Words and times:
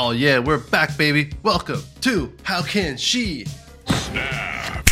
Oh 0.00 0.12
yeah, 0.12 0.38
we're 0.38 0.58
back, 0.58 0.96
baby. 0.96 1.32
Welcome 1.42 1.82
to 2.02 2.32
How 2.44 2.62
Can 2.62 2.96
She 2.96 3.46
Snap. 3.88 4.84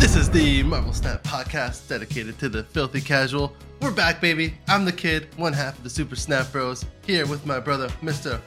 This 0.00 0.16
is 0.16 0.28
the 0.28 0.64
Marvel 0.64 0.92
Snap 0.92 1.22
podcast 1.22 1.86
dedicated 1.86 2.36
to 2.40 2.48
the 2.48 2.64
filthy 2.64 3.00
casual. 3.00 3.54
We're 3.80 3.92
back, 3.92 4.20
baby. 4.20 4.54
I'm 4.66 4.84
the 4.84 4.90
kid, 4.90 5.28
one 5.36 5.52
half 5.52 5.78
of 5.78 5.84
the 5.84 5.88
Super 5.88 6.16
Snap 6.16 6.50
Bros, 6.50 6.84
here 7.06 7.28
with 7.28 7.46
my 7.46 7.60
brother, 7.60 7.88
Mister. 8.02 8.40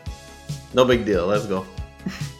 No 0.73 0.84
big 0.84 1.05
deal. 1.05 1.26
Let's 1.26 1.46
go. 1.46 1.65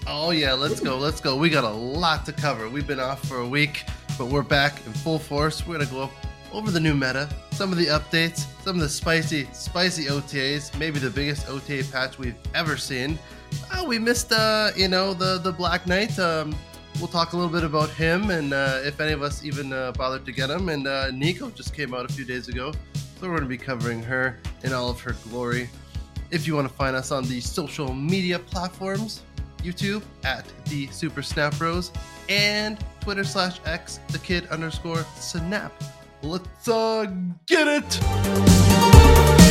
Oh 0.06 0.32
yeah, 0.32 0.52
let's 0.52 0.82
go, 0.82 0.98
let's 0.98 1.22
go. 1.22 1.38
We 1.38 1.50
got 1.50 1.64
a 1.64 1.70
lot 1.70 2.26
to 2.26 2.34
cover. 2.34 2.68
We've 2.68 2.86
been 2.86 3.00
off 3.00 3.26
for 3.30 3.38
a 3.38 3.48
week, 3.48 3.86
but 4.18 4.26
we're 4.26 4.42
back 4.42 4.86
in 4.86 4.92
full 4.92 5.20
force. 5.20 5.66
We're 5.66 5.78
gonna 5.78 5.90
go 5.90 6.10
over 6.52 6.70
the 6.70 6.82
new 6.82 6.94
meta, 6.94 7.30
some 7.52 7.72
of 7.72 7.78
the 7.78 7.88
updates, 7.88 8.46
some 8.64 8.76
of 8.76 8.82
the 8.82 8.90
spicy, 8.90 9.48
spicy 9.54 10.06
OTAs, 10.08 10.78
maybe 10.78 11.00
the 11.00 11.10
biggest 11.10 11.48
OTA 11.48 11.86
patch 11.94 12.20
we've 12.20 12.36
ever 12.54 12.76
seen. 12.76 13.18
Uh, 13.72 13.84
we 13.86 14.00
missed, 14.00 14.32
uh, 14.32 14.72
you 14.76 14.88
know, 14.88 15.14
the 15.14 15.40
the 15.40 15.52
Black 15.52 15.88
Knight. 15.88 16.18
Um, 16.20 16.56
we'll 17.00 17.08
talk 17.08 17.34
a 17.34 17.36
little 17.36 17.52
bit 17.52 17.64
about 17.64 17.90
him 17.92 18.32
and 18.32 18.54
uh, 18.54 18.80
if 18.84 19.00
any 19.00 19.14
of 19.14 19.22
us 19.22 19.44
even 19.46 19.72
uh, 19.72 19.92
bothered 19.92 20.26
to 20.26 20.32
get 20.32 20.50
him. 20.50 20.70
And 20.70 20.88
uh, 20.88 21.12
Nico 21.12 21.50
just 21.52 21.74
came 21.74 21.94
out 21.94 22.10
a 22.10 22.14
few 22.14 22.26
days 22.26 22.48
ago, 22.48 22.72
so 22.94 23.22
we're 23.22 23.30
going 23.30 23.42
to 23.42 23.48
be 23.48 23.58
covering 23.58 24.02
her 24.04 24.38
in 24.64 24.74
all 24.74 24.90
of 24.90 25.00
her 25.02 25.16
glory. 25.30 25.70
If 26.32 26.48
you 26.48 26.56
want 26.56 26.68
to 26.68 26.74
find 26.74 26.96
us 26.96 27.12
on 27.12 27.24
the 27.26 27.40
social 27.40 27.94
media 27.94 28.40
platforms, 28.40 29.22
YouTube 29.64 30.04
at 30.24 30.46
the 30.66 30.88
Super 30.88 31.22
Snap 31.22 31.58
Bros 31.58 31.92
and 32.30 32.78
Twitter 33.02 33.24
slash 33.24 33.60
X 33.66 34.00
the 34.10 34.20
kid 34.20 34.48
underscore 34.48 35.06
snap. 35.16 35.72
Let's 36.22 36.68
uh 36.68 37.06
get 37.46 37.68
it. 37.68 39.47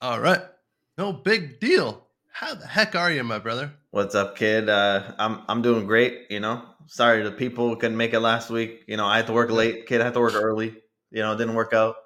All 0.00 0.20
right. 0.20 0.40
No 0.96 1.12
big 1.12 1.60
deal. 1.60 2.06
How 2.32 2.54
the 2.54 2.66
heck 2.66 2.94
are 2.94 3.10
you, 3.10 3.22
my 3.24 3.38
brother? 3.38 3.72
What's 3.90 4.14
up, 4.14 4.36
kid? 4.36 4.68
Uh, 4.68 5.12
I'm 5.18 5.42
I'm 5.48 5.62
doing 5.62 5.86
great. 5.86 6.26
You 6.30 6.40
know, 6.40 6.62
sorry 6.86 7.22
the 7.22 7.32
people 7.32 7.74
couldn't 7.76 7.96
make 7.96 8.14
it 8.14 8.20
last 8.20 8.50
week. 8.50 8.84
You 8.86 8.96
know, 8.96 9.06
I 9.06 9.16
had 9.16 9.26
to 9.26 9.32
work 9.32 9.50
late. 9.50 9.86
Kid 9.86 10.00
I 10.00 10.04
had 10.04 10.14
to 10.14 10.20
work 10.20 10.34
early. 10.34 10.76
You 11.10 11.22
know, 11.22 11.32
it 11.32 11.36
didn't 11.38 11.54
work 11.54 11.72
out. 11.74 11.96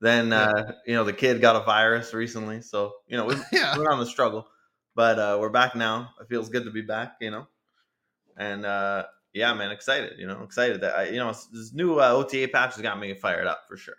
Then 0.00 0.32
uh, 0.32 0.72
you 0.86 0.94
know 0.94 1.04
the 1.04 1.12
kid 1.12 1.40
got 1.40 1.56
a 1.56 1.64
virus 1.64 2.12
recently, 2.14 2.62
so 2.62 2.94
you 3.06 3.16
know 3.16 3.26
we, 3.26 3.34
Yeah. 3.52 3.76
we're 3.76 3.90
on 3.90 4.00
the 4.00 4.06
struggle. 4.06 4.46
But 4.94 5.18
uh, 5.18 5.38
we're 5.40 5.50
back 5.50 5.76
now. 5.76 6.10
It 6.20 6.28
feels 6.28 6.48
good 6.48 6.64
to 6.64 6.70
be 6.70 6.82
back. 6.82 7.16
You 7.20 7.30
know, 7.30 7.46
and 8.36 8.64
uh, 8.66 9.04
yeah, 9.32 9.52
man, 9.54 9.70
excited. 9.70 10.18
You 10.18 10.26
know, 10.26 10.42
excited 10.42 10.80
that 10.80 10.96
I, 10.96 11.08
you 11.10 11.18
know 11.18 11.28
this 11.28 11.72
new 11.72 12.00
uh, 12.00 12.08
OTA 12.10 12.48
patch 12.52 12.74
has 12.74 12.82
got 12.82 12.98
me 12.98 13.14
fired 13.14 13.46
up 13.46 13.62
for 13.68 13.76
sure. 13.76 13.96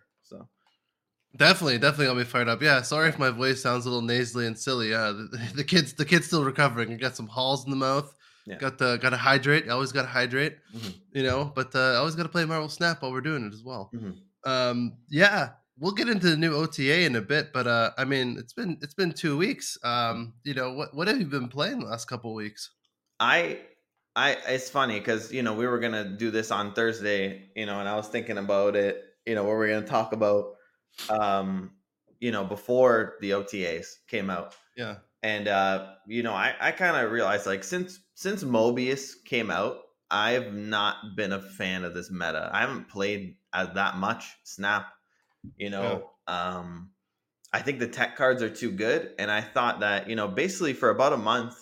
Definitely, 1.36 1.78
definitely 1.78 2.08
got 2.08 2.18
me 2.18 2.24
fired 2.24 2.48
up. 2.48 2.62
Yeah, 2.62 2.82
sorry 2.82 3.10
if 3.10 3.20
my 3.20 3.30
voice 3.30 3.62
sounds 3.62 3.86
a 3.86 3.90
little 3.90 4.02
nasally 4.02 4.48
and 4.48 4.58
silly. 4.58 4.90
Yeah, 4.90 5.12
the, 5.12 5.50
the 5.56 5.64
kid's 5.64 5.94
the 5.94 6.06
kid's 6.06 6.28
still 6.28 6.44
recovering. 6.44 6.90
He 6.90 6.98
got 6.98 7.16
some 7.16 7.28
halls 7.28 7.66
in 7.66 7.70
the 7.72 7.78
mouth. 7.78 8.14
Yeah. 8.46 8.58
Got 8.58 8.78
the 8.78 8.98
got 8.98 9.10
to 9.10 9.18
hydrate. 9.18 9.70
Always 9.70 9.92
got 9.92 10.04
to 10.04 10.08
hydrate. 10.08 10.58
Mhm. 10.74 10.94
You 11.12 11.24
know, 11.24 11.52
but 11.54 11.76
uh, 11.76 11.96
always 11.98 12.16
got 12.16 12.24
to 12.24 12.30
play 12.30 12.46
Marvel 12.46 12.70
Snap 12.70 13.02
while 13.02 13.12
we're 13.12 13.22
doing 13.22 13.46
it 13.46 13.54
as 13.54 13.64
well. 13.64 13.92
Mhm. 13.94 14.16
Um, 14.46 14.98
yeah, 15.10 15.50
we'll 15.78 15.92
get 15.92 16.08
into 16.08 16.30
the 16.30 16.38
new 16.38 16.56
OTA 16.56 17.02
in 17.02 17.18
a 17.18 17.22
bit. 17.22 17.52
But 17.54 17.68
uh, 17.68 17.92
I 17.98 18.06
mean, 18.06 18.38
it's 18.40 18.54
been 18.54 18.78
it's 18.82 18.94
been 18.94 19.12
two 19.12 19.38
weeks. 19.38 19.78
Um, 19.84 20.34
you 20.44 20.54
know, 20.54 20.72
what 20.74 20.96
what 20.96 21.08
have 21.10 21.20
you 21.20 21.26
been 21.26 21.50
playing 21.50 21.80
the 21.82 21.86
last 21.88 22.06
couple 22.06 22.34
weeks? 22.34 22.72
I 23.20 23.60
I 24.16 24.38
it's 24.48 24.70
funny 24.70 24.98
because 25.00 25.32
you 25.32 25.44
know 25.44 25.54
we 25.54 25.68
were 25.68 25.80
gonna 25.80 26.06
do 26.18 26.32
this 26.32 26.50
on 26.50 26.74
Thursday, 26.74 27.50
you 27.56 27.66
know, 27.66 27.80
and 27.80 27.90
I 27.90 27.96
was 27.96 28.08
thinking 28.08 28.38
about 28.38 28.76
it, 28.78 29.04
you 29.26 29.36
know, 29.36 29.44
what 29.44 29.58
we're 29.58 29.68
gonna 29.68 29.86
talk 29.86 30.14
about 30.14 30.56
um, 31.10 31.72
you 32.20 32.32
know, 32.32 32.44
before 32.44 33.16
the 33.22 33.32
OTAs 33.32 33.88
came 34.08 34.30
out. 34.30 34.56
Yeah, 34.76 34.98
And 35.24 35.48
uh, 35.48 35.96
you 36.08 36.24
know, 36.24 36.34
I, 36.34 36.56
I 36.60 36.72
kind 36.72 36.96
of 36.98 37.12
realized 37.12 37.46
like 37.46 37.64
since 37.64 38.00
since 38.16 38.44
Mobius 38.44 39.14
came 39.26 39.52
out, 39.52 39.78
I've 40.10 40.54
not 40.54 41.16
been 41.16 41.32
a 41.34 41.42
fan 41.42 41.84
of 41.84 41.94
this 41.94 42.12
meta. 42.12 42.50
I 42.54 42.62
haven't 42.62 42.90
played 42.90 43.38
as 43.54 43.70
that 43.74 43.98
much 43.98 44.26
Snap, 44.44 44.88
you 45.58 45.70
know. 45.70 46.04
Um 46.28 46.92
I 47.54 47.62
think 47.62 47.80
the 47.80 47.88
tech 47.88 48.18
cards 48.18 48.44
are 48.44 48.50
too 48.50 48.72
good, 48.72 49.14
and 49.20 49.32
I 49.32 49.42
thought 49.42 49.80
that, 49.80 50.10
you 50.10 50.16
know, 50.16 50.28
basically 50.28 50.74
for 50.74 50.90
about 50.90 51.14
a 51.14 51.18
month, 51.18 51.56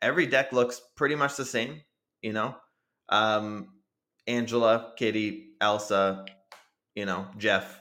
every 0.00 0.26
deck 0.26 0.52
looks 0.52 0.80
pretty 0.96 1.14
much 1.16 1.36
the 1.36 1.44
same, 1.44 1.82
you 2.22 2.32
know. 2.32 2.56
Um 3.08 3.74
Angela, 4.26 4.92
Kitty, 4.96 5.54
Elsa, 5.60 6.26
you 6.94 7.06
know, 7.06 7.28
Jeff, 7.38 7.80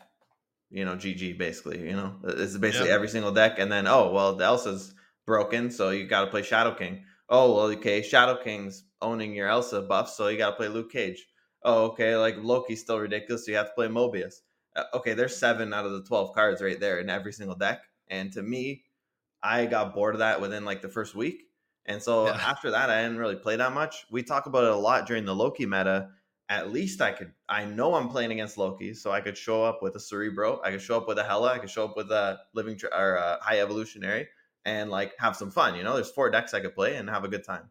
you 0.69 0.85
know, 0.85 0.95
GG 0.95 1.37
basically, 1.37 1.79
you 1.87 1.95
know. 1.95 2.15
It's 2.23 2.57
basically 2.57 2.89
Yeah. 2.89 2.95
every 2.95 3.07
single 3.09 3.31
deck 3.31 3.59
and 3.59 3.71
then 3.71 3.87
oh, 3.87 4.11
well, 4.11 4.35
the 4.35 4.45
Elsa's 4.45 4.93
broken, 5.25 5.71
so 5.71 5.89
you 5.89 6.05
got 6.07 6.25
to 6.25 6.31
play 6.31 6.41
Shadow 6.43 6.73
King. 6.75 7.05
Oh, 7.29 7.53
well, 7.55 7.65
okay, 7.71 8.01
Shadow 8.01 8.41
King's 8.41 8.85
owning 9.01 9.33
your 9.33 9.47
Elsa 9.49 9.81
buff, 9.81 10.09
so 10.09 10.27
you 10.29 10.37
got 10.37 10.51
to 10.51 10.55
play 10.55 10.67
Luke 10.69 10.91
Cage. 10.91 11.25
Oh, 11.63 11.85
okay, 11.87 12.15
like 12.15 12.35
Loki's 12.37 12.81
still 12.81 12.99
ridiculous, 12.99 13.45
so 13.45 13.51
you 13.51 13.57
have 13.57 13.67
to 13.67 13.73
play 13.73 13.87
Mobius. 13.87 14.35
Uh, 14.75 14.83
okay, 14.93 15.13
there's 15.13 15.35
7 15.35 15.73
out 15.73 15.85
of 15.85 15.91
the 15.91 16.03
12 16.03 16.33
cards 16.33 16.61
right 16.61 16.79
there 16.79 16.99
in 16.99 17.09
every 17.09 17.33
single 17.33 17.55
deck. 17.55 17.81
And 18.09 18.31
to 18.33 18.41
me, 18.41 18.83
I 19.43 19.65
got 19.65 19.93
bored 19.93 20.15
of 20.15 20.19
that 20.19 20.39
within 20.39 20.63
like 20.65 20.81
the 20.81 20.89
first 20.89 21.15
week. 21.15 21.43
And 21.85 22.01
so 22.01 22.27
Yeah. 22.27 22.33
after 22.33 22.71
that, 22.71 22.89
I 22.89 23.01
didn't 23.01 23.17
really 23.17 23.35
play 23.35 23.55
that 23.57 23.73
much. 23.73 24.05
We 24.11 24.23
talk 24.23 24.45
about 24.45 24.63
it 24.65 24.71
a 24.71 24.75
lot 24.75 25.05
during 25.07 25.25
the 25.25 25.35
Loki 25.35 25.65
meta. 25.65 26.09
At 26.49 26.71
least 26.71 27.01
I 27.01 27.11
could, 27.11 27.33
I 27.49 27.65
know 27.65 27.95
I'm 27.95 28.07
playing 28.07 28.31
against 28.31 28.57
Loki, 28.57 28.93
so 28.93 29.11
I 29.11 29.19
could 29.19 29.37
show 29.37 29.63
up 29.65 29.81
with 29.81 29.95
a 29.95 29.99
Cerebro, 29.99 30.61
I 30.63 30.71
could 30.71 30.81
show 30.81 30.95
up 30.95 31.07
with 31.07 31.17
a 31.19 31.23
Hela, 31.23 31.53
I 31.53 31.59
could 31.59 31.69
show 31.69 31.83
up 31.83 31.97
with 31.97 32.09
a 32.11 32.39
Living 32.53 32.79
or 32.93 33.15
a 33.15 33.37
High 33.41 33.59
Evolutionary, 33.59 34.27
and 34.63 34.89
like 34.89 35.13
have 35.19 35.35
some 35.35 35.51
fun. 35.51 35.75
You 35.75 35.83
know, 35.83 35.95
there's 35.95 36.11
four 36.11 36.29
decks 36.29 36.53
I 36.53 36.61
could 36.61 36.73
play 36.75 36.95
and 36.95 37.09
have 37.09 37.23
a 37.25 37.27
good 37.29 37.43
time. 37.43 37.69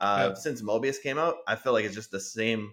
Uh, 0.00 0.28
Yeah. 0.30 0.34
Since 0.34 0.62
Mobius 0.62 1.02
came 1.02 1.18
out, 1.18 1.36
I 1.46 1.56
feel 1.56 1.72
like 1.72 1.84
it's 1.84 1.94
just 1.94 2.10
the 2.10 2.20
same 2.20 2.72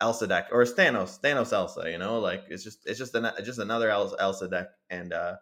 Elsa 0.00 0.26
deck 0.26 0.48
or 0.52 0.64
Thanos, 0.64 1.20
Thanos 1.20 1.52
Elsa. 1.52 1.90
You 1.90 1.98
know, 1.98 2.18
like 2.18 2.44
it's 2.48 2.64
just 2.64 2.86
it's 2.86 2.98
just 2.98 3.14
an, 3.14 3.30
just 3.44 3.58
another 3.58 3.90
Elsa, 3.90 4.16
Elsa 4.18 4.48
deck, 4.48 4.68
and 4.90 5.12
uh, 5.12 5.36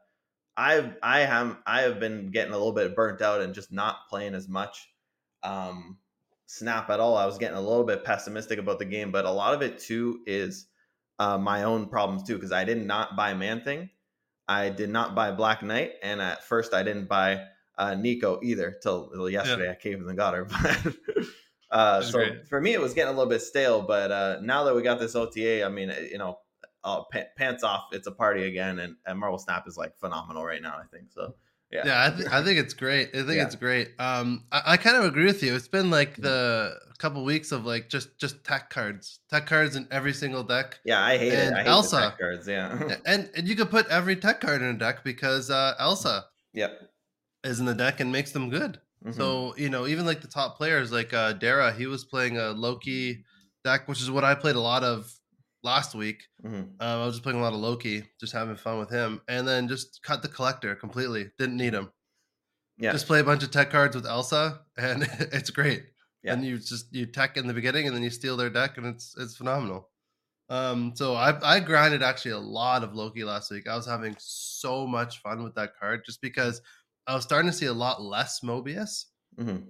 I've 0.57 0.97
I 1.03 1.21
have 1.21 1.57
I 1.67 1.83
have 1.83 2.01
been 2.01 2.31
getting 2.31 2.53
a 2.53 2.57
little 2.57 2.73
bit 2.73 2.95
burnt 2.97 3.23
out 3.23 3.41
and 3.41 3.55
just 3.55 3.73
not 3.73 4.09
playing 4.09 4.35
as 4.35 4.49
much 4.49 4.89
um, 5.43 5.99
snap 6.51 6.91
at 6.91 6.99
all. 6.99 7.17
I 7.17 7.27
was 7.27 7.39
getting 7.39 7.57
a 7.57 7.61
little 7.61 7.85
bit 7.85 8.05
pessimistic 8.05 8.59
about 8.59 8.81
the 8.81 8.85
game, 8.85 9.13
but 9.13 9.25
a 9.25 9.31
lot 9.31 9.55
of 9.55 9.63
it 9.63 9.79
too 9.79 10.21
is 10.27 10.67
uh, 11.21 11.39
my 11.39 11.63
own 11.63 11.87
problems 11.87 12.25
too 12.25 12.35
because 12.35 12.51
I 12.51 12.65
did 12.65 12.85
not 12.85 13.17
buy 13.17 13.35
Man 13.35 13.63
Thing, 13.63 13.89
I 14.49 14.69
did 14.69 14.91
not 14.91 15.15
buy 15.15 15.31
Black 15.31 15.63
Knight, 15.63 15.93
and 16.03 16.21
at 16.21 16.45
first 16.45 16.75
I 16.75 16.83
didn't 16.83 17.09
buy 17.09 17.45
uh, 17.79 17.95
Nico 17.95 18.41
either 18.43 18.77
till, 18.83 19.11
till 19.11 19.31
yesterday. 19.31 19.71
I 19.71 19.77
came 19.77 20.07
and 20.07 20.17
got 20.17 20.35
her, 20.35 20.45
but. 20.85 20.95
Uh, 21.71 22.03
so 22.03 22.19
great. 22.19 22.49
for 22.49 22.61
me, 22.61 22.73
it 22.73 22.81
was 22.81 22.95
getting 22.95 23.15
a 23.15 23.17
little 23.17 23.31
bit 23.31 23.43
stale, 23.43 23.83
but 23.83 24.11
uh, 24.11 24.39
now 24.43 24.65
that 24.65 24.75
we 24.75 24.83
got 24.83 24.99
this 24.99 25.15
OTA, 25.15 25.65
I 25.65 25.69
mean, 25.69 25.95
you 26.11 26.19
know, 26.19 26.41
uh, 26.83 27.05
pa- 27.13 27.31
pants 27.37 27.63
off, 27.63 27.85
it's 27.93 28.09
a 28.09 28.13
party 28.13 28.43
again, 28.43 28.81
and, 28.81 28.97
and 29.07 29.17
Marvel 29.17 29.39
Snap 29.39 29.69
is 29.69 29.77
like 29.77 29.97
phenomenal 29.99 30.45
right 30.45 30.61
now. 30.61 30.75
I 30.75 30.87
think 30.91 31.13
so. 31.13 31.37
Yeah. 31.71 31.83
yeah, 31.87 32.07
I, 32.07 32.17
th- 32.17 32.29
I 32.31 32.43
think 32.45 32.59
it's 32.59 32.75
great. 32.75 33.11
I 33.11 33.19
think 33.19 33.37
Yeah. 33.37 33.45
it's 33.47 33.55
great. 33.55 33.91
Um, 34.01 34.45
I, 34.51 34.63
I 34.73 34.77
kind 34.77 34.97
of 34.97 35.05
agree 35.05 35.27
with 35.27 35.41
you. 35.43 35.55
It's 35.55 35.69
been 35.69 35.89
like 35.91 36.17
the 36.17 36.77
couple 36.99 37.25
weeks 37.25 37.51
of 37.53 37.65
like 37.65 37.89
just 37.89 38.19
just 38.19 38.43
tech 38.45 38.69
cards, 38.71 39.21
tech 39.31 39.47
cards 39.47 39.77
in 39.77 39.87
every 39.91 40.13
single 40.13 40.43
deck. 40.43 40.79
Yeah, 40.85 41.03
I 41.03 41.17
hate 41.17 41.33
And 41.33 41.55
it. 41.55 41.59
I 41.59 41.63
hate 41.63 41.69
Elsa. 41.69 42.15
cards. 42.19 42.49
Yeah. 42.49 42.97
and 43.07 43.31
and 43.37 43.49
you 43.49 43.55
could 43.57 43.71
put 43.71 43.87
every 43.89 44.17
tech 44.17 44.41
card 44.41 44.63
in 44.63 44.69
a 44.69 44.79
deck 44.79 45.05
because 45.05 45.49
uh, 45.51 45.75
Elsa 45.79 46.25
yep. 46.53 46.91
is 47.45 47.61
in 47.61 47.67
the 47.67 47.75
deck 47.75 48.01
and 48.01 48.11
makes 48.11 48.33
them 48.33 48.51
good. 48.51 48.81
Mhm. 49.07 49.15
So 49.17 49.55
you 49.57 49.71
know, 49.71 49.87
even 49.87 50.05
like 50.05 50.21
the 50.21 50.29
top 50.29 50.57
players, 50.57 50.91
like 50.93 51.13
uh, 51.15 51.33
Dara, 51.35 51.73
he 51.73 51.87
was 51.87 52.05
playing 52.05 52.37
a 52.37 52.51
Loki 52.51 53.25
deck, 53.65 53.87
which 53.89 54.01
is 54.03 54.11
what 54.11 54.25
I 54.25 54.35
played 54.35 54.57
a 54.57 54.61
lot 54.61 54.83
of 54.83 55.11
last 55.63 55.95
week. 55.95 56.23
Mhm. 56.45 56.63
Um, 56.63 56.75
I 56.81 57.05
was 57.05 57.15
just 57.17 57.23
playing 57.23 57.39
a 57.39 57.43
lot 57.43 57.53
of 57.53 57.61
Loki, 57.61 58.09
just 58.19 58.33
having 58.33 58.57
fun 58.57 58.79
with 58.79 58.91
him, 58.91 59.21
and 59.29 59.47
then 59.47 59.69
just 59.69 60.03
cut 60.03 60.23
the 60.23 60.29
collector 60.29 60.75
completely. 60.75 61.31
Didn't 61.39 61.57
need 61.57 61.75
him. 61.75 61.91
yeah. 62.79 62.93
Just 62.93 63.07
play 63.07 63.21
a 63.21 63.25
bunch 63.25 63.43
of 63.43 63.51
tech 63.51 63.71
cards 63.71 63.95
with 63.95 64.07
Elsa, 64.07 64.61
and 64.79 65.03
it's 65.33 65.51
great. 65.51 65.85
Yeah. 66.23 66.33
And 66.35 66.45
you 66.45 66.59
just 66.59 66.93
you 66.95 67.07
tech 67.07 67.37
in 67.37 67.47
the 67.47 67.55
beginning, 67.55 67.87
and 67.87 67.95
then 67.97 68.03
you 68.03 68.11
steal 68.11 68.37
their 68.37 68.51
deck, 68.51 68.79
and 68.79 68.87
it's 68.87 69.15
it's 69.19 69.37
phenomenal. 69.37 69.91
Um, 70.49 70.93
so 70.97 71.15
I 71.15 71.39
I 71.57 71.61
grinded 71.61 72.03
actually 72.03 72.33
a 72.33 72.39
lot 72.39 72.83
of 72.83 72.95
Loki 72.95 73.23
last 73.25 73.51
week. 73.51 73.69
I 73.69 73.77
was 73.77 73.87
having 73.87 74.17
so 74.19 74.87
much 74.87 75.21
fun 75.23 75.43
with 75.45 75.55
that 75.57 75.79
card, 75.79 76.03
just 76.05 76.21
because 76.21 76.61
I 77.07 77.15
was 77.15 77.25
starting 77.25 77.51
to 77.51 77.57
see 77.57 77.67
a 77.67 77.73
lot 77.73 78.03
less 78.03 78.41
Mobius. 78.41 79.07
Mhm. 79.39 79.67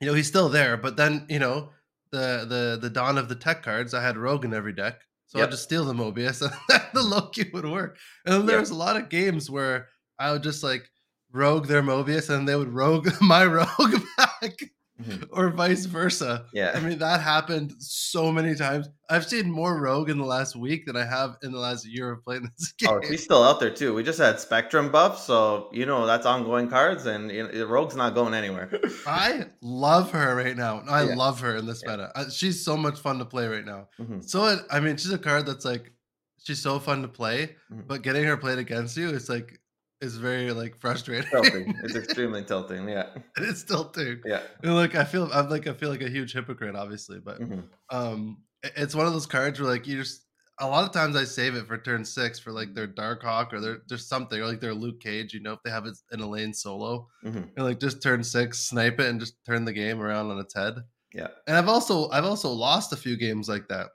You 0.00 0.06
know, 0.08 0.14
he's 0.14 0.26
still 0.28 0.48
there, 0.48 0.76
but 0.76 0.96
then 0.96 1.26
you 1.28 1.38
know 1.40 1.70
the 2.10 2.46
the 2.48 2.78
the 2.80 2.90
dawn 2.90 3.18
of 3.18 3.28
the 3.28 3.34
tech 3.36 3.62
cards. 3.62 3.94
I 3.94 4.02
had 4.02 4.16
Rogue 4.16 4.44
in 4.44 4.54
every 4.54 4.72
deck, 4.72 5.02
so 5.34 5.40
Yep. 5.40 5.48
I'd 5.48 5.50
just 5.50 5.64
steal 5.64 5.84
the 5.84 5.92
Mobius, 5.94 6.42
and 6.70 6.82
the 6.94 7.02
Loki 7.02 7.50
would 7.52 7.66
work. 7.66 7.98
And 8.24 8.34
then 8.34 8.46
there 8.46 8.60
was 8.60 8.70
a 8.70 8.74
lot 8.74 8.96
of 8.96 9.08
games 9.08 9.50
where 9.50 9.88
I 10.18 10.32
would 10.32 10.42
just 10.42 10.62
like 10.62 10.88
rogue 11.32 11.66
their 11.66 11.82
Mobius, 11.82 12.30
and 12.30 12.48
they 12.48 12.56
would 12.56 12.72
rogue 12.72 13.08
my 13.20 13.44
Rogue 13.44 13.68
back. 14.16 14.58
Mhm. 15.02 15.26
or 15.32 15.50
vice 15.50 15.86
versa. 15.86 16.46
Yeah. 16.52 16.70
I 16.72 16.78
mean, 16.80 16.98
that 17.00 17.20
happened 17.20 17.74
so 17.80 18.30
many 18.30 18.54
times. 18.54 18.88
I've 19.10 19.26
seen 19.26 19.50
more 19.50 19.80
Rogue 19.80 20.08
in 20.08 20.18
the 20.18 20.24
last 20.24 20.54
week 20.54 20.86
than 20.86 20.96
I 20.96 21.04
have 21.04 21.36
in 21.42 21.50
the 21.50 21.58
last 21.58 21.84
year 21.84 22.12
of 22.12 22.22
playing 22.22 22.48
this 22.58 22.72
game. 22.72 22.90
Oh, 22.92 23.00
she's 23.02 23.24
still 23.24 23.42
out 23.42 23.58
there 23.58 23.70
too. 23.74 23.92
We 23.92 24.04
just 24.04 24.20
had 24.20 24.38
Spectrum 24.38 24.92
buff, 24.92 25.18
so 25.20 25.68
you 25.72 25.84
know 25.84 26.06
that's 26.06 26.26
ongoing 26.26 26.68
cards, 26.68 27.06
and 27.06 27.28
you 27.30 27.48
know, 27.48 27.64
Rogue's 27.66 27.96
not 27.96 28.14
going 28.14 28.34
anywhere. 28.34 28.70
I 29.06 29.46
love 29.60 30.12
her 30.12 30.36
right 30.36 30.56
now. 30.56 30.84
I 30.88 31.02
Yeah. 31.08 31.14
love 31.16 31.40
her 31.40 31.56
in 31.56 31.66
this 31.66 31.82
Yeah. 31.84 31.96
meta. 31.96 32.30
She's 32.30 32.64
so 32.64 32.76
much 32.76 33.00
fun 33.00 33.18
to 33.18 33.24
play 33.24 33.48
right 33.48 33.64
now. 33.64 33.88
Mhm. 34.00 34.22
So 34.22 34.46
it, 34.46 34.60
I 34.70 34.78
mean, 34.78 34.96
she's 34.96 35.12
a 35.12 35.18
card 35.18 35.44
that's 35.46 35.64
like 35.64 35.92
she's 36.38 36.62
so 36.62 36.78
fun 36.78 37.02
to 37.02 37.08
play, 37.08 37.56
Mhm. 37.72 37.88
but 37.88 38.02
getting 38.02 38.22
her 38.24 38.36
played 38.36 38.58
against 38.58 38.96
you 38.96 39.08
it's 39.08 39.28
like 39.28 39.60
is 40.04 40.16
very 40.16 40.52
like 40.52 40.76
frustrating. 40.78 41.28
tilting. 41.30 41.74
It's 41.84 41.96
extremely 41.96 42.44
tilting. 42.44 42.88
Yeah, 42.88 43.06
it's 43.36 43.64
tilting. 43.64 44.20
yeah. 44.24 44.42
And 44.62 44.74
look, 44.74 44.94
I 44.94 45.04
feel 45.04 45.28
I'm 45.32 45.48
like 45.50 45.66
I 45.66 45.72
feel 45.74 45.90
like 45.90 46.02
a 46.02 46.08
huge 46.10 46.32
hypocrite, 46.32 46.76
obviously, 46.76 47.18
but 47.20 47.40
Mhm. 47.40 47.64
um, 47.90 48.42
it's 48.62 48.94
one 48.94 49.06
of 49.06 49.12
those 49.12 49.26
cards 49.26 49.60
where 49.60 49.68
like 49.70 49.86
you 49.86 49.96
just 49.98 50.20
a 50.60 50.68
lot 50.68 50.84
of 50.84 50.92
times 50.92 51.16
I 51.16 51.24
save 51.24 51.56
it 51.56 51.66
for 51.66 51.76
turn 51.78 52.04
six 52.04 52.38
for 52.38 52.52
like 52.52 52.74
their 52.74 52.86
Dark 52.86 53.22
Hawk 53.24 53.52
or 53.52 53.60
their 53.60 53.78
there's 53.88 54.06
something 54.06 54.40
or 54.40 54.46
like 54.46 54.60
their 54.60 54.74
Luke 54.74 55.00
Cage. 55.00 55.34
You 55.34 55.40
know, 55.40 55.52
if 55.54 55.58
they 55.64 55.70
have 55.70 55.86
it 55.86 55.96
in 56.12 56.20
a 56.20 56.28
lane 56.28 56.54
solo, 56.54 57.08
Mhm. 57.24 57.48
and 57.56 57.64
like 57.64 57.80
just 57.80 58.00
turn 58.02 58.22
six, 58.22 58.58
snipe 58.60 59.00
it, 59.00 59.08
and 59.10 59.18
just 59.18 59.34
turn 59.44 59.64
the 59.64 59.72
game 59.72 60.00
around 60.00 60.30
on 60.30 60.38
its 60.38 60.54
head. 60.54 60.74
Yeah. 61.12 61.28
And 61.48 61.56
I've 61.56 61.68
also 61.68 62.08
I've 62.10 62.24
also 62.24 62.50
lost 62.50 62.92
a 62.92 62.96
few 62.96 63.16
games 63.16 63.48
like 63.48 63.66
that. 63.68 63.88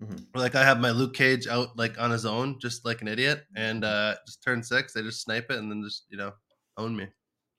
Mhm. 0.00 0.26
Like 0.34 0.54
I 0.54 0.64
have 0.64 0.80
my 0.80 0.90
Luke 0.90 1.14
Cage 1.14 1.46
out 1.46 1.76
like 1.76 1.98
on 2.00 2.10
his 2.10 2.24
own, 2.26 2.58
just 2.60 2.84
like 2.84 3.02
an 3.02 3.08
idiot, 3.08 3.44
and 3.56 3.84
uh 3.84 4.16
just 4.26 4.42
turn 4.42 4.62
six, 4.62 4.92
they 4.92 5.02
just 5.02 5.22
snipe 5.22 5.50
it 5.50 5.58
and 5.58 5.70
then 5.70 5.82
just 5.82 6.06
you 6.08 6.16
know 6.16 6.32
own 6.76 6.96
me. 6.96 7.08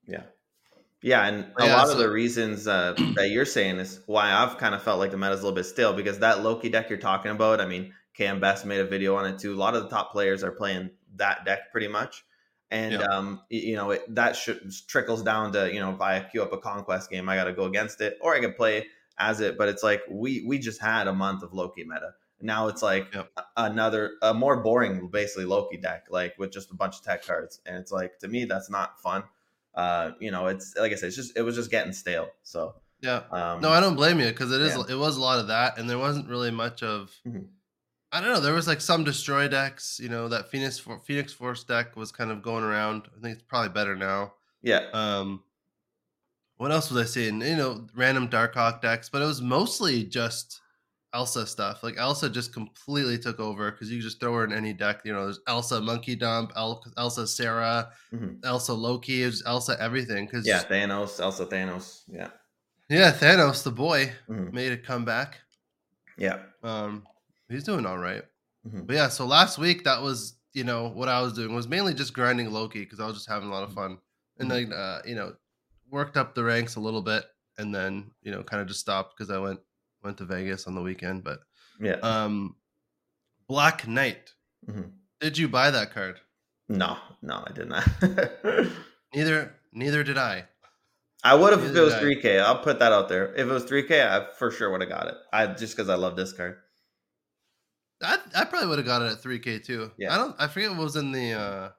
Yeah. 0.07 0.23
Yeah, 1.01 1.25
and 1.27 1.45
a 1.57 1.65
Yeah, 1.65 1.75
lot 1.75 1.87
so- 1.87 1.93
of 1.93 1.99
the 1.99 2.09
reasons 2.09 2.67
uh, 2.67 2.93
that 3.15 3.29
you're 3.29 3.45
saying 3.45 3.77
is 3.77 3.99
why 4.05 4.31
I've 4.31 4.57
kind 4.57 4.73
of 4.73 4.81
felt 4.81 4.99
like 4.99 5.11
the 5.11 5.17
meta's 5.17 5.41
a 5.41 5.43
little 5.43 5.55
bit 5.55 5.65
stale 5.65 5.93
because 5.93 6.19
that 6.19 6.43
Loki 6.43 6.69
deck 6.69 6.89
you're 6.89 6.97
talking 6.99 7.31
about, 7.31 7.59
I 7.59 7.65
mean, 7.65 7.93
Cam 8.15 8.39
Best 8.39 8.65
made 8.65 8.79
a 8.79 8.85
video 8.85 9.15
on 9.15 9.25
it 9.25 9.37
too. 9.39 9.53
A 9.53 9.55
lot 9.57 9.75
of 9.75 9.83
the 9.83 9.89
top 9.89 10.11
players 10.13 10.43
are 10.43 10.51
playing 10.51 10.91
that 11.15 11.43
deck 11.45 11.71
pretty 11.71 11.87
much. 11.89 12.23
And 12.71 12.93
Yeah. 12.93 13.01
um, 13.03 13.41
you 13.49 13.75
know 13.75 13.91
it, 13.91 14.03
that 14.15 14.35
should 14.35 14.71
trickles 14.87 15.21
down 15.23 15.51
to 15.53 15.71
you 15.71 15.79
know 15.79 15.93
if 15.93 16.01
I 16.01 16.19
queue 16.21 16.41
up 16.41 16.53
a 16.53 16.57
conquest 16.57 17.09
game, 17.09 17.29
I 17.29 17.35
got 17.35 17.43
to 17.45 17.53
go 17.53 17.65
against 17.65 18.01
it, 18.01 18.17
or 18.21 18.33
I 18.33 18.39
can 18.39 18.53
play 18.53 18.87
as 19.19 19.41
it. 19.41 19.57
But 19.57 19.69
it's 19.69 19.83
like 19.83 20.01
we 20.09 20.43
we 20.47 20.57
just 20.57 20.81
had 20.81 21.07
a 21.07 21.13
month 21.13 21.43
of 21.43 21.53
Loki 21.53 21.83
meta. 21.83 22.13
Now 22.43 22.67
it's 22.67 22.83
like 22.83 23.07
Yep. 23.13 23.31
another 23.57 24.11
a 24.21 24.33
more 24.33 24.57
boring, 24.61 25.07
basically 25.07 25.45
Loki 25.45 25.77
deck, 25.77 26.05
like 26.09 26.37
with 26.37 26.51
just 26.51 26.69
a 26.71 26.75
bunch 26.75 26.97
of 26.97 27.03
tech 27.03 27.25
cards, 27.25 27.61
and 27.65 27.77
it's 27.77 27.91
like 27.91 28.19
to 28.19 28.27
me 28.27 28.45
that's 28.45 28.69
not 28.69 28.99
fun 29.01 29.23
uh 29.75 30.11
you 30.19 30.29
know 30.29 30.45
it's 30.45 30.75
like 30.77 30.91
i 30.91 30.95
said 30.95 31.07
it's 31.07 31.15
just 31.15 31.35
it 31.35 31.41
was 31.41 31.55
just 31.55 31.71
getting 31.71 31.91
stale 31.91 32.29
so 32.43 32.75
Yeah. 33.01 33.23
um 33.31 33.59
No, 33.59 33.69
I 33.69 33.79
don't 33.79 33.95
blame 33.95 34.19
you 34.19 34.27
because 34.27 34.51
it 34.51 34.61
is 34.61 34.75
Yeah. 34.75 34.83
it 34.87 34.95
was 34.99 35.17
a 35.17 35.21
lot 35.21 35.39
of 35.39 35.47
that, 35.47 35.79
and 35.79 35.89
there 35.89 35.97
wasn't 35.97 36.27
really 36.29 36.51
much 36.51 36.83
of. 36.83 37.11
Mhm. 37.27 37.47
I 38.11 38.21
don't 38.21 38.29
know. 38.31 38.39
There 38.39 38.53
was 38.53 38.67
like 38.67 38.81
some 38.81 39.03
destroy 39.03 39.47
decks. 39.47 39.99
You 39.99 40.09
know 40.09 40.27
that 40.27 40.51
Phoenix 40.51 40.77
For- 40.77 40.99
Phoenix 40.99 41.33
Force 41.33 41.63
deck 41.63 41.95
was 41.95 42.11
kind 42.11 42.29
of 42.29 42.43
going 42.43 42.63
around. 42.63 43.07
I 43.17 43.21
think 43.21 43.33
it's 43.33 43.47
probably 43.47 43.69
better 43.69 43.95
now. 43.95 44.33
yeah 44.61 44.89
Um, 44.93 45.41
what 46.57 46.71
else 46.71 46.91
was 46.91 47.01
I 47.03 47.09
seeing? 47.09 47.41
You 47.41 47.55
know, 47.57 47.87
random 47.95 48.29
Darkhawk 48.29 48.79
decks, 48.81 49.09
but 49.09 49.23
it 49.23 49.25
was 49.25 49.41
mostly 49.41 50.03
just 50.03 50.61
Elsa 51.13 51.45
stuff. 51.45 51.83
Like 51.83 51.97
Elsa 51.97 52.29
just 52.29 52.53
completely 52.53 53.17
took 53.19 53.39
over 53.39 53.71
because 53.71 53.91
you 53.91 54.01
just 54.01 54.19
throw 54.19 54.33
her 54.33 54.43
in 54.43 54.51
any 54.53 54.73
deck. 54.73 55.01
You 55.05 55.13
know, 55.13 55.25
there's 55.25 55.39
Elsa 55.47 55.79
Monkey 55.81 56.15
Dump, 56.15 56.51
El- 56.55 56.83
Elsa 56.97 57.27
Sarah, 57.27 57.91
Mhm. 58.13 58.43
Elsa 58.43 58.73
Loki, 58.73 59.23
Elsa 59.45 59.77
everything. 59.79 60.25
Because 60.25 60.47
yeah 60.47 60.63
thanos 60.63 61.19
elsa 61.19 61.45
thanos 61.45 62.03
yeah 62.07 62.29
yeah, 62.89 63.11
Thanos 63.11 63.63
the 63.63 63.71
boy 63.71 64.11
Mhm. 64.29 64.51
made 64.53 64.71
a 64.71 64.77
comeback. 64.77 65.39
yeah 66.17 66.39
Um, 66.63 67.05
he's 67.49 67.63
doing 67.63 67.85
all 67.85 67.97
right. 67.97 68.23
Mhm. 68.67 68.87
But 68.87 68.95
yeah, 68.95 69.09
so 69.09 69.25
last 69.25 69.57
week 69.57 69.83
that 69.83 70.01
was 70.01 70.35
you 70.53 70.63
know 70.63 70.87
what 70.89 71.09
I 71.09 71.19
was 71.21 71.33
doing 71.33 71.53
was 71.55 71.67
mainly 71.67 71.93
just 71.95 72.13
grinding 72.13 72.51
Loki 72.51 72.79
because 72.81 72.99
I 72.99 73.05
was 73.07 73.15
just 73.15 73.27
having 73.27 73.49
a 73.49 73.51
lot 73.51 73.63
of 73.63 73.73
fun, 73.73 73.97
and 74.39 74.49
Mhm. 74.49 74.69
then 74.69 74.73
uh, 74.73 75.01
you 75.05 75.15
know 75.15 75.35
worked 75.89 76.17
up 76.17 76.33
the 76.35 76.43
ranks 76.43 76.75
a 76.75 76.79
little 76.79 77.01
bit, 77.01 77.25
and 77.57 77.73
then 77.73 78.11
you 78.21 78.31
know 78.31 78.43
kind 78.43 78.61
of 78.61 78.67
just 78.67 78.79
stopped 78.79 79.15
because 79.17 79.29
I 79.31 79.37
went 79.39 79.59
went 80.03 80.17
to 80.17 80.25
Vegas 80.25 80.67
on 80.67 80.75
the 80.75 80.81
weekend. 80.81 81.23
But 81.23 81.39
yeah 81.79 81.93
um, 82.03 82.55
Black 83.47 83.87
Knight, 83.87 84.33
Mhm. 84.69 84.91
did 85.19 85.37
you 85.37 85.47
buy 85.47 85.71
that 85.71 85.93
card? 85.93 86.19
no 86.69 86.97
no 87.21 87.43
i 87.45 87.51
did 87.51 87.67
not 87.67 87.85
Neither 89.13 89.53
neither 89.73 90.01
did 90.03 90.17
I. 90.17 90.45
i 91.23 91.35
would 91.35 91.51
have 91.51 91.63
if 91.65 91.75
it 91.75 91.79
was 91.81 91.93
3k 91.95 92.39
i'll 92.41 92.59
put 92.63 92.79
that 92.79 92.93
out 92.93 93.09
there 93.09 93.33
if 93.35 93.41
it 93.41 93.45
was 93.51 93.65
3k 93.65 93.91
i 94.07 94.31
for 94.39 94.49
sure 94.49 94.71
would 94.71 94.79
have 94.79 94.89
got 94.89 95.07
it 95.07 95.15
i 95.33 95.45
just 95.47 95.75
because 95.75 95.89
i 95.89 95.95
love 95.95 96.15
this 96.15 96.31
card 96.31 96.57
I, 98.01 98.17
I 98.35 98.45
probably 98.45 98.69
would 98.69 98.79
have 98.79 98.87
got 98.87 99.01
it 99.01 99.11
at 99.13 99.21
3k 99.23 99.63
too. 99.63 99.91
Yeah. 99.97 100.13
I 100.13 100.17
don't 100.17 100.35
I 100.39 100.47
forget 100.47 100.71
what 100.71 100.79
was 100.79 100.95
in 100.97 101.11
the 101.13 101.33
uh 101.33 101.69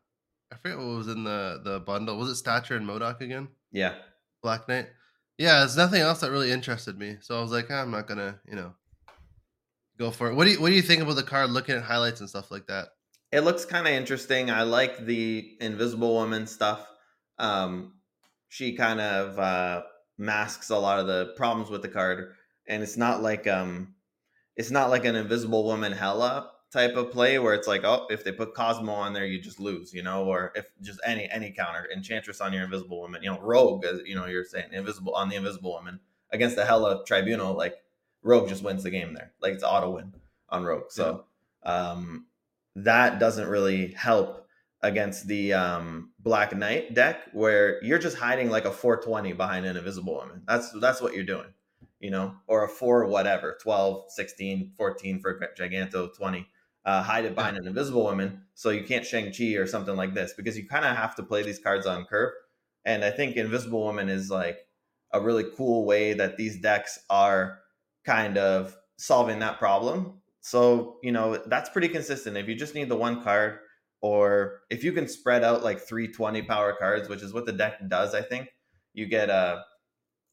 I 0.52 0.56
forget 0.56 0.78
what 0.78 0.86
was 0.86 1.08
in 1.08 1.24
the 1.24 1.60
the 1.62 1.80
bundle. 1.80 2.16
Was 2.16 2.30
it 2.30 2.36
Stature 2.36 2.76
and 2.76 2.88
M.O.D.O.K. 2.88 3.24
again? 3.24 3.48
yeah 3.72 3.94
Black 4.42 4.66
Knight. 4.68 4.88
Yeah, 5.38 5.60
there's 5.60 5.76
nothing 5.76 6.00
else 6.00 6.20
that 6.20 6.30
really 6.30 6.50
interested 6.50 6.98
me. 6.98 7.16
So 7.20 7.36
I 7.36 7.42
was 7.42 7.50
like, 7.50 7.66
"Ah, 7.70 7.82
I'm 7.82 7.90
not 7.90 8.06
gonna, 8.06 8.40
you 8.46 8.54
know, 8.54 8.74
go 9.98 10.10
for 10.10 10.30
it. 10.30 10.34
What 10.34 10.44
do 10.44 10.52
you 10.52 10.60
what 10.60 10.68
do 10.68 10.74
you 10.74 10.82
think 10.82 11.02
about 11.02 11.16
the 11.16 11.22
card 11.22 11.50
looking 11.50 11.74
at 11.74 11.82
highlights 11.82 12.20
and 12.20 12.28
stuff 12.28 12.50
like 12.50 12.66
that? 12.68 12.88
it 13.34 13.40
looks 13.42 13.64
kind 13.64 13.84
of 13.88 13.92
interesting. 13.92 14.48
I 14.48 14.62
like 14.62 15.04
the 15.06 15.56
Invisible 15.60 16.14
Woman 16.14 16.46
stuff. 16.46 16.86
Um, 17.36 17.94
she 18.48 18.76
kind 18.76 19.00
of 19.00 19.36
uh, 19.40 19.82
masks 20.18 20.70
a 20.70 20.78
lot 20.78 21.00
of 21.00 21.08
the 21.08 21.34
problems 21.36 21.68
with 21.68 21.82
the 21.82 21.88
card, 21.88 22.34
and 22.68 22.80
it's 22.80 22.96
not 22.96 23.24
like 23.24 23.48
um, 23.48 23.96
it's 24.54 24.70
not 24.70 24.88
like 24.88 25.04
an 25.04 25.16
Invisible 25.16 25.64
Woman 25.64 25.90
Hela 25.90 26.52
type 26.74 26.96
of 26.96 27.10
play 27.10 27.38
where 27.38 27.54
it's 27.54 27.66
like, 27.66 27.84
oh, 27.84 28.06
if 28.10 28.22
they 28.22 28.32
put 28.32 28.54
Cosmo 28.54 28.92
on 28.92 29.14
there, 29.14 29.24
you 29.24 29.40
just 29.40 29.58
lose, 29.58 29.94
you 29.94 30.02
know, 30.02 30.24
or 30.26 30.52
if 30.54 30.66
just 30.82 31.00
any 31.06 31.26
any 31.30 31.50
counter 31.50 31.88
Enchantress 31.90 32.42
on 32.42 32.52
your 32.52 32.64
Invisible 32.64 33.00
Woman, 33.00 33.22
you 33.22 33.30
know, 33.30 33.40
Rogue, 33.40 33.86
as 33.86 34.00
you 34.04 34.14
know, 34.14 34.26
you're 34.26 34.44
saying 34.44 34.72
Invisible 34.72 35.14
on 35.14 35.30
the 35.30 35.36
Invisible 35.36 35.72
Woman 35.72 36.00
against 36.30 36.56
the 36.56 36.66
Hela 36.66 37.02
Tribunal, 37.06 37.54
like 37.54 37.76
Rogue 38.22 38.50
just 38.50 38.62
wins 38.62 38.82
the 38.82 38.90
game 38.90 39.14
there, 39.14 39.32
like 39.40 39.54
it's 39.54 39.64
auto 39.64 39.92
win 39.92 40.12
on 40.50 40.64
Rogue. 40.64 40.90
So. 40.90 41.24
Um, 41.62 42.26
that 42.76 43.18
doesn't 43.18 43.48
really 43.48 43.88
help 43.92 44.46
against 44.82 45.26
the 45.26 45.52
um, 45.52 46.10
Black 46.18 46.54
Knight 46.54 46.94
deck 46.94 47.22
where 47.32 47.82
you're 47.82 47.98
just 47.98 48.18
hiding 48.18 48.50
like 48.50 48.64
a 48.64 48.70
420 48.70 49.32
behind 49.32 49.64
an 49.64 49.76
invisible 49.76 50.14
woman. 50.14 50.42
That's 50.46 50.70
that's 50.80 51.00
what 51.00 51.14
you're 51.14 51.24
doing, 51.24 51.52
you 52.00 52.10
know, 52.10 52.34
or 52.46 52.64
a 52.64 52.68
4 52.68 53.06
whatever, 53.06 53.56
12, 53.62 54.04
16, 54.10 54.72
14 54.76 55.20
for 55.20 55.40
Giganto 55.58 56.14
20. 56.14 56.46
Uh, 56.84 57.02
hide 57.02 57.24
it 57.24 57.34
behind 57.34 57.56
an 57.56 57.66
invisible 57.66 58.04
woman 58.04 58.42
so 58.54 58.68
you 58.68 58.84
can't 58.84 59.06
Shang-Chi 59.06 59.54
or 59.54 59.66
something 59.66 59.96
like 59.96 60.12
this 60.12 60.34
because 60.36 60.56
you 60.58 60.66
kind 60.68 60.84
of 60.84 60.94
have 60.94 61.16
to 61.16 61.22
play 61.22 61.42
these 61.42 61.58
cards 61.58 61.86
on 61.86 62.04
curve. 62.04 62.32
And 62.84 63.02
I 63.02 63.10
think 63.10 63.36
Invisible 63.36 63.80
Woman 63.80 64.10
is 64.10 64.30
like 64.30 64.58
a 65.12 65.20
really 65.20 65.44
cool 65.56 65.86
way 65.86 66.12
that 66.12 66.36
these 66.36 66.60
decks 66.60 66.98
are 67.08 67.60
kind 68.04 68.36
of 68.36 68.76
solving 68.98 69.38
that 69.38 69.58
problem 69.58 70.20
so, 70.46 70.98
you 71.02 71.10
know, 71.10 71.38
that's 71.46 71.70
pretty 71.70 71.88
consistent. 71.88 72.36
If 72.36 72.48
you 72.48 72.54
just 72.54 72.74
need 72.74 72.90
the 72.90 72.96
one 72.96 73.22
card, 73.22 73.60
or 74.02 74.60
if 74.68 74.84
you 74.84 74.92
can 74.92 75.08
spread 75.08 75.42
out 75.42 75.64
like 75.64 75.80
three 75.80 76.06
twenty 76.06 76.42
power 76.42 76.76
cards, 76.78 77.08
which 77.08 77.22
is 77.22 77.32
what 77.32 77.46
the 77.46 77.52
deck 77.52 77.80
does, 77.88 78.14
I 78.14 78.20
think, 78.20 78.48
you 78.92 79.06
get 79.06 79.30
a 79.30 79.62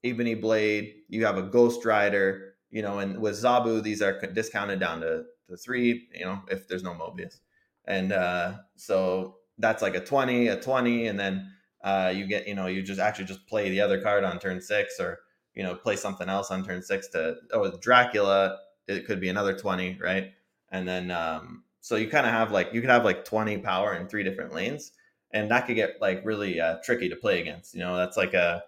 Ebony 0.04 0.36
Blade, 0.36 0.96
you 1.08 1.26
have 1.26 1.38
a 1.38 1.44
Ghost 1.44 1.86
Rider, 1.86 2.56
you 2.70 2.82
know, 2.82 3.00
and 3.00 3.20
with 3.22 3.36
Zabu, 3.36 3.82
these 3.82 4.02
are 4.02 4.20
discounted 4.34 4.82
down 4.82 5.00
to, 5.00 5.24
to 5.52 5.58
three, 5.58 6.08
you 6.14 6.26
know, 6.26 6.42
if 6.50 6.68
there's 6.68 6.84
no 6.84 6.94
Mobius. 6.94 7.40
And 7.86 8.12
uh, 8.12 8.58
so 8.76 9.38
that's 9.58 9.82
like 9.82 9.96
a 9.96 10.04
20, 10.04 10.48
a 10.48 10.60
20, 10.60 11.08
and 11.08 11.20
then 11.20 11.52
uh, 11.84 12.12
you 12.16 12.28
get, 12.28 12.48
you 12.48 12.56
know, 12.56 12.68
you 12.68 12.82
just 12.82 13.00
actually 13.00 13.26
just 13.26 13.46
play 13.48 13.70
the 13.70 13.82
other 13.82 14.02
card 14.02 14.24
on 14.24 14.40
turn 14.40 14.62
six 14.62 15.00
or, 15.00 15.20
you 15.54 15.64
know, 15.64 15.76
play 15.76 15.96
something 15.96 16.30
else 16.30 16.52
on 16.52 16.64
turn 16.64 16.82
six 16.82 17.08
to, 17.10 17.36
oh, 17.54 17.62
with 17.62 17.82
Dracula, 17.82 18.58
it 18.88 19.06
could 19.06 19.20
be 19.20 19.30
another 19.30 19.58
20 19.58 19.98
right 20.02 20.34
and 20.72 20.88
then 20.88 21.12
um 21.12 21.64
so 21.80 21.96
you 21.96 22.08
kind 22.08 22.26
of 22.26 22.32
have 22.32 22.52
like 22.52 22.70
you 22.74 22.82
could 22.82 22.90
have 22.90 23.06
like 23.06 23.26
20 23.26 23.58
power 23.60 23.96
in 23.96 24.08
three 24.08 24.24
different 24.24 24.54
lanes 24.54 24.92
and 25.32 25.50
that 25.50 25.66
could 25.66 25.76
get 25.76 26.02
like 26.02 26.22
really 26.26 26.60
uh, 26.60 26.78
tricky 26.84 27.10
to 27.10 27.16
play 27.16 27.42
against 27.42 27.74
you 27.74 27.80
know 27.80 27.96
that's 27.98 28.18
like 28.18 28.34
a 28.34 28.64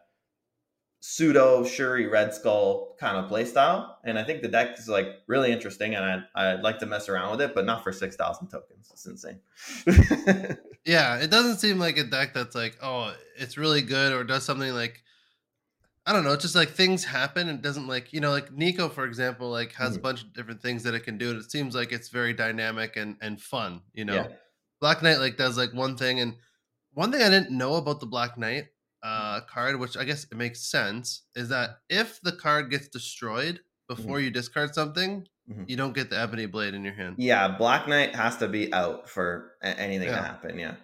pseudo 1.05 1.65
shuri 1.65 2.07
red 2.07 2.33
skull 2.33 2.95
kind 2.97 3.17
of 3.17 3.27
play 3.27 3.43
style 3.43 3.99
and 4.05 4.17
i 4.17 4.23
think 4.23 4.41
the 4.41 4.47
deck 4.47 4.79
is 4.79 4.87
like 4.87 5.07
really 5.27 5.51
interesting 5.51 5.95
and 5.95 6.05
i'd, 6.05 6.23
I'd 6.33 6.61
like 6.61 6.79
to 6.79 6.85
mess 6.85 7.09
around 7.09 7.31
with 7.31 7.41
it 7.41 7.53
but 7.53 7.65
not 7.65 7.83
for 7.83 7.91
6000 7.91 8.47
tokens 8.47 8.89
it's 8.89 9.05
insane 9.05 9.39
Yeah, 10.85 11.19
it 11.19 11.31
doesn't 11.31 11.59
seem 11.59 11.79
like 11.79 11.97
a 11.97 12.03
deck 12.03 12.33
that's 12.33 12.55
like, 12.55 12.77
oh, 12.81 13.15
it's 13.37 13.57
really 13.57 13.81
good 13.81 14.11
or 14.11 14.25
does 14.25 14.43
something 14.43 14.73
like 14.73 15.01
I 16.05 16.11
don't 16.11 16.25
know, 16.25 16.33
it's 16.33 16.41
just 16.43 16.55
like 16.55 16.71
things 16.71 17.05
happen 17.05 17.47
and 17.47 17.59
it 17.59 17.61
doesn't 17.61 17.87
like, 17.87 18.11
you 18.11 18.19
know, 18.19 18.31
like 18.31 18.51
Nico, 18.51 18.89
for 18.89 19.05
example, 19.05 19.49
like 19.49 19.71
has 19.73 19.95
a 19.95 19.99
Mhm. 19.99 20.01
bunch 20.01 20.23
of 20.23 20.33
different 20.33 20.61
things 20.61 20.83
that 20.83 20.93
it 20.93 21.05
can 21.05 21.17
do. 21.17 21.29
And 21.31 21.39
it 21.39 21.49
seems 21.49 21.73
like 21.73 21.93
it's 21.93 22.09
very 22.09 22.33
dynamic 22.33 22.97
and 22.97 23.15
and 23.21 23.41
fun, 23.41 23.81
you 23.93 24.03
know. 24.03 24.15
Yeah. 24.15 24.27
Black 24.81 25.01
Knight 25.01 25.19
like 25.19 25.37
does 25.37 25.57
like 25.57 25.73
one 25.73 25.95
thing 25.95 26.19
and 26.19 26.35
one 26.93 27.11
thing 27.13 27.21
I 27.21 27.29
didn't 27.29 27.51
know 27.57 27.75
about 27.75 28.01
the 28.01 28.05
Black 28.05 28.37
Knight, 28.37 28.65
uh, 29.03 29.41
card, 29.41 29.79
which 29.79 29.97
I 29.97 30.03
guess 30.05 30.23
it 30.23 30.35
makes 30.35 30.61
sense, 30.61 31.23
is 31.35 31.49
that 31.49 31.77
if 31.89 32.21
the 32.21 32.31
card 32.31 32.71
gets 32.71 32.87
destroyed 32.87 33.59
before 33.87 34.19
you 34.21 34.31
discard 34.31 34.73
something, 34.73 35.27
Mhm. 35.49 35.67
you 35.69 35.75
don't 35.75 35.93
get 35.93 36.09
the 36.09 36.17
ebony 36.17 36.45
blade 36.45 36.73
in 36.73 36.85
your 36.85 36.93
hand. 36.93 37.15
Yeah, 37.19 37.49
Black 37.49 37.87
Knight 37.87 38.15
has 38.15 38.37
to 38.37 38.47
be 38.47 38.73
out 38.73 39.09
for 39.09 39.55
anything 39.61 40.07
to 40.07 40.15
happen. 40.15 40.57
Yeah, 40.57 40.75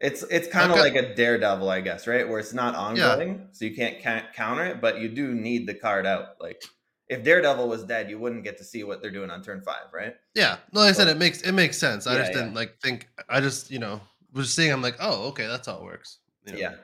it's 0.00 0.22
it's 0.24 0.48
kind 0.48 0.72
of 0.72 0.78
Okay. 0.78 0.90
like 0.90 0.96
a 0.96 1.14
Daredevil, 1.14 1.68
I 1.70 1.80
guess, 1.80 2.06
right? 2.08 2.28
Where 2.28 2.40
it's 2.40 2.52
not 2.52 2.74
ongoing, 2.74 3.48
so 3.52 3.64
you 3.66 3.74
can't 3.76 4.02
ca- 4.02 4.26
counter 4.34 4.64
it, 4.66 4.80
but 4.80 4.98
you 4.98 5.08
do 5.08 5.32
need 5.34 5.68
the 5.68 5.74
card 5.74 6.06
out. 6.06 6.40
Like 6.40 6.60
if 7.08 7.22
Daredevil 7.22 7.68
was 7.68 7.84
dead, 7.84 8.10
you 8.10 8.18
wouldn't 8.18 8.42
get 8.42 8.58
to 8.58 8.64
see 8.64 8.82
what 8.82 9.00
they're 9.00 9.10
doing 9.12 9.30
on 9.30 9.42
turn 9.42 9.62
five, 9.62 9.92
right? 9.92 10.16
Yeah, 10.34 10.58
no, 10.72 10.80
like 10.80 10.90
I 10.90 10.92
said 10.92 11.06
it 11.08 11.16
makes 11.18 11.42
it 11.42 11.52
makes 11.52 11.78
sense. 11.78 12.06
I 12.08 12.14
Yeah, 12.14 12.20
just 12.22 12.32
didn't 12.32 12.54
like 12.54 12.80
think. 12.80 13.08
I 13.28 13.40
just 13.40 13.70
you 13.70 13.78
know 13.78 14.00
was 14.32 14.52
seeing. 14.52 14.72
I'm 14.72 14.82
like, 14.82 14.96
oh, 14.98 15.28
okay, 15.28 15.46
that's 15.46 15.68
how 15.68 15.76
it 15.76 15.82
works. 15.84 16.18
you 16.46 16.52
know? 16.54 16.58
Yeah. 16.58 16.74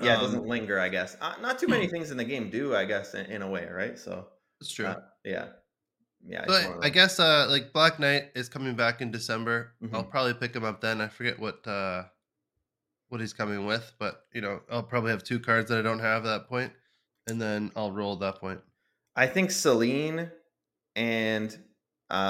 Yeah, 0.00 0.14
it 0.16 0.18
doesn't 0.18 0.42
Um, 0.42 0.46
linger, 0.46 0.78
I 0.80 0.88
guess. 0.88 1.16
Uh, 1.20 1.36
not 1.40 1.58
too 1.58 1.68
many 1.68 1.86
things 1.88 2.10
in 2.10 2.16
the 2.16 2.24
game 2.24 2.50
do, 2.50 2.74
I 2.74 2.84
guess, 2.84 3.14
in, 3.14 3.26
in 3.26 3.42
a 3.42 3.48
way, 3.50 3.66
right? 3.66 3.98
So, 3.98 4.28
It's 4.60 4.72
true. 4.72 4.86
uh, 4.88 5.00
yeah, 5.24 5.52
yeah. 6.26 6.46
but 6.46 6.78
I 6.82 6.90
guess 6.90 7.18
uh 7.20 7.46
like 7.48 7.72
Black 7.72 7.98
Knight 7.98 8.32
is 8.34 8.48
coming 8.48 8.76
back 8.76 9.00
in 9.00 9.10
December. 9.10 9.74
I'll 9.92 10.04
Mhm. 10.04 10.10
probably 10.10 10.34
pick 10.34 10.54
him 10.54 10.64
up 10.64 10.80
then. 10.80 11.00
I 11.00 11.08
forget 11.08 11.38
what 11.38 11.66
uh 11.66 12.04
what 13.08 13.20
he's 13.20 13.32
coming 13.32 13.66
with, 13.66 13.92
but 13.98 14.26
you 14.32 14.40
know, 14.40 14.60
I'll 14.70 14.82
probably 14.82 15.10
have 15.10 15.22
two 15.22 15.40
cards 15.40 15.70
that 15.70 15.78
I 15.78 15.82
don't 15.82 16.00
have 16.00 16.24
at 16.24 16.28
that 16.40 16.48
point, 16.48 16.72
and 17.26 17.40
then 17.40 17.70
I'll 17.76 17.92
roll 17.92 18.14
at 18.14 18.20
that 18.20 18.36
point. 18.40 18.60
I 19.16 19.26
think 19.26 19.50
Selene 19.50 20.30
and 20.96 21.64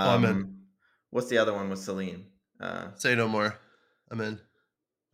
in. 0.05 0.45
um, 0.45 0.67
what's 1.11 1.29
the 1.29 1.39
other 1.39 1.53
one 1.55 1.71
with 1.71 1.79
Selene? 1.81 2.31
Uh, 2.61 2.93
Say 2.97 3.15
no 3.15 3.29
more. 3.29 3.59
I'm 4.11 4.21
in. 4.21 4.41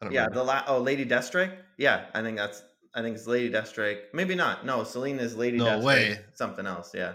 Yeah, 0.02 0.08
remember. 0.24 0.34
the 0.34 0.44
la- 0.44 0.64
oh 0.68 0.78
Lady 0.78 1.04
Deathstrike. 1.04 1.56
Yeah, 1.78 2.06
I 2.14 2.22
think 2.22 2.36
that's 2.36 2.62
I 2.94 3.02
think 3.02 3.16
it's 3.16 3.26
Lady 3.26 3.50
Deathstrike. 3.50 4.00
Maybe 4.14 4.34
not. 4.34 4.64
No, 4.64 4.82
Selene 4.84 5.18
is 5.18 5.36
Lady 5.36 5.58
No 5.58 5.78
way. 5.80 6.18
Something 6.34 6.66
else. 6.66 6.92
Yeah, 6.94 7.14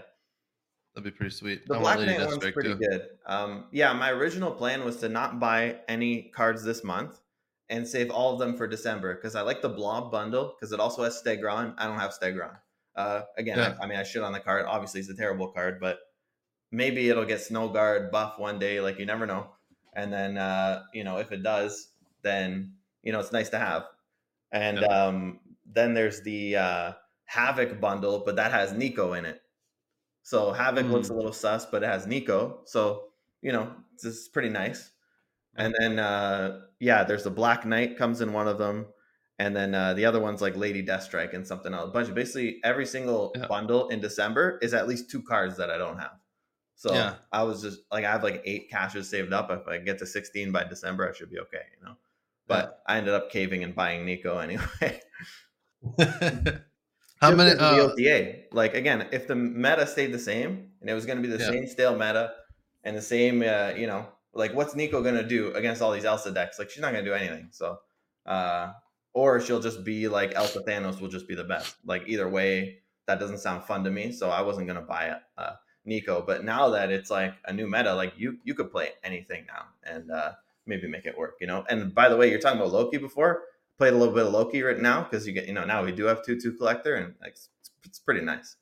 that'd 0.94 1.04
be 1.04 1.10
pretty 1.10 1.34
sweet. 1.34 1.66
the 1.66 1.74
I 1.76 1.78
Black 1.80 1.98
Lady 1.98 2.16
Knight 2.16 2.26
one's 2.28 2.38
pretty 2.38 2.62
too. 2.62 2.74
good. 2.76 3.08
Um, 3.26 3.64
yeah, 3.72 3.92
my 3.92 4.10
original 4.10 4.50
plan 4.52 4.84
was 4.84 4.96
to 4.98 5.08
not 5.08 5.40
buy 5.40 5.78
any 5.88 6.30
cards 6.34 6.62
this 6.62 6.84
month 6.84 7.20
and 7.68 7.86
save 7.86 8.10
all 8.10 8.32
of 8.32 8.38
them 8.38 8.56
for 8.56 8.66
December 8.68 9.14
because 9.16 9.34
I 9.34 9.40
like 9.42 9.60
the 9.62 9.68
Blob 9.68 10.12
bundle 10.12 10.54
because 10.58 10.72
it 10.72 10.78
also 10.80 11.02
has 11.02 11.20
Stegron. 11.20 11.74
I 11.78 11.86
don't 11.86 11.98
have 11.98 12.12
Stegron. 12.12 12.56
Uh, 12.94 13.22
again, 13.36 13.58
Yeah. 13.58 13.74
I, 13.80 13.84
I 13.84 13.86
mean, 13.88 13.98
I 13.98 14.04
shit 14.04 14.22
on 14.22 14.32
the 14.32 14.40
card. 14.40 14.64
Obviously, 14.66 15.00
it's 15.00 15.10
a 15.10 15.14
terrible 15.16 15.48
card, 15.48 15.80
but 15.80 15.98
maybe 16.70 17.08
it'll 17.10 17.24
get 17.26 17.40
Snow 17.40 17.68
Guard 17.68 18.10
buff 18.12 18.38
one 18.38 18.58
day. 18.58 18.80
Like 18.80 18.98
you 19.00 19.04
never 19.06 19.26
know. 19.26 19.48
And 19.94 20.12
then, 20.12 20.38
uh, 20.38 20.84
you 20.94 21.04
know, 21.04 21.18
if 21.18 21.32
it 21.32 21.42
does, 21.42 21.88
then 22.22 22.72
you 23.06 23.12
know 23.12 23.20
it's 23.20 23.32
nice 23.32 23.50
to 23.50 23.60
have. 23.60 23.86
And 24.52 24.80
Yeah. 24.80 24.86
um, 24.92 25.40
then 25.66 25.94
there's 25.94 26.22
the 26.22 26.56
uh, 26.56 26.92
Havoc 27.26 27.80
bundle, 27.80 28.24
but 28.26 28.36
that 28.36 28.52
has 28.52 28.72
Nico 28.74 29.14
in 29.14 29.26
it. 29.26 29.42
So 30.22 30.52
Havoc 30.52 30.90
looks 30.90 31.08
a 31.08 31.12
Mm. 31.12 31.16
little 31.16 31.32
sus, 31.32 31.66
but 31.66 31.82
it 31.82 31.86
has 31.86 32.06
Nico. 32.06 32.62
So 32.66 33.12
you 33.42 33.52
know, 33.52 33.76
it's, 33.94 34.04
it's 34.04 34.28
pretty 34.28 34.48
nice. 34.48 34.92
And 35.56 35.74
then 35.80 35.98
uh, 35.98 36.66
yeah, 36.80 37.04
there's 37.04 37.24
the 37.24 37.30
Black 37.30 37.64
Knight 37.66 37.98
comes 37.98 38.20
in 38.20 38.32
one 38.32 38.48
of 38.48 38.58
them, 38.58 38.92
and 39.38 39.56
then 39.56 39.74
uh, 39.74 39.94
the 39.94 40.04
other 40.06 40.20
one's 40.20 40.42
like 40.42 40.56
Lady 40.56 40.84
Deathstrike 40.84 41.34
and 41.34 41.46
something 41.46 41.74
else. 41.74 41.92
bunch 41.92 42.08
of 42.08 42.14
basically 42.14 42.60
every 42.64 42.86
single 42.86 43.36
Yeah. 43.36 43.48
bundle 43.48 43.88
in 43.88 44.00
December 44.00 44.58
is 44.62 44.74
at 44.74 44.88
least 44.88 45.10
two 45.10 45.22
cards 45.22 45.56
that 45.58 45.70
I 45.70 45.78
don't 45.78 45.98
have. 45.98 46.20
So 46.76 46.92
Yeah. 46.94 47.18
I 47.32 47.44
was 47.44 47.62
just 47.62 47.80
like 47.92 48.04
I 48.04 48.12
have 48.12 48.22
like 48.24 48.42
eight 48.44 48.70
caches 48.70 49.08
saved 49.10 49.32
up. 49.32 49.50
If 49.50 49.68
I 49.68 49.78
get 49.78 49.98
to 50.00 50.06
16 50.06 50.52
by 50.52 50.64
December, 50.64 51.08
I 51.08 51.12
should 51.14 51.30
be 51.30 51.40
okay, 51.40 51.64
you 51.78 51.84
know. 51.86 51.96
But 52.46 52.82
I 52.86 52.98
ended 52.98 53.14
up 53.14 53.30
caving 53.30 53.64
and 53.64 53.74
buying 53.74 54.04
Nico 54.04 54.38
anyway. 54.46 55.00
How 57.20 57.30
Just 57.30 57.32
many? 57.32 57.58
Uh, 57.58 57.88
OTA? 57.88 58.44
Like 58.52 58.74
again, 58.74 59.08
if 59.12 59.26
the 59.26 59.34
meta 59.34 59.86
stayed 59.86 60.12
the 60.12 60.18
same 60.18 60.72
and 60.80 60.90
it 60.90 60.94
was 60.94 61.06
going 61.06 61.16
to 61.18 61.22
be 61.22 61.28
the 61.28 61.38
Yeah. 61.38 61.52
same 61.52 61.66
stale 61.66 61.94
meta 61.94 62.34
and 62.84 62.96
the 62.96 63.02
same, 63.02 63.42
uh, 63.42 63.72
you 63.76 63.86
know, 63.86 64.12
like 64.32 64.54
what's 64.54 64.74
Nico 64.74 65.02
going 65.02 65.14
to 65.14 65.26
do 65.26 65.52
against 65.54 65.82
all 65.82 65.92
these 65.92 66.04
Elsa 66.04 66.30
decks? 66.32 66.58
Like 66.58 66.70
she's 66.70 66.82
not 66.82 66.92
going 66.92 67.04
to 67.04 67.10
do 67.10 67.14
anything. 67.14 67.48
So, 67.52 67.80
uh, 68.26 68.74
or 69.12 69.40
she'll 69.40 69.60
just 69.60 69.82
be 69.84 70.08
like 70.08 70.34
Elsa 70.34 70.60
Thanos 70.62 71.00
will 71.00 71.08
just 71.08 71.26
be 71.26 71.34
the 71.34 71.44
best. 71.44 71.76
Like 71.84 72.04
either 72.06 72.28
way, 72.28 72.82
that 73.06 73.18
doesn't 73.18 73.38
sound 73.38 73.64
fun 73.64 73.82
to 73.84 73.90
me. 73.90 74.12
So 74.12 74.30
I 74.30 74.42
wasn't 74.42 74.66
going 74.66 74.80
to 74.80 74.86
buy 74.86 75.06
it, 75.06 75.22
uh, 75.38 75.56
Nico. 75.84 76.22
But 76.22 76.44
now 76.44 76.68
that 76.70 76.90
it's 76.92 77.10
like 77.10 77.34
a 77.46 77.52
new 77.52 77.66
meta, 77.66 77.94
like 77.94 78.14
you 78.18 78.38
you 78.44 78.54
could 78.54 78.70
play 78.70 78.92
anything 79.02 79.46
now 79.46 79.68
and 79.82 80.10
uh, 80.10 80.34
maybe 80.66 80.88
make 80.88 81.06
it 81.06 81.16
work. 81.16 81.36
You 81.40 81.46
know. 81.46 81.64
And 81.68 81.94
by 81.94 82.08
the 82.08 82.16
way, 82.16 82.30
you're 82.30 82.40
talking 82.40 82.60
about 82.60 82.72
Loki 82.72 82.98
before 82.98 83.42
played 83.78 83.92
a 83.92 83.96
little 83.96 84.14
bit 84.14 84.26
of 84.26 84.32
Loki 84.32 84.62
right 84.62 84.78
now 84.78 85.02
because 85.02 85.26
you 85.26 85.32
get 85.32 85.46
you 85.46 85.52
know 85.52 85.64
now 85.64 85.84
we 85.84 85.92
do 85.92 86.04
have 86.04 86.24
two 86.24 86.40
two 86.40 86.52
collector 86.52 86.94
and 86.94 87.14
like, 87.20 87.32
it's, 87.32 87.48
it's 87.84 87.98
pretty 87.98 88.20
nice. 88.22 88.56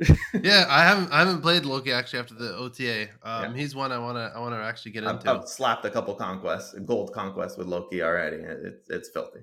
yeah, 0.42 0.66
I 0.68 0.84
haven't 0.84 1.12
I 1.12 1.20
haven't 1.20 1.42
played 1.42 1.64
Loki 1.64 1.92
actually 1.92 2.20
after 2.20 2.34
the 2.34 2.56
OTA. 2.56 3.08
Um, 3.22 3.54
he's 3.54 3.74
one 3.74 3.92
I 3.92 3.98
wanna 3.98 4.32
I 4.34 4.40
wanna 4.40 4.56
actually 4.56 4.92
get 4.92 5.04
I've, 5.04 5.16
into. 5.16 5.30
I've 5.30 5.48
slapped 5.48 5.84
a 5.84 5.90
couple 5.90 6.14
conquests, 6.14 6.74
gold 6.80 7.12
conquests 7.12 7.56
with 7.56 7.68
Loki 7.68 8.02
already. 8.02 8.36
It, 8.36 8.60
it's 8.64 8.90
it's 8.90 9.08
filthy. 9.10 9.40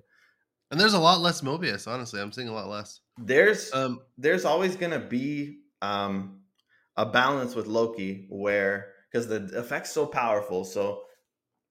and 0.72 0.80
there's 0.80 0.94
a 0.94 1.00
lot 1.00 1.22
less 1.22 1.42
Mobius. 1.42 1.88
Honestly, 1.88 2.20
I'm 2.20 2.32
seeing 2.32 2.50
a 2.50 2.54
lot 2.54 2.68
less. 2.68 3.00
There's 3.18 3.74
Um, 3.74 4.01
there's 4.18 4.44
always 4.44 4.75
gonna 4.75 5.00
be 5.00 5.60
um 5.82 6.42
a 6.98 7.06
balance 7.06 7.56
with 7.56 7.68
Loki 7.68 8.25
where 8.30 8.94
because 9.10 9.28
the 9.28 9.46
effect's 9.58 9.92
so 9.92 10.06
powerful, 10.06 10.66
so 10.66 11.04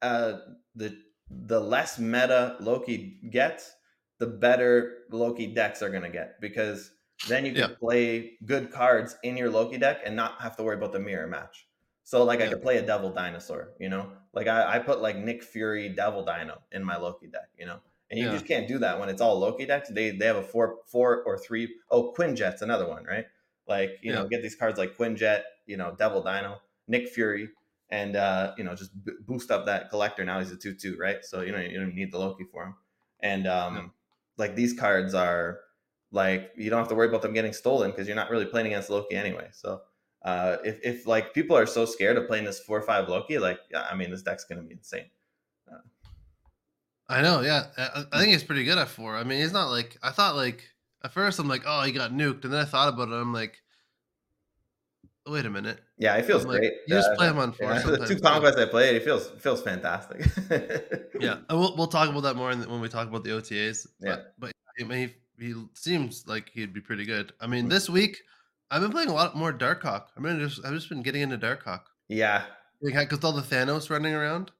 uh 0.02 0.38
the 0.74 1.02
the 1.30 1.60
less 1.60 1.98
meta 1.98 2.56
Loki 2.60 3.20
gets, 3.30 3.74
the 4.18 4.26
better 4.26 5.04
Loki 5.10 5.52
decks 5.54 5.82
are 5.82 5.90
gonna 5.90 6.10
get 6.10 6.40
because 6.40 6.92
then 7.24 7.44
you 7.44 7.54
can 7.54 7.68
Yeah. 7.68 7.76
play 7.80 8.38
good 8.46 8.70
cards 8.72 9.16
in 9.22 9.36
your 9.36 9.50
Loki 9.50 9.78
deck 9.78 10.00
and 10.04 10.16
not 10.16 10.40
have 10.40 10.56
to 10.56 10.62
worry 10.62 10.76
about 10.76 10.92
the 10.92 11.00
mirror 11.00 11.26
match. 11.26 11.68
So 12.04 12.24
like 12.24 12.40
I 12.40 12.46
Yeah. 12.46 12.48
could 12.48 12.62
play 12.62 12.78
a 12.78 12.86
Devil 12.86 13.12
Dinosaur, 13.12 13.74
you 13.78 13.88
know, 13.90 14.16
like 14.32 14.46
I, 14.46 14.76
I 14.76 14.78
put 14.78 15.00
like 15.02 15.16
Nick 15.16 15.42
Fury 15.42 15.90
Devil 15.90 16.24
Dino 16.24 16.62
in 16.72 16.82
my 16.82 16.96
Loki 16.96 17.26
deck, 17.26 17.50
you 17.58 17.66
know, 17.66 17.80
and 18.10 18.18
you 18.18 18.28
Yeah. 18.28 18.30
just 18.30 18.46
can't 18.46 18.66
do 18.66 18.78
that 18.78 18.98
when 18.98 19.08
it's 19.10 19.20
all 19.20 19.38
Loki 19.38 19.66
decks. 19.66 19.90
They 19.90 20.10
they 20.12 20.26
have 20.26 20.36
a 20.36 20.42
four 20.42 20.78
four 20.86 21.22
or 21.24 21.38
three 21.38 21.74
oh 21.90 22.12
Quinjet's 22.14 22.62
another 22.62 22.88
one, 22.88 23.04
right? 23.04 23.26
Like 23.66 23.98
you 24.02 24.12
know, 24.12 24.26
get 24.26 24.42
these 24.42 24.54
cards 24.56 24.78
like 24.78 24.96
Quinjet, 24.96 25.42
you 25.66 25.76
know, 25.76 25.94
Devil 25.98 26.22
Dino, 26.22 26.60
Nick 26.86 27.08
Fury, 27.08 27.50
and 27.90 28.16
uh, 28.16 28.54
you 28.58 28.64
know, 28.64 28.74
just 28.74 28.92
b- 29.04 29.12
boost 29.26 29.50
up 29.50 29.66
that 29.66 29.90
collector. 29.90 30.24
Now 30.24 30.38
he's 30.40 30.52
a 30.52 30.56
two 30.56 30.74
two, 30.74 30.96
right? 30.98 31.24
So 31.24 31.40
you 31.42 31.52
know 31.52 31.58
you 31.58 31.78
don't 31.78 31.94
need 31.94 32.12
the 32.12 32.18
Loki 32.18 32.44
for 32.44 32.64
him. 32.64 32.74
And 33.20 33.46
um, 33.46 33.76
Yeah. 33.76 33.86
like 34.36 34.54
these 34.54 34.72
cards 34.78 35.14
are 35.14 35.60
like 36.10 36.52
you 36.56 36.70
don't 36.70 36.78
have 36.78 36.88
to 36.88 36.94
worry 36.94 37.08
about 37.08 37.22
them 37.22 37.32
getting 37.34 37.52
stolen 37.52 37.90
because 37.90 38.06
you're 38.06 38.16
not 38.16 38.30
really 38.30 38.46
playing 38.46 38.66
against 38.68 38.90
Loki 38.90 39.14
anyway. 39.14 39.48
So 39.52 39.82
uh, 40.22 40.58
if 40.64 40.80
if 40.82 41.06
like 41.06 41.34
people 41.34 41.56
are 41.56 41.66
so 41.66 41.84
scared 41.84 42.16
of 42.16 42.26
playing 42.26 42.44
this 42.44 42.60
four 42.60 42.78
or 42.78 42.82
five 42.82 43.08
Loki, 43.08 43.38
like 43.38 43.60
yeah, 43.70 43.86
I 43.90 43.94
mean 43.94 44.10
this 44.10 44.22
deck's 44.22 44.44
gonna 44.44 44.62
be 44.62 44.72
insane. 44.72 45.10
I 47.08 47.22
know. 47.22 47.40
Yeah, 47.40 47.66
I, 47.78 48.04
I 48.12 48.18
think 48.18 48.32
he's 48.32 48.44
pretty 48.44 48.64
good 48.64 48.76
at 48.78 48.88
four. 48.88 49.16
I 49.16 49.24
mean, 49.24 49.40
he's 49.40 49.52
not 49.52 49.70
like 49.70 49.96
I 50.02 50.10
thought. 50.10 50.36
Like 50.36 50.68
at 51.02 51.12
first, 51.12 51.38
I'm 51.38 51.48
like, 51.48 51.62
oh, 51.66 51.82
he 51.82 51.92
got 51.92 52.12
nuked, 52.12 52.44
and 52.44 52.52
then 52.52 52.60
I 52.60 52.64
thought 52.66 52.92
about 52.92 53.08
it. 53.08 53.14
I'm 53.14 53.32
like, 53.32 53.62
wait 55.30 55.44
a 55.46 55.50
minute. 55.50 55.80
Yeah, 55.98 56.14
it 56.16 56.24
feels 56.24 56.44
I'm 56.44 56.50
like, 56.50 56.60
great. 56.60 56.72
you 56.86 56.94
just 56.94 57.10
Uh, 57.10 57.16
play 57.16 57.26
them 57.28 57.38
on 57.38 57.52
four. 57.52 57.70
yeah, 57.72 57.82
the 57.84 58.06
two 58.06 58.18
conquests 58.20 58.56
I 58.56 58.66
played, 58.66 58.96
it 58.96 59.04
feels 59.04 59.28
feels 59.38 59.62
fantastic. 59.62 60.24
Yeah, 61.20 61.38
and 61.48 61.58
we'll 61.58 61.76
we'll 61.76 61.86
talk 61.88 62.08
about 62.08 62.22
that 62.22 62.36
more 62.36 62.50
in 62.52 62.60
the, 62.60 62.68
when 62.68 62.80
we 62.80 62.88
talk 62.88 63.08
about 63.08 63.24
the 63.24 63.30
OTAs. 63.30 63.86
Yeah. 64.00 64.16
but, 64.38 64.52
but 64.78 64.86
he, 64.96 65.14
he 65.40 65.54
seems 65.74 66.26
like 66.28 66.48
he'd 66.50 66.72
be 66.72 66.80
pretty 66.80 67.04
good. 67.04 67.32
I 67.40 67.46
mean, 67.48 67.66
Mhm. 67.66 67.70
this 67.70 67.90
week 67.90 68.18
I've 68.70 68.82
been 68.82 68.92
playing 68.92 69.08
a 69.08 69.14
lot 69.14 69.34
more 69.36 69.52
Darkhawk. 69.52 70.06
I 70.16 70.20
mean, 70.20 70.38
just 70.38 70.64
I've 70.64 70.74
just 70.74 70.88
been 70.88 71.02
getting 71.02 71.22
into 71.22 71.38
Darkhawk 71.38 71.82
yeah, 72.08 72.44
because 72.80 73.24
all 73.24 73.32
the 73.32 73.42
Thanos 73.42 73.90
running 73.90 74.14
around. 74.14 74.52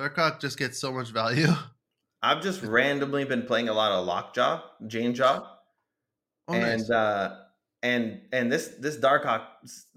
Darkhawk 0.00 0.40
just 0.40 0.58
gets 0.58 0.78
so 0.80 0.90
much 0.92 1.10
value. 1.10 1.48
I've 2.22 2.40
just 2.42 2.62
randomly 2.62 3.24
been 3.24 3.42
playing 3.42 3.68
a 3.68 3.72
lot 3.74 3.92
of 3.92 4.06
Lockjaw, 4.06 4.62
Jane 4.86 5.12
Jaw, 5.14 5.46
Oh, 6.48 6.54
and 6.54 6.80
nice. 6.80 6.90
uh, 6.90 7.41
and 7.82 8.20
and 8.32 8.50
this 8.50 8.68
this 8.78 8.96
Darkhawk. 8.96 9.42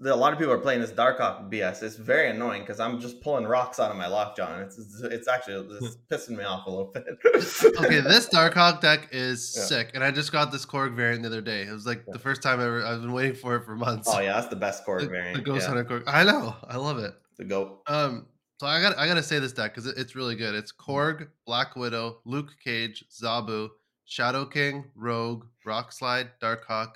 A 0.04 0.14
lot 0.16 0.32
of 0.32 0.38
people 0.38 0.52
are 0.52 0.58
playing 0.58 0.80
this 0.80 0.90
Darkhawk 0.90 1.50
BS. 1.50 1.82
It's 1.82 1.96
very 1.96 2.30
annoying 2.30 2.62
because 2.62 2.80
I'm 2.80 3.00
just 3.00 3.20
pulling 3.20 3.44
rocks 3.46 3.78
out 3.78 3.90
of 3.90 3.96
my 3.96 4.08
Lockjaw, 4.08 4.54
and 4.54 4.62
it's 4.62 4.76
it's, 4.78 5.00
it's 5.02 5.28
actually 5.28 5.76
it's 5.80 5.96
pissing 6.10 6.36
me 6.36 6.44
off 6.44 6.66
a 6.66 6.70
little 6.70 6.92
bit. 6.92 7.04
okay, 7.34 8.00
this 8.00 8.28
Darkhawk 8.28 8.80
deck 8.80 9.08
is 9.12 9.54
Yeah. 9.56 9.64
sick, 9.64 9.90
and 9.94 10.02
I 10.02 10.10
just 10.10 10.32
got 10.32 10.50
this 10.50 10.66
Korg 10.66 10.94
variant 10.96 11.22
the 11.22 11.28
other 11.28 11.40
day. 11.40 11.62
It 11.62 11.72
was 11.72 11.86
like 11.86 12.02
Yeah. 12.06 12.12
the 12.14 12.18
first 12.18 12.42
time 12.42 12.60
ever. 12.60 12.84
I've 12.84 13.02
been 13.02 13.12
waiting 13.12 13.34
for 13.34 13.56
it 13.56 13.64
for 13.64 13.76
months. 13.76 14.08
Oh 14.12 14.20
yeah, 14.20 14.32
that's 14.34 14.48
the 14.48 14.56
best 14.56 14.84
Korg 14.84 15.00
the, 15.02 15.06
variant. 15.08 15.36
the 15.36 15.42
Ghost 15.42 15.62
yeah, 15.68 15.74
Hunter 15.74 15.84
Korg. 15.84 16.04
I 16.06 16.24
know, 16.24 16.56
I 16.68 16.76
love 16.76 16.98
it. 16.98 17.14
the 17.38 17.44
goat. 17.44 17.82
Um, 17.86 18.26
so 18.58 18.66
I 18.66 18.80
got 18.80 18.98
I 18.98 19.06
got 19.06 19.14
to 19.14 19.22
say 19.22 19.38
this 19.38 19.52
deck 19.52 19.74
because 19.74 19.86
it, 19.86 19.96
it's 19.96 20.16
really 20.16 20.34
good. 20.34 20.54
It's 20.56 20.72
Korg, 20.72 21.28
Black 21.46 21.76
Widow, 21.76 22.18
Luke 22.24 22.50
Cage, 22.64 23.04
Zabu, 23.12 23.68
Shadow 24.06 24.44
King, 24.44 24.86
Rogue, 24.94 25.44
Rock 25.64 25.92
Slide, 25.92 26.30
Darkhawk, 26.40 26.92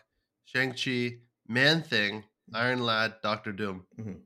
Shang 0.52 0.72
Chi, 0.74 1.18
Man 1.46 1.82
Thing, 1.82 2.24
Iron 2.52 2.80
Lad, 2.80 3.14
Doctor 3.22 3.52
Doom. 3.52 3.86
Mhm. 3.98 4.20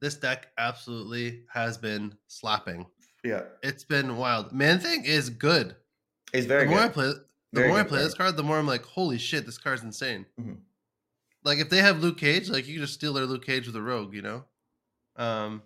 This 0.00 0.14
deck 0.16 0.48
absolutely 0.58 1.44
has 1.52 1.78
been 1.78 2.16
slapping. 2.26 2.86
Yeah, 3.22 3.44
It's 3.62 3.84
been 3.84 4.16
wild. 4.16 4.50
Man 4.52 4.80
Thing 4.80 5.04
is 5.04 5.28
good. 5.30 5.76
It's 6.32 6.46
very 6.46 6.64
the 6.64 6.70
more 6.70 6.80
I 6.80 6.88
play, 6.88 7.06
the 7.08 7.24
Very 7.52 7.68
more 7.68 7.78
I 7.80 7.82
play 7.84 7.98
this 8.02 8.14
card, 8.14 8.36
the 8.36 8.42
more 8.42 8.58
I'm 8.58 8.66
like, 8.66 8.84
holy 8.84 9.18
shit, 9.18 9.44
this 9.44 9.58
card's 9.58 9.82
insane. 9.82 10.24
Mhm. 10.40 10.62
Like 11.44 11.58
if 11.58 11.68
they 11.68 11.78
have 11.78 12.00
Luke 12.00 12.18
Cage, 12.18 12.48
like 12.48 12.66
you 12.66 12.74
can 12.74 12.82
just 12.82 12.94
steal 12.94 13.12
their 13.12 13.26
Luke 13.26 13.44
Cage 13.44 13.66
with 13.66 13.76
a 13.76 13.82
rogue, 13.82 14.14
you 14.14 14.22
know? 14.22 14.46
Um 15.16 15.62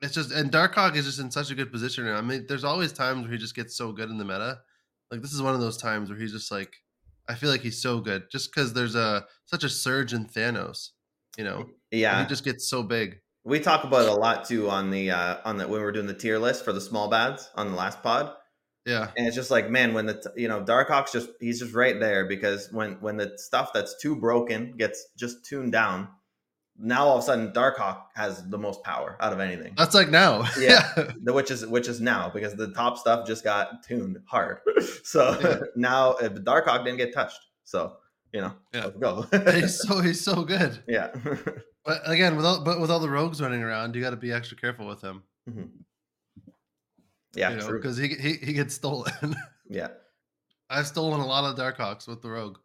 it's 0.00 0.14
just 0.14 0.32
and 0.32 0.50
Darkhawk 0.50 0.96
is 0.96 1.04
just 1.06 1.20
in 1.20 1.30
such 1.30 1.50
a 1.50 1.54
good 1.54 1.70
position. 1.70 2.06
I 2.08 2.20
mean, 2.20 2.46
there's 2.48 2.64
always 2.64 2.92
times 2.92 3.22
where 3.22 3.30
he 3.32 3.38
just 3.38 3.54
gets 3.54 3.76
so 3.76 3.92
good 3.92 4.10
in 4.10 4.18
the 4.18 4.24
meta. 4.24 4.62
Like 5.10 5.22
this 5.22 5.32
is 5.32 5.40
one 5.42 5.54
of 5.54 5.60
those 5.60 5.76
times 5.76 6.10
where 6.10 6.18
he's 6.18 6.32
just 6.32 6.50
like 6.50 6.81
I 7.28 7.34
feel 7.34 7.50
like 7.50 7.60
he's 7.62 7.80
so 7.80 8.00
good 8.00 8.24
just 8.30 8.52
because 8.52 8.72
there's 8.72 8.94
a 8.94 9.24
such 9.46 9.64
a 9.64 9.68
surge 9.68 10.12
in 10.12 10.26
Thanos, 10.26 10.88
you 11.38 11.44
know. 11.44 11.66
Yeah, 11.90 12.22
He 12.22 12.28
just 12.28 12.44
gets 12.44 12.68
so 12.68 12.82
big. 12.82 13.20
we 13.44 13.60
talk 13.60 13.84
about 13.84 14.02
it 14.02 14.08
a 14.08 14.14
lot 14.14 14.44
too 14.46 14.68
on 14.70 14.90
the 14.90 15.10
uh 15.10 15.36
on 15.44 15.56
the 15.58 15.68
when 15.68 15.80
we're 15.80 15.92
doing 15.92 16.06
the 16.06 16.14
tier 16.14 16.38
list 16.38 16.64
for 16.64 16.72
the 16.72 16.80
small 16.80 17.08
bads 17.08 17.48
on 17.54 17.70
the 17.70 17.76
last 17.76 18.02
pod. 18.02 18.32
Yeah. 18.84 19.10
and 19.16 19.26
it's 19.28 19.36
just 19.36 19.50
like 19.52 19.70
man 19.70 19.94
when 19.94 20.06
the 20.06 20.32
you 20.36 20.48
know 20.48 20.60
darkhawk's 20.64 21.12
just 21.12 21.28
he's 21.40 21.60
just 21.60 21.72
right 21.72 22.00
there 22.00 22.26
because 22.26 22.68
when 22.72 22.94
when 23.00 23.16
the 23.16 23.32
stuff 23.36 23.72
that's 23.72 23.94
too 24.02 24.16
broken 24.16 24.72
gets 24.76 25.04
just 25.16 25.44
tuned 25.44 25.70
down 25.70 26.08
now 26.84 27.06
all 27.06 27.16
of 27.16 27.22
a 27.22 27.26
sudden 27.26 27.52
darkhawk 27.52 28.02
has 28.14 28.48
the 28.50 28.58
most 28.58 28.82
power 28.82 29.16
out 29.20 29.32
of 29.32 29.38
anything 29.40 29.72
That's 29.76 29.94
like 29.94 30.10
now. 30.10 30.44
Yeah. 30.58 30.92
the 31.22 31.32
which 31.32 31.50
is 31.50 31.64
which 31.66 31.86
is 31.88 32.00
now 32.00 32.28
because 32.34 32.54
the 32.56 32.72
top 32.72 32.98
stuff 32.98 33.26
just 33.26 33.44
got 33.44 33.82
tuned 33.84 34.18
hard 34.26 34.58
so 35.04 35.38
Yeah. 35.40 35.60
now 35.76 36.12
uh, 36.14 36.28
darkhawk 36.28 36.84
didn't 36.84 36.98
get 36.98 37.14
touched 37.14 37.38
so 37.64 37.96
you 38.32 38.40
know 38.40 38.52
Yeah. 38.74 38.90
go 39.00 39.22
he's 39.52 39.78
so 39.86 40.00
he's 40.00 40.20
so 40.24 40.42
good. 40.44 40.82
yeah 40.88 41.08
But 41.84 42.00
again, 42.08 42.36
with 42.36 42.46
all 42.46 42.60
but 42.62 42.80
with 42.80 42.90
all 42.92 43.00
the 43.00 43.10
rogues 43.10 43.40
running 43.42 43.60
around, 43.62 43.96
you 43.96 44.02
got 44.02 44.10
to 44.10 44.16
be 44.16 44.32
extra 44.32 44.56
careful 44.56 44.86
with 44.86 45.00
him. 45.02 45.24
yeah 47.34 47.50
you 47.50 47.56
know, 47.56 47.66
true. 47.68 47.78
because 47.80 47.96
he, 47.96 48.08
he 48.08 48.34
he 48.34 48.52
gets 48.52 48.74
stolen. 48.74 49.34
yeah 49.68 49.88
I've 50.70 50.86
stolen 50.86 51.20
a 51.20 51.26
lot 51.26 51.44
of 51.44 51.58
Darkhawks 51.58 52.08
with 52.08 52.22
the 52.22 52.30
rogue, 52.30 52.56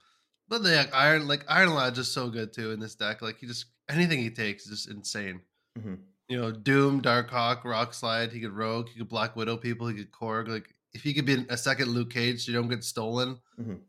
but 0.48 0.64
the 0.64 0.70
like, 0.76 0.94
Iron 0.94 1.28
like 1.28 1.44
Iron 1.50 1.74
Lad 1.74 1.96
just 1.96 2.14
so 2.14 2.30
good 2.30 2.54
too 2.54 2.72
in 2.72 2.80
this 2.80 2.96
deck. 2.96 3.22
Like 3.22 3.38
he 3.40 3.48
just 3.48 3.66
anything 3.90 4.20
he 4.20 4.30
takes 4.30 4.66
is 4.66 4.70
just 4.86 4.90
insane. 4.90 5.42
Mhm. 5.78 6.00
You 6.30 6.38
know, 6.38 6.52
Doom, 6.52 7.02
Darkhawk, 7.02 7.64
Rock 7.64 7.94
Slide. 7.94 8.32
He 8.34 8.42
could 8.42 8.52
rogue. 8.52 8.90
He 8.90 9.00
could 9.00 9.08
Black 9.08 9.36
Widow 9.36 9.58
people. 9.58 9.88
He 9.88 9.96
could 9.96 10.12
Korg. 10.12 10.48
Like 10.50 10.74
if 10.94 11.02
he 11.04 11.14
could 11.14 11.26
be 11.26 11.46
a 11.50 11.58
second 11.58 11.90
Luke 11.90 12.10
Cage, 12.12 12.46
so 12.46 12.52
you 12.52 12.58
don't 12.58 12.68
get 12.70 12.84
stolen. 12.84 13.40
Mhm. 13.60 13.80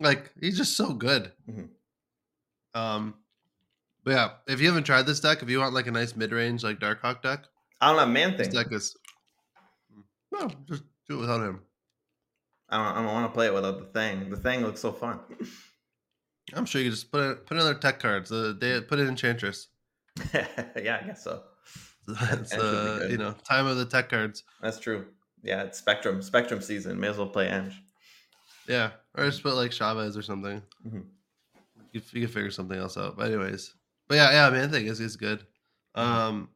Like 0.00 0.32
he's 0.40 0.56
just 0.56 0.76
so 0.76 0.92
good. 0.94 1.32
Mhm. 1.48 1.68
Um, 2.74 3.14
but 4.02 4.10
yeah, 4.12 4.30
if 4.46 4.60
you 4.60 4.66
haven't 4.68 4.84
tried 4.84 5.02
this 5.06 5.20
deck, 5.20 5.42
if 5.42 5.48
you 5.50 5.58
want 5.60 5.74
like 5.74 5.86
a 5.86 5.92
nice 5.92 6.16
mid 6.16 6.32
range 6.32 6.64
like 6.64 6.78
Darkhawk 6.80 7.22
deck, 7.22 7.44
i 7.80 7.90
don't 7.90 7.98
have 7.98 8.08
man 8.08 8.36
this 8.36 8.48
thing 8.48 8.56
deck 8.56 8.72
is 8.72 8.96
no, 10.32 10.50
just 10.66 10.82
do 11.08 11.18
it 11.18 11.20
without 11.20 11.40
him. 11.42 11.60
I 12.68 12.76
don't, 12.78 12.86
I 12.86 13.02
don't 13.04 13.12
want 13.12 13.30
to 13.30 13.34
play 13.34 13.46
it 13.46 13.54
without 13.54 13.78
the 13.78 13.84
thing 13.86 14.30
the 14.30 14.36
thing 14.36 14.62
looks 14.62 14.80
so 14.80 14.90
fun 14.92 15.20
I'm 16.54 16.66
sure 16.66 16.80
you 16.80 16.88
could 16.90 16.96
just 16.96 17.10
put 17.10 17.22
it, 17.30 17.46
put 17.46 17.56
another 17.56 17.74
tech 17.74 18.00
cards. 18.00 18.30
Uh, 18.30 18.52
they 18.58 18.80
put 18.80 18.98
it 18.98 19.08
Enchantress. 19.08 19.68
yeah 20.34 21.00
i 21.02 21.06
guess 21.06 21.24
so 21.24 21.42
It's 22.08 22.54
be 22.54 22.60
uh, 22.60 23.06
you 23.08 23.16
know 23.16 23.34
time 23.48 23.66
of 23.66 23.76
the 23.78 23.86
tech 23.86 24.10
cards. 24.10 24.44
That's 24.60 24.78
true. 24.78 25.06
Yeah, 25.42 25.62
it's 25.62 25.78
Spectrum. 25.78 26.20
Spectrum 26.22 26.60
season. 26.60 27.00
May 27.00 27.08
as 27.08 27.16
well 27.18 27.26
play 27.28 27.48
Eng. 27.48 27.72
Yeah, 28.68 28.90
or 29.16 29.24
just 29.24 29.42
put 29.42 29.54
like 29.54 29.72
Chavez 29.72 30.16
or 30.16 30.22
something. 30.22 30.62
Mhm. 30.86 31.04
You, 31.92 32.00
you 32.12 32.20
can 32.22 32.28
figure 32.28 32.50
something 32.50 32.78
else 32.78 32.96
out. 32.98 33.16
But 33.16 33.26
anyways, 33.28 33.74
but 34.08 34.16
yeah, 34.16 34.30
yeah, 34.32 34.50
man, 34.50 34.68
I 34.68 34.72
think 34.72 34.88
is 34.88 35.00
is 35.00 35.16
good. 35.16 35.40
Mm-hmm. 35.96 36.00
Um, 36.12 36.48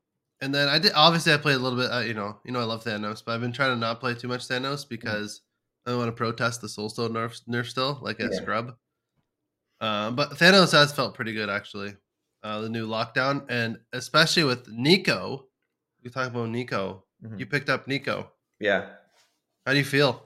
and 0.43 0.55
then 0.55 0.69
I 0.69 0.79
did 0.79 0.93
obviously 0.95 1.33
I 1.33 1.39
played 1.39 1.57
a 1.57 1.59
little 1.61 1.79
bit. 1.79 1.91
Uh, 1.91 2.01
you 2.01 2.15
know, 2.15 2.39
you 2.45 2.53
know 2.53 2.61
I 2.61 2.65
love 2.65 2.85
Thanos, 2.85 3.23
but 3.25 3.33
I've 3.33 3.41
been 3.41 3.53
trying 3.53 3.71
to 3.75 3.77
not 3.77 4.01
play 4.01 4.15
too 4.15 4.29
much 4.29 4.47
Thanos 4.49 4.85
Mm-hmm. 4.85 4.89
because 4.91 5.41
I 5.87 5.95
want 5.95 6.09
to 6.09 6.13
protest 6.13 6.61
the 6.61 6.67
Soulstone 6.69 7.11
nerf 7.11 7.41
nerf 7.49 7.67
still 7.67 7.99
like 8.03 8.21
a 8.21 8.25
Yeah. 8.31 8.41
Scrub. 8.41 8.77
Um, 9.81 10.17
but 10.17 10.31
Thanos 10.33 10.73
has 10.73 10.93
felt 10.93 11.15
pretty 11.15 11.33
good 11.33 11.49
actually. 11.51 11.95
Uh, 12.43 12.61
the 12.61 12.69
new 12.69 12.87
lockdown 12.87 13.45
and 13.49 13.79
especially 13.93 14.45
with 14.45 14.69
Nico. 14.69 15.47
We 16.03 16.11
talk 16.11 16.29
about 16.29 16.49
Nico. 16.49 17.05
Mhm. 17.25 17.39
You 17.41 17.47
picked 17.47 17.69
up 17.69 17.87
Nico. 17.89 18.31
Yeah. 18.61 18.91
How 19.67 19.73
do 19.73 19.79
you 19.79 19.85
feel? 19.85 20.25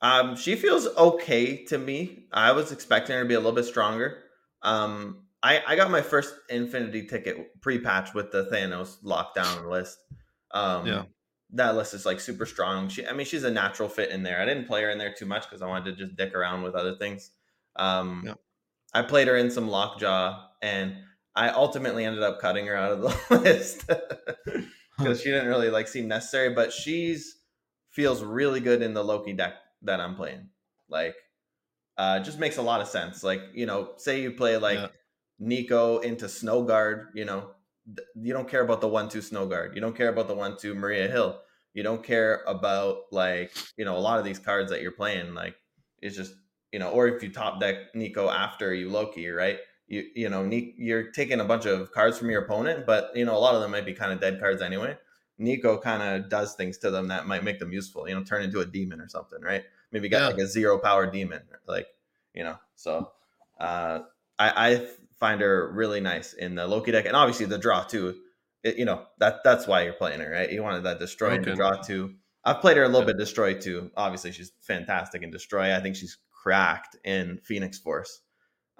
Um, 0.00 0.36
she 0.36 0.54
feels 0.56 0.86
okay 0.96 1.64
to 1.66 1.78
me. 1.78 2.26
I 2.32 2.52
was 2.52 2.70
expecting 2.70 3.16
her 3.16 3.22
to 3.22 3.28
be 3.28 3.34
a 3.34 3.38
little 3.38 3.52
bit 3.52 3.64
stronger. 3.64 4.22
Um, 4.62 5.24
I, 5.42 5.62
I 5.66 5.76
got 5.76 5.90
my 5.90 6.02
first 6.02 6.34
Infinity 6.50 7.06
ticket 7.06 7.60
pre-patch 7.60 8.14
with 8.14 8.30
the 8.30 8.44
Thanos 8.46 9.02
lockdown 9.02 9.68
list. 9.70 9.98
Um, 10.52 10.86
Yeah. 10.86 11.04
that 11.54 11.74
list 11.76 11.94
is 11.94 12.04
like 12.06 12.20
super 12.20 12.46
strong. 12.46 12.88
She, 12.88 13.06
I 13.06 13.12
mean, 13.12 13.26
she's 13.26 13.44
a 13.44 13.50
natural 13.50 13.88
fit 13.88 14.10
in 14.10 14.22
there. 14.22 14.40
I 14.40 14.44
didn't 14.44 14.66
play 14.66 14.82
her 14.82 14.90
in 14.90 14.98
there 14.98 15.12
too 15.14 15.26
much 15.26 15.44
because 15.48 15.62
I 15.62 15.66
wanted 15.66 15.96
to 15.96 16.04
just 16.04 16.16
dick 16.16 16.34
around 16.34 16.62
with 16.62 16.74
other 16.74 16.94
things. 16.96 17.30
Um, 17.76 18.22
Yeah. 18.26 18.34
I 18.94 19.02
played 19.02 19.28
her 19.28 19.36
in 19.36 19.50
some 19.50 19.68
Lockjaw, 19.68 20.44
and 20.62 20.96
I 21.34 21.50
ultimately 21.50 22.04
ended 22.04 22.22
up 22.22 22.40
cutting 22.40 22.66
her 22.66 22.76
out 22.76 22.92
of 22.92 23.00
the 23.02 23.14
list 23.38 23.86
because 24.98 25.20
she 25.20 25.30
didn't 25.30 25.48
really 25.48 25.70
like 25.70 25.88
seem 25.88 26.08
necessary. 26.08 26.54
But 26.54 26.72
she's 26.72 27.36
feels 27.90 28.22
really 28.22 28.60
good 28.60 28.82
in 28.82 28.94
the 28.94 29.04
Loki 29.04 29.32
deck 29.32 29.54
that 29.82 30.00
I'm 30.00 30.14
playing. 30.14 30.48
Like, 30.88 31.16
uh, 31.96 32.20
just 32.20 32.38
makes 32.38 32.56
a 32.56 32.62
lot 32.62 32.80
of 32.80 32.88
sense. 32.88 33.22
Like, 33.22 33.40
you 33.54 33.66
know, 33.66 33.90
say 33.96 34.22
you 34.22 34.32
play 34.32 34.56
like 34.56 34.78
Yeah. 34.78 34.88
Nico 35.38 35.98
into 35.98 36.28
Snow 36.28 36.62
Guard, 36.62 37.08
you 37.14 37.24
know, 37.24 37.50
th- 37.86 38.06
you 38.16 38.32
don't 38.32 38.48
care 38.48 38.62
about 38.62 38.80
the 38.80 38.88
one 38.88 39.08
two 39.08 39.20
Snow 39.22 39.46
Guard. 39.46 39.74
You 39.74 39.80
don't 39.80 39.96
care 39.96 40.08
about 40.08 40.28
the 40.28 40.34
one 40.34 40.56
two 40.56 40.74
Maria 40.74 41.08
Hill. 41.08 41.40
You 41.74 41.82
don't 41.82 42.02
care 42.02 42.42
about 42.46 43.02
like, 43.12 43.52
you 43.76 43.84
know, 43.84 43.96
a 43.96 44.00
lot 44.00 44.18
of 44.18 44.24
these 44.24 44.38
cards 44.38 44.70
that 44.70 44.80
you're 44.82 44.92
playing. 44.92 45.34
Like, 45.34 45.54
it's 46.00 46.16
just, 46.16 46.32
you 46.72 46.78
know, 46.78 46.90
or 46.90 47.08
if 47.08 47.22
you 47.22 47.30
top 47.32 47.60
deck 47.60 47.94
Nico 47.94 48.28
after 48.30 48.74
you 48.74 48.90
Loki, 48.90 49.28
right? 49.28 49.58
You 49.86 50.04
you 50.14 50.28
know, 50.28 50.48
you're 50.50 51.10
taking 51.12 51.40
a 51.40 51.44
bunch 51.44 51.66
of 51.66 51.92
cards 51.92 52.18
from 52.18 52.30
your 52.30 52.42
opponent, 52.44 52.86
but 52.86 53.10
you 53.14 53.24
know, 53.24 53.36
a 53.36 53.38
lot 53.38 53.54
of 53.54 53.60
them 53.62 53.70
might 53.70 53.86
be 53.86 53.94
kind 53.94 54.12
of 54.12 54.20
dead 54.20 54.38
cards 54.40 54.60
anyway. 54.62 54.96
Nico 55.38 55.78
kind 55.78 56.02
of 56.02 56.28
does 56.28 56.54
things 56.54 56.78
to 56.78 56.90
them 56.90 57.08
that 57.08 57.26
might 57.26 57.44
make 57.44 57.58
them 57.58 57.72
useful. 57.72 58.08
You 58.08 58.14
know, 58.14 58.24
turn 58.24 58.42
into 58.42 58.60
a 58.60 58.66
demon 58.66 59.00
or 59.00 59.08
something, 59.08 59.40
right? 59.40 59.64
Maybe 59.92 60.08
got 60.08 60.22
Yeah. 60.22 60.26
like 60.28 60.38
a 60.38 60.46
zero 60.46 60.78
power 60.78 61.10
demon, 61.10 61.42
like 61.66 61.86
you 62.34 62.44
know. 62.44 62.58
So 62.74 63.12
uh, 63.58 64.00
I, 64.38 64.70
I 64.72 64.86
find 65.18 65.40
her 65.40 65.72
really 65.72 66.00
nice 66.00 66.32
in 66.34 66.54
the 66.54 66.66
Loki 66.66 66.90
deck, 66.92 67.06
and 67.06 67.16
obviously 67.16 67.46
the 67.46 67.58
draw 67.58 67.82
too. 67.84 68.20
It, 68.64 68.76
you 68.76 68.84
know 68.84 69.06
that 69.18 69.44
that's 69.44 69.66
why 69.66 69.82
you're 69.82 69.92
playing 69.92 70.20
her, 70.20 70.30
right? 70.30 70.50
You 70.50 70.62
wanted 70.62 70.82
that 70.82 70.98
destroy 70.98 71.30
and 71.34 71.44
draw 71.44 71.80
too. 71.80 72.16
I've 72.44 72.60
played 72.60 72.76
her 72.76 72.82
a 72.82 72.88
little 72.88 73.02
Yeah. 73.02 73.06
bit 73.06 73.18
destroy 73.18 73.54
too. 73.54 73.90
Obviously, 73.96 74.32
she's 74.32 74.52
fantastic 74.60 75.22
in 75.22 75.30
destroy. 75.30 75.74
I 75.74 75.80
think 75.80 75.96
she's 75.96 76.18
cracked 76.42 76.96
in 77.04 77.38
Phoenix 77.44 77.78
Force. 77.78 78.20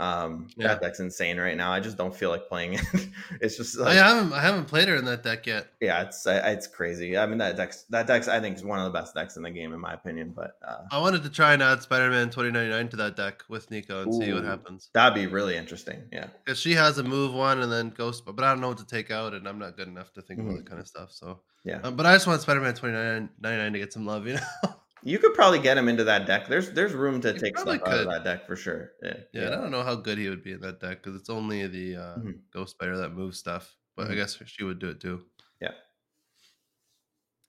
Um, 0.01 0.47
Yeah. 0.57 0.69
That 0.69 0.81
deck's 0.81 1.01
insane 1.01 1.39
right 1.39 1.57
now. 1.57 1.73
I 1.73 1.81
just 1.81 1.97
don't 1.97 2.15
feel 2.15 2.31
like 2.31 2.47
playing 2.49 2.75
it. 2.75 2.85
it's 3.41 3.57
just 3.57 3.81
I 3.81 3.95
haven't 3.95 4.33
I 4.33 4.41
haven't 4.41 4.67
played 4.67 4.87
her 4.87 4.95
in 4.95 5.05
that 5.07 5.25
deck 5.25 5.45
yet. 5.45 5.73
yeah, 5.81 6.03
it's 6.03 6.23
it's 6.25 6.69
crazy. 6.69 7.19
I 7.19 7.27
mean 7.27 7.39
that 7.39 7.57
deck's 7.57 7.83
that 7.91 8.07
deck's 8.07 8.29
I 8.29 8.39
think 8.39 8.57
is 8.57 8.63
one 8.63 8.79
of 8.79 8.85
the 8.85 8.97
best 8.97 9.13
decks 9.17 9.37
in 9.37 9.43
the 9.43 9.51
game 9.51 9.73
in 9.75 9.81
my 9.81 9.95
opinion. 9.95 10.35
But 10.37 10.53
uh, 10.65 10.83
I 10.93 11.01
wanted 11.01 11.25
to 11.25 11.31
try 11.31 11.53
and 11.53 11.61
add 11.65 11.83
Spider-Man 11.83 12.31
2099 12.31 12.89
to 12.91 12.97
that 12.99 13.17
deck 13.17 13.43
with 13.49 13.73
Nico 13.73 14.03
and 14.03 14.15
see 14.15 14.33
what 14.33 14.45
happens. 14.45 14.89
that'd 14.95 15.17
be 15.17 15.27
really 15.27 15.57
interesting. 15.57 16.05
Yeah. 16.13 16.29
Because 16.45 16.61
she 16.61 16.75
has 16.75 16.99
a 16.99 17.03
move 17.03 17.35
one 17.35 17.61
and 17.61 17.73
then 17.73 17.91
Ghost, 17.91 18.25
but 18.25 18.39
I 18.45 18.51
don't 18.51 18.61
know 18.61 18.69
what 18.69 18.79
to 18.79 18.87
take 18.87 19.11
out, 19.11 19.35
and 19.35 19.49
I'm 19.49 19.59
not 19.59 19.77
good 19.77 19.89
enough 19.89 20.13
to 20.13 20.23
think 20.23 20.39
about 20.39 20.53
Mhm. 20.53 20.57
that 20.59 20.67
kind 20.71 20.81
of 20.81 20.87
stuff. 20.87 21.11
So 21.11 21.41
Yeah. 21.65 21.81
um, 21.83 21.97
but 21.97 22.07
I 22.07 22.15
just 22.15 22.29
want 22.29 22.41
Spider-Man 22.41 22.75
2099 22.75 23.73
to 23.73 23.79
get 23.81 23.93
some 23.93 24.07
love, 24.07 24.29
you 24.29 24.35
know. 24.63 24.75
You 25.03 25.19
could 25.19 25.35
probably 25.35 25.61
get 25.61 25.77
him 25.79 25.89
into 25.89 26.05
that 26.05 26.27
deck. 26.27 26.49
There's 26.49 26.73
there's 26.73 26.93
room 26.95 27.21
to 27.23 27.33
You 27.33 27.39
take 27.39 27.59
stuff 27.59 27.79
out 27.87 27.99
of 27.99 28.07
that 28.07 28.25
deck 28.25 28.47
for 28.47 28.57
sure. 28.57 28.93
Yeah. 29.03 29.21
yeah, 29.33 29.47
and 29.47 29.55
I 29.55 29.61
don't 29.61 29.71
know 29.71 29.83
how 29.83 29.95
good 29.95 30.19
he 30.19 30.29
would 30.29 30.43
be 30.43 30.53
in 30.53 30.61
that 30.61 30.81
deck 30.81 31.03
because 31.03 31.19
it's 31.19 31.31
only 31.31 31.67
the 31.67 31.97
uh, 31.97 32.23
Mhm. 32.23 32.43
Ghost 32.53 32.73
Spider 32.73 32.97
that 32.99 33.11
moves 33.11 33.39
stuff. 33.39 33.77
But 33.97 34.11
I 34.11 34.15
Mhm. 34.15 34.15
guess 34.15 34.41
she 34.47 34.65
would 34.65 34.79
do 34.79 34.89
it 34.91 35.01
too. 35.01 35.27
Yeah. 35.61 35.73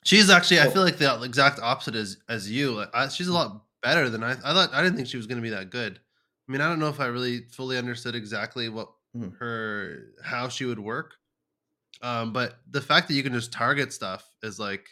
She's 0.06 0.30
actually, 0.30 0.62
I 0.62 0.68
feel 0.68 0.82
like 0.84 0.98
the 0.98 1.22
exact 1.24 1.60
opposite 1.60 1.96
as 1.96 2.18
as 2.30 2.50
you. 2.50 2.72
Like, 2.72 2.90
I, 2.94 3.10
she's 3.10 3.28
a 3.28 3.34
lot 3.34 3.66
better 3.82 4.10
than 4.10 4.24
I. 4.24 4.32
I 4.32 4.54
thought. 4.54 4.74
I 4.74 4.82
didn't 4.82 4.96
think 4.96 5.08
she 5.10 5.18
was 5.18 5.28
going 5.28 5.38
to 5.38 5.42
be 5.42 5.50
that 5.50 5.70
good. 5.72 6.00
I 6.48 6.52
mean, 6.52 6.62
I 6.62 6.70
don't 6.70 6.80
know 6.80 6.88
if 6.90 7.00
I 7.00 7.08
really 7.08 7.42
fully 7.50 7.78
understood 7.78 8.16
exactly 8.16 8.70
what 8.70 8.92
Mhm. 9.14 9.40
her 9.40 10.14
how 10.24 10.48
she 10.48 10.66
would 10.66 10.80
work. 10.80 11.16
Um, 12.02 12.34
but 12.34 12.60
the 12.70 12.82
fact 12.82 13.10
that 13.10 13.16
you 13.16 13.24
can 13.24 13.34
just 13.34 13.54
target 13.54 13.94
stuff 13.94 14.30
is 14.44 14.60
like 14.60 14.90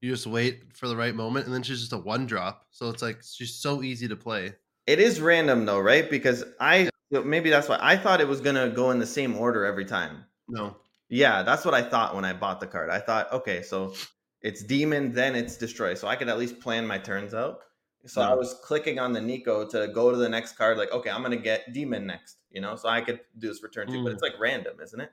you 0.00 0.10
just 0.10 0.26
wait 0.26 0.74
for 0.76 0.88
the 0.88 0.96
right 0.96 1.14
moment, 1.14 1.46
and 1.46 1.54
then 1.54 1.62
she's 1.62 1.80
just 1.80 1.92
a 1.92 1.98
one 1.98 2.26
drop. 2.26 2.66
So 2.70 2.88
it's 2.88 3.02
like 3.02 3.22
she's 3.22 3.54
so 3.54 3.82
easy 3.82 4.08
to 4.08 4.16
play. 4.16 4.54
It 4.86 4.98
is 4.98 5.20
random 5.20 5.66
though, 5.66 5.78
right? 5.80 6.10
Because 6.10 6.44
I 6.60 6.90
maybe 7.10 7.50
that's 7.50 7.68
why 7.68 7.78
I 7.80 7.96
thought 7.96 8.20
it 8.20 8.28
was 8.28 8.40
gonna 8.40 8.70
go 8.70 8.90
in 8.90 8.98
the 8.98 9.06
same 9.06 9.36
order 9.36 9.64
every 9.64 9.84
time. 9.84 10.24
No, 10.48 10.76
Yeah, 11.08 11.42
that's 11.42 11.64
what 11.64 11.74
I 11.74 11.82
thought 11.82 12.14
when 12.14 12.24
I 12.24 12.32
bought 12.32 12.60
the 12.60 12.66
card. 12.66 12.88
I 12.90 12.98
thought, 13.00 13.32
okay, 13.32 13.62
so 13.62 13.94
it's 14.42 14.62
demon, 14.62 15.12
then 15.12 15.34
it's 15.36 15.56
destroy, 15.56 15.94
so 15.94 16.08
I 16.08 16.16
could 16.16 16.28
at 16.28 16.38
least 16.38 16.60
plan 16.60 16.86
my 16.86 16.98
turns 16.98 17.34
out. 17.34 17.60
So 18.06 18.22
I 18.22 18.32
was 18.32 18.54
clicking 18.64 18.98
on 18.98 19.12
the 19.12 19.20
Nico 19.20 19.68
to 19.68 19.88
go 19.88 20.10
to 20.10 20.16
the 20.16 20.28
next 20.28 20.52
card, 20.56 20.78
like, 20.78 20.90
okay, 20.92 21.10
I'm 21.10 21.22
gonna 21.22 21.36
get 21.36 21.72
demon 21.72 22.06
next, 22.06 22.38
you 22.50 22.60
know, 22.60 22.74
so 22.76 22.88
I 22.88 23.00
could 23.02 23.20
do 23.38 23.48
this 23.48 23.58
for 23.58 23.68
turn 23.68 23.88
two, 23.88 24.02
but 24.02 24.10
Mm. 24.10 24.14
it's 24.14 24.22
like 24.22 24.38
random, 24.40 24.80
isn't 24.80 25.00
it? 25.00 25.12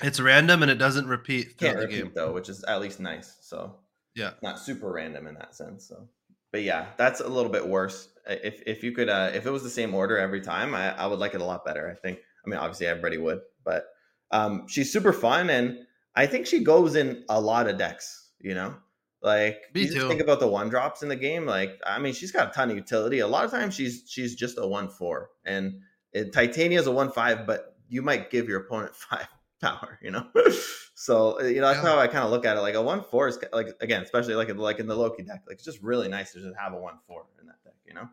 It's 0.00 0.20
random 0.20 0.62
and 0.62 0.70
it 0.70 0.76
doesn't 0.76 1.06
repeat 1.06 1.58
throughout 1.58 1.72
Can't 1.74 1.78
the 1.80 1.86
repeat 1.86 2.02
game. 2.04 2.12
though, 2.14 2.32
which 2.32 2.48
is 2.48 2.64
at 2.64 2.80
least 2.80 3.00
nice. 3.00 3.36
So 3.40 3.76
Yeah. 4.14 4.32
not 4.42 4.58
super 4.58 4.90
random 4.92 5.26
in 5.26 5.34
that 5.34 5.54
sense. 5.54 5.86
So 5.86 6.08
but 6.52 6.62
yeah, 6.62 6.88
that's 6.98 7.20
a 7.20 7.28
little 7.28 7.50
bit 7.50 7.66
worse. 7.66 8.08
If 8.26 8.62
if 8.66 8.84
you 8.84 8.92
could, 8.92 9.08
uh, 9.08 9.30
if 9.34 9.46
it 9.46 9.50
was 9.50 9.62
the 9.62 9.70
same 9.70 9.94
order 9.94 10.18
every 10.18 10.42
time, 10.42 10.74
I, 10.74 10.94
I 10.96 11.06
would 11.06 11.18
like 11.18 11.34
it 11.34 11.40
a 11.40 11.44
lot 11.44 11.64
better. 11.64 11.90
I 11.90 11.94
think. 11.94 12.18
I 12.44 12.50
mean, 12.50 12.58
obviously 12.58 12.86
everybody 12.86 13.16
would, 13.18 13.40
but 13.64 13.86
um, 14.32 14.66
she's 14.68 14.92
super 14.92 15.12
fun, 15.12 15.48
and 15.48 15.78
I 16.14 16.26
think 16.26 16.46
she 16.46 16.62
goes 16.62 16.94
in 16.94 17.24
a 17.28 17.40
lot 17.40 17.68
of 17.68 17.78
decks. 17.78 18.30
You 18.38 18.54
know, 18.54 18.74
like 19.22 19.62
Me 19.74 19.82
you 19.82 19.92
just 19.94 20.06
think 20.08 20.20
about 20.20 20.40
the 20.40 20.46
one 20.46 20.68
drops 20.68 21.02
in 21.02 21.08
the 21.08 21.16
game. 21.16 21.46
Like, 21.46 21.80
I 21.86 21.98
mean, 21.98 22.12
she's 22.12 22.32
got 22.32 22.50
a 22.50 22.52
ton 22.52 22.70
of 22.70 22.76
utility. 22.76 23.20
A 23.20 23.26
lot 23.26 23.44
of 23.44 23.50
times, 23.50 23.74
she's 23.74 24.04
she's 24.06 24.34
just 24.34 24.58
a 24.58 24.66
one 24.66 24.88
four, 24.88 25.30
and 25.46 25.80
it, 26.12 26.32
Titania 26.32 26.78
is 26.78 26.86
a 26.86 26.92
one 26.92 27.10
five, 27.10 27.46
but 27.46 27.76
you 27.88 28.02
might 28.02 28.30
give 28.30 28.46
your 28.48 28.60
opponent 28.60 28.94
five 29.10 29.26
power. 29.62 29.98
You 30.02 30.10
know, 30.10 30.26
so 30.94 31.40
uh, 31.40 31.44
you 31.44 31.60
know 31.60 31.68
that's 31.72 31.82
Yeah. 31.82 31.90
how 31.92 31.98
I 31.98 32.06
kind 32.08 32.24
of 32.24 32.30
look 32.30 32.44
at 32.44 32.56
it. 32.56 32.60
Like 32.60 32.74
a 32.74 32.82
one 32.82 33.02
four 33.02 33.28
is 33.28 33.38
like 33.52 33.68
again, 33.80 34.02
especially 34.02 34.34
like 34.34 34.48
in- 34.50 34.58
like 34.58 34.78
in 34.80 34.86
the 34.86 34.94
Loki 34.96 35.22
deck, 35.22 35.42
like 35.46 35.54
it's 35.54 35.64
just 35.64 35.80
really 35.82 36.08
nice 36.08 36.32
to 36.32 36.40
just 36.40 36.56
have 36.58 36.74
a 36.74 36.78
one 36.78 36.98
four 37.06 37.24
in 37.40 37.46
that 37.46 37.62
deck. 37.64 37.74
You 37.86 37.94
know. 37.94 38.08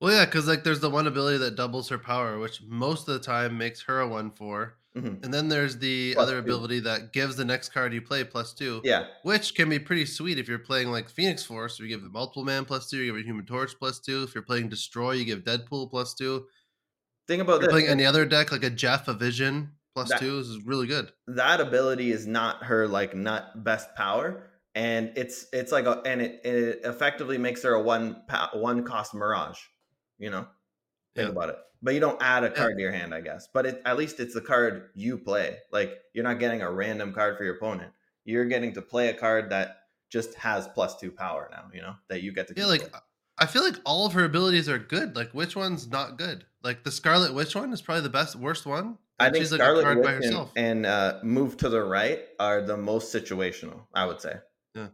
Well, 0.00 0.12
yeah, 0.12 0.24
because 0.26 0.46
like 0.48 0.64
there's 0.64 0.80
the 0.80 0.90
one 0.90 1.06
ability 1.06 1.38
that 1.38 1.54
doubles 1.56 1.88
her 1.90 1.98
power, 1.98 2.38
which 2.38 2.60
most 2.66 3.06
of 3.08 3.14
the 3.14 3.20
time 3.20 3.56
makes 3.56 3.80
her 3.84 4.00
a 4.00 4.06
one 4.08 4.30
four, 4.30 4.76
Mhm. 4.94 5.24
and 5.24 5.32
then 5.32 5.48
there's 5.48 5.78
the 5.78 6.12
Plus 6.12 6.22
other 6.22 6.34
two. 6.34 6.38
ability 6.44 6.80
that 6.80 7.14
gives 7.14 7.36
the 7.36 7.46
next 7.46 7.70
card 7.70 7.94
you 7.94 8.02
play 8.02 8.22
plus 8.24 8.52
two. 8.52 8.82
Yeah. 8.84 9.06
which 9.22 9.54
can 9.54 9.70
be 9.70 9.78
pretty 9.78 10.04
sweet 10.04 10.38
if 10.38 10.48
you're 10.48 10.58
playing 10.58 10.90
like 10.90 11.08
Phoenix 11.08 11.44
Force. 11.44 11.78
You 11.78 11.88
give 11.88 12.02
the 12.02 12.10
multiple 12.10 12.44
man 12.44 12.66
plus 12.66 12.90
two. 12.90 12.98
You 12.98 13.12
give 13.12 13.22
a 13.22 13.24
Human 13.24 13.46
Torch 13.46 13.78
plus 13.78 13.98
two. 13.98 14.22
If 14.22 14.34
you're 14.34 14.44
playing 14.44 14.68
Destroy, 14.68 15.12
you 15.12 15.24
give 15.24 15.44
Deadpool 15.44 15.90
plus 15.90 16.12
two. 16.14 16.46
Think 17.26 17.40
about 17.42 17.56
If 17.56 17.60
you're 17.62 17.68
this. 17.68 17.72
playing 17.72 17.88
any 17.88 18.04
other 18.04 18.26
deck 18.26 18.52
like 18.52 18.64
a 18.64 18.70
Jeff, 18.70 19.08
a 19.08 19.14
Vision 19.14 19.72
plus 19.96 20.10
That- 20.10 20.20
two. 20.20 20.38
Is 20.38 20.58
really 20.66 20.86
good. 20.86 21.10
that 21.26 21.60
ability 21.60 22.10
is 22.12 22.26
not 22.26 22.64
her 22.64 22.86
like 22.86 23.14
nut 23.16 23.64
best 23.64 23.94
power 23.94 24.42
and 24.74 25.10
it's 25.16 25.46
it's 25.54 25.72
like 25.72 25.86
a 25.86 26.02
and 26.04 26.20
it, 26.20 26.44
it 26.44 26.80
effectively 26.84 27.38
makes 27.38 27.62
her 27.62 27.72
a 27.72 27.80
one 27.82 28.22
pa- 28.28 28.50
one 28.52 28.84
cost 28.84 29.14
mirage 29.14 29.58
you 30.18 30.28
know 30.30 30.46
think 31.14 31.26
Yeah. 31.28 31.32
about 31.32 31.48
it 31.48 31.56
but 31.82 31.94
you 31.94 32.00
don't 32.00 32.20
add 32.22 32.44
a 32.44 32.50
card 32.50 32.76
to 32.76 32.82
your 32.82 32.92
hand 32.92 33.14
i 33.14 33.22
guess 33.22 33.48
but 33.54 33.64
it, 33.64 33.80
at 33.86 33.96
least 33.96 34.20
it's 34.20 34.34
the 34.34 34.40
card 34.42 34.90
you 34.94 35.16
play 35.16 35.56
like 35.72 35.98
you're 36.12 36.24
not 36.24 36.38
getting 36.38 36.60
a 36.60 36.70
random 36.70 37.14
card 37.14 37.38
for 37.38 37.44
your 37.44 37.56
opponent 37.56 37.90
you're 38.26 38.44
getting 38.44 38.74
to 38.74 38.82
play 38.82 39.08
a 39.08 39.14
card 39.14 39.48
that 39.48 39.78
just 40.10 40.34
has 40.34 40.68
plus 40.68 40.98
two 41.00 41.10
power 41.10 41.48
now 41.50 41.64
you 41.72 41.80
know 41.80 41.94
that 42.10 42.20
you 42.22 42.32
get 42.32 42.46
to 42.48 42.54
Yeah, 42.56 42.66
like. 42.66 42.92
I 43.38 43.44
feel 43.46 43.62
like 43.64 43.76
all 43.84 44.06
of 44.06 44.14
her 44.14 44.24
abilities 44.24 44.66
are 44.66 44.78
good. 44.78 45.14
Like 45.14 45.30
which 45.32 45.54
one's 45.56 45.86
not 45.88 46.16
good? 46.16 46.46
Like 46.66 46.82
the 46.82 46.90
Scarlet 46.90 47.32
Witch 47.32 47.54
one 47.54 47.72
is 47.72 47.80
probably 47.80 48.02
the 48.02 48.10
best, 48.20 48.34
worst 48.36 48.66
one. 48.66 48.98
I 49.18 49.30
think 49.30 49.36
she's 49.42 49.52
like 49.52 49.60
Scarlet 49.60 49.80
a 49.80 49.84
card 49.84 49.96
Witch 49.98 50.04
by 50.06 50.12
and, 50.14 50.24
herself. 50.24 50.52
and 50.56 50.84
uh, 50.86 51.18
move 51.22 51.56
to 51.58 51.68
the 51.68 51.82
right 51.82 52.20
are 52.40 52.60
the 52.60 52.76
most 52.76 53.14
situational. 53.14 53.80
I 53.94 54.04
would 54.06 54.20
say. 54.20 54.34
Yeah, 54.74 54.88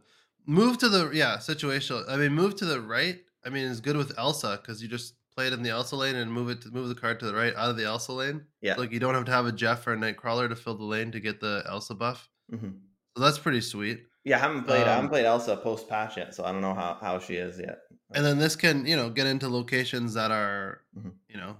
Move 0.45 0.77
to 0.79 0.89
the 0.89 1.09
yeah 1.13 1.37
situational. 1.37 2.03
I 2.09 2.15
mean, 2.17 2.33
move 2.33 2.55
to 2.57 2.65
the 2.65 2.79
right. 2.79 3.19
I 3.45 3.49
mean, 3.49 3.63
is 3.65 3.81
good 3.81 3.97
with 3.97 4.17
Elsa 4.17 4.59
because 4.61 4.81
you 4.81 4.87
just 4.87 5.15
play 5.35 5.47
it 5.47 5.53
in 5.53 5.63
the 5.63 5.69
Elsa 5.71 5.95
lane 5.95 6.15
and 6.15 6.31
move 6.31 6.49
it 6.49 6.61
to 6.61 6.69
move 6.71 6.87
the 6.89 6.95
card 6.95 7.19
to 7.21 7.25
the 7.25 7.33
right 7.33 7.53
out 7.55 7.69
of 7.71 7.75
the 7.77 7.85
Elsa 7.85 8.13
lane. 8.13 8.45
Yeah. 8.61 8.75
Like 8.75 8.91
you 8.91 8.99
don't 8.99 9.15
have 9.15 9.25
to 9.25 9.31
have 9.31 9.47
a 9.47 9.51
Jeff 9.51 9.85
or 9.87 9.93
a 9.93 9.97
Nightcrawler 9.97 10.47
to 10.47 10.55
fill 10.55 10.75
the 10.77 10.85
lane 10.85 11.11
to 11.11 11.19
get 11.19 11.39
the 11.41 11.63
Elsa 11.67 11.95
buff. 11.95 12.29
hmm 12.49 12.69
So 13.17 13.23
that's 13.23 13.39
pretty 13.39 13.61
sweet. 13.61 14.03
Yeah, 14.25 14.37
I 14.37 14.39
haven't 14.39 14.63
played. 14.63 14.83
I 14.83 14.91
haven't 14.91 15.05
Um, 15.05 15.09
played 15.09 15.25
Elsa 15.25 15.57
post 15.57 15.89
patch 15.89 16.15
yet, 16.17 16.33
so 16.35 16.45
I 16.45 16.51
don't 16.53 16.61
know 16.61 16.73
how, 16.75 16.97
how 17.01 17.19
she 17.19 17.35
is 17.35 17.59
yet. 17.59 17.79
And 18.13 18.25
then 18.25 18.37
this 18.37 18.55
can 18.55 18.85
you 18.85 18.95
know 18.95 19.09
get 19.09 19.27
into 19.27 19.49
locations 19.49 20.13
that 20.13 20.31
are 20.31 20.81
Mhm. 20.95 21.19
you 21.27 21.37
know 21.37 21.57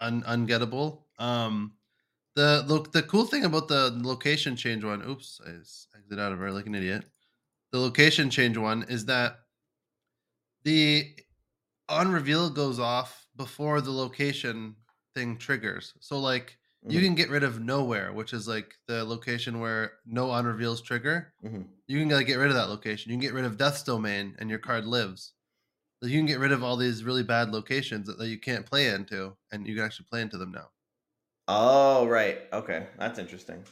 un- 0.00 0.22
ungettable. 0.24 1.04
Um, 1.18 1.76
the 2.34 2.64
look 2.68 2.92
the 2.92 3.02
cool 3.02 3.26
thing 3.26 3.44
about 3.44 3.68
the 3.68 3.90
location 4.02 4.56
change 4.56 4.84
one. 4.84 5.02
Oops, 5.02 5.40
i 5.46 5.50
exit 5.50 6.18
out 6.18 6.32
of 6.32 6.38
her 6.38 6.52
like 6.52 6.66
an 6.66 6.74
idiot. 6.74 7.06
The 7.72 7.80
location 7.80 8.30
change 8.30 8.56
one 8.58 8.84
is 8.84 9.06
that 9.06 9.40
the 10.64 11.14
on 11.88 12.10
reveal 12.12 12.50
goes 12.50 12.78
off 12.80 13.28
before 13.36 13.80
the 13.80 13.92
location 13.92 14.76
thing 15.14 15.38
triggers. 15.38 15.94
So 16.00 16.18
like 16.20 16.58
you 16.88 17.00
Mhm. 17.00 17.04
can 17.04 17.14
get 17.16 17.30
rid 17.30 17.44
of 17.44 17.60
nowhere, 17.60 18.12
which 18.12 18.34
is 18.34 18.48
like 18.48 18.76
the 18.86 19.04
location 19.04 19.60
where 19.60 20.00
no 20.06 20.30
on 20.30 20.46
reveals 20.46 20.82
trigger. 20.82 21.34
Mhm. 21.42 21.76
You 21.88 22.00
can 22.00 22.10
like 22.10 22.26
get 22.28 22.36
rid 22.36 22.48
of 22.50 22.56
that 22.56 22.70
location. 22.70 23.10
You 23.10 23.16
can 23.16 23.22
get 23.22 23.34
rid 23.34 23.46
of 23.46 23.58
Death's 23.58 23.84
Domain, 23.84 24.36
and 24.40 24.50
your 24.50 24.60
card 24.60 24.86
lives. 24.86 25.34
So 26.06 26.10
you 26.12 26.20
can 26.20 26.26
get 26.26 26.38
rid 26.38 26.52
of 26.52 26.62
all 26.62 26.76
these 26.76 27.02
really 27.02 27.24
bad 27.24 27.50
locations 27.50 28.06
that, 28.06 28.24
you 28.28 28.38
can't 28.38 28.64
play 28.64 28.86
into, 28.90 29.32
and 29.50 29.66
you 29.66 29.74
can 29.74 29.84
actually 29.84 30.06
play 30.08 30.20
into 30.22 30.38
them 30.38 30.52
now. 30.52 30.68
Oh, 31.48 32.06
right. 32.06 32.42
Okay, 32.52 32.86
that's 32.96 33.18
interesting. 33.18 33.64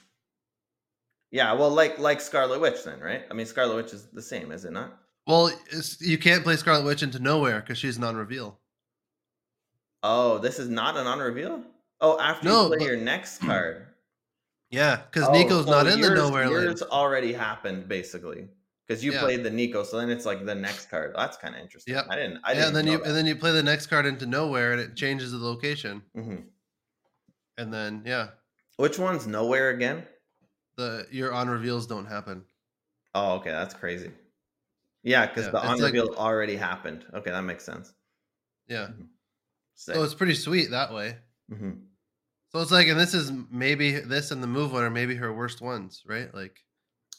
Yeah, 1.31 1.53
well, 1.53 1.71
like 1.71 2.01
like 2.01 2.21
Scarlet 2.21 2.61
Witch, 2.61 2.83
then, 2.83 2.99
right? 2.99 3.23
I 3.31 3.35
mean, 3.35 3.47
Scarlet 3.47 3.77
Witch 3.77 3.93
is 3.93 4.07
the 4.13 4.21
same, 4.21 4.51
is 4.51 4.65
it 4.65 4.73
not? 4.73 4.99
Well, 5.29 5.53
it's, 5.71 6.01
you 6.01 6.19
can't 6.19 6.43
play 6.43 6.57
Scarlet 6.57 6.85
Witch 6.85 7.05
into 7.05 7.21
nowhere 7.21 7.61
because 7.61 7.79
she's 7.79 8.01
non-reveal. 8.01 8.59
Oh, 10.03 10.39
this 10.39 10.59
is 10.59 10.69
not 10.69 10.97
an 10.97 11.07
on 11.07 11.21
reveal. 11.21 11.63
Oh, 12.01 12.19
after 12.19 12.49
No, 12.49 12.63
you 12.63 12.69
play 12.71 12.79
but- 12.79 12.87
your 12.89 12.97
next 12.97 13.39
card. 13.39 13.87
Yeah, 14.71 15.03
because 15.09 15.29
Oh, 15.29 15.33
Nico's 15.33 15.67
not 15.67 15.87
in 15.87 16.01
the 16.01 16.09
yours- 16.09 16.19
nowhere 16.19 16.49
lane. 16.51 16.65
Yours 16.65 16.83
already 16.83 17.33
happened, 17.33 17.87
basically, 17.87 18.49
because 18.87 19.03
you 19.05 19.13
Yeah. 19.13 19.21
played 19.21 19.43
the 19.43 19.51
Nico, 19.51 19.83
so 19.83 19.99
then 19.99 20.11
it's 20.11 20.25
like 20.27 20.45
the 20.45 20.55
next 20.55 20.91
card. 20.91 21.15
That's 21.17 21.37
kind 21.37 21.55
of 21.55 21.61
interesting. 21.61 21.95
Yeah, 21.95 22.03
I 22.09 22.17
didn't. 22.17 22.41
I 22.45 22.51
yeah, 22.53 22.55
didn't 22.55 22.67
and 22.69 22.77
then 22.77 22.87
you 22.87 22.99
that. 22.99 23.07
and 23.09 23.17
then 23.17 23.27
you 23.27 23.37
play 23.37 23.53
the 23.53 23.63
next 23.63 23.87
card 23.87 24.07
into 24.07 24.27
nowhere, 24.27 24.73
and 24.73 24.81
it 24.81 24.95
changes 24.97 25.33
the 25.33 25.39
location. 25.39 26.03
Mhm. 26.17 26.45
And 27.59 27.73
then 27.73 28.03
yeah, 28.05 28.31
Which 28.77 28.99
one's 28.99 29.27
nowhere 29.27 29.71
again? 29.71 30.07
the 30.77 31.07
your 31.11 31.33
on 31.33 31.49
reveals 31.49 31.87
don't 31.87 32.07
happen. 32.07 32.45
Oh, 33.15 33.35
okay, 33.37 33.51
that's 33.53 33.75
crazy. 33.75 34.11
Yeah, 35.05 35.27
because 35.27 35.45
Yeah, 35.47 35.51
the 35.53 35.67
on 35.67 35.79
like- 35.81 35.93
reveal 35.93 36.15
already 36.17 36.57
happened. 36.57 37.05
Okay, 37.15 37.31
that 37.31 37.43
makes 37.43 37.63
sense. 37.65 37.93
Yeah, 38.67 38.89
Sick. 39.75 39.95
so 39.95 40.03
it's 40.03 40.15
pretty 40.15 40.35
sweet 40.35 40.71
that 40.71 40.93
way. 40.93 41.19
Mhm. 41.53 41.83
So 42.51 42.61
it's 42.61 42.71
like, 42.71 42.89
and 42.89 42.99
this 42.99 43.15
is 43.15 43.31
maybe 43.51 43.93
this 44.01 44.31
and 44.31 44.43
the 44.43 44.47
move 44.47 44.73
one 44.73 44.83
are 44.85 44.91
maybe 44.91 45.15
her 45.17 45.33
worst 45.33 45.61
ones, 45.61 46.03
right? 46.07 46.33
Like, 46.35 46.65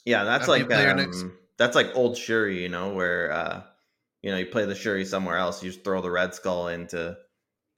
Yeah, 0.05 0.23
that's 0.23 0.47
like 0.47 0.63
um, 0.63 0.97
next- 0.97 1.23
that's 1.57 1.75
like 1.75 1.95
old 1.95 2.17
Shuri, 2.17 2.61
you 2.63 2.69
know, 2.69 2.93
where 2.93 3.31
uh, 3.31 3.63
you 4.21 4.31
know 4.31 4.37
you 4.37 4.45
play 4.47 4.65
the 4.65 4.75
Shuri 4.75 5.05
somewhere 5.05 5.37
else, 5.37 5.63
you 5.63 5.71
just 5.71 5.83
throw 5.83 6.01
the 6.01 6.11
Red 6.11 6.33
Skull 6.33 6.67
into 6.69 7.17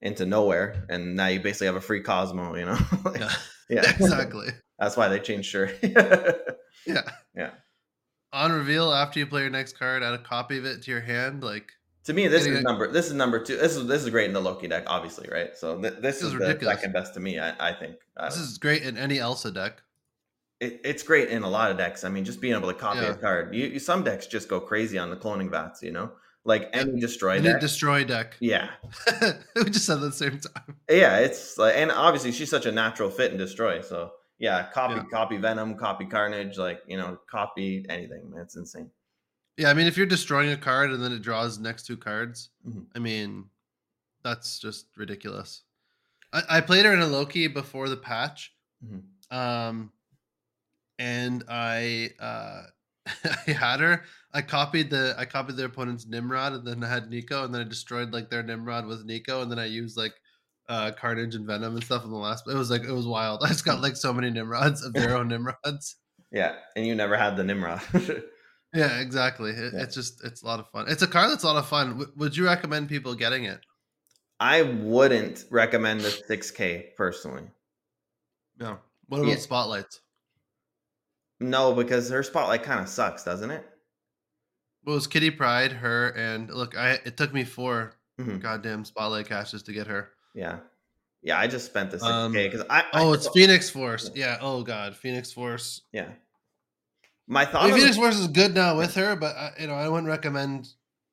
into 0.01 0.25
nowhere, 0.25 0.85
and 0.89 1.15
now 1.15 1.27
you 1.27 1.39
basically 1.39 1.67
have 1.67 1.75
a 1.75 1.81
free 1.81 2.01
Cosmo, 2.01 2.55
you 2.55 2.65
know. 2.65 2.77
Like, 3.05 3.19
yeah, 3.19 3.33
yeah, 3.69 3.89
exactly. 3.99 4.47
That's 4.79 4.95
why 4.95 5.07
they 5.09 5.19
changed 5.19 5.49
Shuri. 5.49 5.73
Yeah, 6.85 7.01
Yeah. 7.35 7.49
On 8.33 8.51
reveal, 8.51 8.93
after 8.93 9.19
you 9.19 9.25
play 9.27 9.41
your 9.41 9.49
next 9.49 9.77
card, 9.79 10.03
add 10.03 10.13
a 10.13 10.17
copy 10.19 10.57
of 10.57 10.65
it 10.65 10.83
to 10.83 10.91
your 10.91 11.01
hand. 11.01 11.43
Like, 11.43 11.71
to 12.05 12.13
me, 12.13 12.27
this 12.27 12.45
is 12.45 12.59
a- 12.59 12.61
number 12.61 12.91
this 12.91 13.07
is 13.07 13.13
number 13.13 13.43
two. 13.43 13.57
This 13.57 13.75
is 13.75 13.87
this 13.87 14.03
is 14.03 14.09
great 14.09 14.25
in 14.27 14.33
the 14.33 14.39
Loki 14.39 14.67
deck, 14.67 14.83
obviously, 14.87 15.27
right? 15.31 15.55
So 15.57 15.81
th- 15.81 15.93
this 15.95 16.01
This 16.01 16.17
is 16.17 16.23
is 16.27 16.31
the 16.33 16.39
ridiculous. 16.39 16.75
second 16.77 16.93
best 16.93 17.13
to 17.15 17.19
me. 17.19 17.39
I, 17.39 17.69
I 17.69 17.73
think. 17.73 17.95
I 18.15 18.25
this 18.29 18.37
is 18.37 18.57
great 18.57 18.83
in 18.83 18.97
any 18.97 19.17
Elsa 19.19 19.51
deck. 19.51 19.81
It, 20.59 20.81
it's 20.83 21.03
great 21.03 21.29
in 21.29 21.43
a 21.43 21.49
lot 21.49 21.71
of 21.71 21.77
decks. 21.77 22.03
I 22.03 22.09
mean, 22.09 22.25
just 22.25 22.41
being 22.41 22.55
able 22.55 22.67
to 22.67 22.73
copy 22.73 22.99
Yeah. 22.99 23.09
a 23.11 23.15
card. 23.15 23.53
You, 23.53 23.67
you 23.67 23.79
some 23.79 24.03
decks 24.03 24.27
just 24.27 24.47
go 24.49 24.59
crazy 24.59 24.97
on 24.97 25.09
the 25.09 25.15
cloning 25.15 25.49
vats, 25.51 25.81
you 25.83 25.91
know, 25.91 26.11
like 26.45 26.69
any 26.73 26.99
destroy 26.99 27.35
Any 27.37 27.49
deck. 27.49 27.61
destroy 27.61 28.03
deck. 28.03 28.35
yeah, 28.39 28.69
we 29.55 29.69
just 29.69 29.85
said 29.85 29.97
that 30.01 30.07
the 30.07 30.11
same 30.11 30.39
time. 30.39 30.75
yeah, 30.89 31.17
it's 31.19 31.57
like, 31.57 31.75
and 31.75 31.91
obviously 31.91 32.31
she's 32.31 32.49
such 32.49 32.65
a 32.65 32.71
natural 32.71 33.09
fit 33.09 33.31
in 33.31 33.37
destroy. 33.37 33.81
So 33.81 34.11
yeah, 34.39 34.67
copy, 34.73 34.95
Yeah. 34.95 35.03
copy 35.11 35.37
Venom, 35.37 35.75
copy 35.75 36.05
Carnage, 36.05 36.57
like 36.57 36.81
you 36.87 36.97
know, 36.97 37.19
copy 37.29 37.85
anything. 37.89 38.29
Man, 38.31 38.41
it's 38.41 38.55
insane. 38.55 38.89
Yeah, 39.57 39.69
I 39.71 39.73
mean, 39.73 39.87
if 39.87 39.97
you're 39.97 40.05
destroying 40.05 40.51
a 40.51 40.57
card 40.57 40.91
and 40.91 41.03
then 41.03 41.11
it 41.11 41.21
draws 41.23 41.57
next 41.59 41.85
two 41.87 41.97
cards, 41.97 42.49
Mhm. 42.67 42.85
I 42.95 42.99
mean, 42.99 43.45
that's 44.23 44.59
just 44.59 44.87
ridiculous. 44.95 45.63
I, 46.31 46.43
I 46.49 46.61
played 46.61 46.85
her 46.85 46.93
in 46.93 46.99
a 46.99 47.07
Loki 47.07 47.47
before 47.47 47.89
the 47.89 47.97
patch, 47.97 48.53
Mhm. 48.85 49.01
um, 49.35 49.91
and 50.99 51.43
I 51.49 52.11
uh, 52.19 52.63
I 53.47 53.51
had 53.51 53.79
her. 53.79 54.03
I 54.33 54.41
copied 54.41 54.89
the 54.89 55.15
I 55.17 55.25
copied 55.25 55.57
their 55.57 55.67
opponent's 55.67 56.05
Nimrod, 56.05 56.53
and 56.53 56.67
then 56.67 56.83
I 56.83 56.89
had 56.89 57.09
Nico, 57.09 57.43
and 57.45 57.53
then 57.53 57.61
I 57.61 57.65
destroyed 57.65 58.11
like 58.13 58.29
their 58.29 58.43
Nimrod 58.43 58.85
with 58.85 59.05
Nico, 59.05 59.41
and 59.41 59.51
then 59.51 59.59
I 59.59 59.65
used 59.65 59.97
like 59.97 60.13
uh, 60.69 60.91
Carnage 60.99 61.35
and 61.35 61.47
Venom 61.47 61.75
and 61.75 61.83
stuff 61.83 62.03
in 62.03 62.09
the 62.11 62.17
last. 62.17 62.43
It 62.47 62.55
was 62.55 62.69
like 62.69 62.83
it 62.83 62.91
was 62.91 63.07
wild. 63.07 63.41
I 63.45 63.47
just 63.47 63.65
got 63.65 63.81
like 63.81 63.95
so 63.95 64.13
many 64.13 64.29
Nimrods 64.29 64.83
of 64.83 64.93
their 64.93 65.15
own 65.17 65.27
Nimrods. 65.29 65.95
Yeah, 66.31 66.55
and 66.75 66.85
you 66.85 66.93
never 66.95 67.15
had 67.15 67.37
the 67.37 67.43
Nimrod. 67.43 67.81
Yeah, 68.73 68.99
exactly. 68.99 69.51
It, 69.51 69.73
Yeah. 69.73 69.83
It's 69.83 69.95
just 69.95 70.23
it's 70.25 70.43
a 70.43 70.45
lot 70.45 70.59
of 70.59 70.69
fun. 70.69 70.85
It's 70.89 71.01
a 71.01 71.07
card 71.07 71.31
that's 71.31 71.43
a 71.43 71.47
lot 71.47 71.55
of 71.55 71.67
fun. 71.67 71.91
W- 71.91 72.11
would 72.17 72.35
you 72.35 72.45
recommend 72.45 72.89
people 72.89 73.15
getting 73.15 73.45
it? 73.45 73.61
I 74.41 74.61
wouldn't 74.61 75.45
recommend 75.49 76.01
the 76.01 76.09
6K 76.09 76.95
personally. 76.97 77.43
No. 78.59 78.77
What 79.07 79.19
about 79.19 79.29
Yeah. 79.29 79.35
spotlights? 79.37 80.01
No, 81.39 81.73
because 81.73 82.09
her 82.09 82.23
spotlight 82.23 82.63
kind 82.63 82.79
of 82.79 82.87
sucks, 82.89 83.23
doesn't 83.23 83.51
it? 83.51 83.63
Well, 84.85 84.93
it 84.93 84.97
was 84.97 85.07
Kitty 85.07 85.31
Pryde, 85.31 85.71
her, 85.73 86.09
and 86.09 86.49
look, 86.49 86.77
I 86.77 86.93
it 87.05 87.17
took 87.17 87.33
me 87.33 87.43
four 87.43 87.93
Mhm. 88.19 88.41
goddamn 88.41 88.85
spotlight 88.85 89.27
caches 89.27 89.61
to 89.63 89.73
get 89.73 89.87
her. 89.87 90.09
Yeah, 90.33 90.59
yeah. 91.21 91.37
I 91.37 91.47
just 91.47 91.65
spent 91.65 91.91
this 91.91 92.01
6K 92.01 92.11
Um, 92.11 92.31
because 92.31 92.61
I. 92.69 92.81
I 92.93 93.03
Oh, 93.03 93.13
it's 93.13 93.27
Phoenix 93.29 93.69
Force. 93.69 94.09
Yeah. 94.15 94.37
Oh 94.41 94.63
God, 94.63 94.95
Phoenix 94.95 95.31
Force. 95.31 95.81
Yeah. 95.91 96.09
My 97.27 97.41
I 97.41 97.45
thought. 97.45 97.63
mean, 97.65 97.73
on- 97.73 97.79
Phoenix 97.79 97.97
Force 97.97 98.17
is 98.17 98.27
good 98.27 98.53
now 98.55 98.77
with 98.77 98.95
her, 98.95 99.15
but 99.15 99.35
I, 99.35 99.51
you 99.59 99.67
know 99.67 99.73
I 99.75 99.89
wouldn't 99.89 100.07
recommend 100.07 100.69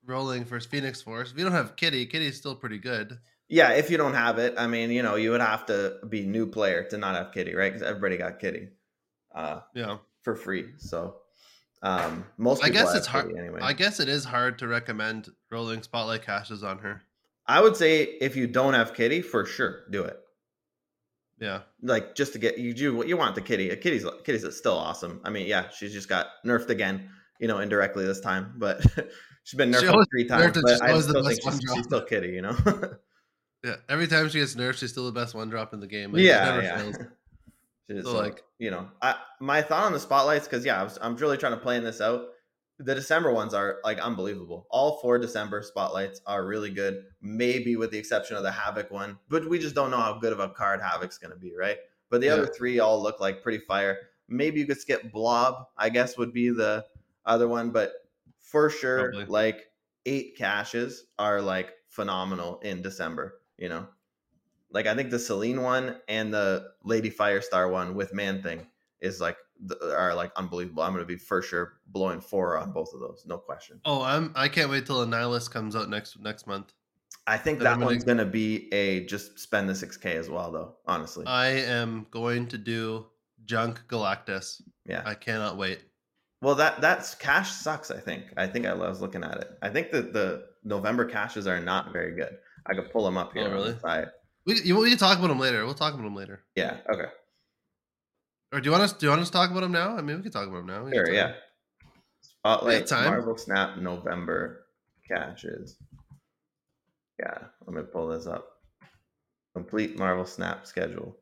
rolling 0.07 0.45
for 0.45 0.61
Phoenix 0.61 1.03
Force. 1.03 1.33
If 1.33 1.39
you 1.39 1.45
don't 1.45 1.53
have 1.53 1.77
Kitty, 1.77 2.07
Kitty's 2.07 2.37
still 2.37 2.55
pretty 2.55 2.79
good. 2.79 3.19
Yeah, 3.49 3.73
if 3.73 3.91
you 3.91 3.97
don't 3.99 4.15
have 4.15 4.39
it, 4.39 4.55
I 4.57 4.67
mean, 4.67 4.91
you 4.91 5.03
know, 5.03 5.17
you 5.17 5.31
would 5.33 5.41
have 5.41 5.67
to 5.67 5.99
be 6.09 6.25
new 6.27 6.47
player 6.47 6.85
to 6.85 6.97
not 6.97 7.15
have 7.17 7.33
Kitty, 7.33 7.55
right? 7.55 7.73
Because 7.73 7.87
everybody 7.87 8.17
got 8.17 8.39
Kitty 8.39 8.69
uh, 9.35 9.61
Yeah. 9.75 9.99
For 10.25 10.35
free. 10.35 10.67
So 10.79 11.17
um, 11.83 12.25
most 12.39 12.65
I 12.65 12.71
guess 12.71 12.95
it's 12.95 13.07
hard. 13.07 13.37
Anyway. 13.37 13.61
I 13.63 13.75
guess 13.75 14.01
it 14.01 14.09
is 14.09 14.25
hard 14.25 14.59
to 14.59 14.67
recommend 14.67 15.29
rolling 15.51 15.83
spotlight 15.83 16.23
caches 16.23 16.65
on 16.65 16.79
her. 16.79 17.03
I 17.47 17.61
would 17.61 17.77
say 17.77 18.03
if 18.03 18.37
you 18.37 18.47
don't 18.47 18.75
have 18.75 18.95
Kitty, 18.95 19.21
for 19.21 19.45
sure, 19.45 19.85
do 19.91 20.03
it. 20.03 20.19
Yeah. 21.39 21.61
Like 21.83 22.15
just 22.15 22.33
to 22.33 22.39
get 22.39 22.59
you 22.59 22.73
do 22.73 22.97
what 22.97 23.07
you 23.07 23.17
want 23.17 23.35
the 23.35 23.43
Kitty. 23.43 23.71
A 23.71 23.77
Kitty's 23.77 24.07
Kitty's 24.25 24.57
still 24.57 24.77
awesome. 24.77 25.21
I 25.25 25.31
mean, 25.31 25.47
yeah, 25.47 25.69
she's 25.69 25.93
just 25.93 26.09
got 26.09 26.27
nerfed 26.47 26.71
again, 26.71 27.11
you 27.39 27.49
know, 27.49 27.59
indirectly 27.59 28.07
this 28.07 28.21
time, 28.21 28.55
but 28.57 28.81
she's 29.45 29.59
been 29.59 29.71
nerfed 29.71 29.81
She 29.81 29.87
always- 29.89 30.07
three 30.11 30.27
times. 30.27 30.59
But 30.63 30.83
I 30.83 30.99
still 31.01 31.23
best 31.23 31.29
think 31.29 31.45
one 31.45 31.55
she's, 31.55 31.65
drop. 31.65 31.77
she's 31.77 31.85
still 31.85 32.05
Kitty, 32.05 32.29
you 32.29 32.43
know. 32.43 32.57
Yeah. 33.65 33.77
Every 33.89 34.07
time 34.07 34.29
she 34.29 34.41
gets 34.41 34.55
nerfed, 34.55 34.75
she's 34.75 34.91
still 34.91 35.07
the 35.07 35.19
best 35.19 35.35
one 35.35 35.49
drop 35.49 35.73
in 35.73 35.81
the 35.81 35.87
game. 35.87 36.13
Like, 36.13 36.21
yeah, 36.21 36.61
yeah. 36.61 36.93
so, 37.89 38.03
So, 38.03 38.13
like- 38.19 38.43
you 38.59 38.71
know, 38.71 38.91
I 39.03 39.17
my 39.41 39.63
thought 39.63 39.85
on 39.85 39.93
the 39.93 40.01
spotlights 40.01 40.47
because 40.47 40.65
yeah, 40.65 40.81
I 40.81 40.85
was, 40.85 40.99
I'm 41.03 41.17
really 41.17 41.37
trying 41.37 41.53
to 41.53 41.59
plan 41.61 41.85
this 41.85 42.01
out. 42.01 42.27
The 42.79 42.95
December 42.95 43.33
ones 43.33 43.55
are 43.55 43.79
like 43.85 43.99
unbelievable. 44.01 44.67
All 44.71 44.99
four 45.01 45.19
December 45.19 45.63
spotlights 45.63 46.21
are 46.27 46.45
really 46.47 46.71
good, 46.71 47.05
maybe 47.21 47.77
with 47.77 47.91
the 47.93 47.99
exception 47.99 48.37
of 48.37 48.43
the 48.43 48.51
Havoc 48.51 48.91
one, 48.91 49.19
but 49.29 49.49
we 49.49 49.59
just 49.59 49.75
don't 49.77 49.91
know 49.91 49.99
how 49.99 50.19
good 50.19 50.33
of 50.33 50.41
a 50.41 50.49
card 50.49 50.81
Havoc's 50.83 51.19
going 51.19 51.31
to 51.31 51.37
be, 51.39 51.55
right? 51.57 51.79
But 52.11 52.21
the 52.21 52.29
Yeah. 52.29 52.33
other 52.35 52.47
three 52.47 52.81
all 52.81 53.01
look 53.03 53.21
like 53.21 53.43
pretty 53.43 53.59
fire. 53.65 53.99
Maybe 54.29 54.59
you 54.61 54.67
could 54.67 54.81
skip 54.81 55.13
Blob, 55.13 55.69
I 55.77 55.89
guess 55.91 56.17
would 56.19 56.33
be 56.33 56.49
the 56.51 56.85
other 57.27 57.47
one, 57.47 57.71
but 57.71 57.93
for 58.41 58.71
sure, 58.71 59.11
Probably. 59.11 59.27
like 59.27 59.69
eight 60.07 60.37
caches 60.37 61.05
are 61.19 61.41
like 61.41 61.75
phenomenal 61.89 62.59
in 62.61 62.83
December, 62.83 63.41
you 63.57 63.69
know? 63.69 63.87
Like 64.75 64.87
I 64.87 64.95
think 64.95 65.11
the 65.11 65.19
Selene 65.19 65.63
one 65.63 65.97
and 66.09 66.35
the 66.35 66.73
Lady 66.83 67.11
Firestar 67.11 67.71
one 67.71 67.95
with 67.95 68.13
Man 68.13 68.43
Thing 68.43 68.67
is 69.01 69.21
like 69.21 69.37
are 69.83 70.15
like 70.15 70.33
unbelievable. 70.37 70.83
I'm 70.83 70.93
gonna 70.93 71.05
be 71.05 71.17
for 71.17 71.41
sure 71.41 71.75
blowing 71.87 72.21
four 72.21 72.59
on 72.59 72.73
both 72.73 72.93
of 72.93 73.01
those, 73.01 73.25
no 73.27 73.39
question. 73.39 73.81
Oh, 73.85 74.03
I'm. 74.03 74.33
I 74.35 74.49
can't 74.49 74.71
wait 74.71 74.85
till 74.85 75.07
Annihilus 75.07 75.51
comes 75.51 75.77
out 75.77 75.89
next 75.89 76.19
next 76.21 76.47
month. 76.49 76.73
I 77.27 77.39
think 77.39 77.61
Then 77.61 77.79
that 77.79 77.85
one's 77.87 78.05
gonna 78.05 78.27
be 78.27 78.73
a 78.75 79.07
just 79.07 79.39
spend 79.39 79.69
the 79.69 79.75
six 79.75 79.97
K 79.97 80.17
as 80.17 80.29
well, 80.29 80.51
though. 80.51 80.75
Honestly, 80.87 81.25
I 81.27 81.47
am 81.47 82.07
going 82.11 82.49
to 82.49 82.59
do 82.59 83.07
Junk 83.45 83.81
Galactus. 83.89 84.61
yeah. 84.87 85.03
I 85.07 85.15
cannot 85.15 85.57
wait. 85.57 85.85
Well, 86.43 86.57
that 86.57 86.81
that's 86.81 87.15
cash 87.15 87.53
sucks. 87.53 87.93
I 87.93 88.01
think. 88.01 88.25
I 88.37 88.49
think 88.49 88.67
I 88.67 88.75
was 88.75 89.01
looking 89.01 89.23
at 89.23 89.39
it. 89.39 89.51
I 89.63 89.71
think 89.71 89.93
that 89.93 90.13
the 90.13 90.47
November 90.65 91.05
caches 91.05 91.47
are 91.47 91.61
not 91.61 91.93
very 91.93 92.15
good. 92.15 92.37
I 92.67 92.75
could 92.75 92.91
pull 92.91 93.05
them 93.05 93.17
up 93.17 93.33
here. 93.33 93.45
Oh, 93.45 93.51
the 93.51 93.55
really? 93.55 93.77
We 94.47 94.61
you, 94.63 94.77
we 94.77 94.91
can 94.91 94.99
talk 94.99 95.19
about 95.19 95.29
them 95.29 95.39
later. 95.39 95.65
We'll 95.65 95.75
talk 95.75 95.95
about 95.95 96.05
them 96.05 96.15
later. 96.15 96.45
Yeah. 96.55 96.79
Okay. 96.93 97.09
Or 98.53 98.61
do 98.61 98.67
you 98.67 98.71
want 98.71 98.85
us? 98.85 98.93
Do 98.93 99.07
you 99.07 99.11
want 99.11 99.23
us 99.23 99.29
to 99.29 99.33
talk 99.33 99.51
about 99.51 99.61
them 99.61 99.73
now? 99.73 99.97
I 99.97 100.03
mean, 100.03 100.17
we 100.17 100.23
can 100.23 100.33
talk 100.33 100.47
about 100.47 100.59
them 100.59 100.67
now. 100.67 100.85
We 100.85 100.93
Sure. 100.93 101.11
Yeah. 101.11 101.33
Spotlight 102.21 102.87
time. 102.87 103.07
Marvel 103.07 103.37
Snap 103.37 103.79
November 103.79 104.67
caches. 105.09 105.77
Yeah. 107.19 107.39
Let 107.67 107.77
me 107.77 107.83
pull 107.91 108.09
this 108.09 108.27
up. 108.27 108.47
Complete 109.55 109.99
Marvel 109.99 110.27
Snap 110.27 110.67
schedule. 110.67 111.17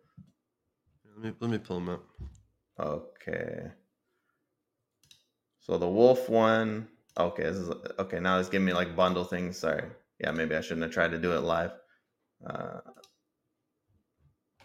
Let 1.05 1.25
me 1.25 1.33
let 1.41 1.51
me 1.51 1.59
pull 1.59 1.81
them 1.81 1.89
up. 1.91 2.05
Okay. 2.81 3.71
So 5.61 5.79
the 5.79 5.89
wolf 5.89 6.29
one. 6.29 6.89
Okay, 7.17 7.43
this 7.43 7.57
is 7.57 7.71
okay. 7.99 8.19
Now 8.21 8.39
it's 8.39 8.49
giving 8.49 8.65
me 8.65 8.73
like 8.73 8.97
bundle 8.97 9.25
things. 9.25 9.59
Sorry. 9.59 9.85
Yeah, 10.19 10.31
maybe 10.33 10.57
I 10.57 10.61
shouldn't 10.61 10.83
have 10.83 10.93
tried 10.93 11.11
to 11.13 11.19
do 11.19 11.33
it 11.33 11.41
live. 11.41 11.73
Uh, 12.45 12.81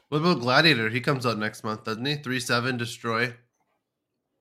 What 0.10 0.20
about 0.20 0.39
Gladiator? 0.39 0.89
He 0.89 1.02
comes 1.02 1.26
out 1.26 1.38
next 1.38 1.63
month, 1.63 1.84
doesn't 1.84 2.06
he? 2.06 2.15
Three 2.15 2.39
seven 2.39 2.78
destroy. 2.78 3.34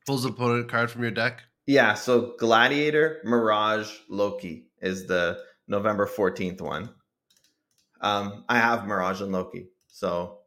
Pulls 0.07 0.25
opponent 0.25 0.69
card 0.69 0.91
from 0.91 1.03
your 1.03 1.11
deck. 1.11 1.43
yeah. 1.67 1.95
So 1.95 2.35
Gladiator, 2.39 3.21
Mirage, 3.25 3.91
Loki 4.09 4.69
is 4.81 5.07
the 5.07 5.39
November 5.67 6.07
fourteenth 6.07 6.61
one. 6.61 6.91
Um, 8.01 8.45
I 8.49 8.59
have 8.59 8.87
Mirage 8.87 9.21
and 9.21 9.33
Loki. 9.33 9.71
So 9.89 10.39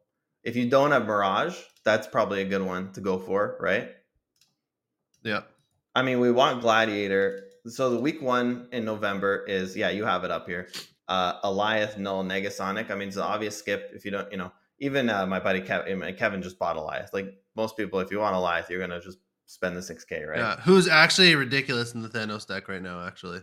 if 0.42 0.56
you 0.56 0.70
don't 0.70 0.92
have 0.92 1.04
Mirage, 1.06 1.56
that's 1.84 2.06
probably 2.06 2.40
a 2.42 2.46
good 2.46 2.62
one 2.62 2.92
to 2.92 3.00
go 3.02 3.18
for, 3.18 3.58
right? 3.60 3.90
Yeah. 5.22 5.42
I 5.94 6.02
mean, 6.02 6.20
we 6.20 6.30
want 6.30 6.62
Gladiator. 6.62 7.48
So 7.66 7.90
the 7.90 8.00
week 8.00 8.22
one 8.22 8.68
in 8.72 8.86
November 8.86 9.44
is 9.46 9.76
yeah, 9.76 9.90
you 9.90 10.04
have 10.06 10.24
it 10.24 10.30
up 10.30 10.46
here. 10.46 10.68
Uh, 11.08 11.40
Alioth, 11.42 11.98
Null, 11.98 12.24
Negasonic. 12.24 12.90
I 12.90 12.94
mean, 12.94 13.08
it's 13.08 13.16
an 13.18 13.24
obvious 13.24 13.58
skip 13.58 13.90
if 13.94 14.04
you 14.06 14.12
don't, 14.12 14.30
you 14.32 14.38
know. 14.38 14.52
Even 14.80 15.08
uh, 15.10 15.26
my 15.26 15.38
buddy 15.38 15.60
Kevin, 15.60 16.14
Kevin 16.16 16.42
just 16.42 16.58
bought 16.58 16.76
a 16.76 16.80
Alioth. 16.80 17.12
Like 17.12 17.34
most 17.54 17.76
people, 17.76 18.00
if 18.00 18.10
you 18.10 18.18
want 18.18 18.34
a 18.34 18.38
Alioth, 18.38 18.68
you're 18.68 18.80
gonna 18.80 19.00
just 19.00 19.18
spend 19.46 19.76
the 19.76 19.82
six 19.82 20.04
k, 20.04 20.24
right? 20.24 20.38
Yeah. 20.38 20.60
Who's 20.60 20.88
actually 20.88 21.34
ridiculous 21.34 21.94
in 21.94 22.02
the 22.02 22.08
Thanos 22.08 22.46
deck 22.46 22.68
right 22.68 22.82
now? 22.82 23.06
Actually, 23.06 23.40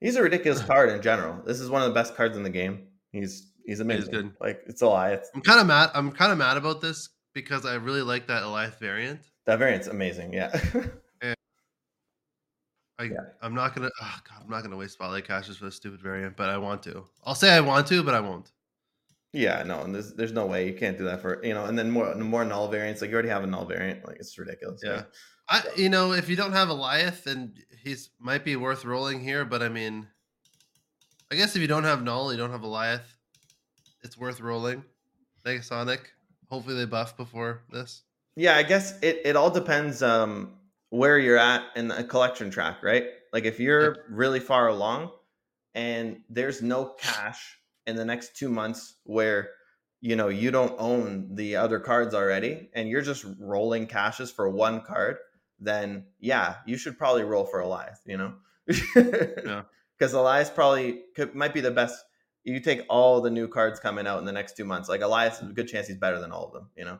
He's 0.00 0.16
a 0.16 0.22
ridiculous 0.22 0.62
card 0.66 0.90
in 0.90 1.02
general. 1.02 1.42
This 1.44 1.60
is 1.60 1.70
one 1.70 1.82
of 1.82 1.88
the 1.88 1.94
best 1.94 2.14
cards 2.14 2.36
in 2.36 2.42
the 2.42 2.50
game. 2.50 2.86
He's 3.12 3.52
he's 3.64 3.80
amazing. 3.80 4.02
He's 4.02 4.10
good. 4.10 4.32
Like 4.40 4.62
it's 4.66 4.82
Alioth. 4.82 5.24
I'm 5.34 5.42
kind 5.42 5.60
of 5.60 5.66
mad. 5.66 5.90
I'm 5.94 6.12
kind 6.12 6.32
of 6.32 6.38
mad 6.38 6.56
about 6.56 6.80
this 6.80 7.08
because 7.34 7.66
I 7.66 7.74
really 7.74 8.02
like 8.02 8.26
that 8.28 8.42
Alioth 8.42 8.78
variant. 8.78 9.20
That 9.46 9.58
variant's 9.58 9.86
amazing. 9.88 10.32
Yeah. 10.32 10.58
I 12.98 13.04
Yeah. 13.04 13.16
I'm 13.42 13.54
not 13.54 13.74
gonna. 13.74 13.90
Oh 14.00 14.18
God, 14.28 14.42
I'm 14.42 14.50
not 14.50 14.62
gonna 14.62 14.76
waste 14.76 14.94
spotlight 14.94 15.26
caches 15.26 15.56
for 15.56 15.66
this 15.66 15.76
stupid 15.76 16.00
variant, 16.00 16.36
but 16.36 16.48
I 16.48 16.58
want 16.58 16.82
to. 16.84 17.04
I'll 17.24 17.34
say 17.34 17.50
I 17.52 17.60
want 17.60 17.86
to, 17.88 18.02
but 18.02 18.14
I 18.14 18.20
won't. 18.20 18.50
Yeah. 19.36 19.62
No, 19.64 19.82
and 19.82 19.94
there's 19.94 20.14
there's 20.14 20.32
no 20.32 20.46
way 20.46 20.66
you 20.66 20.72
can't 20.72 20.96
do 20.96 21.04
that 21.04 21.20
for 21.20 21.44
you 21.44 21.52
know. 21.52 21.66
And 21.66 21.78
then 21.78 21.90
more 21.90 22.14
more 22.14 22.44
null 22.44 22.68
variants. 22.68 23.02
Like 23.02 23.10
you 23.10 23.14
already 23.14 23.28
have 23.28 23.44
a 23.44 23.46
null 23.46 23.66
variant. 23.66 24.06
Like 24.06 24.16
it's 24.16 24.38
ridiculous. 24.38 24.80
Yeah. 24.82 25.02
I 25.48 25.62
you 25.76 25.90
know 25.90 26.12
if 26.12 26.30
you 26.30 26.36
don't 26.36 26.52
have 26.52 26.68
Alioth, 26.68 27.24
then 27.24 27.52
he's 27.82 28.08
might 28.18 28.44
be 28.44 28.56
worth 28.56 28.86
rolling 28.86 29.20
here. 29.20 29.44
But 29.44 29.62
I 29.62 29.68
mean, 29.68 30.08
I 31.30 31.34
guess 31.34 31.54
if 31.54 31.60
you 31.60 31.68
don't 31.68 31.84
have 31.84 32.02
Null, 32.02 32.32
you 32.32 32.38
don't 32.38 32.50
have 32.50 32.62
Alioth, 32.62 33.04
it's 34.02 34.16
worth 34.16 34.40
rolling. 34.40 34.82
Negasonic. 35.44 36.00
Hopefully 36.48 36.76
they 36.76 36.86
buff 36.86 37.16
before 37.16 37.62
this. 37.70 38.02
Yeah, 38.36 38.56
I 38.56 38.62
guess 38.62 38.98
it, 39.02 39.20
it 39.24 39.36
all 39.36 39.50
depends 39.50 40.02
um 40.02 40.54
where 40.88 41.18
you're 41.18 41.36
at 41.36 41.62
in 41.76 41.88
the 41.88 42.04
collection 42.04 42.50
track, 42.50 42.82
right? 42.82 43.04
Like 43.34 43.44
if 43.44 43.60
you're 43.60 43.96
really 44.08 44.40
far 44.40 44.68
along 44.68 45.10
and 45.74 46.20
there's 46.30 46.62
no 46.62 46.94
cash 46.98 47.58
in 47.86 47.96
the 47.96 48.04
next 48.04 48.36
two 48.36 48.48
months 48.48 48.96
where 49.04 49.50
you 50.00 50.16
know 50.16 50.28
you 50.28 50.50
don't 50.50 50.74
own 50.78 51.34
the 51.34 51.56
other 51.56 51.80
cards 51.80 52.14
already 52.14 52.68
and 52.74 52.88
you're 52.88 53.02
just 53.02 53.24
rolling 53.38 53.86
caches 53.86 54.30
for 54.30 54.48
one 54.48 54.80
card, 54.82 55.16
then 55.58 56.04
yeah, 56.20 56.56
you 56.66 56.76
should 56.76 56.98
probably 56.98 57.22
roll 57.24 57.44
for 57.44 57.60
Alioth, 57.62 57.98
you 58.04 58.16
know? 58.16 58.34
Yeah. 58.96 59.62
Because 59.98 60.12
Alioth 60.12 60.54
probably 60.54 61.04
could, 61.14 61.34
might 61.34 61.54
be 61.54 61.62
the 61.62 61.70
best. 61.70 62.04
You 62.44 62.60
take 62.60 62.82
all 62.90 63.22
the 63.22 63.30
new 63.30 63.48
cards 63.48 63.80
coming 63.80 64.06
out 64.06 64.18
in 64.18 64.26
the 64.26 64.32
next 64.32 64.54
two 64.56 64.66
months. 64.66 64.88
Like 64.90 65.00
Alioth, 65.00 65.40
a 65.40 65.52
good 65.52 65.68
chance 65.68 65.86
he's 65.86 65.96
better 65.96 66.20
than 66.20 66.32
all 66.32 66.46
of 66.46 66.52
them, 66.52 66.68
you 66.76 66.84
know? 66.84 66.98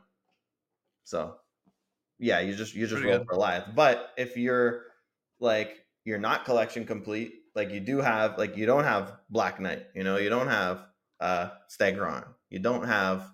So 1.03 1.35
yeah, 2.19 2.39
you 2.39 2.55
just 2.55 2.73
you 2.73 2.87
just 2.87 2.95
Pretty 2.95 3.09
roll 3.09 3.19
good. 3.19 3.27
for 3.27 3.35
life. 3.35 3.63
But 3.75 4.09
if 4.17 4.35
you're 4.35 4.85
like 5.39 5.85
you're 6.05 6.17
not 6.17 6.45
collection 6.45 6.85
complete, 6.85 7.33
like 7.57 7.71
you 7.71 7.79
do 7.79 7.97
have 7.97 8.37
like 8.37 8.55
you 8.55 8.67
don't 8.67 8.83
have 8.83 9.13
Black 9.31 9.59
Knight, 9.59 9.87
you 9.95 10.03
know, 10.03 10.17
you 10.17 10.29
don't 10.29 10.47
have 10.47 10.85
uh 11.19 11.49
Stegron, 11.67 12.23
you 12.49 12.59
don't 12.59 12.85
have 12.85 13.29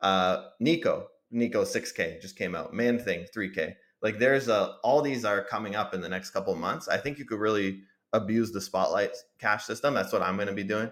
uh 0.00 0.46
Nico. 0.58 1.06
Nico 1.30 1.62
6K 1.62 2.22
just 2.22 2.38
came 2.38 2.54
out. 2.54 2.72
Man 2.72 2.98
Thing 2.98 3.26
3K. 3.36 3.74
Like 4.00 4.18
there's 4.18 4.48
a 4.48 4.76
all 4.82 5.02
these 5.02 5.26
are 5.26 5.44
coming 5.44 5.76
up 5.76 5.92
in 5.92 6.00
the 6.00 6.08
next 6.08 6.30
couple 6.30 6.54
months. 6.56 6.88
I 6.88 6.96
think 6.96 7.18
you 7.18 7.26
could 7.26 7.38
really 7.38 7.82
abuse 8.14 8.50
the 8.52 8.60
spotlight 8.60 9.10
cash 9.38 9.66
system. 9.66 9.92
That's 9.92 10.14
what 10.14 10.22
I'm 10.22 10.36
going 10.36 10.48
to 10.48 10.54
be 10.54 10.64
doing. 10.64 10.90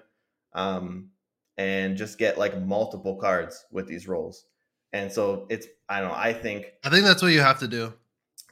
Um 0.53 1.11
and 1.57 1.97
just 1.97 2.19
get 2.19 2.37
like 2.37 2.61
multiple 2.61 3.17
cards 3.17 3.65
with 3.73 3.89
these 3.89 4.07
rolls. 4.07 4.45
And 4.93 5.11
so 5.11 5.47
it's 5.49 5.67
I 5.89 6.01
don't 6.01 6.11
know, 6.11 6.15
I 6.15 6.35
think 6.35 6.67
I 6.85 6.91
think 6.91 7.07
that's 7.07 7.23
what 7.23 7.33
you 7.33 7.41
have 7.41 7.59
to 7.61 7.69
do. 7.69 7.95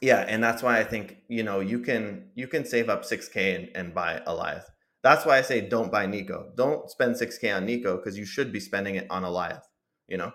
Yeah, 0.05 0.23
and 0.27 0.43
that's 0.43 0.61
why 0.61 0.77
I 0.77 0.83
think 0.83 1.17
you 1.29 1.41
know 1.41 1.61
you 1.61 1.79
can 1.79 2.29
you 2.35 2.47
can 2.47 2.63
save 2.63 2.89
up 2.89 3.03
six 3.03 3.27
k 3.27 3.55
and, 3.55 3.69
and 3.73 3.95
buy 3.95 4.21
Alioth. 4.27 4.65
That's 5.01 5.25
why 5.25 5.39
I 5.39 5.41
say 5.41 5.67
don't 5.67 5.91
buy 5.91 6.05
Nico. 6.05 6.51
Don't 6.55 6.91
spend 6.91 7.17
six 7.17 7.39
k 7.39 7.49
on 7.49 7.65
Nico 7.65 7.97
because 7.97 8.15
you 8.15 8.23
should 8.23 8.53
be 8.53 8.59
spending 8.59 8.93
it 8.93 9.07
on 9.09 9.23
Alioth. 9.23 9.63
You 10.07 10.17
know. 10.17 10.31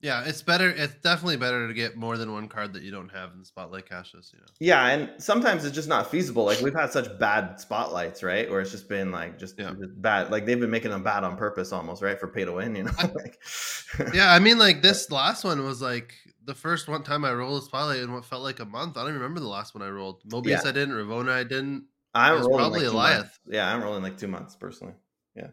Yeah, 0.00 0.22
it's 0.24 0.42
better. 0.42 0.70
It's 0.70 0.94
definitely 1.02 1.38
better 1.38 1.66
to 1.66 1.74
get 1.74 1.96
more 1.96 2.16
than 2.16 2.32
one 2.32 2.46
card 2.48 2.72
that 2.74 2.82
you 2.84 2.92
don't 2.92 3.08
have 3.08 3.32
in 3.32 3.40
the 3.40 3.44
spotlight 3.44 3.88
caches. 3.88 4.30
You 4.32 4.38
know. 4.38 4.46
Yeah, 4.60 4.86
and 4.86 5.10
sometimes 5.20 5.64
it's 5.64 5.74
just 5.74 5.88
not 5.88 6.08
feasible. 6.10 6.44
Like 6.44 6.60
we've 6.60 6.74
had 6.74 6.92
such 6.92 7.18
bad 7.18 7.60
spotlights, 7.60 8.22
right? 8.22 8.48
Where 8.48 8.60
it's 8.60 8.70
just 8.70 8.88
been 8.88 9.10
like 9.10 9.38
just, 9.38 9.58
Yeah. 9.58 9.70
just 9.78 10.00
bad. 10.00 10.30
Like 10.30 10.46
they've 10.46 10.60
been 10.60 10.70
making 10.70 10.92
them 10.92 11.02
bad 11.02 11.24
on 11.24 11.36
purpose, 11.36 11.72
almost, 11.72 12.00
right? 12.00 12.18
For 12.18 12.28
pay 12.28 12.44
to 12.44 12.52
win. 12.52 12.76
You 12.76 12.84
know. 12.84 12.92
like, 13.14 13.38
Yeah, 14.14 14.32
I 14.32 14.38
mean, 14.38 14.58
like 14.58 14.82
this 14.82 15.10
last 15.10 15.42
one 15.42 15.64
was 15.64 15.82
like 15.82 16.14
the 16.44 16.54
first 16.54 16.86
one 16.88 17.02
time 17.02 17.24
I 17.24 17.32
rolled 17.32 17.60
a 17.60 17.64
spotlight 17.64 17.98
in 17.98 18.12
what 18.12 18.24
felt 18.24 18.42
like 18.44 18.60
a 18.60 18.64
month. 18.64 18.96
I 18.96 19.00
don't 19.00 19.10
even 19.10 19.20
remember 19.20 19.40
the 19.40 19.48
last 19.48 19.74
one 19.74 19.82
I 19.82 19.88
rolled. 19.90 20.22
Mobius 20.28 20.62
Yeah. 20.62 20.68
I 20.68 20.72
didn't. 20.72 20.94
Ravonna 20.94 21.32
I 21.32 21.42
didn't. 21.42 21.86
I'm 22.14 22.36
was 22.38 22.46
rolling 22.46 22.58
probably 22.58 22.86
like 22.88 23.16
Alioth. 23.16 23.18
months. 23.18 23.38
Yeah, 23.48 23.74
I'm 23.74 23.82
rolling 23.82 24.02
like 24.04 24.16
two 24.16 24.28
months 24.28 24.54
personally. 24.54 24.94
Yeah, 25.34 25.48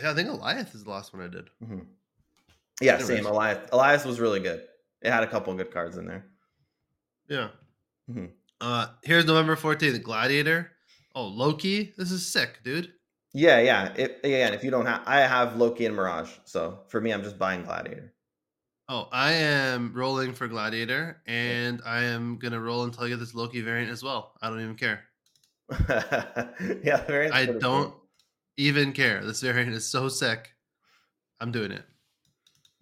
Yeah, 0.00 0.10
I 0.10 0.14
think 0.14 0.28
Alioth 0.28 0.74
is 0.74 0.84
the 0.84 0.90
last 0.90 1.14
one 1.14 1.22
I 1.24 1.28
did. 1.28 1.48
hmm 1.66 1.78
Yeah, 2.80 2.98
same. 2.98 3.24
Alioth. 3.24 3.70
Alioth 3.70 4.04
was 4.04 4.20
really 4.20 4.40
good. 4.40 4.62
It 5.02 5.10
had 5.10 5.22
a 5.22 5.26
couple 5.26 5.52
of 5.52 5.58
good 5.58 5.70
cards 5.70 5.96
in 5.96 6.06
there. 6.06 6.26
Yeah. 7.28 7.48
Mhm. 8.10 8.30
Uh, 8.60 8.88
here's 9.02 9.24
November 9.26 9.56
14th, 9.56 10.02
Gladiator. 10.02 10.72
Oh, 11.14 11.26
Loki. 11.26 11.94
This 11.96 12.10
is 12.10 12.26
sick, 12.26 12.60
dude. 12.64 12.92
Yeah, 13.32 13.60
yeah. 13.60 13.92
It, 13.94 14.20
again, 14.24 14.54
if 14.54 14.64
you 14.64 14.70
don't 14.70 14.86
have, 14.86 15.02
I 15.06 15.20
have 15.20 15.56
Loki 15.56 15.86
and 15.86 15.94
Mirage. 15.94 16.30
So 16.44 16.80
for 16.88 17.00
me, 17.00 17.12
I'm 17.12 17.22
just 17.22 17.38
buying 17.38 17.62
Gladiator. 17.62 18.14
Oh, 18.88 19.08
I 19.12 19.32
am 19.32 19.92
rolling 19.94 20.32
for 20.32 20.46
Gladiator, 20.46 21.20
and 21.26 21.82
I 21.84 22.04
am 22.04 22.38
gonna 22.38 22.60
roll 22.60 22.84
until 22.84 23.04
I 23.04 23.08
get 23.08 23.18
this 23.18 23.34
Loki 23.34 23.60
variant 23.60 23.90
as 23.90 24.02
well. 24.02 24.32
I 24.40 24.48
don't 24.48 24.60
even 24.60 24.76
care. 24.76 25.04
yeah. 26.84 27.04
I 27.32 27.46
don't 27.58 27.92
even 28.56 28.92
care. 28.92 29.24
This 29.24 29.40
variant 29.40 29.74
is 29.74 29.86
so 29.86 30.08
sick. 30.08 30.52
I'm 31.40 31.50
doing 31.50 31.72
it. 31.72 31.84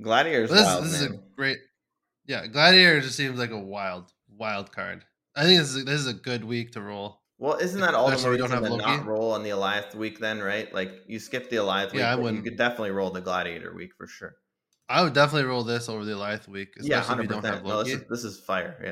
Gladiator's 0.04 0.50
This, 0.50 0.64
wild, 0.64 0.84
this 0.84 1.00
is 1.00 1.06
a 1.06 1.20
great. 1.34 1.58
Yeah, 2.26 2.46
Gladiator 2.46 3.00
just 3.00 3.16
seems 3.16 3.38
like 3.38 3.50
a 3.50 3.58
wild, 3.58 4.12
wild 4.28 4.70
card. 4.72 5.04
I 5.34 5.42
think 5.44 5.58
this 5.58 5.74
is, 5.74 5.84
this 5.84 6.00
is 6.00 6.06
a 6.06 6.14
good 6.14 6.44
week 6.44 6.72
to 6.72 6.80
roll. 6.80 7.20
Well, 7.38 7.54
isn't 7.54 7.80
that 7.80 7.94
all 7.94 8.08
the 8.08 8.14
Especially 8.14 8.32
we 8.32 8.38
don't 8.38 8.50
have 8.50 8.62
to 8.62 8.70
Loki? 8.70 8.84
not 8.84 9.04
roll 9.06 9.32
on 9.32 9.42
the 9.42 9.50
Alioth 9.50 9.94
week 9.94 10.20
then, 10.20 10.40
right? 10.40 10.72
Like 10.72 10.92
you 11.08 11.18
skip 11.18 11.50
the 11.50 11.56
Alioth 11.56 11.92
week, 11.92 12.00
Yeah, 12.00 12.12
I 12.12 12.14
wouldn't. 12.14 12.36
You 12.44 12.50
could 12.50 12.56
definitely 12.56 12.92
roll 12.92 13.10
the 13.10 13.20
Gladiator 13.20 13.74
week 13.74 13.90
for 13.98 14.06
sure. 14.06 14.36
I 14.88 15.02
would 15.02 15.14
definitely 15.14 15.48
roll 15.48 15.64
this 15.64 15.88
over 15.88 16.04
the 16.04 16.12
Alioth 16.12 16.46
week, 16.46 16.68
especially 16.76 16.90
yeah, 16.90 17.00
if 17.00 17.06
hundred 17.06 17.22
you 17.24 17.28
don't 17.30 17.44
have 17.44 17.62
percent. 17.62 17.66
No, 17.68 17.82
this 17.82 17.94
is 17.94 18.04
this 18.08 18.24
is 18.24 18.40
fire. 18.40 18.78
Yeah. 18.82 18.90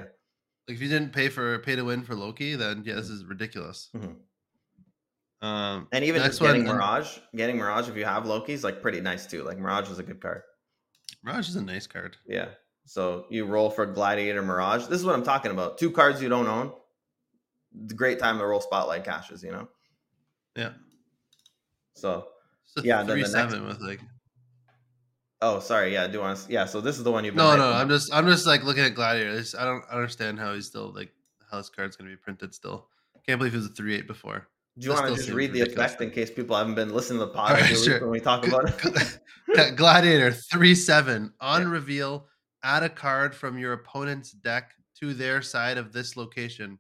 Like 0.68 0.77
if 0.77 0.83
you 0.83 0.88
didn't 0.88 1.12
pay 1.12 1.29
for 1.29 1.59
pay 1.61 1.77
to 1.77 1.83
win 1.85 2.03
for 2.03 2.14
Loki, 2.16 2.57
then 2.57 2.83
yeah, 2.85 2.94
this 2.94 3.09
is 3.09 3.25
ridiculous. 3.25 3.90
Mhm. 3.94 4.16
Um, 5.42 5.88
And 5.92 6.05
even 6.05 6.22
just 6.22 6.40
getting 6.40 6.64
one, 6.64 6.77
Mirage, 6.77 7.18
getting 7.35 7.57
Mirage 7.57 7.88
if 7.88 7.96
you 7.96 8.05
have 8.05 8.27
Loki 8.27 8.53
is 8.53 8.62
like 8.64 8.81
pretty 8.83 9.01
nice 9.01 9.27
too. 9.27 9.42
Like 9.44 9.59
Mirage 9.59 9.90
is 9.90 9.98
a 9.98 10.03
good 10.03 10.20
card. 10.20 10.42
Mirage 11.23 11.49
is 11.49 11.57
a 11.57 11.63
nice 11.63 11.87
card. 11.87 12.17
Yeah. 12.27 12.49
So 12.85 13.27
you 13.31 13.45
roll 13.47 13.71
for 13.71 13.87
Gladiator 13.87 14.43
Mirage. 14.43 14.87
This 14.87 14.99
is 14.99 15.05
what 15.05 15.15
I'm 15.15 15.23
talking 15.23 15.53
about. 15.53 15.79
Two 15.79 15.91
cards 15.91 16.21
you 16.21 16.29
don't 16.29 16.49
own. 16.49 16.73
Great 17.95 18.19
time 18.19 18.39
to 18.39 18.45
roll 18.47 18.61
Spotlight 18.61 19.05
caches, 19.05 19.43
you 19.43 19.53
know? 19.53 19.69
Yeah. 20.57 20.71
So, 21.95 22.27
Yeah, 22.83 22.99
then 22.99 23.07
three 23.07 23.15
the 23.23 23.29
next- 23.29 23.33
seven 23.33 23.67
with 23.67 23.81
like. 23.81 24.01
oh, 25.41 25.61
sorry. 25.61 25.93
Yeah, 25.93 26.07
do 26.07 26.15
you 26.15 26.21
want 26.21 26.39
to? 26.39 26.53
Yeah, 26.53 26.65
so 26.67 26.81
this 26.81 26.99
is 26.99 27.05
the 27.05 27.13
one 27.13 27.25
you've 27.25 27.35
been. 27.35 27.45
No, 27.45 27.57
no. 27.57 27.73
I'm 27.73 27.89
just 27.89 28.13
I'm 28.13 28.27
just 28.27 28.47
like 28.47 28.65
looking 28.65 28.85
at 28.85 28.95
Gladiator. 28.95 29.43
I 29.59 29.65
don't 29.65 29.85
understand 29.91 30.39
how 30.41 30.55
he's 30.55 30.67
still 30.67 30.93
like 30.93 31.13
how 31.51 31.59
this 31.59 31.69
card's 31.71 31.97
gonna 31.97 32.11
be 32.11 32.17
printed 32.17 32.55
still. 32.55 32.89
Can't 33.27 33.39
believe 33.39 33.55
it 33.55 33.59
was 33.59 33.67
a 33.67 33.71
three 33.71 33.95
eight 33.95 34.07
before. 34.07 34.49
Do 34.79 34.87
you 34.87 34.95
want 34.95 35.09
to 35.09 35.15
just 35.15 35.31
read 35.31 35.53
the 35.53 35.61
effect 35.61 36.01
in 36.01 36.11
case 36.11 36.31
people 36.31 36.57
haven't 36.57 36.75
been 36.75 36.95
listening 36.95 37.19
to 37.19 37.27
the 37.27 37.33
pod 37.33 37.61
week 37.61 37.77
sure. 37.77 38.01
when 38.01 38.11
we 38.11 38.21
talk 38.21 38.47
about 38.47 38.73
it? 38.85 39.77
Gladiator 39.77 40.33
three 40.33 40.75
seven 40.75 41.33
on 41.41 41.63
Yeah. 41.63 41.71
reveal. 41.71 42.27
Add 42.65 42.83
a 42.83 42.89
card 42.89 43.35
from 43.35 43.59
your 43.59 43.75
opponent's 43.75 44.31
deck 44.31 44.73
to 45.01 45.13
their 45.13 45.43
side 45.43 45.77
of 45.77 45.93
this 45.93 46.17
location. 46.17 46.79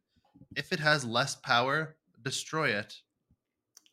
If 0.56 0.72
it 0.72 0.78
has 0.80 1.04
less 1.04 1.36
power, 1.36 1.96
destroy 2.22 2.68
it. 2.68 2.94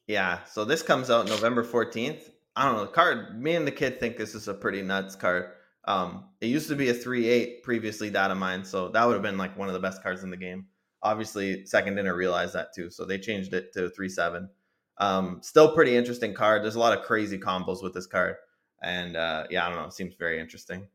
Yeah, 0.08 0.44
so 0.46 0.66
this 0.66 0.82
comes 0.82 1.10
out 1.10 1.28
November 1.28 1.64
14th. 1.64 2.30
I 2.56 2.66
don't 2.66 2.76
know. 2.76 2.82
The 2.82 2.92
card, 2.92 3.42
me 3.42 3.56
and 3.56 3.66
the 3.66 3.72
kid 3.72 4.00
think 4.00 4.18
this 4.18 4.34
is 4.34 4.48
a 4.48 4.54
pretty 4.54 4.82
nuts 4.82 5.16
card. 5.16 5.52
Um, 5.86 6.26
it 6.42 6.48
used 6.48 6.68
to 6.70 6.76
be 6.76 6.90
a 6.90 6.94
3 6.94 7.28
8 7.28 7.64
previously, 7.64 8.10
data 8.10 8.36
mine, 8.36 8.64
so 8.64 8.90
that 8.90 9.06
would 9.06 9.14
have 9.14 9.22
been 9.24 9.38
like 9.38 9.58
one 9.58 9.68
of 9.68 9.74
the 9.74 9.80
best 9.80 10.04
cards 10.04 10.24
in 10.24 10.30
the 10.30 10.38
game. 10.38 10.68
Obviously, 11.02 11.66
second 11.66 11.96
dinner 11.96 12.16
realized 12.16 12.54
that 12.54 12.74
too, 12.74 12.90
so 12.90 13.06
they 13.06 13.18
changed 13.18 13.54
it 13.54 13.72
to 13.74 13.90
3 13.90 14.10
7. 14.10 14.50
Um, 14.98 15.40
still 15.42 15.74
pretty 15.74 15.96
interesting 15.96 16.34
card. 16.34 16.62
There's 16.64 16.76
a 16.76 16.80
lot 16.80 16.98
of 16.98 17.06
crazy 17.06 17.38
combos 17.38 17.82
with 17.82 17.94
this 17.94 18.06
card. 18.08 18.36
And 18.82 19.16
uh, 19.16 19.46
yeah, 19.50 19.66
I 19.66 19.70
don't 19.70 19.78
know. 19.80 19.86
It 19.86 19.94
seems 19.94 20.16
very 20.16 20.40
interesting. 20.40 20.88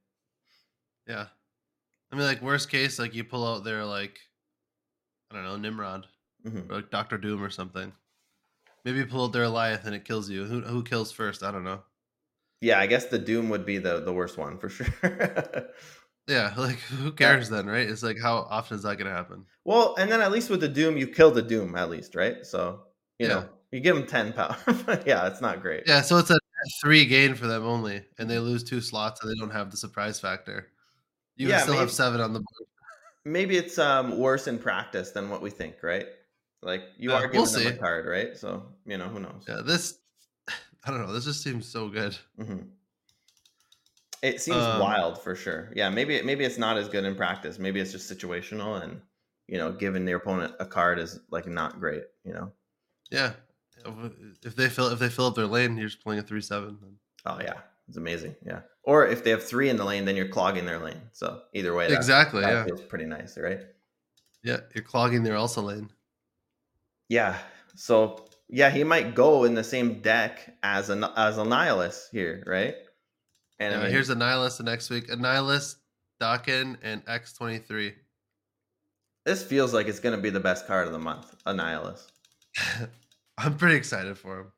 Yeah. 1.07 1.27
I 2.13 2.17
mean, 2.17 2.27
like 2.27 2.43
worst 2.43 2.69
case, 2.71 2.99
like 2.99 3.15
you 3.15 3.25
pull 3.25 3.47
out 3.47 3.65
their 3.65 3.85
like, 3.85 4.19
I 5.31 5.35
don't 5.37 5.45
know, 5.45 5.57
Nimrod 5.57 6.07
Mhm. 6.47 6.71
or 6.71 6.75
like 6.77 6.91
Doctor 6.91 7.17
Doom 7.19 7.43
or 7.43 7.51
something. 7.51 7.93
Maybe 8.85 8.99
you 8.99 9.07
pull 9.07 9.25
out 9.25 9.33
their 9.33 9.45
Alioth 9.45 9.87
and 9.87 9.95
it 9.95 10.05
kills 10.05 10.29
you. 10.29 10.45
Who 10.45 10.61
who 10.61 10.83
kills 10.83 11.11
first? 11.11 11.43
I 11.43 11.51
don't 11.51 11.65
know. 11.65 11.83
Yeah, 12.61 12.79
I 12.79 12.87
guess 12.87 13.07
the 13.07 13.19
Doom 13.19 13.49
would 13.49 13.65
be 13.67 13.79
the, 13.79 14.01
the 14.01 14.13
worst 14.13 14.37
one 14.39 14.59
for 14.59 14.69
sure. 14.69 14.87
Yeah, 16.27 16.55
like 16.59 16.79
who 16.79 17.13
cares 17.13 17.49
then, 17.49 17.67
right? 17.67 17.89
It's 17.89 18.03
like 18.03 18.19
how 18.21 18.39
often 18.39 18.77
is 18.77 18.83
that 18.85 18.97
gonna 18.99 19.11
happen? 19.11 19.47
Well, 19.65 19.95
and 19.97 20.11
then 20.11 20.21
at 20.21 20.31
least 20.33 20.51
with 20.51 20.61
the 20.61 20.69
Doom, 20.69 20.97
you 20.97 21.07
kill 21.09 21.31
the 21.31 21.43
Doom 21.43 21.75
at 21.77 21.91
least, 21.91 22.15
right? 22.15 22.45
So 22.45 22.87
you 23.19 23.29
Yeah. 23.29 23.29
know, 23.29 23.49
you 23.73 23.81
give 23.81 23.97
them 23.97 24.07
ten 24.07 24.33
power. 24.33 24.57
yeah, 25.07 25.27
it's 25.27 25.41
not 25.41 25.61
great. 25.63 25.85
Yeah, 25.87 26.01
so 26.03 26.19
it's 26.19 26.31
a 26.31 26.39
three 26.83 27.05
gain 27.07 27.35
for 27.35 27.47
them 27.47 27.65
only, 27.65 28.07
and 28.19 28.29
they 28.31 28.39
lose 28.39 28.65
two 28.65 28.81
slots 28.81 29.21
and 29.23 29.31
they 29.31 29.35
don't 29.39 29.51
have 29.53 29.71
the 29.71 29.77
surprise 29.77 30.19
factor. 30.21 30.73
You 31.37 31.49
Yeah, 31.49 31.61
still 31.61 31.79
have 31.79 31.93
seven 31.93 32.21
on 32.21 32.33
the 32.35 32.41
board. 32.41 32.69
Maybe 33.25 33.57
it's 33.57 33.79
um 33.79 34.19
worse 34.19 34.47
in 34.47 34.59
practice 34.59 35.11
than 35.13 35.31
what 35.31 35.41
we 35.43 35.51
think, 35.51 35.83
right? 35.83 36.09
Like 36.63 36.83
you 36.99 37.13
Uh, 37.13 37.15
are 37.15 37.27
giving 37.29 37.53
we'll 37.53 37.53
them 37.53 37.67
a 37.67 37.73
card, 37.73 38.07
right? 38.07 38.37
So 38.37 38.75
you 38.87 38.99
know, 38.99 39.09
who 39.09 39.21
knows? 39.21 39.49
Yeah, 39.49 39.61
this 39.65 39.99
I 40.85 40.91
don't 40.91 41.01
know. 41.01 41.13
This 41.13 41.25
just 41.25 41.43
seems 41.43 41.67
so 41.67 41.89
good. 41.89 42.17
hmm 42.37 42.75
It 44.25 44.41
seems 44.41 44.57
Um, 44.65 44.81
wild 44.81 45.21
for 45.23 45.35
sure. 45.37 45.71
Yeah, 45.77 45.91
maybe 45.91 46.23
maybe 46.23 46.45
it's 46.45 46.57
not 46.59 46.79
as 46.79 46.89
good 46.89 47.05
in 47.05 47.15
practice. 47.15 47.59
Maybe 47.59 47.79
it's 47.81 47.93
just 47.93 48.11
situational, 48.11 48.83
and 48.83 49.01
you 49.49 49.59
know, 49.59 49.71
giving 49.73 50.05
the 50.07 50.13
opponent 50.13 50.55
a 50.59 50.67
card 50.67 50.99
is 50.99 51.21
like 51.31 51.47
not 51.47 51.79
great. 51.79 52.05
You 52.25 52.33
know. 52.33 52.53
Yeah, 53.11 53.35
if 54.43 54.57
they 54.57 54.69
fill 54.71 54.89
if 54.89 54.99
they 54.99 55.11
fill 55.11 55.27
up 55.27 55.35
their 55.35 55.47
lane, 55.47 55.77
you're 55.77 55.89
just 55.89 56.03
playing 56.03 56.21
a 56.21 56.23
three 56.23 56.41
seven. 56.41 56.79
Oh 57.27 57.39
yeah, 57.41 57.61
it's 57.87 57.99
amazing. 57.99 58.35
Yeah. 58.45 58.61
Or 58.83 59.07
if 59.07 59.25
they 59.25 59.31
have 59.31 59.43
three 59.43 59.69
in 59.69 59.77
the 59.77 59.85
lane, 59.85 60.05
then 60.07 60.17
you're 60.17 60.29
clogging 60.29 60.65
their 60.67 60.79
lane. 60.79 61.01
So 61.13 61.43
either 61.55 61.75
way, 61.75 61.89
that, 61.89 61.95
Exactly. 61.97 62.41
that 62.43 62.51
Yeah, 62.53 62.65
feels 62.65 62.83
pretty 62.83 63.07
nice, 63.07 63.37
right? 63.39 63.61
yeah. 64.43 64.61
You're 64.75 64.85
clogging 64.85 65.23
their 65.23 65.35
Elsa 65.37 65.61
lane. 65.61 65.91
Yeah. 67.09 67.39
So 67.77 68.27
yeah, 68.49 68.71
he 68.71 68.85
might 68.85 69.15
go 69.15 69.45
in 69.45 69.55
the 69.55 69.65
same 69.65 70.01
deck 70.01 70.57
as 70.63 70.89
a 70.91 71.13
as 71.17 71.37
a 71.39 71.45
nihilist 71.45 72.11
here, 72.11 72.43
right? 72.47 72.77
And 73.59 73.73
Yeah, 73.83 73.89
here's 73.89 74.11
a 74.11 74.15
nihilist 74.15 74.59
the 74.59 74.65
next 74.65 74.91
week. 74.91 75.09
A 75.11 75.17
nihilist, 75.17 75.77
Daken, 76.21 76.77
and 76.83 77.03
X 77.07 77.33
twenty 77.33 77.59
three. 77.59 77.95
this 79.25 79.43
feels 79.43 79.73
like 79.73 79.87
it's 79.89 80.01
gonna 80.01 80.19
be 80.19 80.31
the 80.31 80.41
best 80.41 80.67
card 80.67 80.87
of 80.87 80.93
the 80.93 80.99
month, 80.99 81.35
a 81.47 81.55
nihilist. 81.55 82.13
I'm 83.39 83.57
pretty 83.57 83.77
excited 83.77 84.17
for 84.19 84.41
him. 84.41 84.53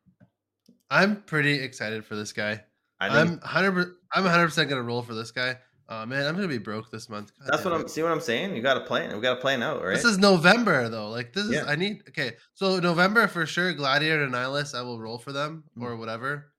I'm 0.91 1.23
pretty 1.23 1.55
excited 1.55 2.05
for 2.05 2.15
this 2.15 2.33
guy. 2.33 2.63
I 3.01 3.09
I'm 3.09 3.39
hundred. 3.41 3.95
I'm 4.13 4.23
100 4.25 4.47
percent 4.47 4.69
gonna 4.71 4.83
roll 4.83 5.03
for 5.03 5.15
this 5.15 5.31
guy. 5.31 5.59
Oh 5.89 6.05
man, 6.07 6.27
I'm 6.27 6.35
gonna 6.35 6.49
be 6.49 6.59
broke 6.59 6.91
this 6.91 7.09
month. 7.09 7.33
God 7.39 7.49
that's 7.53 7.65
what. 7.65 7.75
I'm. 7.75 7.87
See 7.89 8.03
what 8.03 8.11
I'm 8.13 8.21
saying? 8.21 8.57
You 8.57 8.63
got 8.63 8.75
to 8.75 8.81
plan. 8.81 9.15
We 9.15 9.21
got 9.21 9.35
to 9.37 9.41
plan 9.41 9.63
out, 9.63 9.83
right? 9.85 9.95
This 9.95 10.05
is 10.05 10.19
November 10.19 10.89
though. 10.89 11.11
Like 11.11 11.33
this 11.33 11.45
is 11.45 11.53
Yeah. 11.53 11.65
I 11.67 11.77
need 11.77 12.03
okay. 12.09 12.33
So 12.55 12.81
November 12.81 13.29
for 13.29 13.47
sure, 13.47 13.73
Gladiator 13.73 14.25
and 14.25 14.33
Nihilus, 14.35 14.75
I 14.75 14.83
will 14.83 14.99
roll 14.99 15.19
for 15.19 15.33
them 15.33 15.65
Mm. 15.79 15.83
or 15.85 15.97
whatever. 15.97 16.53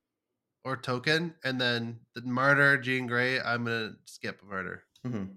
Or 0.68 0.76
token. 0.76 1.34
And 1.46 1.62
then 1.62 1.98
the 2.14 2.22
Martyr, 2.24 2.78
Jean 2.78 3.08
Grey, 3.08 3.40
I'm 3.40 3.64
gonna 3.64 3.94
skip 4.04 4.42
Martyr. 4.44 4.84
Mhm. 5.06 5.30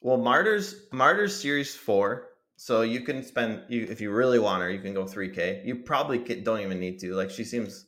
Well, 0.00 0.16
Martyrs 0.16 0.86
Martyrs 0.92 1.34
Series 1.34 1.74
Four. 1.74 2.28
So 2.56 2.82
you 2.82 3.00
can 3.00 3.24
spend 3.24 3.64
you 3.68 3.88
if 3.90 4.00
you 4.00 4.12
really 4.12 4.38
want 4.38 4.62
her, 4.62 4.70
you 4.70 4.80
can 4.80 4.94
go 4.94 5.06
3K. 5.06 5.62
You 5.66 5.74
probably 5.82 6.18
don't 6.18 6.60
even 6.60 6.78
need 6.78 7.00
to. 7.00 7.14
Like 7.14 7.30
she 7.30 7.42
seems 7.42 7.86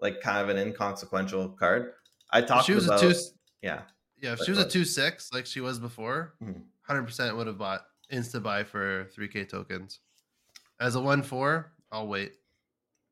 like 0.00 0.22
kind 0.22 0.38
of 0.40 0.48
an 0.48 0.56
inconsequential 0.56 1.50
card. 1.50 1.92
I 2.30 2.38
If 2.38 2.46
talked 2.46 2.64
she 2.64 2.72
was 2.72 2.86
about 2.86 3.02
a 3.02 3.12
two 3.12 3.20
yeah. 3.60 3.82
yeah, 4.22 4.32
if 4.32 4.38
she 4.38 4.52
was 4.52 4.58
a 4.60 4.66
two 4.68 4.86
six 4.86 5.30
like 5.34 5.44
she 5.44 5.60
was 5.60 5.78
before, 5.78 6.34
Mhm. 6.42 6.64
hundred 6.80 7.02
percent 7.02 7.36
would 7.36 7.46
have 7.46 7.58
bought 7.58 7.82
insta 8.10 8.42
buy 8.42 8.64
for 8.64 9.04
three 9.12 9.28
K 9.28 9.44
tokens. 9.44 10.00
As 10.80 10.94
a 10.94 11.00
one 11.00 11.22
four, 11.22 11.74
I'll 11.90 12.08
wait. 12.08 12.36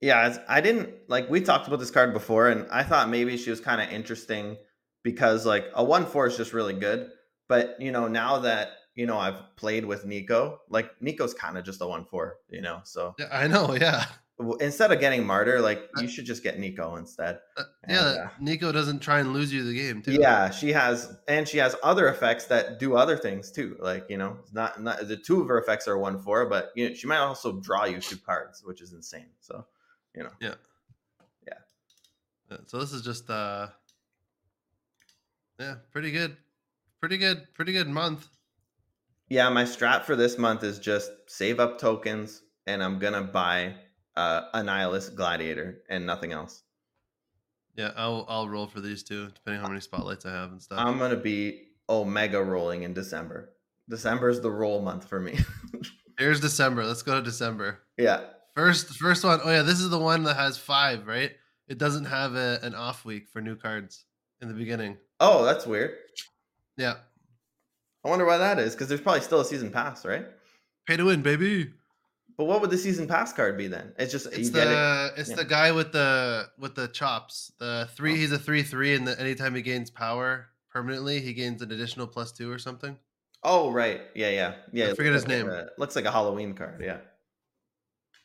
Yeah, 0.01 0.39
I 0.49 0.61
didn't 0.61 0.91
like 1.09 1.29
we 1.29 1.41
talked 1.43 1.69
about 1.69 1.79
this 1.79 1.91
card 1.91 2.15
before, 2.15 2.49
and 2.49 2.67
I 2.71 2.83
thought 2.83 3.11
maybe 3.11 3.37
she 3.37 3.51
was 3.51 3.61
kind 3.61 3.83
of 3.83 3.91
interesting 3.91 4.57
because 5.03 5.45
like 5.45 5.67
a 5.75 5.85
one 5.85 6.07
four 6.07 6.27
is 6.27 6.37
just 6.37 6.53
really 6.53 6.75
good. 6.75 7.11
But 7.49 7.77
you 7.81 7.93
know, 7.93 8.09
now 8.09 8.39
that 8.39 8.69
you 8.95 9.07
know 9.07 9.19
I've 9.19 9.57
played 9.57 9.85
with 9.85 10.07
Nico, 10.07 10.61
like 10.71 10.91
Nico's 11.03 11.35
kind 11.35 11.59
of 11.59 11.65
just 11.65 11.83
a 11.83 11.87
one 11.87 12.05
four, 12.07 12.39
you 12.49 12.63
know. 12.63 12.81
So 12.85 13.15
Yeah, 13.19 13.29
I 13.31 13.47
know, 13.47 13.75
yeah. 13.81 14.07
instead 14.61 14.91
of 14.91 15.01
getting 15.01 15.27
Martyr, 15.27 15.61
like 15.61 15.83
you 15.99 16.09
should 16.09 16.25
just 16.25 16.43
get 16.43 16.59
Nico 16.59 16.97
instead. 16.97 17.41
Uh, 17.59 17.65
And, 17.83 17.93
yeah, 17.93 18.01
uh, 18.01 18.29
Nico 18.41 18.73
doesn't 18.73 19.01
try 19.01 19.21
and 19.21 19.35
lose 19.35 19.53
you 19.53 19.65
the 19.65 19.75
game 19.75 20.01
too. 20.01 20.13
Yeah, 20.13 20.49
she 20.49 20.73
has, 20.73 21.15
and 21.29 21.47
she 21.47 21.59
has 21.59 21.77
other 21.83 22.09
effects 22.09 22.47
that 22.47 22.79
do 22.79 22.97
other 22.97 23.19
things 23.19 23.51
too. 23.53 23.77
Like 23.81 24.07
you 24.09 24.17
know, 24.17 24.39
it's 24.41 24.55
not 24.55 24.83
not 24.83 25.07
the 25.07 25.19
two 25.19 25.43
of 25.43 25.49
her 25.49 25.59
effects 25.59 25.87
are 25.89 25.99
one 25.99 26.19
four, 26.23 26.47
but 26.47 26.71
you 26.75 26.89
know, 26.89 26.95
she 26.95 27.07
might 27.07 27.19
also 27.19 27.61
draw 27.61 27.85
you 27.85 28.01
two 28.01 28.17
cards, 28.17 28.63
which 28.65 28.81
is 28.81 28.95
insane. 28.95 29.29
So 29.41 29.67
you 30.15 30.23
know, 30.23 30.31
Yeah. 30.41 30.55
Yeah. 31.47 31.55
Yeah, 32.51 32.57
So 32.67 32.79
this 32.79 32.93
is 32.93 33.03
just 33.03 33.29
uh 33.31 33.69
yeah, 35.59 35.77
pretty 35.93 36.11
good. 36.11 36.37
Pretty 37.01 37.19
good. 37.19 37.47
Pretty 37.55 37.73
good 37.73 37.89
month. 37.89 38.29
yeah, 39.29 39.49
my 39.51 39.65
strat 39.65 40.03
for 40.05 40.17
this 40.17 40.39
month 40.39 40.65
is 40.65 40.79
just 40.79 41.11
save 41.29 41.61
up 41.61 41.79
tokens, 41.79 42.43
and 42.67 42.83
I'm 42.83 42.99
gonna 42.99 43.23
buy 43.23 43.75
uh, 44.17 44.43
a 44.55 44.63
nihilist 44.63 45.15
gladiator 45.15 45.83
and 45.89 46.05
nothing 46.07 46.33
else. 46.33 46.63
Yeah, 47.77 47.93
I'll 47.97 48.27
I'll 48.29 48.49
roll 48.49 48.67
for 48.67 48.81
these 48.81 49.03
two, 49.03 49.29
depending 49.35 49.61
on 49.61 49.65
how 49.65 49.69
many 49.69 49.81
spotlights 49.81 50.27
I 50.27 50.33
have 50.33 50.51
and 50.51 50.61
stuff. 50.61 50.79
I'm 50.81 50.99
gonna 50.99 51.17
be 51.17 51.69
omega 51.89 52.43
rolling 52.43 52.83
in 52.83 52.93
December. 52.93 53.55
December 53.89 54.29
is 54.31 54.41
the 54.41 54.51
roll 54.51 54.81
month 54.83 55.09
for 55.09 55.21
me. 55.21 55.39
Here's 56.19 56.41
December. 56.41 56.85
Let's 56.85 57.03
go 57.03 57.15
to 57.17 57.23
December. 57.23 57.81
yeah. 57.99 58.21
First, 58.55 58.89
first 58.97 59.25
one. 59.25 59.41
Oh 59.45 59.51
yeah, 59.51 59.63
this 59.63 59.81
is 59.81 59.91
the 59.91 59.99
one 59.99 60.25
that 60.25 60.37
has 60.37 60.59
five, 60.59 61.07
right? 61.07 61.33
It 61.69 61.79
doesn't 61.79 62.07
have 62.07 62.35
a, 62.35 62.59
an 62.63 62.75
off 62.75 63.05
week 63.05 63.29
for 63.29 63.41
new 63.41 63.57
cards 63.57 64.05
in 64.43 64.49
the 64.49 64.55
beginning. 64.55 64.97
Oh, 65.21 65.45
that's 65.45 65.67
weird. 65.67 65.97
Yeah, 66.77 66.95
I 68.05 68.09
wonder 68.09 68.25
why 68.25 68.39
that 68.39 68.59
is 68.59 68.73
because 68.75 68.89
there's 68.89 69.01
probably 69.01 69.21
still 69.21 69.41
a 69.41 69.45
season 69.45 69.71
pass, 69.71 70.05
right? 70.05 70.27
pay 70.87 70.97
to 70.97 71.05
win, 71.05 71.23
baby. 71.23 71.71
But 72.37 72.45
what 72.47 72.61
would 72.63 72.71
the 72.71 72.79
season 72.79 73.07
pass 73.07 73.33
card 73.33 73.59
be 73.59 73.69
then? 73.69 73.93
It's 73.99 74.11
just 74.11 74.27
It's 74.33 74.51
get 74.51 74.67
it. 74.67 74.71
the 74.71 75.13
it's 75.17 75.31
yeah. 75.31 75.37
the 75.37 75.45
guy 75.45 75.73
with 75.73 75.93
the 75.93 76.49
with 76.59 76.75
the 76.75 76.89
chops. 76.89 77.53
The 77.59 77.89
three. 77.95 78.13
Oh. 78.13 78.17
He's 78.17 78.33
a 78.33 78.37
oh. 78.37 78.39
three 78.39 78.63
three, 78.63 78.95
and 78.95 79.07
the, 79.07 79.19
anytime 79.21 79.55
he 79.55 79.63
gains 79.63 79.91
power 79.91 80.49
permanently, 80.71 81.21
he 81.21 81.35
gains 81.35 81.63
an 81.63 81.71
additional 81.71 82.07
plus 82.07 82.33
two 82.33 82.51
or 82.51 82.59
something. 82.59 82.97
Oh 83.43 83.71
right, 83.71 84.03
yeah, 84.15 84.31
yeah, 84.31 84.55
yeah. 84.73 84.89
I 84.89 84.95
forget 84.95 85.13
his 85.13 85.29
like 85.29 85.39
name. 85.39 85.51
A, 85.51 85.69
looks 85.79 85.97
like 85.97 86.07
a 86.07 86.11
Halloween 86.11 86.55
card. 86.55 86.83
Yeah. 86.83 86.99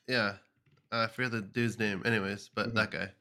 Yeah, 0.08 0.36
uh, 0.92 1.04
I 1.04 1.08
forget 1.08 1.32
the 1.32 1.42
dude's 1.42 1.80
name. 1.80 2.02
Anyways, 2.06 2.50
but 2.54 2.70
Mhm. 2.70 2.74
that 2.76 2.92
guy. 2.92 3.12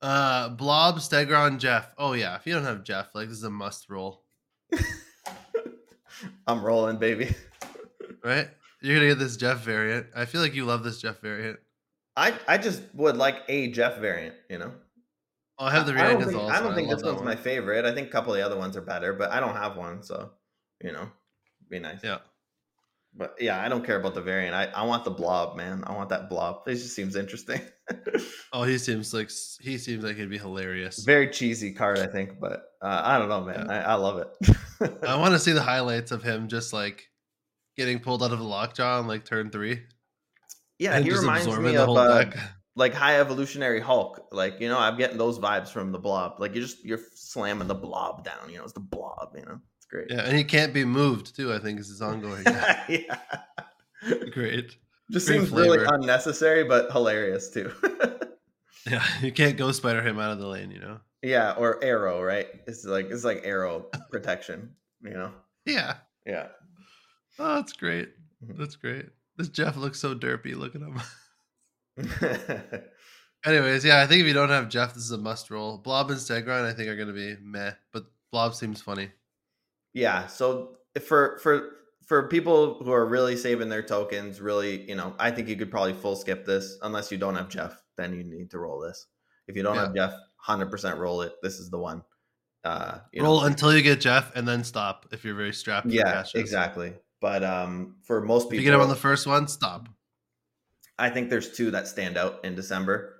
Uh, 0.00 0.48
Blob, 0.50 0.96
Stegron, 0.98 1.58
Jeff. 1.58 1.92
Oh 1.98 2.12
yeah, 2.12 2.36
if 2.36 2.46
you 2.46 2.54
don't 2.54 2.64
have 2.64 2.84
Jeff, 2.84 3.14
like 3.14 3.28
this 3.28 3.38
is 3.38 3.44
a 3.44 3.50
must 3.50 3.88
roll, 3.90 4.24
I'm 6.46 6.62
rolling, 6.64 6.98
baby. 6.98 7.34
right? 8.24 8.48
You're 8.80 8.96
gonna 8.96 9.08
get 9.08 9.18
this 9.18 9.36
Jeff 9.36 9.60
variant. 9.64 10.06
I 10.14 10.24
feel 10.24 10.40
like 10.40 10.54
you 10.54 10.64
love 10.64 10.82
this 10.84 11.00
Jeff 11.00 11.20
variant. 11.20 11.58
I 12.16 12.38
I 12.48 12.58
just 12.58 12.82
would 12.94 13.16
like 13.16 13.42
a 13.48 13.70
Jeff 13.70 13.98
variant, 13.98 14.34
you 14.48 14.58
know. 14.58 14.72
Oh, 15.58 15.66
I 15.66 15.72
have 15.72 15.86
the 15.86 15.92
I 15.94 16.08
don't 16.12 16.22
think, 16.24 16.40
I 16.40 16.60
don't 16.60 16.74
think 16.76 16.88
love 16.88 16.98
this 16.98 17.04
one's 17.04 17.16
one. 17.16 17.24
my 17.24 17.34
favorite. 17.36 17.84
I 17.84 17.92
think 17.92 18.06
a 18.08 18.10
couple 18.10 18.32
of 18.32 18.38
the 18.38 18.46
other 18.46 18.56
ones 18.56 18.76
are 18.76 18.80
better, 18.80 19.12
but 19.12 19.30
I 19.32 19.40
don't 19.40 19.56
have 19.56 19.76
one, 19.76 20.02
so 20.02 20.30
you 20.82 20.92
know, 20.92 21.10
be 21.68 21.78
nice. 21.80 22.00
Yeah. 22.04 22.18
But 23.18 23.34
yeah, 23.40 23.60
I 23.60 23.68
don't 23.68 23.84
care 23.84 23.98
about 23.98 24.14
the 24.14 24.20
variant. 24.22 24.54
I, 24.54 24.66
I 24.66 24.84
want 24.84 25.04
the 25.04 25.10
blob, 25.10 25.56
man. 25.56 25.82
I 25.84 25.92
want 25.92 26.08
that 26.10 26.30
blob. 26.30 26.62
It 26.68 26.74
just 26.74 26.94
seems 26.94 27.16
interesting. 27.16 27.60
Oh, 28.52 28.64
he 28.64 28.78
seems 28.78 29.12
like 29.12 29.30
he 29.60 29.76
seems 29.76 30.02
like 30.02 30.16
he'd 30.16 30.30
be 30.30 30.38
hilarious. 30.38 31.04
Very 31.04 31.28
cheesy 31.28 31.72
card, 31.72 31.98
I 31.98 32.06
think, 32.06 32.40
but 32.40 32.64
uh, 32.82 33.02
I 33.04 33.18
don't 33.18 33.28
know, 33.28 33.42
man. 33.42 33.66
Yeah. 33.66 33.86
I, 33.86 33.92
I 33.92 33.94
love 33.94 34.18
it. 34.18 34.98
I 35.06 35.16
want 35.18 35.32
to 35.32 35.38
see 35.38 35.52
the 35.52 35.62
highlights 35.62 36.10
of 36.10 36.22
him 36.22 36.48
just 36.48 36.72
like 36.72 37.06
getting 37.76 37.98
pulled 37.98 38.22
out 38.22 38.32
of 38.32 38.38
the 38.38 38.44
lockjaw 38.44 38.98
on 38.98 39.06
like 39.06 39.24
turn 39.24 39.50
three. 39.50 39.82
yeah, 40.78 40.94
and 40.96 41.04
he 41.04 41.12
reminds 41.12 41.46
me 41.46 41.76
of 41.76 41.88
uh, 41.90 42.24
like 42.74 42.94
high 42.94 43.20
evolutionary 43.20 43.80
Hulk. 43.80 44.28
Like 44.32 44.60
you 44.60 44.68
know, 44.68 44.78
I'm 44.78 44.96
getting 44.96 45.18
those 45.18 45.38
vibes 45.38 45.68
from 45.68 45.92
the 45.92 45.98
blob. 45.98 46.40
Like 46.40 46.54
you 46.54 46.62
just 46.62 46.84
you're 46.84 47.00
slamming 47.14 47.68
the 47.68 47.74
blob 47.74 48.24
down. 48.24 48.50
You 48.50 48.58
know, 48.58 48.64
it's 48.64 48.72
the 48.72 48.80
blob. 48.80 49.34
You 49.36 49.44
know, 49.44 49.60
great. 49.88 50.06
Yeah, 50.10 50.20
and 50.22 50.36
he 50.36 50.44
can't 50.44 50.72
be 50.72 50.84
moved 50.84 51.34
too. 51.36 51.52
I 51.52 51.58
think 51.58 51.80
is 51.80 51.88
his 51.88 52.02
ongoing. 52.02 52.42
yeah. 52.88 53.18
Great. 54.30 54.76
Just 55.10 55.26
Great 55.26 55.38
seems 55.40 55.50
really 55.50 55.84
unnecessary, 55.84 56.64
but 56.64 56.90
hilarious 56.92 57.50
too. 57.50 57.72
Yeah, 58.88 59.04
you 59.20 59.32
can't 59.32 59.58
go 59.58 59.70
spider 59.72 60.00
him 60.00 60.18
out 60.18 60.30
of 60.30 60.38
the 60.38 60.46
lane. 60.46 60.70
You 60.70 60.80
know. 60.80 61.00
yeah, 61.20 61.52
or 61.58 61.82
arrow, 61.84 62.22
right? 62.22 62.46
It's 62.66 62.86
like 62.86 63.10
it's 63.10 63.24
like 63.24 63.42
arrow 63.44 63.86
protection. 64.10 64.74
You 65.02 65.10
know. 65.10 65.32
Yeah. 65.66 65.96
Yeah. 66.24 66.46
Oh, 67.38 67.56
that's 67.56 67.74
great. 67.74 68.10
Mhm. 68.42 68.56
That's 68.56 68.76
great. 68.76 69.06
This 69.36 69.48
Jeff 69.48 69.76
looks 69.76 70.00
so 70.00 70.14
derpy. 70.14 70.56
Look 70.56 70.74
at 70.74 70.80
him. 70.80 70.98
Anyways, 73.44 73.84
yeah, 73.84 74.00
I 74.00 74.06
think 74.06 74.22
if 74.22 74.26
you 74.26 74.32
don't 74.32 74.48
have 74.48 74.68
Jeff, 74.68 74.94
this 74.94 75.04
is 75.04 75.10
a 75.12 75.18
must 75.18 75.50
roll. 75.50 75.78
Blob 75.78 76.10
and 76.10 76.18
Stegron, 76.18 76.64
I 76.64 76.72
think, 76.72 76.88
are 76.88 76.96
going 76.96 77.08
to 77.08 77.14
be 77.14 77.36
meh, 77.42 77.72
but 77.92 78.06
Blob 78.32 78.54
seems 78.54 78.80
funny. 78.80 79.10
Yeah. 79.94 80.26
So 80.26 80.76
for 81.04 81.38
for 81.42 81.70
for 82.06 82.28
people 82.28 82.82
who 82.82 82.92
are 82.92 83.06
really 83.06 83.36
saving 83.36 83.68
their 83.68 83.82
tokens, 83.82 84.40
really, 84.40 84.88
you 84.88 84.94
know, 84.96 85.14
I 85.18 85.30
think 85.30 85.48
you 85.48 85.56
could 85.56 85.70
probably 85.70 85.92
full 85.92 86.16
skip 86.16 86.46
this 86.46 86.78
unless 86.82 87.12
you 87.12 87.18
don't 87.18 87.34
have 87.36 87.48
Jeff. 87.48 87.82
Then 87.96 88.14
you 88.14 88.24
need 88.24 88.50
to 88.52 88.58
roll 88.58 88.80
this. 88.80 89.06
If 89.46 89.56
you 89.56 89.62
don't 89.62 89.74
Yeah. 89.74 89.82
have 89.86 89.94
Jeff, 89.94 90.12
hundred 90.36 90.70
percent 90.70 90.98
roll 90.98 91.22
it. 91.22 91.34
This 91.42 91.58
is 91.58 91.70
the 91.70 91.78
one. 91.78 92.02
Uh, 92.64 92.98
you 93.12 93.22
roll 93.22 93.40
know, 93.40 93.46
until 93.46 93.74
you 93.74 93.82
get 93.82 94.00
Jeff, 94.00 94.34
and 94.34 94.46
then 94.46 94.64
stop 94.64 95.06
if 95.12 95.24
you're 95.24 95.34
very 95.34 95.52
strapped. 95.52 95.86
yeah, 95.88 96.24
exactly. 96.34 96.94
But 97.20 97.42
um, 97.44 97.96
for 98.04 98.20
most 98.20 98.44
If 98.44 98.50
people, 98.50 98.64
you 98.64 98.70
get 98.70 98.74
him 98.74 98.80
on 98.80 98.88
the 98.88 98.96
first 98.96 99.26
one, 99.26 99.48
stop. 99.48 99.88
I 100.98 101.10
think 101.10 101.30
there's 101.30 101.52
two 101.56 101.70
that 101.72 101.86
stand 101.88 102.16
out 102.16 102.44
in 102.44 102.54
December. 102.54 103.17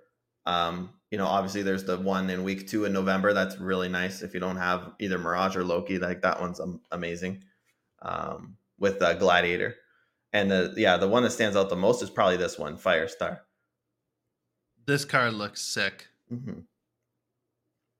Um, 0.49 0.90
you 1.11 1.18
know, 1.18 1.26
obviously 1.26 1.62
there's 1.62 1.84
the 1.84 1.99
one 1.99 2.30
in 2.30 2.42
week 2.42 2.66
two 2.68 2.84
in 2.86 2.92
November. 2.92 3.32
That's 3.32 3.59
really 3.59 3.88
nice. 3.88 4.22
If 4.22 4.32
you 4.34 4.40
don't 4.40 4.57
have 4.57 4.92
either 4.99 5.18
Mirage 5.18 5.57
or 5.57 5.64
Loki, 5.64 5.99
like 5.99 6.22
that 6.22 6.40
one's 6.40 6.61
amazing. 6.90 7.44
Um, 8.01 8.57
with 8.78 9.03
uh, 9.03 9.14
Gladiator, 9.14 9.74
and 10.32 10.51
the 10.51 10.72
yeah, 10.76 10.96
the 10.96 11.09
one 11.09 11.22
that 11.24 11.30
stands 11.30 11.57
out 11.57 11.68
the 11.68 11.76
most 11.76 12.03
is 12.03 12.11
probably 12.11 12.36
this 12.36 12.59
one, 12.59 12.76
Firestar. 12.78 13.40
This 14.86 15.05
card 15.05 15.34
looks 15.34 15.61
sick. 15.61 16.07
hmm 16.28 16.61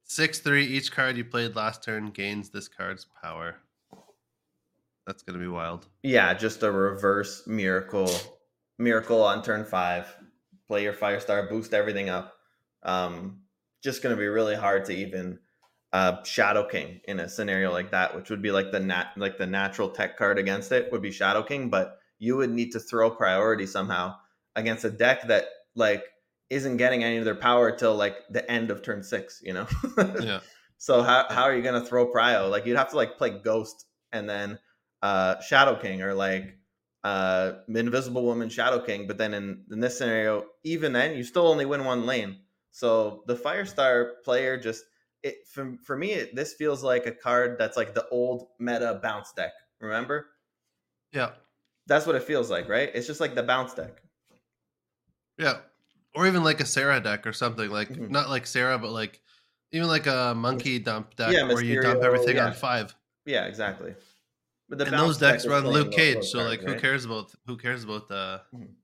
Six 0.05 0.39
three. 0.39 0.65
Each 0.65 0.91
card 0.91 1.17
you 1.17 1.25
played 1.25 1.55
last 1.57 1.83
turn 1.83 2.11
gains 2.11 2.49
this 2.49 2.69
card's 2.69 3.07
power. 3.23 3.57
That's 5.07 5.23
gonna 5.23 5.39
be 5.39 5.49
wild. 5.49 5.87
Yeah, 6.03 6.33
just 6.33 6.63
a 6.63 6.71
reverse 6.71 7.47
miracle, 7.47 8.11
miracle 8.79 9.23
on 9.23 9.43
turn 9.43 9.65
five. 9.65 10.15
Play 10.67 10.85
your 10.85 10.95
Firestar, 10.95 11.49
boost 11.49 11.75
everything 11.75 12.09
up. 12.09 12.38
Um, 12.83 13.41
just 13.83 14.03
going 14.03 14.15
to 14.15 14.21
be 14.21 14.27
really 14.27 14.55
hard 14.57 14.85
to 14.87 14.93
even 14.93 15.39
uh, 15.93 16.23
Shadow 16.25 16.67
King 16.67 17.01
in 17.05 17.21
a 17.21 17.29
scenario 17.29 17.73
like 17.73 17.91
that, 17.93 18.15
which 18.15 18.31
would 18.31 18.43
be 18.43 18.51
like 18.51 18.73
the 18.73 18.81
nat 18.81 19.13
like 19.17 19.39
the 19.39 19.47
natural 19.47 19.91
tech 19.91 20.17
card 20.17 20.39
against 20.39 20.73
it 20.73 20.93
would 20.93 21.03
be 21.03 21.11
Shadow 21.11 21.43
King, 21.43 21.71
but 21.71 21.99
you 22.19 22.37
would 22.37 22.51
need 22.51 22.73
to 22.73 22.81
throw 22.81 23.11
priority 23.11 23.67
somehow 23.67 24.17
against 24.57 24.85
a 24.85 24.91
deck 24.91 25.29
that 25.29 25.45
like 25.75 26.05
isn't 26.51 26.77
getting 26.77 27.05
any 27.05 27.17
of 27.17 27.25
their 27.25 27.35
power 27.35 27.71
till 27.71 27.95
like 27.95 28.17
the 28.31 28.49
end 28.51 28.71
of 28.71 28.83
turn 28.83 29.03
six. 29.03 29.41
You 29.43 29.55
know. 29.55 29.67
Yeah. 30.21 30.41
So 30.81 31.03
how 31.03 31.27
how 31.29 31.43
are 31.43 31.57
you 31.57 31.63
gonna 31.63 31.85
throw 31.85 32.13
prio? 32.13 32.51
Like 32.51 32.67
you'd 32.67 32.77
have 32.77 32.91
to 32.91 32.97
like 32.97 33.19
play 33.19 33.31
Ghost 33.31 33.87
and 34.13 34.29
then 34.29 34.59
uh 35.03 35.41
Shadow 35.41 35.77
King 35.77 36.03
or 36.03 36.15
like 36.15 36.57
uh 37.03 37.53
Invisible 37.69 38.25
Woman 38.25 38.49
Shadow 38.49 38.81
King, 38.81 39.07
but 39.07 39.19
then 39.19 39.35
in, 39.35 39.65
in 39.71 39.81
this 39.81 39.99
scenario, 39.99 40.45
even 40.65 40.93
then 40.93 41.17
you 41.17 41.25
still 41.25 41.49
only 41.49 41.67
win 41.67 41.85
one 41.85 42.07
lane. 42.07 42.39
So 42.71 43.25
the 43.27 43.35
Firestar 43.35 44.23
player 44.25 44.59
just 44.59 44.85
it 45.23 45.47
for, 45.49 45.77
for 45.85 45.97
me 45.97 46.13
it, 46.13 46.35
this 46.35 46.55
feels 46.55 46.83
like 46.83 47.07
a 47.07 47.13
card 47.13 47.59
that's 47.59 47.77
like 47.77 47.95
the 47.95 48.09
old 48.09 48.49
meta 48.59 49.01
bounce 49.03 49.33
deck. 49.33 49.53
Remember? 49.81 50.29
Yeah. 51.13 51.33
That's 51.87 52.07
what 52.07 52.15
it 52.17 52.23
feels 52.23 52.51
like, 52.51 52.69
right? 52.69 52.91
It's 52.95 53.07
just 53.07 53.21
like 53.21 53.35
the 53.35 53.43
bounce 53.43 53.75
deck. 53.75 54.03
Yeah. 55.39 55.61
Or 56.15 56.27
even 56.27 56.43
like 56.43 56.61
a 56.61 56.67
Sarah 56.67 57.01
deck 57.01 57.27
or 57.27 57.33
something. 57.33 57.71
Like 57.71 57.89
Mhm. 57.91 58.11
not 58.11 58.29
like 58.29 58.47
Sarah, 58.47 58.79
but 58.79 58.91
like 58.91 59.23
even 59.73 59.89
like 59.89 60.07
a 60.07 60.35
monkey 60.37 60.79
dump 60.79 61.17
deck 61.17 61.35
Yeah, 61.35 61.45
where 61.45 61.63
you 61.63 61.81
dump 61.81 62.03
everything 62.03 62.37
yeah. 62.37 62.47
on 62.47 62.53
five. 62.55 62.95
Yeah, 63.25 63.45
exactly. 63.47 63.95
But 64.69 64.79
the 64.79 64.85
and 64.85 64.93
bounce 64.93 65.17
those 65.17 65.19
decks 65.19 65.43
deck 65.45 65.51
run 65.53 65.67
Luke 65.69 65.93
Cage, 65.93 66.25
so 66.25 66.39
cards, 66.39 66.51
like 66.51 66.61
who 66.61 66.73
right? 66.73 66.81
cares 66.81 67.05
about 67.05 67.35
who 67.47 67.57
cares 67.57 67.85
about 67.85 68.11
uh 68.11 68.41
Mhm. 68.55 68.75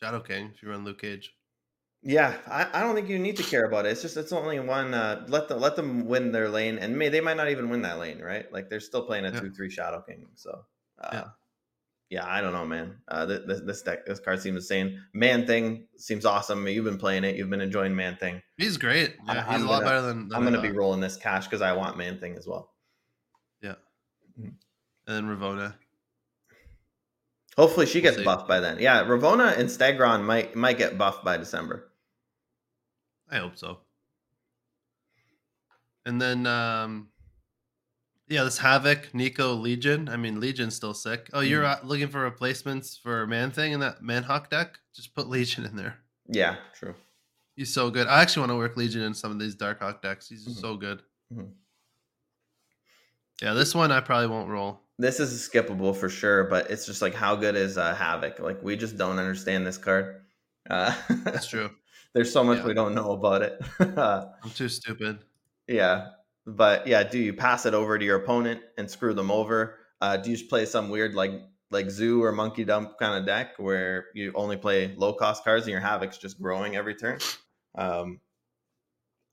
Shadow 0.00 0.20
King 0.20 0.52
if 0.54 0.62
you 0.62 0.70
run 0.70 0.84
Luke 0.84 1.00
Cage? 1.00 1.34
Yeah, 2.02 2.36
I, 2.46 2.68
I 2.72 2.80
don't 2.80 2.94
think 2.94 3.08
you 3.08 3.18
need 3.18 3.36
to 3.38 3.42
care 3.42 3.64
about 3.64 3.84
it. 3.84 3.90
It's 3.90 4.02
just 4.02 4.16
it's 4.16 4.32
only 4.32 4.60
one. 4.60 4.94
Uh, 4.94 5.24
let 5.28 5.48
them 5.48 5.60
let 5.60 5.74
them 5.76 6.06
win 6.06 6.30
their 6.30 6.48
lane, 6.48 6.78
and 6.78 6.96
may 6.96 7.08
they 7.08 7.20
might 7.20 7.36
not 7.36 7.48
even 7.50 7.68
win 7.68 7.82
that 7.82 7.98
lane, 7.98 8.20
right? 8.20 8.50
Like 8.52 8.70
they're 8.70 8.78
still 8.80 9.02
playing 9.04 9.24
a 9.26 9.32
Yeah. 9.32 9.40
two 9.40 9.50
three 9.50 9.68
Shadow 9.68 10.00
King. 10.08 10.26
So 10.36 10.64
uh, 11.02 11.08
Yeah. 11.12 11.24
yeah, 12.08 12.26
I 12.26 12.40
don't 12.40 12.52
know, 12.52 12.64
man. 12.64 12.98
Uh, 13.08 13.26
this, 13.26 13.60
this 13.62 13.82
deck, 13.82 14.06
this 14.06 14.20
card 14.20 14.40
seems 14.40 14.56
insane. 14.64 15.02
Man 15.12 15.44
Thing 15.44 15.88
seems 15.96 16.24
awesome. 16.24 16.66
You've 16.68 16.84
been 16.84 16.98
playing 16.98 17.24
it. 17.24 17.34
You've 17.34 17.50
been 17.50 17.60
enjoying 17.60 17.96
Man 17.96 18.16
Thing. 18.16 18.42
He's 18.58 18.76
great. 18.76 19.16
I'm- 19.26 19.36
Yeah, 19.36 19.44
I'm 19.48 19.54
he's 19.54 19.62
a 19.62 19.66
lot 19.66 19.80
gonna- 19.82 19.84
better 19.90 20.02
than, 20.02 20.28
than 20.28 20.36
I'm 20.38 20.44
gonna 20.44 20.62
be 20.62 20.70
rolling 20.70 21.00
this 21.00 21.16
cache 21.16 21.44
because 21.46 21.62
I 21.62 21.72
want 21.72 21.98
Man 21.98 22.20
Thing 22.20 22.36
as 22.36 22.46
well. 22.46 22.74
Yeah. 23.60 23.74
And 24.36 24.54
then 25.06 25.24
Ravonna. 25.24 25.74
Hopefully 27.58 27.86
she 27.86 28.00
We'll 28.00 28.12
gets 28.14 28.24
buffed 28.24 28.46
by 28.48 28.60
then. 28.60 28.78
Yeah, 28.78 29.02
Ravonna 29.04 29.58
and 29.58 29.68
Stegron 29.68 30.22
might 30.24 30.54
might 30.54 30.78
get 30.78 30.96
buffed 30.96 31.24
by 31.24 31.36
December. 31.36 31.90
I 33.30 33.38
hope 33.38 33.56
so. 33.58 33.80
And 36.06 36.22
then 36.22 36.46
um 36.46 37.08
yeah, 38.28 38.44
this 38.44 38.58
Havoc, 38.58 39.12
Nico, 39.12 39.54
Legion. 39.54 40.08
I 40.08 40.16
mean 40.16 40.38
Legion's 40.38 40.76
still 40.76 40.94
sick. 40.94 41.28
Oh, 41.32 41.40
you're 41.40 41.64
Mm-hmm. 41.64 41.84
uh, 41.84 41.88
looking 41.88 42.08
for 42.08 42.20
replacements 42.20 42.96
for 42.96 43.26
Man 43.26 43.50
Thing 43.50 43.72
in 43.72 43.80
that 43.80 44.02
Manhawk 44.02 44.50
deck? 44.50 44.78
Just 44.94 45.14
put 45.14 45.28
Legion 45.28 45.64
in 45.64 45.74
there. 45.76 45.96
Yeah, 46.28 46.56
true. 46.74 46.94
He's 47.56 47.74
so 47.74 47.90
good. 47.90 48.06
I 48.06 48.22
actually 48.22 48.42
want 48.42 48.52
to 48.52 48.56
work 48.56 48.76
Legion 48.76 49.02
in 49.02 49.14
some 49.14 49.32
of 49.32 49.40
these 49.40 49.56
Darkhawk 49.56 50.00
decks. 50.00 50.28
He's 50.28 50.46
Mhm. 50.46 50.60
so 50.60 50.76
good. 50.76 51.02
Mhm. 51.34 51.50
Yeah, 53.42 53.54
this 53.54 53.74
one 53.74 53.90
I 53.90 54.00
probably 54.00 54.28
won't 54.28 54.48
roll. 54.48 54.80
This 54.98 55.20
is 55.20 55.48
skippable 55.48 55.94
for 55.96 56.08
sure, 56.08 56.44
but 56.44 56.70
it's 56.70 56.86
just 56.86 57.02
like 57.02 57.14
how 57.14 57.36
good 57.36 57.56
is 57.56 57.78
uh, 57.78 57.94
Havoc? 57.94 58.40
Like 58.40 58.62
we 58.62 58.76
just 58.76 58.96
don't 58.96 59.18
understand 59.18 59.66
this 59.66 59.78
card. 59.78 60.22
Uh, 60.68 60.94
That's 61.24 61.46
true. 61.48 61.70
There's 62.14 62.32
so 62.32 62.42
much 62.42 62.58
Yeah. 62.58 62.66
we 62.66 62.74
don't 62.74 62.94
know 62.94 63.12
about 63.12 63.42
it. 63.42 63.60
I'm 63.80 64.50
too 64.54 64.68
stupid. 64.68 65.18
yeah, 65.66 66.08
but 66.46 66.86
yeah, 66.86 67.02
do 67.04 67.18
you 67.18 67.32
pass 67.34 67.66
it 67.66 67.74
over 67.74 67.98
to 67.98 68.04
your 68.04 68.16
opponent 68.16 68.60
and 68.76 68.90
screw 68.90 69.14
them 69.14 69.30
over? 69.30 69.76
Uh, 70.00 70.16
do 70.16 70.30
you 70.30 70.36
just 70.36 70.48
play 70.48 70.64
some 70.64 70.88
weird 70.88 71.14
like 71.14 71.32
like 71.70 71.90
zoo 71.90 72.22
or 72.24 72.32
monkey 72.32 72.64
dump 72.64 72.98
kind 72.98 73.18
of 73.18 73.26
deck 73.26 73.50
where 73.58 74.06
you 74.14 74.32
only 74.34 74.56
play 74.56 74.94
low 74.96 75.12
cost 75.12 75.44
cards 75.44 75.66
and 75.66 75.72
your 75.72 75.80
Havoc's 75.82 76.16
just 76.18 76.40
growing 76.40 76.76
every 76.76 76.94
turn? 76.94 77.18
Um, 77.74 78.20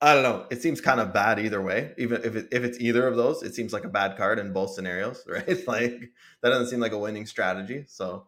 I 0.02 0.14
don't 0.14 0.24
know. 0.24 0.46
It 0.52 0.62
seems 0.62 0.82
kind 0.82 1.00
of 1.00 1.14
bad 1.14 1.40
either 1.40 1.62
way. 1.62 1.94
Even 1.98 2.22
if 2.24 2.36
it, 2.36 2.48
if 2.52 2.64
it's 2.64 2.80
either 2.80 3.08
of 3.08 3.16
those, 3.16 3.44
it 3.44 3.56
seems 3.56 3.74
like 3.74 3.86
a 3.86 3.90
bad 3.90 4.18
card 4.18 4.40
in 4.40 4.52
both 4.54 4.72
scenarios, 4.72 5.24
right? 5.28 5.68
like 5.68 6.12
that 6.42 6.50
doesn't 6.50 6.68
seem 6.68 6.80
like 6.80 6.92
a 6.92 6.98
winning 6.98 7.26
strategy. 7.26 7.86
So, 7.88 8.28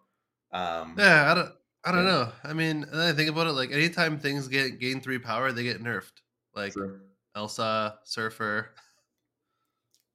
um, 0.51 0.95
Yeah, 0.97 1.31
I 1.31 1.35
don't. 1.35 1.51
I 1.85 1.91
don't 1.91 2.05
Yeah. 2.05 2.11
know. 2.11 2.31
I 2.43 2.53
mean, 2.53 2.83
and 2.83 2.93
then 2.93 2.99
I 3.01 3.13
think 3.13 3.29
about 3.29 3.47
it. 3.47 3.51
Like 3.51 3.71
anytime 3.71 4.19
things 4.19 4.47
get 4.47 4.79
gain 4.79 5.01
three 5.01 5.19
power, 5.19 5.51
they 5.51 5.63
get 5.63 5.81
nerfed. 5.83 6.11
Like 6.55 6.73
true. 6.73 6.99
Elsa, 7.35 7.99
Surfer. 8.03 8.69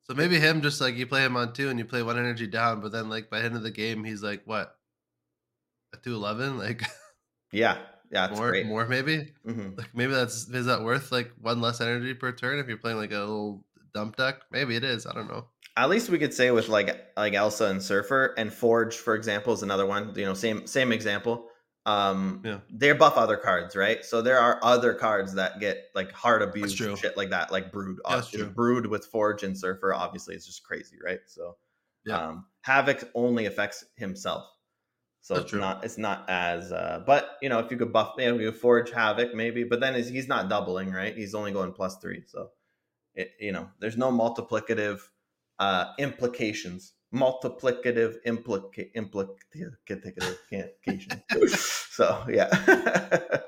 So 0.03 0.15
maybe 0.15 0.39
him 0.39 0.63
just 0.63 0.81
like 0.81 0.97
you 0.97 1.07
play 1.07 1.25
him 1.25 1.37
on 1.37 1.53
two 1.53 1.69
and 1.71 1.79
you 1.79 1.85
play 1.85 2.03
one 2.03 2.19
energy 2.19 2.47
down, 2.47 2.81
but 2.81 2.93
then 2.93 3.09
like 3.09 3.31
by 3.31 3.39
the 3.41 3.45
end 3.47 3.57
of 3.57 3.63
the 3.63 3.71
game 3.71 4.05
he's 4.05 4.23
like 4.23 4.43
what 4.45 4.77
a 5.95 5.97
two 5.99 6.15
eleven, 6.15 6.59
like 6.59 6.83
yeah, 7.53 7.79
yeah, 8.13 8.29
it's 8.29 8.39
more 8.39 8.51
great. 8.51 8.67
more 8.67 8.87
maybe. 8.87 9.33
Mhm. 9.47 9.77
Like 9.79 9.95
maybe 9.95 10.13
that's 10.13 10.49
is 10.49 10.67
that 10.67 10.83
worth 10.83 11.11
like 11.11 11.33
one 11.41 11.61
less 11.61 11.81
energy 11.81 12.15
per 12.15 12.31
turn 12.33 12.59
if 12.59 12.69
you're 12.69 12.77
playing 12.77 12.99
like 12.99 13.13
a 13.13 13.19
little 13.19 13.65
dump 13.95 14.17
deck? 14.17 14.43
Maybe 14.51 14.77
it 14.77 14.85
is. 14.85 15.07
I 15.07 15.13
don't 15.15 15.29
know. 15.29 15.47
At 15.77 15.89
least 15.89 16.11
we 16.11 16.19
could 16.19 16.35
say 16.35 16.51
with 16.51 16.69
like 16.69 16.95
like 17.17 17.33
Elsa 17.35 17.67
and 17.67 17.83
Surfer 17.83 18.35
and 18.37 18.53
Forge, 18.53 18.95
for 18.97 19.15
example, 19.15 19.53
is 19.55 19.63
another 19.63 19.87
one. 19.87 20.13
You 20.15 20.27
know, 20.27 20.35
same 20.35 20.67
same 20.67 20.93
example. 20.93 21.49
Um, 21.85 22.43
Yeah. 22.45 22.61
they 22.71 22.93
buff 22.93 23.17
other 23.17 23.37
cards, 23.37 23.75
right? 23.75 24.05
So 24.05 24.23
there 24.23 24.39
are 24.39 24.61
other 24.63 24.95
cards 24.95 25.35
that 25.35 25.59
get 25.59 25.87
like 25.97 26.13
hard 26.13 26.41
abuse, 26.43 26.75
true. 26.75 26.91
and 26.91 26.99
shit 26.99 27.17
like 27.17 27.31
that, 27.31 27.51
like 27.51 27.73
Brood. 27.73 27.99
Yeah, 28.09 28.21
true. 28.21 28.51
Brood 28.51 28.87
with 28.87 29.05
Forge 29.07 29.43
and 29.43 29.59
Surfer, 29.59 29.93
obviously, 29.93 30.37
it's 30.37 30.47
just 30.47 30.63
crazy, 30.63 30.99
right? 31.05 31.19
So, 31.27 31.57
Yeah. 32.05 32.19
um, 32.29 32.47
Havoc 32.61 33.11
only 33.17 33.47
affects 33.47 33.85
himself, 33.97 34.45
so 35.23 35.35
That's 35.35 35.45
it's 35.45 35.51
true. 35.51 35.61
not 35.61 35.85
it's 35.85 35.99
not 35.99 36.29
as. 36.29 36.73
Uh, 36.73 37.03
but 37.07 37.39
you 37.41 37.49
know, 37.49 37.61
if 37.61 37.71
you 37.71 37.79
could 37.79 37.93
buff, 37.93 38.15
you 38.19 38.27
know, 38.31 38.39
you 38.39 38.53
Forge 38.53 38.91
Havoc 38.91 39.35
maybe, 39.35 39.65
but 39.65 39.81
then 39.81 39.95
he's, 39.95 40.09
he's 40.09 40.29
not 40.29 40.51
doubling, 40.51 40.93
right? 40.93 41.17
He's 41.17 41.35
only 41.35 41.53
going 41.53 41.73
plus 41.73 41.97
three, 41.99 42.25
so 42.27 42.51
it 43.15 43.31
you 43.41 43.53
know, 43.53 43.71
there's 43.79 43.97
no 43.97 44.11
multiplicative 44.11 45.01
uh 45.59 45.93
implications 45.99 46.95
multiplicative 47.15 48.17
implica- 48.27 48.91
implicative 48.97 49.75
implication 50.51 51.23
so 51.91 52.25
yeah 52.29 52.49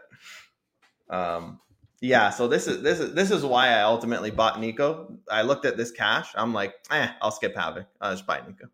um 1.08 1.58
yeah 2.02 2.28
so 2.28 2.46
this 2.46 2.66
is 2.66 2.82
this 2.82 3.00
is 3.00 3.14
this 3.14 3.30
is 3.30 3.42
why 3.42 3.68
i 3.68 3.80
ultimately 3.80 4.30
bought 4.30 4.60
nico 4.60 5.16
i 5.30 5.40
looked 5.40 5.64
at 5.64 5.78
this 5.78 5.90
cache 5.90 6.28
i'm 6.34 6.52
like 6.52 6.74
eh 6.90 7.08
i'll 7.22 7.30
skip 7.30 7.56
havoc 7.56 7.86
i'll 8.02 8.12
just 8.12 8.26
buy 8.26 8.40
nico 8.46 8.68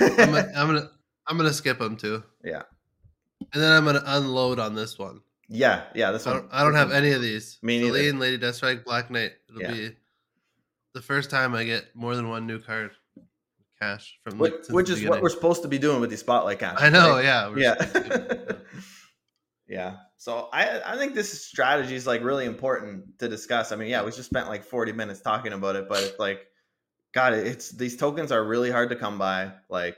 I'm 0.00 0.16
gonna, 0.16 0.52
I'm 0.54 0.66
gonna 0.66 0.90
I'm 1.28 1.36
gonna 1.36 1.52
skip 1.52 1.78
them 1.78 1.96
too. 1.96 2.22
Yeah. 2.44 2.62
And 3.52 3.62
then 3.62 3.70
I'm 3.72 3.84
gonna 3.84 4.02
unload 4.04 4.58
on 4.58 4.74
this 4.74 4.98
one. 4.98 5.20
yeah 5.48 5.84
yeah 5.94 6.10
this 6.10 6.26
I 6.26 6.32
one 6.32 6.40
don't, 6.42 6.52
I 6.54 6.62
don't 6.64 6.74
have 6.74 6.90
any 6.92 7.12
of 7.12 7.20
these. 7.22 7.58
Me 7.62 7.78
neither. 7.80 7.96
Selene, 7.98 8.18
Lady 8.18 8.38
Deathstrike, 8.38 8.84
Black 8.84 9.10
Knight. 9.10 9.32
It'll 9.48 9.62
Yeah. 9.62 9.72
be 9.72 9.96
the 10.94 11.02
first 11.02 11.30
time 11.30 11.54
I 11.54 11.64
get 11.64 11.94
more 11.94 12.16
than 12.16 12.28
one 12.28 12.46
new 12.46 12.58
card 12.58 12.90
cache 13.80 14.18
from 14.24 14.38
which, 14.38 14.52
since 14.54 14.70
which 14.70 14.86
the 14.88 14.94
is 14.94 15.04
what 15.08 15.22
we're 15.22 15.28
supposed 15.28 15.62
to 15.62 15.68
be 15.68 15.78
doing 15.78 16.00
with 16.00 16.10
these 16.10 16.18
spotlight 16.20 16.58
cache 16.58 16.78
I 16.80 16.88
know, 16.88 17.18
yeah. 17.20 17.52
yeah 17.56 17.74
just 17.78 17.92
gonna 17.94 18.06
skip 18.06 18.30
it. 18.50 18.66
yeah 19.68 19.96
so 20.16 20.48
i 20.52 20.80
i 20.84 20.96
think 20.96 21.14
this 21.14 21.44
strategy 21.46 21.94
is 21.94 22.04
like 22.06 22.24
really 22.24 22.44
important 22.46 23.16
to 23.20 23.28
discuss 23.28 23.70
i 23.70 23.76
mean 23.76 23.86
yeah 23.88 24.02
we 24.02 24.10
just 24.10 24.24
spent 24.28 24.48
like 24.48 24.64
40 24.64 24.90
minutes 24.92 25.20
talking 25.20 25.52
about 25.52 25.76
it 25.76 25.88
but 25.88 26.02
it's 26.02 26.18
like 26.18 26.40
god 27.14 27.34
it's 27.34 27.70
these 27.70 27.96
tokens 27.96 28.32
are 28.32 28.42
really 28.44 28.70
hard 28.70 28.88
to 28.90 28.96
come 28.96 29.16
by 29.16 29.52
like 29.68 29.96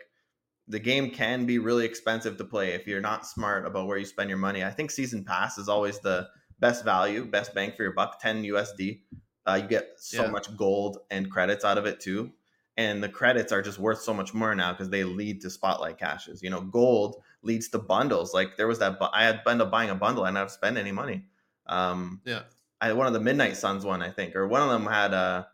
the 0.70 0.78
game 0.78 1.10
can 1.10 1.46
be 1.46 1.58
really 1.58 1.84
expensive 1.84 2.36
to 2.36 2.44
play 2.44 2.72
if 2.74 2.86
you're 2.86 3.00
not 3.00 3.26
smart 3.26 3.66
about 3.66 3.86
where 3.86 3.98
you 3.98 4.04
spend 4.04 4.28
your 4.30 4.38
money 4.38 4.64
i 4.64 4.70
think 4.70 4.90
season 4.90 5.24
pass 5.24 5.58
is 5.58 5.68
always 5.68 6.00
the 6.00 6.28
best 6.58 6.84
value 6.84 7.24
best 7.24 7.54
bang 7.54 7.72
for 7.72 7.82
your 7.82 7.92
buck 7.92 8.20
10 8.20 8.42
usd 8.44 9.02
uh, 9.46 9.58
you 9.60 9.68
get 9.68 9.90
so 9.96 10.24
Yeah. 10.24 10.30
much 10.30 10.54
gold 10.56 10.98
and 11.10 11.30
credits 11.30 11.64
out 11.64 11.78
of 11.78 11.86
it 11.86 12.00
too 12.00 12.32
and 12.76 13.02
the 13.02 13.08
credits 13.08 13.52
are 13.52 13.62
just 13.62 13.78
worth 13.78 14.00
so 14.00 14.14
much 14.14 14.32
more 14.32 14.54
now 14.54 14.72
because 14.72 14.90
they 14.90 15.04
lead 15.04 15.40
to 15.42 15.50
spotlight 15.50 15.98
caches. 15.98 16.42
You 16.42 16.48
know, 16.50 16.62
gold 16.62 17.22
leads 17.42 17.68
to 17.70 17.78
bundles. 17.78 18.32
Like 18.32 18.56
there 18.56 18.68
was 18.68 18.78
that 18.78 18.98
bu- 18.98 19.06
I 19.12 19.24
had 19.24 19.42
ended 19.46 19.66
up 19.66 19.70
buying 19.72 19.90
a 19.90 19.94
bundle 19.94 20.24
and 20.24 20.38
I 20.38 20.42
didn't 20.42 20.52
spend 20.52 20.78
any 20.78 20.92
money. 20.92 21.26
Um, 21.66 22.22
Yeah. 22.24 22.44
I 22.80 22.88
had 22.88 22.96
one 22.96 23.06
of 23.06 23.12
the 23.12 23.20
Midnight 23.20 23.56
Suns 23.56 23.84
one, 23.84 24.02
I 24.02 24.10
think, 24.10 24.36
or 24.36 24.48
one 24.48 24.62
of 24.62 24.70
them 24.70 24.86
had 24.86 25.14
uh, 25.14 25.46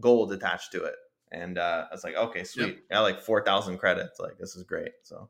gold 0.00 0.32
attached 0.32 0.72
to 0.72 0.84
it, 0.84 0.96
and 1.34 1.58
uh, 1.58 1.86
I 1.90 1.94
was 1.94 2.04
like, 2.04 2.14
okay, 2.16 2.44
sweet. 2.44 2.84
I 2.90 2.94
had 2.96 3.00
like 3.00 3.20
four 3.20 3.44
thousand 3.44 3.78
credits. 3.78 4.18
Like 4.20 4.38
this 4.38 4.56
is 4.56 4.62
great. 4.62 4.92
So 5.02 5.28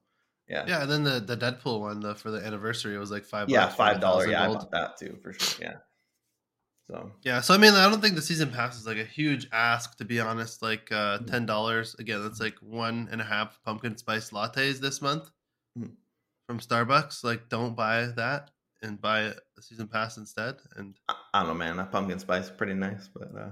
yeah, 0.49 0.65
Yeah, 0.69 0.83
and 0.83 0.91
then 0.91 1.03
the, 1.05 1.21
the 1.21 1.37
Deadpool 1.37 1.81
one 1.81 2.01
the, 2.01 2.15
for 2.15 2.31
the 2.31 2.45
anniversary 2.45 2.95
it 2.95 2.99
was 2.99 3.11
like 3.11 3.25
five. 3.25 3.49
yeah, 3.49 3.69
five 3.69 4.01
dollar. 4.01 4.27
1,000 4.29 4.31
Yeah, 4.33 4.45
I 4.45 4.47
bought 4.49 4.71
that 4.71 4.99
too 4.99 5.19
for 5.23 5.33
sure. 5.33 5.65
Yeah. 5.67 5.77
So 6.91 7.13
Yeah, 7.23 7.41
so 7.41 7.55
I 7.55 7.59
mean, 7.59 7.73
I 7.73 7.89
don't 7.89 8.01
think 8.03 8.15
the 8.15 8.23
season 8.23 8.51
pass 8.51 8.77
is 8.79 8.87
like 8.87 8.99
a 8.99 9.05
huge 9.05 9.49
ask 9.53 9.97
to 9.97 10.05
be 10.05 10.21
honest. 10.21 10.61
Like 10.63 10.93
uh, 10.93 11.19
Mhm. 11.19 11.27
ten 11.27 11.47
dollars 11.47 11.95
again. 11.99 12.23
That's 12.23 12.41
like 12.41 12.57
one 12.61 13.09
and 13.11 13.21
a 13.21 13.25
half 13.25 13.63
pumpkin 13.63 13.97
spice 13.97 14.31
lattes 14.31 14.81
this 14.81 15.01
month 15.01 15.31
Mhm. 15.79 15.97
from 16.47 16.59
Starbucks. 16.61 17.25
Like, 17.25 17.49
don't 17.49 17.75
buy 17.75 18.07
that 18.17 18.51
and 18.83 19.01
buy 19.01 19.21
a 19.57 19.63
season 19.63 19.89
pass 19.89 20.19
instead. 20.19 20.57
And 20.77 20.95
I, 21.09 21.15
I 21.33 21.39
don't 21.41 21.49
know, 21.49 21.55
man. 21.55 21.79
That 21.79 21.91
pumpkin 21.91 22.19
spice 22.19 22.45
is 22.45 22.51
pretty 22.51 22.75
nice, 22.75 23.09
but 23.09 23.35
uh, 23.35 23.51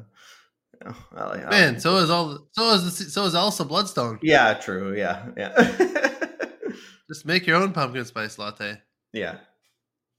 know, 1.14 1.20
I 1.46 1.50
man, 1.50 1.80
so 1.80 1.96
is 1.98 2.10
all. 2.10 2.46
So 2.52 2.70
is 2.74 2.98
the, 2.98 3.04
so 3.10 3.24
is 3.24 3.34
Elsa 3.34 3.64
Bloodstone. 3.64 4.18
yeah, 4.22 4.54
true. 4.54 4.96
Yeah, 4.96 5.26
yeah, 5.36 5.52
Just 7.08 7.26
make 7.26 7.46
your 7.46 7.56
own 7.56 7.72
pumpkin 7.72 8.04
spice 8.04 8.38
latte. 8.38 8.80
yeah. 9.12 9.36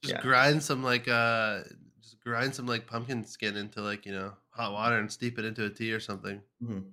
Just 0.04 0.16
Yeah. 0.16 0.22
grind 0.22 0.62
some 0.62 0.84
like 0.84 1.08
uh, 1.08 1.62
just 2.02 2.20
grind 2.24 2.54
some 2.54 2.66
like 2.68 2.86
pumpkin 2.88 3.24
skin 3.26 3.56
into 3.56 3.82
like 3.82 4.06
you 4.06 4.12
know 4.12 4.34
hot 4.50 4.74
water 4.74 4.98
and 4.98 5.10
steep 5.12 5.40
it 5.40 5.46
into 5.46 5.66
a 5.66 5.70
tea 5.70 5.94
or 5.94 6.00
something 6.02 6.42
Mhm. 6.64 6.84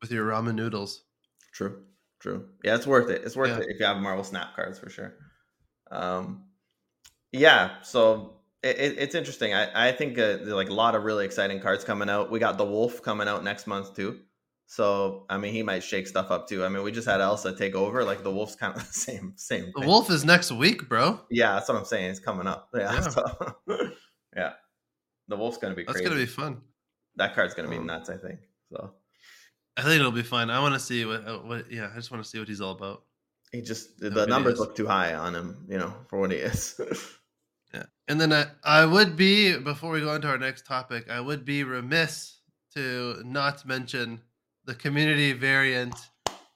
with 0.00 0.10
your 0.10 0.26
ramen 0.26 0.54
noodles. 0.54 1.04
True, 1.52 1.82
true. 2.18 2.48
Yeah, 2.64 2.76
it's 2.76 2.86
worth 2.86 3.10
it. 3.10 3.22
It's 3.24 3.36
worth 3.36 3.50
Yeah. 3.50 3.58
it 3.58 3.66
if 3.68 3.78
you 3.78 3.84
have 3.86 3.98
Marvel 3.98 4.24
Snap 4.24 4.56
cards 4.56 4.78
for 4.78 4.88
sure. 4.88 5.14
Um, 5.90 6.44
yeah. 7.32 7.82
So 7.82 8.39
it, 8.62 8.76
it, 8.78 8.98
it's 8.98 9.14
interesting. 9.14 9.54
I 9.54 9.88
I 9.88 9.92
think 9.92 10.18
uh, 10.18 10.38
like 10.42 10.68
a 10.68 10.74
lot 10.74 10.94
of 10.94 11.04
really 11.04 11.24
exciting 11.24 11.60
cards 11.60 11.84
coming 11.84 12.08
out. 12.10 12.30
We 12.30 12.38
got 12.38 12.58
the 12.58 12.64
Wolf 12.64 13.02
coming 13.02 13.28
out 13.28 13.42
next 13.44 13.66
month 13.66 13.94
too. 13.96 14.20
So 14.66 15.26
I 15.28 15.36
mean, 15.38 15.52
he 15.52 15.62
might 15.62 15.82
shake 15.82 16.06
stuff 16.06 16.30
up 16.30 16.48
too. 16.48 16.64
I 16.64 16.68
mean, 16.68 16.82
we 16.82 16.92
just 16.92 17.08
had 17.08 17.20
Elsa 17.20 17.56
take 17.56 17.74
over. 17.74 18.04
Like 18.04 18.22
the 18.22 18.30
Wolf's 18.30 18.54
kind 18.56 18.74
of 18.76 18.80
the 18.86 18.92
same 18.92 19.32
same. 19.36 19.72
The 19.74 19.86
wolf 19.86 20.10
is 20.10 20.24
next 20.24 20.52
week, 20.52 20.88
bro. 20.88 21.20
Yeah, 21.30 21.54
that's 21.54 21.68
what 21.68 21.78
I'm 21.78 21.84
saying. 21.84 22.10
It's 22.10 22.20
coming 22.20 22.46
up. 22.46 22.68
Yeah. 22.74 22.92
Yeah. 22.92 23.00
So, 23.00 23.54
yeah. 24.36 24.52
The 25.28 25.36
Wolf's 25.36 25.58
gonna 25.58 25.74
be 25.74 25.82
That's 25.84 25.94
crazy. 25.96 26.08
gonna 26.08 26.20
be 26.20 26.26
fun. 26.26 26.60
that 27.16 27.34
card's 27.34 27.54
gonna 27.54 27.68
be 27.68 27.76
Um, 27.78 27.86
nuts. 27.86 28.10
I 28.10 28.16
think. 28.16 28.40
So 28.72 28.92
I 29.76 29.82
think 29.82 29.98
it'll 30.00 30.12
be 30.12 30.22
fun. 30.22 30.50
I 30.50 30.60
want 30.60 30.74
to 30.74 30.80
see 30.80 31.04
what, 31.04 31.26
uh, 31.26 31.38
what. 31.38 31.70
Yeah, 31.70 31.88
I 31.92 31.96
just 31.96 32.10
want 32.10 32.22
to 32.22 32.28
see 32.28 32.38
what 32.38 32.46
he's 32.48 32.60
all 32.60 32.72
about. 32.72 33.02
he 33.52 33.62
just 33.62 33.98
the 33.98 34.26
numbers 34.26 34.58
look 34.60 34.76
too 34.76 34.86
high 34.86 35.14
on 35.14 35.34
him. 35.34 35.66
You 35.68 35.78
know, 35.78 35.94
for 36.08 36.20
what 36.20 36.30
he 36.32 36.38
is. 36.38 36.78
Yeah, 37.72 37.84
and 38.08 38.20
then 38.20 38.32
I, 38.32 38.46
I 38.64 38.84
would 38.84 39.16
be 39.16 39.58
before 39.58 39.90
we 39.90 40.00
go 40.00 40.14
into 40.14 40.28
our 40.28 40.38
next 40.38 40.66
topic. 40.66 41.08
I 41.10 41.20
would 41.20 41.44
be 41.44 41.64
remiss 41.64 42.38
to 42.74 43.22
not 43.24 43.66
mention 43.66 44.20
the 44.64 44.74
community 44.74 45.32
variant 45.32 45.94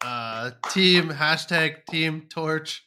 uh, 0.04 0.50
team 0.70 1.08
hashtag 1.08 1.86
Team 1.86 2.26
Torch 2.28 2.84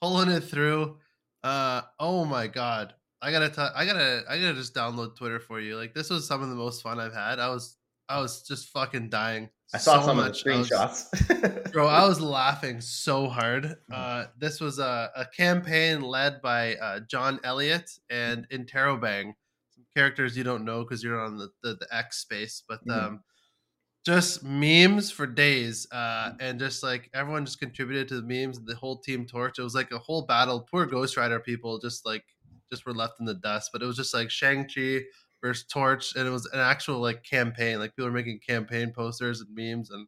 pulling 0.00 0.30
it 0.30 0.40
through. 0.40 0.96
Uh, 1.44 1.82
oh 2.00 2.24
my 2.24 2.46
god, 2.46 2.94
I 3.20 3.30
gotta 3.30 3.50
t- 3.50 3.74
I 3.74 3.84
gotta 3.84 4.24
I 4.28 4.38
gotta 4.40 4.54
just 4.54 4.74
download 4.74 5.16
Twitter 5.16 5.40
for 5.40 5.60
you. 5.60 5.76
Like 5.76 5.94
this 5.94 6.10
was 6.10 6.26
some 6.26 6.42
of 6.42 6.48
the 6.48 6.54
most 6.54 6.82
fun 6.82 6.98
I've 6.98 7.14
had. 7.14 7.38
I 7.38 7.48
was 7.48 7.76
I 8.08 8.20
was 8.20 8.42
just 8.42 8.68
fucking 8.68 9.10
dying. 9.10 9.50
I 9.74 9.78
saw 9.78 10.00
so 10.00 10.06
some 10.06 10.16
much. 10.18 10.40
of 10.40 10.44
the 10.44 10.52
I 10.52 10.56
was- 10.58 10.68
screenshots. 10.70 11.72
Bro, 11.72 11.88
I 11.88 12.06
was 12.06 12.20
laughing 12.20 12.80
so 12.80 13.28
hard. 13.28 13.76
Uh, 13.92 14.26
this 14.38 14.60
was 14.60 14.78
a, 14.78 15.10
a 15.16 15.26
campaign 15.26 16.00
led 16.00 16.40
by 16.40 16.76
uh, 16.76 17.00
John 17.00 17.40
Elliott 17.44 17.90
and 18.08 18.48
Interrobang, 18.50 19.34
some 19.74 19.84
characters 19.94 20.36
you 20.36 20.44
don't 20.44 20.64
know 20.64 20.82
because 20.82 21.02
you're 21.02 21.20
on 21.20 21.36
the, 21.38 21.48
the, 21.62 21.74
the 21.74 21.86
X 21.94 22.18
space, 22.18 22.62
but 22.68 22.84
Mhm. 22.86 23.02
um, 23.04 23.20
just 24.06 24.44
memes 24.44 25.10
for 25.10 25.26
days. 25.26 25.86
Uh, 25.90 26.32
and 26.38 26.60
just 26.60 26.82
like 26.84 27.10
everyone 27.12 27.44
just 27.44 27.58
contributed 27.58 28.06
to 28.08 28.20
the 28.20 28.22
memes, 28.22 28.60
the 28.64 28.76
whole 28.76 28.98
team 28.98 29.26
torch. 29.26 29.58
It 29.58 29.62
was 29.62 29.74
like 29.74 29.90
a 29.90 29.98
whole 29.98 30.22
battle. 30.22 30.60
Poor 30.70 30.86
Ghost 30.86 31.16
Rider 31.16 31.40
people 31.40 31.78
just 31.80 32.06
like 32.06 32.22
just 32.70 32.86
were 32.86 32.94
left 32.94 33.18
in 33.18 33.26
the 33.26 33.34
dust. 33.34 33.70
But 33.72 33.82
it 33.82 33.86
was 33.86 33.96
just 33.96 34.14
like 34.14 34.30
Shang-Chi 34.30 35.00
versus 35.46 35.66
Torch, 35.66 36.14
and 36.16 36.26
it 36.26 36.30
was 36.30 36.46
an 36.46 36.60
actual 36.60 37.00
like 37.00 37.22
campaign. 37.22 37.78
Like 37.78 37.94
people 37.96 38.06
were 38.10 38.16
making 38.16 38.40
campaign 38.46 38.92
posters 38.94 39.40
and 39.40 39.48
memes 39.54 39.90
and 39.90 40.06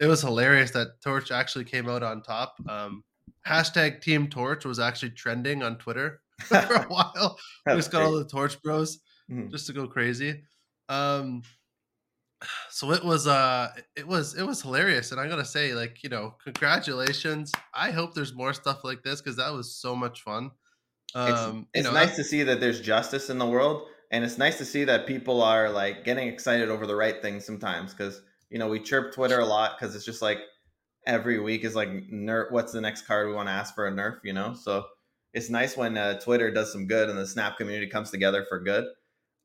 it 0.00 0.06
was 0.06 0.20
hilarious 0.22 0.72
that 0.72 1.00
Torch 1.02 1.30
actually 1.30 1.64
came 1.64 1.88
out 1.88 2.02
on 2.02 2.22
top. 2.22 2.54
Um, 2.68 3.04
hashtag 3.46 4.00
Team 4.00 4.28
Torch 4.28 4.64
was 4.64 4.78
actually 4.80 5.10
trending 5.12 5.62
on 5.62 5.78
Twitter 5.78 6.20
for 6.42 6.56
a 6.56 6.82
while. 6.88 7.38
we 7.66 7.74
just 7.74 7.92
got 7.92 8.02
all 8.02 8.12
the 8.18 8.26
Torch 8.26 8.60
Bros 8.62 8.98
Mhm. 9.30 9.50
just 9.50 9.66
to 9.68 9.72
go 9.72 9.86
crazy. 9.86 10.42
Um, 10.90 11.42
so 12.70 12.90
it 12.92 13.02
was 13.04 13.26
uh 13.26 13.70
it 13.96 14.06
was 14.06 14.34
it 14.34 14.42
was 14.42 14.60
hilarious 14.60 15.12
and 15.12 15.20
i'm 15.20 15.28
gonna 15.30 15.44
say 15.44 15.72
like 15.74 16.02
you 16.02 16.10
know 16.10 16.34
congratulations 16.44 17.50
i 17.72 17.90
hope 17.90 18.12
there's 18.14 18.34
more 18.34 18.52
stuff 18.52 18.84
like 18.84 19.02
this 19.02 19.20
because 19.22 19.36
that 19.36 19.50
was 19.52 19.74
so 19.76 19.94
much 19.96 20.20
fun 20.22 20.50
It's, 21.14 21.14
um 21.40 21.66
it's 21.72 21.86
you 21.86 21.92
know 21.92 21.98
nice 21.98 22.16
to 22.16 22.24
see 22.24 22.42
that 22.42 22.60
there's 22.60 22.80
justice 22.80 23.30
in 23.30 23.38
the 23.38 23.46
world, 23.46 23.88
and 24.14 24.24
it's 24.24 24.38
nice 24.38 24.58
to 24.58 24.64
see 24.64 24.84
that 24.84 25.08
people 25.08 25.42
are 25.42 25.68
like 25.68 26.04
getting 26.04 26.28
excited 26.28 26.68
over 26.68 26.86
the 26.86 26.94
right 26.94 27.20
things 27.20 27.44
sometimes. 27.44 27.92
Because 27.92 28.22
you 28.48 28.60
know 28.60 28.68
we 28.68 28.78
chirp 28.78 29.12
Twitter 29.12 29.40
a 29.40 29.44
lot 29.44 29.76
because 29.76 29.96
it's 29.96 30.04
just 30.04 30.22
like 30.22 30.38
every 31.04 31.40
week 31.40 31.64
is 31.64 31.74
like 31.74 31.88
nerf. 31.88 32.52
What's 32.52 32.70
the 32.70 32.80
next 32.80 33.08
card 33.08 33.26
we 33.26 33.34
want 33.34 33.48
to 33.48 33.52
ask 33.52 33.74
for 33.74 33.88
a 33.88 33.92
nerf? 33.92 34.18
You 34.22 34.32
know, 34.32 34.54
so 34.54 34.84
it's 35.32 35.50
nice 35.50 35.76
when 35.76 35.98
uh, 35.98 36.20
Twitter 36.20 36.52
does 36.52 36.70
some 36.70 36.86
good 36.86 37.10
and 37.10 37.18
the 37.18 37.26
Snap 37.26 37.56
community 37.56 37.88
comes 37.88 38.12
together 38.12 38.46
for 38.48 38.60
good. 38.60 38.84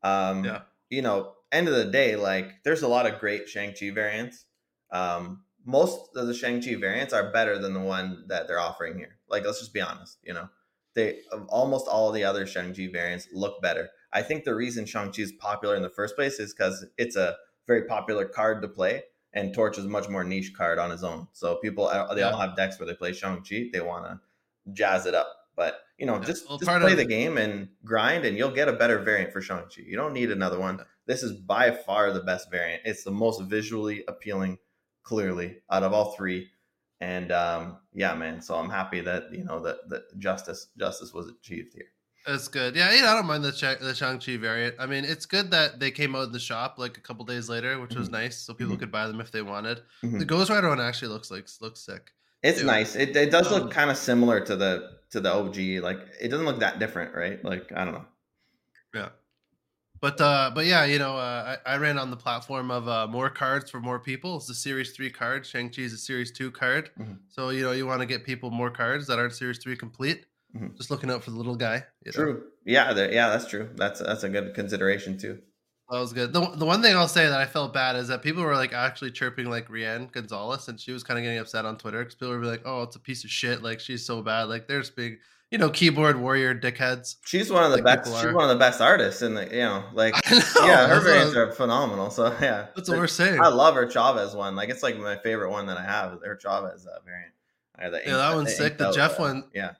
Um, 0.04 0.44
Yeah. 0.44 0.60
You 0.88 1.02
know, 1.02 1.34
end 1.50 1.66
of 1.66 1.74
the 1.74 1.86
day, 1.86 2.14
like 2.14 2.62
there's 2.62 2.82
a 2.82 2.88
lot 2.88 3.06
of 3.06 3.18
great 3.18 3.48
Shang 3.48 3.74
Chi 3.78 3.90
variants. 3.90 4.44
Um, 4.92 5.42
most 5.64 6.16
of 6.16 6.28
the 6.28 6.34
Shang 6.34 6.62
Chi 6.62 6.76
variants 6.76 7.12
are 7.12 7.32
better 7.32 7.58
than 7.58 7.74
the 7.74 7.80
one 7.80 8.24
that 8.28 8.46
they're 8.46 8.60
offering 8.60 8.96
here. 8.98 9.18
Like, 9.28 9.44
let's 9.44 9.58
just 9.58 9.74
be 9.74 9.80
honest. 9.80 10.18
You 10.22 10.34
know 10.34 10.48
they 10.94 11.20
almost 11.48 11.86
all 11.86 12.12
the 12.12 12.24
other 12.24 12.46
Shang-Chi 12.46 12.88
variants 12.92 13.28
look 13.32 13.62
better. 13.62 13.90
I 14.12 14.22
think 14.22 14.44
the 14.44 14.54
reason 14.54 14.86
Shang-Chi 14.86 15.22
is 15.22 15.32
popular 15.32 15.76
in 15.76 15.82
the 15.82 15.90
first 15.90 16.16
place 16.16 16.38
is 16.38 16.52
because 16.52 16.84
it's 16.98 17.16
a 17.16 17.36
very 17.66 17.84
popular 17.84 18.24
card 18.24 18.62
to 18.62 18.68
play, 18.68 19.04
and 19.32 19.54
Torch 19.54 19.78
is 19.78 19.84
a 19.84 19.88
much 19.88 20.08
more 20.08 20.24
niche 20.24 20.52
card 20.56 20.78
on 20.78 20.90
his 20.90 21.04
own. 21.04 21.28
So 21.32 21.56
people 21.56 21.86
uh, 21.86 22.12
they 22.14 22.22
all 22.22 22.38
have 22.38 22.56
decks 22.56 22.78
where 22.78 22.86
they 22.86 22.94
play 22.94 23.12
Shang-Chi, 23.12 23.70
they 23.72 23.80
want 23.80 24.06
to 24.06 24.20
jazz 24.72 25.06
it 25.06 25.14
up. 25.14 25.28
But 25.56 25.80
you 25.98 26.06
know, 26.06 26.18
just, 26.18 26.48
just 26.48 26.64
play 26.64 26.92
of- 26.92 26.96
the 26.96 27.04
game 27.04 27.36
and 27.38 27.68
grind, 27.84 28.24
and 28.24 28.36
you'll 28.36 28.50
get 28.50 28.68
a 28.68 28.72
better 28.72 28.98
variant 28.98 29.32
for 29.32 29.40
Shang-Chi. 29.40 29.82
You 29.86 29.96
don't 29.96 30.12
need 30.12 30.30
another 30.30 30.58
one. 30.58 30.80
This 31.06 31.22
is 31.22 31.32
by 31.32 31.70
far 31.70 32.12
the 32.12 32.20
best 32.20 32.50
variant. 32.50 32.82
It's 32.84 33.04
the 33.04 33.10
most 33.10 33.42
visually 33.42 34.04
appealing, 34.08 34.58
clearly 35.02 35.58
out 35.70 35.82
of 35.82 35.92
all 35.92 36.12
three 36.12 36.48
and 37.00 37.32
um, 37.32 37.78
yeah, 37.94 38.14
man. 38.14 38.40
So 38.40 38.54
I'm 38.54 38.70
happy 38.70 39.00
that 39.00 39.32
you 39.32 39.44
know 39.44 39.60
that 39.62 39.88
that 39.88 40.18
justice 40.18 40.68
justice 40.78 41.12
was 41.12 41.28
achieved 41.28 41.72
here. 41.74 41.86
That's 42.26 42.48
good. 42.48 42.76
Yeah, 42.76 42.92
you 42.92 43.02
know, 43.02 43.08
I 43.08 43.14
don't 43.14 43.26
mind 43.26 43.42
the 43.44 43.78
the 43.80 43.94
Shang 43.94 44.18
Chi 44.18 44.36
variant. 44.36 44.76
I 44.78 44.86
mean, 44.86 45.04
it's 45.04 45.24
good 45.26 45.50
that 45.52 45.80
they 45.80 45.90
came 45.90 46.14
out 46.14 46.24
in 46.24 46.32
the 46.32 46.38
shop 46.38 46.78
like 46.78 46.98
a 46.98 47.00
couple 47.00 47.24
days 47.24 47.48
later, 47.48 47.80
which 47.80 47.94
was 47.94 48.08
Mhm. 48.08 48.12
nice, 48.12 48.38
so 48.38 48.52
people 48.52 48.76
Mhm. 48.76 48.80
could 48.80 48.92
buy 48.92 49.06
them 49.06 49.20
if 49.20 49.30
they 49.32 49.42
wanted. 49.42 49.82
Mhm. 50.02 50.18
The 50.18 50.26
Ghost 50.26 50.50
Rider 50.50 50.68
one 50.68 50.80
actually 50.80 51.08
looks 51.08 51.30
like 51.30 51.48
looks 51.60 51.80
sick. 51.80 52.12
It's 52.42 52.62
nice. 52.62 52.94
It, 52.94 53.16
it 53.16 53.30
does 53.30 53.50
Um, 53.50 53.62
look 53.62 53.70
kind 53.72 53.90
of 53.90 53.96
similar 53.96 54.40
to 54.44 54.54
the 54.56 54.98
to 55.10 55.20
the 55.20 55.30
OG. 55.32 55.80
Like 55.80 55.98
it 56.20 56.28
doesn't 56.28 56.46
look 56.46 56.60
that 56.60 56.78
different, 56.78 57.14
right? 57.14 57.42
Like 57.44 57.72
I 57.74 57.84
don't 57.84 57.94
know. 57.94 58.06
Yeah. 58.94 59.08
But 60.00 60.20
uh, 60.20 60.50
but 60.54 60.66
yeah, 60.66 60.84
you 60.84 60.98
know, 60.98 61.16
uh, 61.16 61.56
I, 61.66 61.74
I 61.74 61.76
ran 61.78 61.98
on 61.98 62.10
the 62.10 62.16
platform 62.16 62.70
of 62.70 62.86
uh, 62.88 63.06
more 63.06 63.30
cards 63.30 63.70
for 63.70 63.80
more 63.80 63.98
people. 63.98 64.36
It's 64.36 64.48
a 64.50 64.54
Series 64.54 64.92
Three 64.92 65.10
card. 65.10 65.46
Shang 65.46 65.70
Chi 65.70 65.82
is 65.82 65.92
a 65.94 65.98
Series 65.98 66.32
Two 66.32 66.50
card. 66.50 66.90
Mhm. 66.98 67.18
So 67.28 67.50
you 67.50 67.62
know, 67.62 67.72
you 67.72 67.86
want 67.86 68.00
to 68.00 68.06
get 68.06 68.24
people 68.24 68.50
more 68.50 68.70
cards 68.70 69.06
that 69.08 69.18
aren't 69.18 69.34
Series 69.34 69.58
Three 69.58 69.76
complete. 69.76 70.26
Mhm. 70.56 70.76
Just 70.76 70.90
looking 70.90 71.10
out 71.10 71.22
for 71.22 71.30
the 71.30 71.36
little 71.36 71.56
guy. 71.56 71.84
you 72.04 72.12
know. 72.12 72.12
True. 72.12 72.42
Yeah. 72.64 72.92
Yeah. 73.08 73.28
That's 73.28 73.46
true. 73.46 73.70
That's 73.76 74.00
that's 74.00 74.24
a 74.24 74.28
good 74.28 74.54
consideration 74.54 75.16
too. 75.18 75.40
That 75.90 75.98
was 75.98 76.12
good. 76.12 76.32
The, 76.32 76.40
the 76.54 76.64
one 76.64 76.82
thing 76.82 76.94
I'll 76.96 77.08
say 77.08 77.26
that 77.26 77.40
I 77.40 77.46
felt 77.46 77.74
bad 77.74 77.96
is 77.96 78.06
that 78.08 78.22
people 78.22 78.44
were 78.44 78.54
like 78.54 78.72
actually 78.72 79.10
chirping 79.10 79.50
like 79.50 79.68
Rianne 79.68 80.12
Gonzalez, 80.12 80.68
and 80.68 80.78
she 80.78 80.92
was 80.92 81.02
kind 81.02 81.18
of 81.18 81.24
getting 81.24 81.38
upset 81.40 81.64
on 81.66 81.78
Twitter 81.78 81.98
because 81.98 82.14
people 82.14 82.30
were 82.36 82.44
like, 82.44 82.62
"Oh, 82.64 82.82
it's 82.82 82.94
a 82.94 83.00
piece 83.00 83.24
of 83.24 83.30
shit. 83.30 83.60
Like 83.62 83.80
she's 83.80 84.06
so 84.06 84.22
bad. 84.22 84.44
Like 84.44 84.68
there's 84.68 84.88
big, 84.88 85.18
you 85.50 85.58
know, 85.58 85.68
keyboard 85.68 86.14
warrior 86.20 86.54
dickheads." 86.54 87.16
She's 87.24 87.50
one 87.50 87.64
of 87.64 87.70
the 87.72 87.82
Like 87.82 88.04
best. 88.04 88.22
She's 88.22 88.32
one 88.32 88.44
of 88.44 88.50
the 88.50 88.56
best 88.56 88.80
artists 88.80 89.22
and 89.22 89.34
you 89.50 89.58
know 89.62 89.82
like 89.92 90.14
know, 90.30 90.38
yeah. 90.64 90.86
Her 90.86 91.00
variants 91.00 91.34
are 91.34 91.50
phenomenal. 91.50 92.10
So 92.10 92.26
yeah. 92.40 92.68
that's 92.76 92.88
what 92.88 92.98
we're 92.98 93.08
saying. 93.08 93.40
I 93.40 93.48
love 93.48 93.74
her 93.74 93.88
Chavez 93.90 94.34
one. 94.36 94.54
Like 94.54 94.68
it's 94.68 94.84
like 94.84 94.96
my 94.96 95.16
favorite 95.18 95.50
one 95.50 95.66
that 95.66 95.76
I 95.76 95.82
have. 95.84 96.20
Her 96.24 96.36
Chavez 96.36 96.86
uh, 96.86 96.98
variant. 97.04 97.32
The 97.78 98.08
Yeah, 98.08 98.16
that 98.16 98.26
inked- 98.26 98.36
one's 98.36 98.56
sick. 98.56 98.78
The 98.78 98.92
Jeff 98.92 99.18
uh, 99.18 99.22
one- 99.24 99.44
Yeah. 99.54 99.72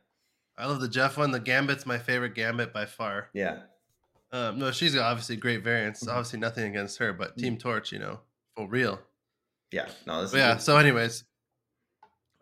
I 0.61 0.67
love 0.67 0.81
the 0.81 0.89
Jeff 0.89 1.17
one. 1.17 1.31
The 1.31 1.41
Gambit's 1.41 1.87
my 1.87 1.99
favorite 1.99 2.35
Gambit 2.35 2.73
by 2.73 2.87
far. 2.87 3.29
Yeah. 3.33 3.61
Um, 4.33 4.59
no, 4.59 4.71
she's 4.71 4.97
obviously 4.97 5.37
great 5.37 5.65
variants. 5.65 6.05
Mhm. 6.05 6.11
Obviously, 6.11 6.39
nothing 6.39 6.65
against 6.69 6.99
her, 6.99 7.13
but 7.13 7.37
Team 7.37 7.57
Torch, 7.57 7.91
you 7.93 7.99
know, 7.99 8.21
for 8.55 8.69
real. 8.69 9.01
Yeah. 9.73 9.89
No. 10.07 10.21
This 10.23 10.31
is 10.33 10.37
yeah. 10.37 10.53
good. 10.55 10.63
So, 10.63 10.77
anyways, 10.77 11.25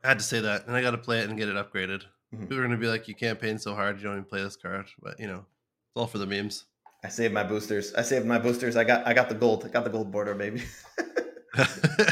I 0.04 0.08
had 0.08 0.18
to 0.18 0.24
say 0.24 0.40
that, 0.40 0.66
and 0.66 0.76
I 0.76 0.82
got 0.82 0.90
to 0.90 0.98
play 0.98 1.20
it 1.20 1.28
and 1.28 1.38
get 1.38 1.48
it 1.48 1.54
upgraded. 1.56 2.02
Mhm. 2.34 2.40
People 2.40 2.58
are 2.58 2.62
gonna 2.62 2.76
be 2.76 2.88
like, 2.88 3.08
"You 3.08 3.14
campaign 3.14 3.58
so 3.58 3.74
hard, 3.74 3.96
you 3.96 4.02
don't 4.02 4.12
even 4.14 4.24
play 4.24 4.42
this 4.42 4.56
card." 4.56 4.86
But 5.00 5.18
you 5.18 5.26
know, 5.26 5.38
it's 5.38 5.96
all 5.96 6.06
for 6.06 6.18
the 6.18 6.26
memes. 6.26 6.66
I 7.04 7.08
saved 7.08 7.32
my 7.32 7.44
boosters. 7.44 7.94
I 7.94 8.02
saved 8.02 8.26
my 8.26 8.38
boosters. 8.38 8.76
I 8.76 8.84
got 8.84 9.06
I 9.06 9.14
got 9.14 9.28
the 9.28 9.34
gold. 9.34 9.64
I 9.64 9.68
got 9.68 9.84
the 9.84 9.90
gold 9.90 10.10
border, 10.12 10.34
baby. 10.34 10.62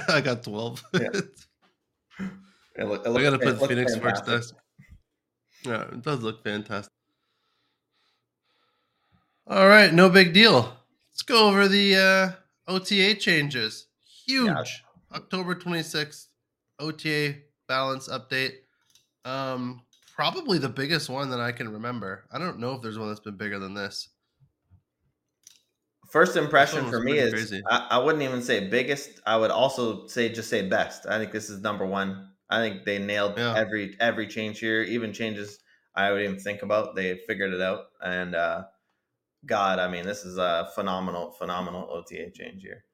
I 0.08 0.20
got 0.22 0.42
twelve. 0.42 0.82
Yeah. 0.92 1.08
It 2.78 2.84
look- 2.84 3.06
it 3.06 3.10
I 3.10 3.22
gotta 3.22 3.38
put 3.38 3.68
Phoenix 3.68 3.96
first. 3.96 4.52
Yeah, 5.64 5.82
it 5.82 6.02
does 6.02 6.22
look 6.22 6.44
fantastic. 6.44 6.92
All 9.46 9.68
right, 9.68 9.92
no 9.92 10.08
big 10.10 10.32
deal. 10.32 10.76
Let's 11.12 11.22
go 11.22 11.48
over 11.48 11.68
the 11.68 11.96
uh, 11.96 12.70
OTA 12.70 13.14
changes. 13.14 13.86
Huge. 14.26 14.82
October 15.14 15.54
26th 15.54 16.26
OTA 16.78 17.36
balance 17.68 18.08
update. 18.08 18.54
Um, 19.24 19.82
probably 20.14 20.58
the 20.58 20.68
biggest 20.68 21.08
one 21.08 21.30
that 21.30 21.40
I 21.40 21.52
can 21.52 21.72
remember. 21.72 22.24
I 22.32 22.38
don't 22.38 22.58
know 22.58 22.74
if 22.74 22.82
there's 22.82 22.98
one 22.98 23.08
that's 23.08 23.20
been 23.20 23.36
bigger 23.36 23.58
than 23.58 23.74
this. 23.74 24.08
First 26.10 26.36
impression 26.36 26.88
for 26.88 27.00
me 27.00 27.18
is. 27.18 27.52
I, 27.68 27.88
I 27.90 27.98
wouldn't 27.98 28.22
even 28.22 28.42
say 28.42 28.68
biggest. 28.68 29.20
I 29.26 29.36
would 29.36 29.50
also 29.50 30.06
say 30.06 30.28
just 30.28 30.48
say 30.48 30.68
best. 30.68 31.06
I 31.06 31.18
think 31.18 31.32
this 31.32 31.50
is 31.50 31.60
number 31.60 31.84
one. 31.84 32.30
I 32.50 32.60
think 32.60 32.84
they 32.84 32.98
nailed 32.98 33.36
Yeah. 33.38 33.54
every 33.56 33.96
every 34.00 34.26
change 34.28 34.58
here, 34.60 34.82
even 34.82 35.12
changes 35.12 35.58
I 35.94 36.12
would 36.12 36.22
even 36.22 36.38
think 36.38 36.62
about. 36.62 36.94
They 36.94 37.16
figured 37.26 37.52
it 37.54 37.60
out, 37.60 37.86
and 38.00 38.34
uh, 38.34 38.64
God, 39.46 39.78
I 39.78 39.88
mean, 39.88 40.04
this 40.04 40.24
is 40.24 40.38
a 40.38 40.68
phenomenal, 40.74 41.30
phenomenal 41.32 41.88
OTA 41.90 42.30
change 42.34 42.62
here. 42.62 42.84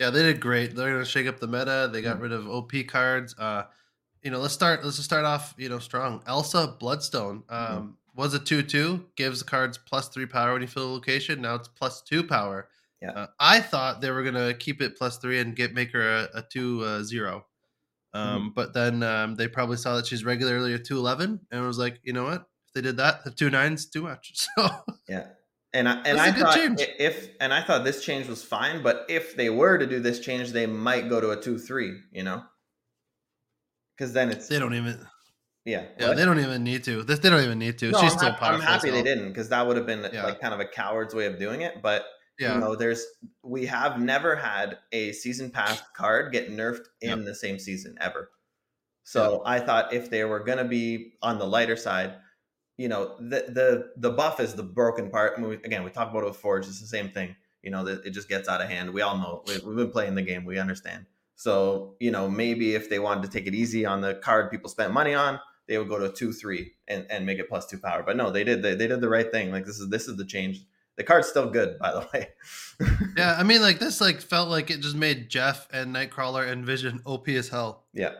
Yeah, 0.00 0.10
they 0.10 0.22
did 0.22 0.40
great. 0.40 0.74
They're 0.76 0.92
gonna 0.92 1.04
shake 1.04 1.26
up 1.26 1.40
the 1.40 1.48
meta. 1.48 1.88
They 1.92 2.02
got 2.02 2.18
Mhm. 2.18 2.22
rid 2.22 2.32
of 2.32 2.48
OP 2.48 2.84
cards. 2.84 3.34
Uh, 3.38 3.64
you 4.22 4.30
know, 4.30 4.38
let's 4.38 4.54
start. 4.54 4.84
Let's 4.84 4.96
just 4.96 5.08
start 5.08 5.24
off. 5.24 5.54
You 5.58 5.68
know, 5.68 5.78
strong. 5.80 6.22
Elsa 6.26 6.76
Bloodstone 6.78 7.42
Mm-hmm. 7.42 7.76
um, 7.76 7.98
was 8.14 8.34
a 8.34 8.38
two-two. 8.38 9.08
Gives 9.16 9.40
the 9.40 9.44
cards 9.44 9.76
plus 9.78 10.08
three 10.08 10.26
power 10.26 10.52
when 10.52 10.62
you 10.62 10.68
fill 10.68 10.90
a 10.90 10.94
location. 10.94 11.40
Now 11.42 11.56
it's 11.56 11.68
plus 11.68 12.02
two 12.02 12.22
power. 12.22 12.68
Yeah. 13.02 13.10
Uh, 13.12 13.26
I 13.40 13.60
thought 13.60 14.00
they 14.00 14.10
were 14.10 14.22
gonna 14.22 14.54
keep 14.54 14.80
it 14.82 14.96
plus 14.96 15.18
three 15.18 15.40
and 15.40 15.54
get 15.56 15.74
make 15.74 15.92
her 15.92 16.02
a, 16.02 16.28
a 16.34 16.42
two 16.42 16.82
uh, 16.84 17.02
zero. 17.02 17.46
Mm-hmm. 18.14 18.36
Um, 18.36 18.52
But 18.54 18.72
then 18.74 19.02
um, 19.02 19.34
they 19.34 19.48
probably 19.48 19.76
saw 19.76 19.96
that 19.96 20.06
she's 20.06 20.24
regularly 20.24 20.72
a 20.74 20.78
two 20.78 20.96
eleven 20.98 21.40
and 21.50 21.66
was 21.66 21.78
like, 21.78 22.00
you 22.02 22.12
know 22.12 22.24
what? 22.24 22.42
If 22.68 22.74
they 22.74 22.80
did 22.80 22.96
that, 22.98 23.24
the 23.24 23.30
two 23.30 23.50
nines 23.50 23.86
too 23.86 24.02
much. 24.02 24.32
So 24.56 24.68
Yeah. 25.08 25.26
And 25.74 25.86
I 25.86 26.00
and 26.06 26.18
I 26.18 26.32
thought 26.32 26.54
change. 26.54 26.80
if 26.98 27.28
and 27.40 27.52
I 27.52 27.62
thought 27.62 27.84
this 27.84 28.02
change 28.02 28.26
was 28.26 28.42
fine, 28.42 28.82
but 28.82 29.04
if 29.10 29.36
they 29.36 29.50
were 29.50 29.76
to 29.76 29.86
do 29.86 30.00
this 30.00 30.18
change, 30.20 30.52
they 30.52 30.66
might 30.66 31.10
go 31.10 31.20
to 31.20 31.30
a 31.30 31.36
two 31.40 31.58
three, 31.58 31.92
you 32.10 32.22
know? 32.22 32.42
Because 33.96 34.14
then 34.14 34.30
it's 34.30 34.48
they 34.48 34.58
don't 34.58 34.74
even. 34.74 34.98
yeah. 35.66 35.84
Yeah, 35.98 36.08
what? 36.08 36.16
they 36.16 36.24
don't 36.24 36.38
even 36.40 36.64
need 36.64 36.84
to. 36.84 37.02
This 37.02 37.18
they 37.18 37.28
don't 37.28 37.44
even 37.44 37.58
need 37.58 37.76
to. 37.78 37.90
No, 37.90 38.00
she's 38.00 38.12
I'm 38.12 38.18
still 38.18 38.32
powerful. 38.32 38.46
I'm 38.56 38.60
happy 38.62 38.88
as 38.88 38.94
they 38.94 39.02
didn't 39.02 39.28
because 39.28 39.50
that 39.50 39.66
would 39.66 39.76
have 39.76 39.86
been 39.86 40.08
Yeah. 40.10 40.24
like 40.24 40.40
kind 40.40 40.54
of 40.54 40.60
a 40.60 40.64
coward's 40.66 41.14
way 41.14 41.26
of 41.26 41.38
doing 41.38 41.60
it. 41.60 41.82
But 41.82 42.04
Yeah. 42.38 42.54
you 42.54 42.60
know, 42.60 42.76
there's 42.76 43.04
we 43.42 43.66
have 43.66 44.00
never 44.00 44.36
had 44.36 44.78
a 44.92 45.12
season 45.12 45.50
pass 45.50 45.82
card 45.94 46.32
get 46.32 46.50
nerfed 46.50 46.86
in 47.00 47.24
the 47.24 47.34
same 47.34 47.58
season 47.58 47.96
ever. 48.00 48.30
So 49.02 49.42
I 49.46 49.58
thought 49.58 49.92
if 49.92 50.10
they 50.10 50.24
were 50.24 50.40
gonna 50.40 50.64
be 50.66 51.14
on 51.22 51.38
the 51.38 51.46
lighter 51.46 51.76
side, 51.76 52.14
you 52.76 52.88
know, 52.88 53.16
the 53.18 53.46
the 53.48 53.92
the 53.96 54.10
buff 54.10 54.38
is 54.38 54.54
the 54.54 54.62
broken 54.62 55.10
part. 55.10 55.34
I 55.36 55.40
mean, 55.40 55.50
we, 55.50 55.56
again, 55.56 55.82
we 55.82 55.90
talk 55.90 56.10
about 56.10 56.22
it 56.22 56.26
with 56.26 56.36
Forge. 56.36 56.66
It's 56.66 56.80
the 56.80 56.86
same 56.86 57.10
thing. 57.10 57.34
You 57.62 57.70
know, 57.70 57.86
it 57.86 58.10
just 58.10 58.28
gets 58.28 58.48
out 58.48 58.60
of 58.60 58.68
hand. 58.68 58.92
We 58.92 59.02
all 59.02 59.18
know. 59.18 59.42
We, 59.46 59.58
we've 59.66 59.76
been 59.76 59.90
playing 59.90 60.14
the 60.14 60.22
game. 60.22 60.44
We 60.44 60.58
understand. 60.58 61.06
So 61.34 61.96
you 62.00 62.10
know, 62.10 62.28
maybe 62.28 62.74
if 62.74 62.88
they 62.88 62.98
wanted 62.98 63.22
to 63.24 63.30
take 63.30 63.46
it 63.46 63.54
easy 63.54 63.84
on 63.84 64.00
the 64.00 64.14
card 64.14 64.50
people 64.50 64.68
spent 64.68 64.92
money 64.92 65.14
on, 65.14 65.40
they 65.68 65.78
would 65.78 65.88
go 65.88 65.98
to 65.98 66.06
a 66.06 66.12
two 66.12 66.32
three 66.32 66.72
and, 66.86 67.06
and 67.10 67.26
make 67.26 67.38
it 67.38 67.48
plus 67.48 67.66
two 67.66 67.78
power. 67.78 68.02
But 68.02 68.16
no, 68.16 68.30
they 68.30 68.44
did 68.44 68.62
they, 68.62 68.74
they 68.74 68.86
did 68.86 69.00
the 69.00 69.08
right 69.08 69.30
thing. 69.30 69.50
Like 69.50 69.64
this 69.64 69.78
is 69.78 69.88
this 69.88 70.06
is 70.08 70.16
the 70.16 70.24
change. 70.24 70.64
The 70.98 71.04
card's 71.04 71.28
still 71.28 71.48
good, 71.48 71.78
by 71.78 71.92
the 71.92 72.06
way. 72.12 72.28
Yeah, 73.16 73.34
I 73.38 73.42
mean, 73.44 73.62
like 73.62 73.78
this, 73.78 74.00
like 74.00 74.20
felt 74.20 74.50
like 74.50 74.70
it 74.70 74.80
just 74.80 74.96
made 74.96 75.28
Jeff 75.30 75.66
and 75.72 75.94
Nightcrawler 75.94 76.46
and 76.50 76.66
Vision 76.66 77.00
OP 77.06 77.28
as 77.28 77.48
hell. 77.48 77.84
yeah, 77.94 78.12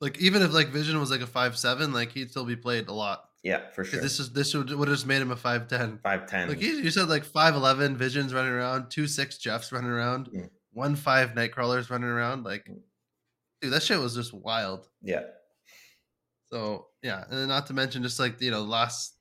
Like 0.00 0.18
even 0.20 0.40
if 0.42 0.52
like 0.54 0.68
Vision 0.68 0.98
was 1.00 1.10
like 1.10 1.20
a 1.20 1.26
five 1.26 1.58
seven, 1.58 1.92
like 1.92 2.12
he'd 2.12 2.30
still 2.30 2.44
be 2.46 2.56
played 2.56 2.88
a 2.88 2.92
lot. 2.92 3.28
yeah, 3.42 3.70
for 3.72 3.84
sure. 3.84 4.00
This 4.00 4.18
is 4.20 4.32
this 4.32 4.54
would 4.54 4.70
would 4.70 4.88
have 4.88 4.96
just 4.96 5.06
made 5.06 5.20
him 5.20 5.30
a 5.32 5.36
five 5.36 5.68
ten. 5.68 5.98
Five 6.02 6.26
ten. 6.26 6.48
Like 6.48 6.62
you, 6.62 6.74
you 6.74 6.90
said, 6.90 7.08
like 7.08 7.24
five 7.24 7.54
eleven 7.54 7.96
Visions 7.96 8.32
running 8.32 8.52
around, 8.52 8.88
two 8.90 9.06
six 9.06 9.36
Jeffs 9.38 9.70
running 9.72 9.90
around, 9.90 10.28
Mm. 10.30 10.50
one 10.72 10.96
five 10.96 11.30
Nightcrawlers 11.34 11.90
running 11.90 12.08
around. 12.08 12.44
Like 12.44 12.66
dude, 13.60 13.72
that 13.72 13.82
shit 13.82 13.98
was 13.98 14.14
just 14.14 14.32
wild. 14.32 14.88
Yeah. 15.02 15.22
So 16.50 16.86
yeah, 17.02 17.24
and 17.28 17.36
then 17.38 17.48
not 17.48 17.66
to 17.66 17.72
mention 17.74 18.02
just 18.02 18.20
like 18.20 18.40
you 18.40 18.50
know 18.52 18.62
last 18.62 19.13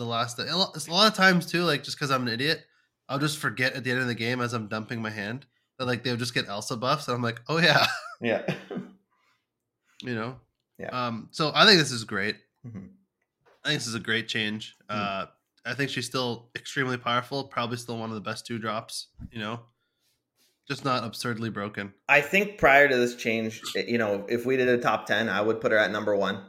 the 0.00 0.06
last 0.06 0.38
a 0.38 0.56
lot 0.56 0.72
it's 0.74 0.88
a 0.88 0.90
lot 0.90 1.06
of 1.06 1.14
times 1.14 1.44
too 1.46 1.62
like 1.62 1.84
just 1.84 1.96
because 1.96 2.10
I'm 2.10 2.26
an 2.26 2.32
idiot, 2.32 2.64
I'll 3.08 3.18
just 3.20 3.38
forget 3.38 3.74
at 3.74 3.84
the 3.84 3.90
end 3.92 4.00
of 4.00 4.06
the 4.08 4.14
game 4.14 4.40
as 4.40 4.52
I'm 4.54 4.66
dumping 4.66 5.00
my 5.02 5.10
hand 5.10 5.46
that 5.78 5.86
like 5.86 6.02
they'll 6.02 6.16
just 6.16 6.34
get 6.34 6.48
Elsa 6.48 6.76
buffs 6.76 7.06
and 7.06 7.14
I'm 7.14 7.22
like 7.22 7.40
oh 7.48 7.58
yeah 7.58 7.86
Yeah. 8.20 8.42
you 10.02 10.14
know 10.14 10.36
Yeah. 10.78 10.88
um 11.06 11.28
so 11.30 11.52
I 11.54 11.66
think 11.66 11.78
this 11.78 11.92
is 11.92 12.04
great. 12.04 12.36
Mhm. 12.66 12.88
I 13.64 13.68
think 13.68 13.80
this 13.80 13.86
is 13.88 13.94
a 13.94 14.00
great 14.00 14.26
change. 14.26 14.74
Uh, 14.88 15.26
I 15.66 15.74
think 15.74 15.90
she's 15.90 16.06
still 16.06 16.48
extremely 16.56 16.96
powerful. 16.96 17.44
Probably 17.44 17.76
still 17.76 17.98
one 17.98 18.08
of 18.08 18.14
the 18.14 18.22
best 18.22 18.46
two 18.46 18.58
drops. 18.58 19.08
You 19.30 19.38
know, 19.40 19.60
just 20.66 20.82
not 20.82 21.04
absurdly 21.04 21.50
broken. 21.50 21.92
I 22.08 22.22
think 22.22 22.56
prior 22.56 22.88
to 22.88 22.96
this 22.96 23.16
change, 23.16 23.60
eh, 23.76 23.84
you 23.86 23.98
know, 23.98 24.24
if 24.30 24.46
we 24.46 24.56
did 24.56 24.68
a 24.68 24.78
top 24.78 25.04
ten, 25.04 25.28
I 25.28 25.42
would 25.42 25.60
put 25.60 25.72
her 25.72 25.78
at 25.78 25.90
number 25.92 26.16
one. 26.16 26.42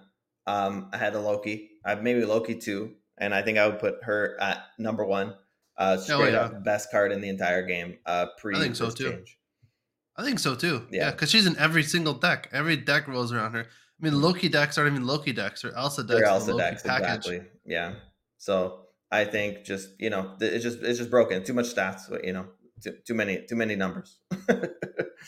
Um, 0.48 0.90
ahead 0.94 1.14
of 1.16 1.24
Loki. 1.24 1.72
I 1.86 1.96
maybe 1.96 2.24
Loki 2.24 2.56
two, 2.56 2.96
and 3.22 3.34
I 3.34 3.42
think 3.42 3.58
I 3.58 3.68
would 3.68 3.80
put 3.80 4.04
her 4.04 4.38
at 4.42 4.64
number 4.78 5.06
one. 5.06 5.36
Uh, 5.78 5.98
straight 5.98 6.34
yeah. 6.34 6.42
up 6.42 6.64
best 6.64 6.92
card 6.92 7.12
in 7.12 7.22
the 7.22 7.30
entire 7.30 7.66
game. 7.66 7.98
Uh, 8.06 8.26
pre 8.38 8.56
I 8.56 8.60
think 8.60 8.76
so, 8.76 8.90
too. 8.90 9.12
change. 9.12 9.38
I 10.18 10.24
think 10.24 10.40
so 10.40 10.54
too. 10.54 10.86
Yeah, 10.92 11.06
Yeah. 11.06 11.12
because 11.12 11.32
she's 11.32 11.48
in 11.48 11.58
every 11.58 11.84
single 11.84 12.14
deck. 12.14 12.50
Every 12.52 12.76
deck 12.76 13.08
rolls 13.08 13.32
around 13.32 13.54
her. 13.54 13.62
I 13.62 14.04
mean, 14.04 14.22
Loki 14.22 14.50
decks 14.50 14.78
aren't 14.78 14.92
even 14.92 15.08
Loki 15.08 15.32
decks 15.32 15.64
or 15.64 15.74
Elsa 15.76 16.04
decks. 16.04 16.20
They're 16.20 16.26
Elsa 16.28 16.58
decks 16.58 16.82
exactly. 16.82 17.42
Yeah. 17.66 17.94
So 18.38 18.88
I 19.12 19.26
think 19.26 19.64
just 19.64 19.90
you 20.00 20.10
know 20.10 20.36
it's 20.42 20.64
just 20.64 20.80
it's 20.82 20.98
just 21.00 21.10
broken. 21.10 21.44
Too 21.44 21.54
much 21.54 21.74
stats. 21.74 22.02
You 22.24 22.34
know, 22.34 22.48
too, 22.84 22.98
too 23.08 23.14
many 23.14 23.46
too 23.48 23.56
many 23.56 23.76
numbers. 23.76 24.18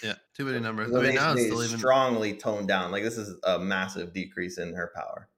Yeah, 0.01 0.15
too 0.35 0.45
many 0.45 0.59
numbers. 0.59 0.91
So 0.91 0.99
I 0.99 1.03
mean, 1.03 1.15
now 1.15 1.33
it's 1.33 1.43
still 1.45 1.63
even. 1.63 1.77
strongly 1.77 2.33
toned 2.33 2.67
down. 2.67 2.91
Like 2.91 3.03
this 3.03 3.17
is 3.17 3.37
a 3.43 3.59
massive 3.59 4.11
decrease 4.11 4.57
in 4.57 4.73
her 4.73 4.91
power. 4.95 5.29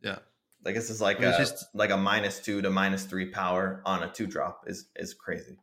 Yeah. 0.00 0.18
Like 0.64 0.74
this 0.74 0.90
is 0.90 1.00
like 1.00 1.18
I 1.18 1.20
mean, 1.20 1.28
a 1.30 1.36
she's- 1.36 1.64
like 1.74 1.90
a 1.90 1.96
minus 1.96 2.38
two 2.40 2.60
to 2.62 2.70
minus 2.70 3.04
three 3.04 3.26
power 3.26 3.82
on 3.86 4.02
a 4.02 4.10
two 4.12 4.26
drop 4.26 4.64
is 4.66 4.88
is 4.96 5.14
crazy. 5.14 5.56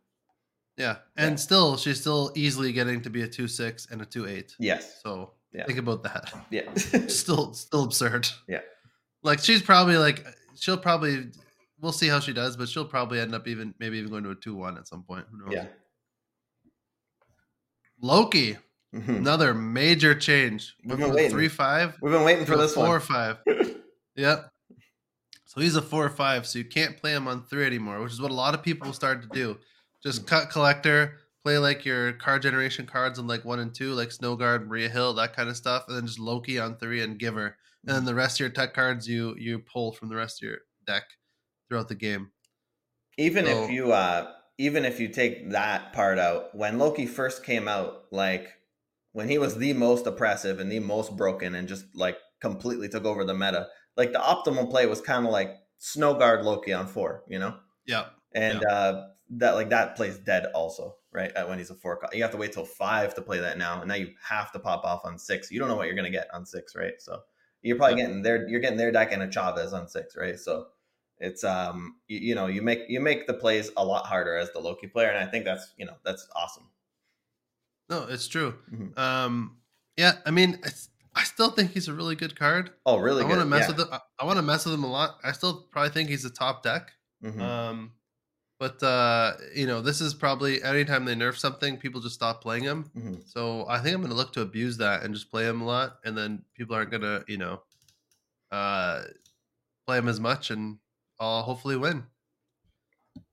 Yeah, 0.78 0.98
and 1.16 1.40
still, 1.40 1.76
she's 1.78 2.00
still 2.00 2.32
easily 2.36 2.72
getting 2.72 3.02
to 3.02 3.10
be 3.10 3.24
a 3.24 3.28
two 3.28 3.48
six 3.48 3.88
and 3.90 4.02
a 4.02 4.06
two 4.06 4.28
eight. 4.28 4.56
Yes. 4.60 5.02
So 5.04 5.34
Yeah. 5.52 5.66
think 5.66 5.80
about 5.80 6.04
that. 6.04 6.32
Yeah. 6.52 6.72
still, 7.08 7.54
still 7.54 7.84
absurd. 7.84 8.28
Yeah. 8.48 8.62
like 9.24 9.40
she's 9.40 9.62
probably 9.64 9.98
like 9.98 10.26
she'll 10.56 10.78
probably. 10.78 11.32
We'll 11.80 11.92
see 11.92 12.08
how 12.08 12.20
she 12.20 12.34
does, 12.34 12.58
but 12.58 12.68
she'll 12.70 12.86
probably 12.86 13.20
end 13.20 13.36
up 13.36 13.48
even 13.48 13.74
maybe 13.80 13.98
even 14.00 14.10
going 14.10 14.24
to 14.24 14.32
a 14.32 14.36
two 14.36 14.56
one 14.56 14.78
at 14.78 14.88
some 14.88 15.04
point. 15.04 15.26
Who 15.32 15.38
knows? 15.38 15.50
yeah. 15.54 15.66
Loki, 18.02 18.58
Mhm. 18.96 19.18
another 19.18 19.54
major 19.54 20.16
change. 20.16 20.76
We've 20.84 20.98
been 20.98 21.14
waiting. 21.14 21.32
three 21.32 21.48
five 21.50 21.98
We've 22.02 22.12
been 22.14 22.24
waiting 22.24 22.46
for 22.46 22.58
this 22.58 22.74
four 22.74 22.84
one. 22.86 22.92
or 22.96 23.00
five. 23.00 23.38
yep. 24.16 24.52
So 25.58 25.64
he's 25.64 25.76
a 25.76 25.82
four 25.82 26.06
or 26.06 26.10
five, 26.10 26.46
so 26.46 26.60
you 26.60 26.66
can't 26.66 26.96
play 26.98 27.14
him 27.14 27.28
on 27.28 27.44
three 27.48 27.66
anymore, 27.66 28.00
which 28.04 28.12
is 28.12 28.22
what 28.22 28.30
a 28.30 28.36
lot 28.36 28.54
of 28.54 28.62
people 28.62 28.94
started 28.94 29.24
to 29.24 29.30
do. 29.30 29.58
Just 30.04 30.22
Mm. 30.22 30.28
cut 30.28 30.50
collector, 30.52 31.18
play 31.44 31.58
like 31.58 31.84
your 31.84 32.14
card 32.14 32.44
generation 32.44 32.86
cards 32.86 33.18
on 33.18 33.26
like 33.26 33.44
one 33.44 33.58
and 33.58 33.74
two, 33.74 33.94
like 33.96 34.10
Snowguard, 34.10 34.68
Maria 34.68 34.88
Hill, 34.88 35.16
that 35.16 35.34
kind 35.36 35.50
of 35.50 35.58
stuff, 35.58 35.86
and 35.88 35.98
then 35.98 36.06
just 36.06 36.20
Loki 36.20 36.60
on 36.60 36.78
three 36.78 37.02
and 37.02 37.18
Giver. 37.18 37.58
And 37.88 37.96
then 37.96 38.06
the 38.06 38.14
rest 38.14 38.36
of 38.36 38.42
your 38.42 38.50
tech 38.50 38.76
cards 38.76 39.08
you 39.08 39.36
you 39.40 39.58
pull 39.58 39.94
from 39.94 40.10
the 40.10 40.16
rest 40.16 40.44
of 40.44 40.48
your 40.48 40.60
deck 40.86 41.06
throughout 41.68 41.88
the 41.88 41.96
game. 41.96 42.34
even 43.18 43.46
So- 43.46 43.64
if 43.64 43.72
you 43.72 43.92
uh 43.94 44.32
even 44.60 44.86
if 44.86 45.00
you 45.00 45.08
take 45.08 45.50
that 45.50 45.92
part 45.92 46.20
out 46.20 46.54
when 46.54 46.78
loki 46.78 47.08
first 47.08 47.44
came 47.44 47.68
out 47.68 48.06
like 48.12 48.54
when 49.14 49.28
he 49.28 49.40
was 49.40 49.56
the 49.58 49.74
most 49.74 50.06
oppressive 50.06 50.60
and 50.60 50.72
the 50.72 50.80
most 50.80 51.18
broken 51.18 51.56
and 51.56 51.68
just 51.68 51.86
like 51.96 52.18
completely 52.42 52.88
took 52.88 53.06
over 53.06 53.24
the 53.24 53.34
meta 53.34 53.68
like 53.98 54.14
the 54.14 54.20
optimal 54.20 54.70
play 54.70 54.86
was 54.86 55.02
kind 55.02 55.26
of 55.26 55.32
like 55.32 55.58
Snowguard 55.80 56.44
loki 56.44 56.74
on 56.74 56.88
four 56.88 57.24
you 57.28 57.40
know 57.40 57.58
Yeah. 57.86 58.10
and 58.34 58.64
uh 58.66 59.08
that 59.32 59.56
like 59.56 59.70
that 59.70 59.96
plays 59.96 60.18
dead 60.20 60.46
also 60.56 60.96
right 61.12 61.32
when 61.50 61.58
he's 61.58 61.70
a 61.70 61.76
four 61.76 62.00
you 62.14 62.22
have 62.22 62.32
to 62.32 62.38
wait 62.38 62.52
till 62.54 62.66
five 62.66 63.14
to 63.16 63.22
play 63.22 63.40
that 63.40 63.58
now 63.58 63.80
and 63.80 63.88
now 63.90 63.96
you 63.96 64.14
have 64.22 64.52
to 64.54 64.60
pop 64.60 64.84
off 64.86 65.02
on 65.06 65.20
six 65.20 65.52
you 65.52 65.60
don't 65.60 65.68
know 65.68 65.76
what 65.76 65.88
you're 65.88 65.96
gonna 65.96 66.10
get 66.10 66.34
on 66.34 66.46
six 66.46 66.76
right 66.76 66.94
so 67.00 67.22
you're 67.62 67.76
probably 67.78 67.98
getting 67.98 68.22
their 68.22 68.48
you're 68.48 68.60
getting 68.62 68.78
their 68.78 68.92
deck 68.92 69.12
and 69.12 69.22
a 69.24 69.32
chavez 69.32 69.74
on 69.74 69.88
six 69.88 70.16
right 70.16 70.40
so 70.40 70.68
it's 71.20 71.44
um 71.44 71.98
you, 72.08 72.20
you 72.20 72.36
know 72.36 72.48
you 72.48 72.62
make 72.62 72.82
you 72.88 73.00
make 73.02 73.28
the 73.28 73.34
plays 73.34 73.72
a 73.78 73.84
lot 73.84 74.06
harder 74.06 74.36
as 74.38 74.52
the 74.54 74.60
loki 74.60 74.88
player 74.88 75.10
and 75.10 75.18
i 75.18 75.30
think 75.30 75.44
that's 75.46 75.74
you 75.78 75.86
know 75.86 75.96
that's 76.06 76.28
awesome 76.36 76.70
No, 77.90 78.04
it's 78.10 78.28
true. 78.28 78.60
Mhm. 78.72 78.98
Um 78.98 79.58
yeah, 79.96 80.18
I 80.26 80.32
mean 80.32 80.60
it's, 80.64 80.90
I 81.18 81.24
still 81.24 81.50
think 81.50 81.72
he's 81.72 81.88
a 81.88 81.94
really 81.94 82.16
good 82.16 82.38
card. 82.38 82.72
oh 82.86 82.98
really 82.98 83.24
I 83.24 83.28
want 83.28 83.40
to 83.40 83.46
mess 83.46 83.62
yeah. 83.62 83.76
with 83.76 83.80
him. 83.80 83.88
I, 83.92 84.00
I 84.20 84.26
want 84.26 84.38
to 84.38 84.44
mess 84.44 84.66
with 84.66 84.74
him 84.76 84.84
a 84.84 84.92
lot. 84.92 85.18
I 85.24 85.32
still 85.32 85.68
probably 85.72 85.90
think 85.90 86.10
he's 86.10 86.26
a 86.26 86.30
top 86.30 86.64
deck. 86.64 86.92
Mhm. 87.24 87.42
Um, 87.42 87.92
but 88.60 88.82
uh, 88.84 89.34
you 89.56 89.66
know, 89.68 89.82
this 89.82 90.00
is 90.02 90.14
probably 90.14 90.62
anytime 90.64 91.06
they 91.06 91.16
nerf 91.16 91.38
something, 91.38 91.78
people 91.78 92.02
just 92.02 92.16
stop 92.16 92.42
playing 92.42 92.64
him. 92.64 92.92
Mhm. 92.96 93.28
So 93.28 93.66
I 93.68 93.80
think 93.80 93.96
I'm 93.96 94.02
going 94.02 94.12
to 94.12 94.18
look 94.18 94.34
to 94.34 94.42
abuse 94.42 94.78
that 94.78 95.04
and 95.04 95.14
just 95.14 95.32
play 95.32 95.48
him 95.48 95.62
a 95.62 95.66
lot, 95.66 95.98
and 96.06 96.18
then 96.18 96.44
people 96.56 96.76
aren't 96.76 96.92
going 96.92 97.02
to, 97.02 97.24
you 97.28 97.38
know, 97.38 97.62
uh, 98.52 99.04
play 99.86 99.98
him 99.98 100.08
as 100.08 100.20
much, 100.20 100.52
and 100.52 100.78
I'll 101.20 101.44
hopefully 101.44 101.78
win. 101.78 102.04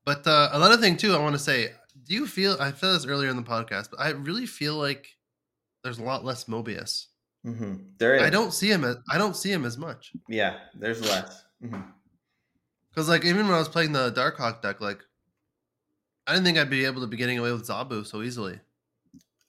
But 0.04 0.26
uh, 0.26 0.50
another 0.52 0.76
thing 0.76 0.96
too, 0.96 1.14
I 1.14 1.18
want 1.18 1.34
to 1.34 1.38
say, 1.38 1.72
do 2.06 2.14
you 2.14 2.26
feel? 2.26 2.56
I 2.60 2.72
feel 2.72 2.92
this 2.92 3.06
earlier 3.06 3.30
in 3.30 3.36
the 3.36 3.42
podcast, 3.42 3.90
but 3.90 4.00
I 4.00 4.10
really 4.10 4.46
feel 4.46 4.76
like 4.76 5.16
there's 5.82 5.98
a 5.98 6.02
lot 6.02 6.24
less 6.24 6.44
Mobius. 6.44 7.06
Mhm. 7.44 7.98
there 7.98 8.14
is 8.16 8.22
I 8.22 8.30
don't 8.30 8.52
see 8.52 8.70
him. 8.70 8.84
As, 8.84 8.96
I 9.10 9.18
don't 9.18 9.36
see 9.36 9.52
him 9.52 9.64
as 9.64 9.76
much. 9.76 10.12
yeah 10.28 10.58
there's 10.74 11.00
less. 11.02 11.44
Because 11.60 13.08
like 13.08 13.24
even 13.24 13.46
when 13.46 13.54
I 13.54 13.58
was 13.58 13.68
playing 13.68 13.92
the 13.92 14.12
Darkhawk 14.12 14.62
deck, 14.62 14.80
like 14.80 15.00
I 16.26 16.32
didn't 16.32 16.44
think 16.46 16.58
I'd 16.58 16.70
be 16.70 16.84
able 16.84 17.00
to 17.02 17.06
be 17.06 17.16
getting 17.16 17.38
away 17.38 17.52
with 17.52 17.66
Zabu 17.66 18.06
so 18.06 18.22
easily. 18.22 18.60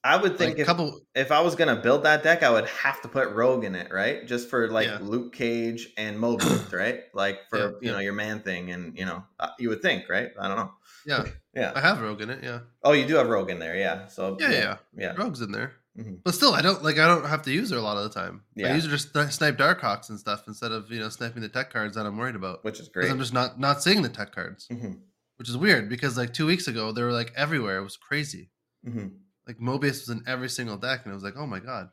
i 0.03 0.15
would 0.17 0.37
think 0.37 0.51
Like 0.51 0.59
if, 0.59 0.67
a 0.67 0.69
couple, 0.69 0.99
if 1.15 1.31
I 1.31 1.39
was 1.41 1.55
gonna 1.55 1.75
build 1.77 2.03
that 2.03 2.21
deck, 2.21 2.43
I 2.43 2.49
would 2.49 2.67
have 2.67 3.01
to 3.03 3.07
put 3.07 3.29
Rogue 3.29 3.63
in 3.63 3.75
it, 3.75 3.91
right? 3.93 4.27
Just 4.27 4.49
for 4.49 4.67
like 4.69 4.87
Yeah. 4.87 4.99
Luke 5.01 5.33
Cage 5.33 5.93
and 5.97 6.17
Mobius, 6.23 6.73
right? 6.73 7.03
Like 7.13 7.47
for 7.49 7.57
Yeah, 7.57 7.65
you 7.67 7.77
yeah. 7.81 7.91
know 7.93 7.99
your 7.99 8.13
man 8.13 8.41
thing, 8.41 8.71
and 8.71 8.97
you 8.97 9.05
know 9.05 9.23
uh, 9.39 9.49
you 9.57 9.69
would 9.69 9.81
think, 9.81 10.09
right? 10.09 10.31
I 10.39 10.47
don't 10.47 10.57
know. 10.57 10.71
yeah, 11.05 11.23
Yeah. 11.55 11.71
I 11.75 11.79
have 11.79 12.01
Rogue 12.01 12.21
in 12.21 12.29
it. 12.29 12.43
Yeah, 12.43 12.59
Oh, 12.83 12.91
you 12.91 13.07
do 13.07 13.15
have 13.15 13.29
Rogue 13.29 13.49
in 13.51 13.59
there, 13.59 13.77
yeah. 13.77 14.07
So 14.07 14.35
yeah, 14.39 14.51
yeah. 14.51 14.77
yeah. 14.97 15.13
Rogue's 15.15 15.41
in 15.41 15.51
there, 15.51 15.73
Mhm. 15.97 16.19
but 16.23 16.33
still, 16.35 16.53
I 16.53 16.61
don't 16.61 16.83
like. 16.83 16.97
I 16.99 17.07
don't 17.07 17.25
have 17.25 17.41
to 17.43 17.51
use 17.51 17.69
her 17.71 17.77
a 17.77 17.81
lot 17.81 17.97
of 17.97 18.03
the 18.03 18.09
time. 18.09 18.43
I 18.57 18.73
use 18.73 18.83
her 18.85 18.89
just 18.91 19.13
to 19.13 19.31
snipe 19.31 19.57
Darkhawks 19.57 20.09
and 20.09 20.19
stuff 20.19 20.43
instead 20.47 20.71
of 20.71 20.91
you 20.91 20.99
know 20.99 21.09
sniping 21.09 21.41
the 21.41 21.49
tech 21.49 21.71
cards 21.71 21.95
that 21.95 22.05
I'm 22.05 22.17
worried 22.17 22.35
about. 22.35 22.63
which 22.65 22.79
is 22.79 22.89
great. 22.89 23.09
I'm 23.09 23.19
just 23.19 23.33
not 23.33 23.59
not 23.59 23.81
seeing 23.81 24.01
the 24.01 24.09
tech 24.09 24.33
cards, 24.33 24.67
Mhm. 24.69 24.99
which 25.37 25.47
is 25.49 25.55
weird. 25.57 25.87
Because 25.89 26.17
like 26.17 26.33
two 26.33 26.45
weeks 26.45 26.67
ago, 26.67 26.91
they 26.91 27.01
were 27.03 27.13
like 27.13 27.31
everywhere. 27.35 27.77
It 27.77 27.83
was 27.83 27.95
crazy. 27.97 28.51
Mhm. 28.85 29.13
Like 29.47 29.57
Mobius 29.59 30.01
was 30.01 30.09
in 30.09 30.23
every 30.27 30.49
single 30.49 30.77
deck, 30.77 31.01
and 31.05 31.11
it 31.11 31.15
was 31.15 31.23
like, 31.23 31.37
oh 31.37 31.47
my 31.47 31.59
god. 31.59 31.89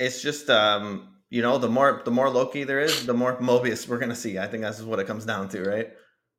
It's 0.00 0.20
just 0.22 0.50
um, 0.50 1.14
you 1.30 1.40
know, 1.42 1.58
the 1.58 1.68
more 1.68 2.02
the 2.04 2.10
more 2.10 2.28
Loki 2.28 2.64
there 2.64 2.80
is, 2.80 3.06
the 3.06 3.14
more 3.14 3.36
Mobius 3.40 3.86
we're 3.86 3.98
gonna 3.98 4.16
see. 4.16 4.38
I 4.38 4.46
think 4.48 4.62
that's 4.62 4.80
what 4.80 4.98
it 4.98 5.06
comes 5.06 5.24
down 5.24 5.48
to, 5.50 5.62
right? 5.62 5.92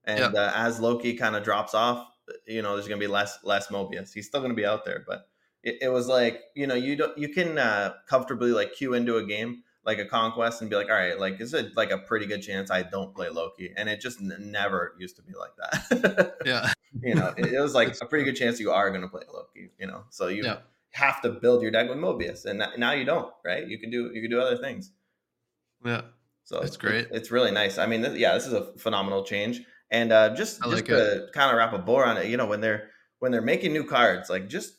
And 0.03 0.19
Yeah. 0.33 0.41
uh, 0.41 0.51
as 0.55 0.79
Loki 0.79 1.13
kind 1.15 1.35
of 1.35 1.43
drops 1.43 1.73
off, 1.73 2.05
you 2.45 2.61
know, 2.61 2.75
there's 2.75 2.87
gonna 2.87 2.99
be 2.99 3.07
less 3.07 3.37
less 3.43 3.67
Mobius. 3.67 4.13
He's 4.13 4.27
still 4.27 4.41
gonna 4.41 4.53
be 4.53 4.65
out 4.65 4.83
there, 4.85 5.03
but 5.07 5.29
it, 5.67 5.77
it 5.85 5.89
was 5.89 6.07
like 6.07 6.35
you 6.55 6.65
know, 6.67 6.75
you 6.75 6.95
don't 6.95 7.17
you 7.17 7.29
can 7.29 7.57
uh, 7.57 7.93
comfortably 8.07 8.51
like 8.51 8.73
queue 8.73 8.93
into 8.93 9.17
a 9.17 9.25
game 9.25 9.63
like 9.85 9.99
a 9.99 10.05
conquest 10.05 10.59
and 10.59 10.69
be 10.69 10.75
like, 10.75 10.89
all 10.89 10.95
right, 10.95 11.17
like 11.17 11.39
is 11.39 11.53
it 11.53 11.67
like 11.77 11.91
a 11.91 11.97
pretty 11.97 12.25
good 12.25 12.41
chance 12.41 12.69
I 12.69 12.81
don't 12.83 13.15
play 13.15 13.29
Loki? 13.29 13.73
And 13.77 13.87
it 13.87 14.01
just 14.01 14.19
n- 14.19 14.35
never 14.59 14.93
used 14.99 15.15
to 15.15 15.21
be 15.21 15.33
like 15.43 15.53
that. 15.61 16.35
Yeah, 16.45 16.71
you 17.01 17.15
know, 17.15 17.33
it, 17.37 17.45
it 17.53 17.59
was 17.61 17.73
like 17.73 17.95
a 18.01 18.05
pretty 18.05 18.25
good 18.25 18.35
chance 18.35 18.59
you 18.59 18.71
are 18.71 18.89
going 18.89 19.01
to 19.01 19.07
play 19.07 19.23
Loki. 19.33 19.71
You 19.79 19.87
know, 19.87 20.03
so 20.09 20.27
you 20.27 20.43
Yeah. 20.43 20.57
have 20.91 21.21
to 21.21 21.29
build 21.29 21.61
your 21.61 21.71
deck 21.71 21.87
with 21.89 21.97
Mobius, 21.99 22.43
and 22.45 22.61
now 22.77 22.91
you 22.91 23.05
don't, 23.05 23.31
right? 23.45 23.65
You 23.67 23.77
can 23.79 23.89
do 23.89 24.11
you 24.13 24.21
can 24.21 24.29
do 24.31 24.41
other 24.41 24.57
things. 24.57 24.91
yeah. 25.85 26.01
So 26.43 26.59
That's 26.61 26.75
it- 26.75 26.79
great. 26.79 27.07
it's 27.11 27.29
really 27.31 27.51
nice. 27.51 27.77
I 27.77 27.85
mean, 27.87 28.01
th- 28.03 28.17
yeah, 28.17 28.33
this 28.33 28.45
is 28.47 28.53
a 28.53 28.73
phenomenal 28.77 29.23
change. 29.23 29.61
And 29.91 30.11
uh, 30.11 30.35
just 30.35 30.61
I 30.61 30.65
just 30.69 30.75
like 30.75 30.85
to 30.87 31.27
kind 31.33 31.49
of 31.51 31.57
wrap 31.57 31.71
a 31.73 31.77
bow 31.77 31.97
on 32.03 32.17
it, 32.17 32.27
you 32.27 32.35
know, 32.37 32.45
when 32.45 32.59
they're 32.61 32.89
when 33.19 33.31
they're 33.31 33.41
making 33.41 33.71
new 33.73 33.85
cards, 33.85 34.29
like 34.29 34.47
just 34.49 34.73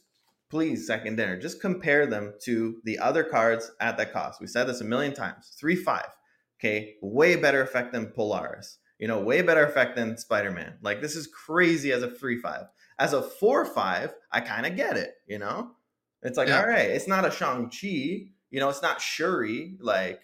please 0.51 0.87
second 0.87 1.17
dinner, 1.17 1.39
just 1.39 1.61
compare 1.61 2.07
them 2.07 2.35
to 2.43 2.81
the 2.85 2.99
other 2.99 3.25
cards 3.25 3.71
at 3.81 3.97
that 3.99 4.13
cost. 4.13 4.41
We 4.41 4.47
said 4.47 4.65
this 4.65 4.81
a 4.81 4.85
million 4.85 5.15
times. 5.15 5.55
Three 5.59 5.77
five, 5.77 6.09
okay, 6.61 6.95
way 7.03 7.37
better 7.37 7.63
effect 7.63 7.93
than 7.93 8.07
Polaris. 8.07 8.79
You 8.99 9.07
know, 9.07 9.21
way 9.21 9.43
better 9.43 9.65
effect 9.65 9.95
than 9.97 10.17
Spider 10.17 10.51
Man. 10.51 10.79
Like 10.83 11.01
this 11.01 11.15
is 11.17 11.27
crazy 11.27 11.93
as 11.93 12.03
a 12.03 12.11
three 12.11 12.39
five. 12.39 12.65
As 12.99 13.13
a 13.13 13.23
four 13.23 13.65
five, 13.65 14.13
I 14.33 14.41
kind 14.41 14.67
of 14.67 14.75
get 14.77 14.97
it. 14.97 15.15
You 15.27 15.39
know, 15.39 15.73
it's 16.23 16.37
like 16.37 16.49
Yeah. 16.49 16.61
all 16.61 16.67
right, 16.67 16.91
it's 16.91 17.07
not 17.09 17.25
a 17.27 17.31
Shang 17.31 17.71
Chi. 17.71 18.31
You 18.51 18.61
know, 18.61 18.69
it's 18.71 18.83
not 18.83 19.01
Shuri. 19.01 19.77
Like 19.81 20.21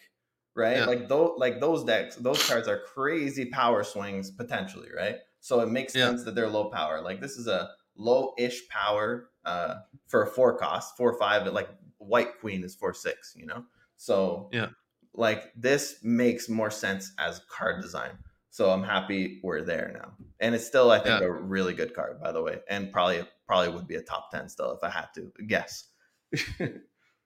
right? 0.57 0.79
Yeah. 0.79 0.85
Like 0.87 1.09
those 1.09 1.33
like 1.37 1.61
those 1.61 1.85
decks, 1.85 2.17
those 2.17 2.45
cards 2.49 2.67
are 2.69 2.81
crazy 2.81 3.47
power 3.47 3.85
swings 3.85 4.31
potentially, 4.31 4.89
right? 4.97 5.17
So 5.41 5.61
it 5.61 5.69
makes 5.69 5.95
Yeah. 5.95 6.07
sense 6.09 6.25
that 6.25 6.35
they're 6.35 6.49
low 6.49 6.71
power. 6.71 7.01
Like 7.01 7.21
this 7.21 7.37
is 7.37 7.47
a 7.47 7.71
low-ish 7.97 8.69
power 8.69 9.31
uh, 9.45 9.77
for 10.07 10.23
a 10.25 10.27
four 10.27 10.57
cost, 10.59 10.97
four 10.97 11.19
five. 11.19 11.47
Like 11.53 11.69
white 11.99 12.39
queen 12.41 12.65
is 12.65 12.75
four 12.75 12.95
six, 12.95 13.35
you 13.37 13.47
know. 13.47 13.65
So 13.97 14.49
Yeah. 14.53 14.71
like 15.15 15.53
this 15.55 15.97
makes 16.03 16.49
more 16.49 16.71
sense 16.71 17.13
as 17.19 17.41
card 17.49 17.83
design. 17.83 18.19
So 18.51 18.71
I'm 18.71 18.85
happy 18.85 19.41
we're 19.43 19.63
there 19.63 19.93
now, 20.01 20.13
and 20.41 20.55
it's 20.55 20.67
still 20.67 20.91
I 20.91 20.99
think 20.99 21.21
Yeah. 21.21 21.27
a 21.27 21.33
really 21.33 21.75
good 21.75 21.95
card, 21.95 22.21
by 22.21 22.31
the 22.33 22.43
way, 22.43 22.61
and 22.69 22.93
probably 22.93 23.27
probably 23.47 23.75
would 23.75 23.89
be 23.89 23.97
a 23.97 24.03
top 24.03 24.31
ten 24.31 24.49
still 24.49 24.73
if 24.73 24.83
I 24.85 24.91
had 24.91 25.09
to 25.15 25.33
guess. 25.47 25.89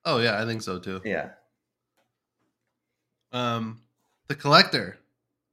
Oh 0.05 0.19
yeah, 0.21 0.41
I 0.41 0.47
think 0.47 0.62
so 0.62 0.79
too. 0.79 1.03
yeah, 1.05 1.31
Um, 3.33 3.83
the 4.29 4.35
collector, 4.35 4.99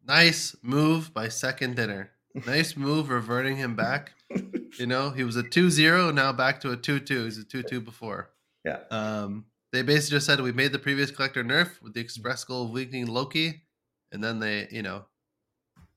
nice 0.06 0.56
move 0.62 1.14
by 1.14 1.28
second 1.30 1.76
dinner. 1.76 2.12
Nice 2.46 2.76
move 2.78 3.10
reverting 3.10 3.58
him 3.58 3.76
back. 3.76 4.14
You 4.78 4.88
know, 4.88 5.10
he 5.10 5.24
was 5.24 5.36
a 5.38 5.44
2-0, 5.44 6.14
now 6.14 6.32
back 6.34 6.62
to 6.62 6.72
a 6.72 6.78
2-2. 6.78 7.26
He's 7.26 7.38
a 7.40 7.44
2-2 7.46 7.84
before. 7.84 8.32
Yeah. 8.64 8.80
Um, 8.92 9.46
they 9.72 9.82
basically 9.82 10.18
just 10.18 10.26
said 10.26 10.40
we 10.40 10.52
made 10.52 10.72
the 10.72 10.80
previous 10.80 11.12
collector 11.12 11.44
nerf 11.44 11.82
with 11.82 11.94
the 11.94 12.00
express 12.00 12.44
goal 12.44 12.66
of 12.66 12.72
weakening 12.72 13.08
Loki, 13.08 13.64
and 14.12 14.24
then 14.24 14.40
they, 14.40 14.68
you 14.72 14.82
know, 14.82 15.06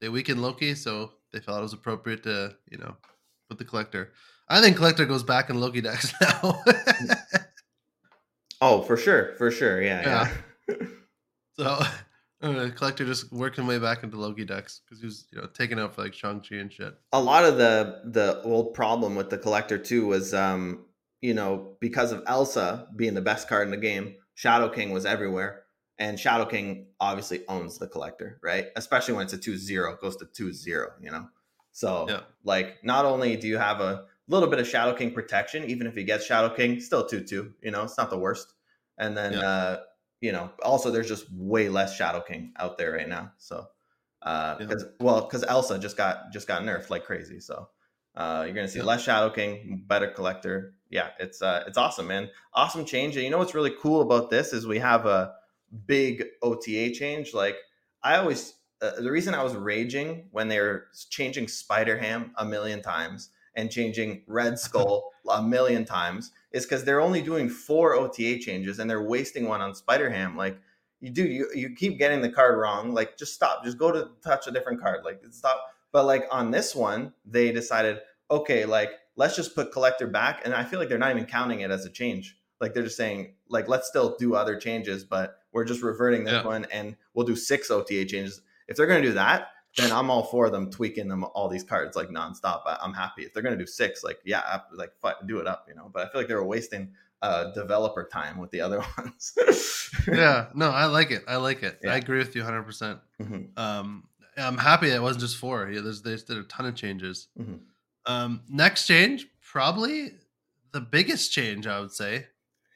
they 0.01 0.09
weakened 0.09 0.43
Loki, 0.43 0.74
so 0.74 1.12
they 1.33 1.41
felt 1.41 1.59
it 1.59 1.62
was 1.62 1.72
appropriate 1.72 2.22
to, 2.24 2.57
you 2.70 2.79
know, 2.79 2.97
put 3.49 3.59
the 3.59 3.64
collector. 3.64 4.12
I 4.49 4.61
think 4.61 4.76
collector 4.76 5.05
goes 5.05 5.22
back 5.22 5.51
in 5.51 5.61
Loki 5.61 5.81
decks 5.83 6.12
now. 6.20 6.62
Oh, 8.61 8.83
for 8.83 8.97
sure, 8.97 9.35
for 9.37 9.51
sure. 9.51 9.81
Yeah, 9.83 10.29
yeah. 10.68 10.87
So 11.57 11.81
uh, 12.41 12.70
collector 12.74 13.05
just 13.05 13.32
working 13.32 13.66
way 13.66 13.78
back 13.78 14.03
into 14.03 14.16
Loki 14.16 14.45
decks 14.45 14.80
because 14.84 15.01
he 15.01 15.07
was 15.07 15.26
you 15.32 15.41
know 15.41 15.47
taking 15.49 15.78
out 15.78 15.95
for 15.95 16.03
like 16.03 16.14
Shang 16.14 16.41
Chi 16.41 16.57
and 16.57 16.72
shit. 16.72 16.95
A 17.12 17.20
lot 17.20 17.45
of 17.45 17.59
the 17.59 18.03
the 18.05 18.43
old 18.43 18.74
problem 18.74 19.14
with 19.14 19.30
the 19.30 19.39
collector 19.39 19.78
too 19.78 20.07
was, 20.07 20.34
um, 20.34 20.86
you 21.20 21.34
know, 21.34 21.76
because 21.80 22.12
of 22.12 22.22
Elsa 22.26 22.89
being 22.97 23.14
the 23.14 23.20
best 23.22 23.49
card 23.49 23.66
in 23.66 23.70
the 23.70 23.76
game, 23.76 24.16
Shadow 24.34 24.68
King 24.68 24.91
was 24.91 25.05
everywhere, 25.05 25.64
and 25.99 26.18
Shadow 26.18 26.45
King 26.45 26.89
obviously 27.01 27.47
owns 27.49 27.78
the 27.78 27.89
collector, 27.89 28.39
right? 28.43 28.66
Especially 28.76 29.14
when 29.14 29.24
it's 29.24 29.32
a 29.32 29.39
2-0, 29.39 30.01
goes 30.01 30.16
to 30.16 30.26
2-0, 30.26 30.86
you 31.01 31.11
know. 31.11 31.28
So 31.72 32.07
Yeah. 32.09 32.20
like, 32.45 32.84
not 32.84 33.05
only 33.05 33.36
do 33.36 33.49
you 33.49 33.59
have 33.59 33.80
a 33.80 34.07
little 34.28 34.49
bit 34.49 34.61
of 34.61 34.66
Shadow 34.68 34.95
King 34.97 35.12
protection, 35.12 35.64
even 35.64 35.86
if 35.89 35.95
he 35.97 36.05
gets 36.05 36.24
Shadow 36.24 36.55
King, 36.55 36.80
still 36.80 37.05
2-2, 37.09 37.53
you 37.62 37.70
know, 37.72 37.82
it's 37.84 37.99
not 37.99 38.11
the 38.11 38.18
worst. 38.18 38.53
And 38.97 39.16
then 39.16 39.32
Yeah. 39.34 39.41
uh, 39.41 39.80
you 40.21 40.33
know, 40.33 40.51
also 40.62 40.91
there's 40.91 41.09
just 41.09 41.31
way 41.33 41.69
less 41.69 41.95
Shadow 41.97 42.21
King 42.21 42.53
out 42.57 42.79
there 42.79 42.93
right 42.93 43.09
now. 43.09 43.33
So 43.39 43.66
uh 44.23 44.57
Yeah. 44.61 44.75
well, 45.01 45.21
because 45.23 45.45
Elsa 45.45 45.79
just 45.79 45.97
got 45.97 46.33
just 46.33 46.49
got 46.49 46.62
nerfed 46.62 46.91
like 46.91 47.05
crazy. 47.05 47.41
So 47.41 47.69
uh 48.14 48.43
you're 48.47 48.55
gonna 48.55 48.69
see 48.69 48.81
Yeah. 48.81 48.85
less 48.85 49.03
Shadow 49.03 49.31
King, 49.31 49.85
better 49.87 50.09
collector. 50.09 50.75
Yeah, 50.91 51.11
it's 51.19 51.43
uh 51.43 51.64
it's 51.66 51.79
awesome, 51.79 52.07
man. 52.09 52.31
Awesome 52.55 52.85
change. 52.85 53.16
And 53.16 53.25
you 53.25 53.31
know 53.31 53.39
what's 53.39 53.55
really 53.55 53.75
cool 53.81 54.01
about 54.03 54.31
this 54.31 54.53
is 54.53 54.66
we 54.66 54.79
have 54.79 55.07
a 55.07 55.35
big 55.87 56.25
OTA 56.43 56.93
change. 56.93 57.35
Like 57.35 57.57
I 58.03 58.16
always 58.16 58.55
uh, 58.81 59.01
the 59.01 59.11
reason 59.11 59.35
I 59.35 59.43
was 59.43 59.55
raging 59.55 60.29
when 60.31 60.49
they 60.49 60.61
were 60.61 60.87
changing 61.11 61.49
Spider 61.49 61.99
Ham 61.99 62.33
a 62.37 62.45
million 62.45 62.81
times 62.81 63.31
and 63.55 63.71
changing 63.71 64.23
Red 64.27 64.59
Skull 64.59 65.11
a 65.29 65.43
million 65.43 65.85
times 65.85 66.33
is 66.53 66.65
because 66.65 66.85
they're 66.85 67.01
only 67.01 67.23
doing 67.23 67.49
four 67.49 67.95
OTA 67.95 68.39
changes 68.39 68.79
and 68.79 68.89
they're 68.89 69.03
wasting 69.03 69.47
one 69.47 69.61
on 69.61 69.75
Spider 69.75 70.11
Ham. 70.11 70.37
Like 70.37 70.59
you 71.01 71.11
do, 71.11 71.25
you 71.27 71.49
you 71.55 71.75
keep 71.75 71.99
getting 71.99 72.21
the 72.23 72.31
card 72.31 72.59
wrong. 72.59 72.93
Like 72.95 73.17
just 73.19 73.35
stop, 73.35 73.65
just 73.65 73.79
go 73.79 73.93
to 73.93 74.09
touch 74.25 74.47
a 74.47 74.51
different 74.51 74.81
card. 74.81 75.05
Like 75.05 75.23
stop. 75.31 75.61
But 75.93 76.05
like 76.05 76.25
on 76.31 76.51
this 76.51 76.75
one, 76.75 77.13
they 77.25 77.53
decided, 77.53 78.01
okay, 78.31 78.65
like 78.65 78.91
let's 79.17 79.37
just 79.37 79.55
put 79.55 79.73
collector 79.73 80.07
back, 80.07 80.43
and 80.45 80.55
I 80.55 80.65
feel 80.65 80.79
like 80.79 80.89
they're 80.89 80.99
not 80.99 81.11
even 81.11 81.27
counting 81.27 81.61
it 81.61 81.71
as 81.71 81.85
a 81.85 81.91
change. 81.91 82.37
Like 82.61 82.75
they're 82.75 82.83
just 82.83 82.97
saying, 82.97 83.35
like 83.49 83.69
let's 83.69 83.89
still 83.89 84.17
do 84.19 84.35
other 84.35 84.57
changes, 84.59 85.05
but 85.05 85.39
we're 85.53 85.65
just 85.65 85.83
reverting 85.83 86.25
this 86.25 86.35
Yeah. 86.35 86.45
one, 86.45 86.67
and 86.73 86.97
we'll 87.15 87.27
do 87.27 87.37
six 87.37 87.71
OTA 87.71 88.05
changes. 88.05 88.41
If 88.67 88.77
they're 88.77 88.87
gonna 88.87 89.03
do 89.03 89.13
that, 89.15 89.49
then 89.79 89.93
I'm 89.93 90.11
all 90.11 90.24
for 90.24 90.51
them 90.51 90.70
tweaking 90.70 91.09
them 91.09 91.24
all 91.35 91.49
these 91.49 91.64
cards 91.64 91.97
like 91.97 92.09
nonstop. 92.09 92.62
I, 92.66 92.79
I'm 92.83 92.93
happy 92.93 93.22
if 93.22 93.33
they're 93.33 93.43
gonna 93.43 93.57
do 93.57 93.66
six. 93.66 94.05
Like 94.05 94.20
yeah, 94.24 94.61
like 94.72 94.93
do 95.26 95.39
it 95.39 95.47
up, 95.47 95.66
you 95.68 95.74
know. 95.74 95.91
But 95.93 96.07
I 96.07 96.11
feel 96.11 96.20
like 96.20 96.29
they 96.29 96.35
were 96.35 96.45
wasting 96.45 96.93
uh, 97.22 97.51
developer 97.53 98.09
time 98.12 98.39
with 98.39 98.51
the 98.51 98.61
other 98.61 98.79
ones. 98.99 99.35
Yeah, 100.07 100.47
no, 100.55 100.70
I 100.70 100.85
like 100.87 101.11
it. 101.11 101.22
I 101.26 101.37
like 101.37 101.62
it. 101.62 101.79
Yeah. 101.83 101.93
I 101.93 101.97
agree 101.97 102.18
with 102.18 102.35
you 102.37 102.43
100. 102.43 102.62
percent 102.62 102.99
Mhm, 103.20 103.49
Um, 103.59 104.05
I'm 104.37 104.57
happy 104.59 104.89
it 104.91 105.03
wasn't 105.03 105.22
just 105.22 105.37
four. 105.37 105.68
Yeah, 105.68 105.81
there's 105.81 106.03
they 106.03 106.14
did 106.16 106.39
a 106.39 106.45
ton 106.45 106.66
of 106.66 106.74
changes. 106.76 107.29
mhm. 107.39 107.61
Um, 108.07 108.43
next 108.49 108.87
change, 108.87 109.26
probably 109.43 110.12
the 110.72 110.81
biggest 110.81 111.33
change 111.33 111.66
I 111.66 111.81
would 111.81 111.93
say. 111.93 112.26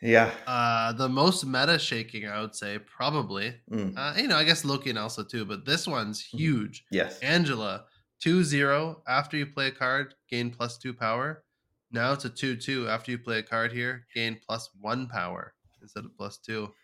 Yeah. 0.02 0.32
Uh, 0.46 0.92
the 0.92 1.08
most 1.08 1.46
meta 1.46 1.78
shaking 1.78 2.26
I 2.26 2.40
would 2.40 2.54
say 2.56 2.78
probably. 2.78 3.54
Mm, 3.70 3.94
Uh, 3.96 4.14
you 4.20 4.26
know, 4.26 4.36
I 4.36 4.44
guess 4.44 4.64
Loki 4.64 4.90
and 4.90 4.98
Elsa 4.98 5.24
too, 5.24 5.44
but 5.44 5.64
this 5.64 5.86
one's 5.86 6.22
Mhm. 6.22 6.38
huge. 6.38 6.84
yes. 6.90 7.20
Angela, 7.20 7.86
2 8.20 8.42
0. 8.44 9.02
After 9.06 9.36
you 9.36 9.46
play 9.46 9.68
a 9.68 9.70
card, 9.72 10.14
gain 10.28 10.50
plus 10.50 10.76
two 10.78 10.92
power. 10.92 11.44
Now 11.90 12.12
it's 12.12 12.24
a 12.24 12.30
2 12.30 12.56
2. 12.56 12.88
After 12.88 13.10
you 13.12 13.18
play 13.18 13.38
a 13.38 13.42
card 13.44 13.72
here, 13.72 14.06
gain 14.14 14.40
plus 14.44 14.70
one 14.74 15.06
power 15.08 15.54
instead 15.80 16.04
of 16.04 16.16
plus 16.16 16.38
two. 16.38 16.74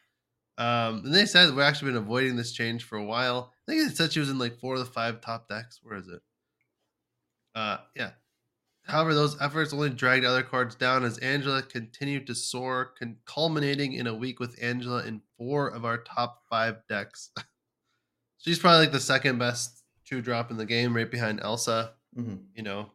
Um, 0.58 1.04
and 1.04 1.14
they 1.14 1.24
said 1.26 1.50
we've 1.50 1.60
actually 1.60 1.92
been 1.92 2.02
avoiding 2.02 2.34
this 2.36 2.52
change 2.52 2.82
for 2.84 2.98
a 2.98 3.04
while. 3.04 3.52
I 3.68 3.72
think 3.72 3.90
it 3.90 3.96
said 3.96 4.12
she 4.12 4.18
was 4.20 4.28
in 4.30 4.38
like 4.38 4.58
four 4.58 4.74
of 4.74 4.80
the 4.80 4.86
five 4.86 5.20
top 5.20 5.48
decks. 5.48 5.78
Where 5.82 5.96
is 5.96 6.08
it? 6.08 6.20
Uh, 7.54 7.78
yeah. 7.94 8.12
However, 8.89 9.14
those 9.14 9.41
efforts 9.41 9.72
only 9.74 9.91
dragged 9.91 10.24
other 10.24 10.43
cards 10.43 10.74
down 10.74 11.05
as 11.05 11.18
Angela 11.18 11.62
continued 11.62 12.26
to 12.26 12.34
soar, 12.34 12.95
con- 12.99 13.16
culminating 13.26 13.93
in 13.93 14.07
a 14.07 14.14
week 14.14 14.41
with 14.41 14.59
Angela 14.62 15.05
in 15.05 15.20
four 15.36 15.68
of 15.68 15.84
our 15.84 15.99
top 15.99 16.43
five 16.49 16.76
decks. 16.89 17.30
She's 18.39 18.59
probably 18.59 18.80
like 18.80 18.93
the 18.93 19.01
second 19.01 19.39
best 19.39 19.82
two 20.07 20.22
drop 20.22 20.51
in 20.51 20.57
the 20.57 20.64
game, 20.64 20.97
right 20.97 21.11
behind 21.11 21.41
Elsa. 21.41 21.93
Mhm. 22.16 22.45
You 22.55 22.62
know, 22.62 22.91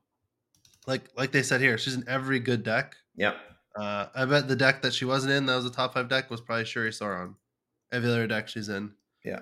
like 0.88 1.10
like 1.16 1.32
they 1.32 1.44
said 1.44 1.62
here, 1.62 1.78
she's 1.78 1.94
in 1.94 2.04
every 2.08 2.40
good 2.40 2.64
deck. 2.64 2.96
Yep. 3.16 3.36
Uh, 3.76 4.08
I 4.16 4.26
bet 4.26 4.48
the 4.48 4.56
deck 4.56 4.82
that 4.82 4.94
she 4.94 5.06
wasn't 5.06 5.34
in, 5.34 5.46
that 5.46 5.56
was 5.56 5.66
a 5.66 5.72
top 5.72 5.94
five 5.94 6.10
deck, 6.10 6.30
was 6.32 6.42
probably 6.42 6.66
Shuri 6.66 6.90
Sauron. 6.90 7.36
Every 7.92 8.10
other 8.10 8.26
deck 8.26 8.48
she's 8.48 8.70
in. 8.70 8.92
Yeah. 9.24 9.42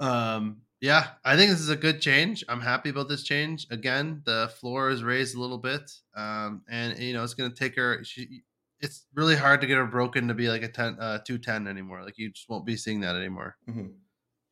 Um, 0.00 0.62
yeah, 0.86 1.08
I 1.24 1.36
think 1.36 1.50
this 1.50 1.60
is 1.60 1.68
a 1.68 1.76
good 1.76 2.00
change. 2.00 2.44
I'm 2.48 2.60
happy 2.60 2.90
about 2.90 3.08
this 3.08 3.22
change. 3.22 3.66
Again, 3.70 4.22
the 4.24 4.50
floor 4.60 4.90
is 4.90 5.02
raised 5.02 5.34
a 5.36 5.40
little 5.40 5.58
bit, 5.58 5.90
um, 6.14 6.62
and 6.68 6.98
you 6.98 7.12
know 7.14 7.24
it's 7.24 7.34
going 7.34 7.50
to 7.50 7.56
take 7.56 7.76
her. 7.76 8.02
She, 8.04 8.42
it's 8.80 9.06
really 9.14 9.36
hard 9.36 9.60
to 9.62 9.66
get 9.66 9.76
her 9.78 9.86
broken 9.86 10.28
to 10.28 10.34
be 10.34 10.48
like 10.48 10.62
a 10.62 10.68
10, 10.68 10.98
uh, 11.00 11.18
210 11.20 11.66
anymore. 11.66 12.02
Like 12.04 12.18
you 12.18 12.30
just 12.30 12.48
won't 12.48 12.66
be 12.66 12.76
seeing 12.76 13.00
that 13.00 13.16
anymore. 13.16 13.56
Mhm. 13.68 13.94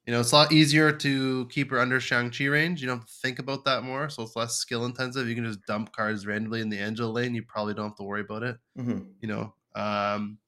You 0.07 0.13
know, 0.13 0.21
it's 0.21 0.33
a 0.33 0.37
lot 0.37 0.53
easier 0.53 0.93
to 0.93 1.47
keep 1.49 1.71
her 1.71 1.81
under 1.81 2.01
Shang-Chi 2.01 2.47
range. 2.47 2.83
You 2.83 2.89
don't 2.89 2.99
have 2.99 3.07
to 3.09 3.15
think 3.23 3.39
about 3.39 3.65
that 3.67 3.85
more. 3.85 4.11
So 4.11 4.23
it's 4.23 4.37
less 4.37 4.57
skill 4.57 4.85
intensive. 4.87 5.29
You 5.29 5.35
can 5.35 5.45
just 5.47 5.65
dump 5.67 5.93
cards 5.93 6.27
randomly 6.27 6.61
in 6.61 6.69
the 6.71 6.79
Angel 6.79 7.11
lane. 7.13 7.35
You 7.35 7.43
probably 7.43 7.75
don't 7.75 7.89
have 7.89 7.97
to 7.97 8.03
worry 8.05 8.23
about 8.23 8.43
it. 8.43 8.59
Mhm. 8.79 9.15
You 9.21 9.29
know. 9.29 9.55
Um 9.75 10.39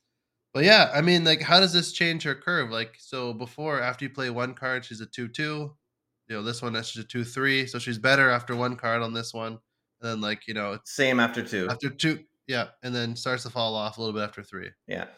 but 0.56 0.64
yeah, 0.64 0.90
I 0.94 1.02
mean, 1.02 1.22
like, 1.22 1.42
how 1.42 1.60
does 1.60 1.74
this 1.74 1.92
change 1.92 2.22
her 2.22 2.34
curve? 2.34 2.70
Like, 2.70 2.96
so 2.98 3.34
before, 3.34 3.78
after 3.78 4.06
you 4.06 4.10
play 4.10 4.30
one 4.30 4.54
card, 4.54 4.86
she's 4.86 5.02
a 5.02 5.06
two-two. 5.06 5.76
You 6.28 6.34
know, 6.34 6.42
this 6.42 6.62
one 6.62 6.72
that's 6.72 6.92
just 6.92 7.04
a 7.04 7.06
two-three. 7.06 7.66
So 7.66 7.78
she's 7.78 7.98
better 7.98 8.30
after 8.30 8.56
one 8.56 8.74
card 8.74 9.02
on 9.02 9.12
this 9.12 9.34
one. 9.34 9.52
And 9.52 9.60
then, 10.00 10.20
like, 10.22 10.48
you 10.48 10.54
know, 10.54 10.78
Same 10.86 11.20
after 11.20 11.42
two. 11.42 11.68
after 11.68 11.90
two, 11.90 12.20
yeah, 12.46 12.68
and 12.82 12.94
then 12.94 13.16
starts 13.16 13.42
to 13.42 13.50
fall 13.50 13.74
off 13.74 13.98
a 13.98 14.00
little 14.00 14.14
bit 14.14 14.22
after 14.22 14.42
three. 14.42 14.70
yeah. 14.86 15.08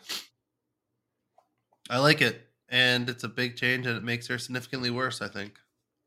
I 1.89 1.99
like 2.01 2.21
it, 2.21 2.49
and 2.69 3.09
it's 3.09 3.23
a 3.23 3.29
big 3.29 3.55
change, 3.55 3.87
and 3.87 3.97
it 3.97 4.03
makes 4.03 4.27
her 4.27 4.39
significantly 4.39 4.91
worse. 4.91 5.23
I 5.23 5.29
think. 5.29 5.61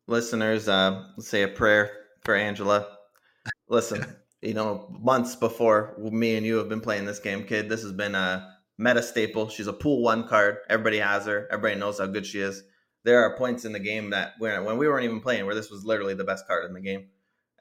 Listeners, 0.10 0.68
uh, 0.68 1.06
let's 1.16 1.30
say 1.30 1.44
a 1.44 1.48
prayer 1.48 1.90
for 2.26 2.36
Angela. 2.36 2.86
Listen, 3.70 4.14
you 4.42 4.54
know, 4.54 4.94
months 5.02 5.38
before 5.38 5.96
me 5.98 6.36
and 6.36 6.46
you 6.46 6.58
have 6.58 6.68
been 6.68 6.82
playing 6.82 7.06
this 7.06 7.20
game, 7.20 7.46
kid, 7.46 7.70
this 7.70 7.82
has 7.82 7.94
been 7.94 8.14
a 8.14 8.58
meta 8.82 9.04
staple. 9.04 9.48
She's 9.48 9.68
a 9.68 9.74
pool 9.74 10.02
one 10.02 10.28
card. 10.28 10.58
Everybody 10.68 10.98
has 10.98 11.26
her. 11.28 11.48
Everybody 11.52 11.80
knows 11.80 12.00
how 12.00 12.08
good 12.08 12.26
she 12.26 12.40
is. 12.40 12.64
There 13.04 13.24
are 13.24 13.38
points 13.38 13.64
in 13.64 13.74
the 13.74 13.80
game 13.80 14.10
that 14.10 14.34
when, 14.40 14.66
when 14.66 14.78
we 14.78 14.88
weren't 14.88 15.06
even 15.06 15.22
playing 15.22 15.46
where 15.46 15.56
this 15.56 15.70
was 15.70 15.86
literally 15.86 16.16
the 16.16 16.24
best 16.24 16.48
card 16.48 16.66
in 16.66 16.74
the 16.74 16.82
game. 16.82 17.08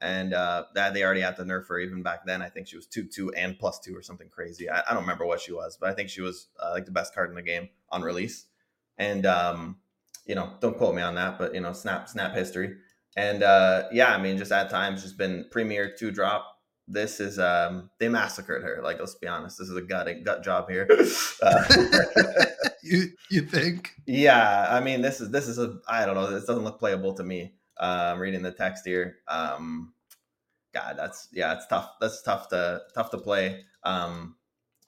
And 0.02 0.32
uh, 0.32 0.64
that 0.74 0.94
they 0.94 1.04
already 1.04 1.20
had 1.20 1.36
to 1.36 1.42
nerf 1.42 1.68
her 1.68 1.78
even 1.78 2.02
back 2.02 2.24
then. 2.24 2.40
I 2.40 2.48
think 2.48 2.66
she 2.66 2.76
was 2.76 2.86
2 2.86 3.04
2 3.04 3.32
and 3.32 3.58
plus 3.58 3.78
2 3.80 3.94
or 3.94 4.02
something 4.02 4.30
crazy. 4.30 4.70
I, 4.70 4.80
I 4.80 4.94
don't 4.94 5.02
remember 5.02 5.26
what 5.26 5.42
she 5.42 5.52
was, 5.52 5.76
but 5.78 5.90
I 5.90 5.92
think 5.92 6.08
she 6.08 6.22
was 6.22 6.48
uh, 6.58 6.70
like 6.72 6.86
the 6.86 6.90
best 6.90 7.14
card 7.14 7.28
in 7.28 7.36
the 7.36 7.42
game 7.42 7.68
on 7.90 8.00
release. 8.00 8.46
And, 8.96 9.26
um, 9.26 9.76
you 10.24 10.34
know, 10.34 10.54
don't 10.60 10.76
quote 10.78 10.94
me 10.94 11.02
on 11.02 11.16
that, 11.16 11.38
but, 11.38 11.54
you 11.54 11.60
know, 11.60 11.74
snap, 11.74 12.08
snap 12.08 12.34
history. 12.34 12.76
And 13.14 13.42
uh, 13.42 13.88
yeah, 13.92 14.14
I 14.14 14.18
mean, 14.18 14.38
just 14.38 14.52
at 14.52 14.70
times, 14.70 15.02
just 15.02 15.18
been 15.18 15.46
premier 15.50 15.94
two 15.98 16.10
drop. 16.10 16.59
This 16.92 17.20
is 17.20 17.38
um, 17.38 17.90
they 18.00 18.08
massacred 18.08 18.64
her. 18.64 18.80
Like, 18.82 18.98
let's 18.98 19.14
be 19.14 19.28
honest, 19.28 19.58
this 19.58 19.68
is 19.68 19.76
a 19.76 19.82
gut 19.82 20.08
gut 20.24 20.42
job 20.42 20.68
here. 20.68 20.88
Uh, 21.42 21.64
you 22.82 23.04
you 23.30 23.40
think? 23.40 23.94
yeah, 24.06 24.66
I 24.68 24.80
mean, 24.80 25.00
this 25.00 25.22
is 25.22 25.30
this 25.30 25.48
is 25.48 25.58
a 25.58 25.78
I 25.88 26.04
don't 26.04 26.14
know. 26.14 26.30
This 26.30 26.44
doesn't 26.44 26.64
look 26.64 26.78
playable 26.78 27.14
to 27.14 27.24
me. 27.24 27.54
Uh, 27.78 28.12
I'm 28.12 28.20
reading 28.20 28.42
the 28.42 28.50
text 28.52 28.84
here. 28.84 29.16
Um, 29.26 29.94
God, 30.74 30.96
that's 30.98 31.28
yeah, 31.32 31.54
it's 31.54 31.66
tough. 31.66 31.92
That's 32.00 32.20
tough 32.22 32.50
to 32.50 32.82
tough 32.94 33.10
to 33.12 33.18
play. 33.18 33.64
Um, 33.84 34.36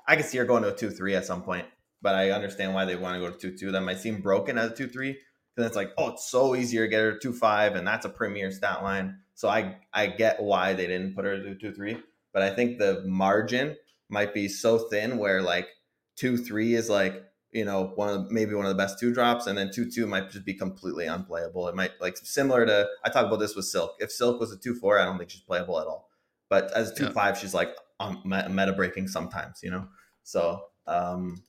I 0.07 0.17
can 0.17 0.25
see 0.25 0.37
her 0.39 0.45
going 0.45 0.63
to 0.63 0.75
a 0.75 0.77
two 0.77 0.91
three 0.91 1.15
at 1.15 1.25
some 1.25 1.43
point, 1.43 1.67
but 2.03 2.15
I 2.15 2.33
understand 2.33 2.75
why 2.75 2.85
they 2.85 2.97
want 2.97 3.15
to 3.15 3.21
go 3.21 3.31
to 3.31 3.39
two 3.39 3.57
two. 3.57 3.73
That 3.73 3.83
might 3.83 3.99
seem 3.99 4.21
broken 4.21 4.59
as 4.59 4.73
a 4.73 4.75
two 4.75 4.89
three 4.89 5.19
because 5.55 5.69
it's 5.69 5.77
like, 5.77 5.93
oh, 5.97 6.11
it's 6.11 6.31
so 6.31 6.55
easier 6.55 6.85
to 6.85 6.91
get 6.91 7.01
her 7.01 7.17
two 7.17 7.33
five, 7.33 7.77
and 7.77 7.87
that's 7.87 8.05
a 8.05 8.11
premier 8.11 8.51
stat 8.51 8.83
line. 8.83 9.19
So 9.35 9.49
I 9.49 9.77
I 9.93 10.07
get 10.07 10.43
why 10.43 10.75
they 10.75 10.87
didn't 10.87 11.15
put 11.15 11.25
her 11.25 11.43
to 11.43 11.55
two 11.55 11.73
three, 11.73 11.99
but 12.33 12.43
I 12.43 12.55
think 12.55 12.79
the 12.79 13.03
margin 13.07 13.77
might 14.09 14.35
be 14.35 14.49
so 14.49 14.79
thin 14.79 15.19
where 15.19 15.43
like 15.43 15.69
two 16.17 16.37
three 16.37 16.75
is 16.75 16.89
like 16.89 17.23
you 17.53 17.65
know 17.65 17.93
one 17.95 18.09
of 18.09 18.31
maybe 18.31 18.55
one 18.55 18.67
of 18.67 18.71
the 18.71 18.83
best 18.83 18.99
two 18.99 19.13
drops, 19.13 19.47
and 19.47 19.57
then 19.57 19.71
two 19.73 19.91
two 19.91 20.07
might 20.07 20.31
just 20.31 20.45
be 20.45 20.55
completely 20.55 21.07
unplayable. 21.07 21.69
It 21.69 21.75
might 21.75 21.93
like 22.01 22.17
similar 22.17 22.67
to 22.67 22.89
I 23.05 23.09
talked 23.09 23.27
about 23.27 23.41
this 23.41 23.57
with 23.57 23.67
Silk. 23.67 23.97
If 24.01 24.13
Silk 24.13 24.41
was 24.41 24.53
a 24.53 24.59
two 24.59 24.75
four, 24.75 24.99
I 24.99 25.05
don't 25.05 25.19
think 25.19 25.31
she's 25.31 25.41
playable 25.41 25.81
at 25.81 25.87
all. 25.87 26.11
But 26.49 26.71
as 26.73 26.93
two 26.93 27.05
yeah. 27.05 27.13
five, 27.13 27.39
she's 27.39 27.55
like 27.55 27.75
um, 27.99 28.21
meta 28.25 28.73
breaking 28.73 29.09
sometimes, 29.09 29.61
you 29.63 29.71
know. 29.71 29.89
So 30.23 30.65
um, 30.87 31.43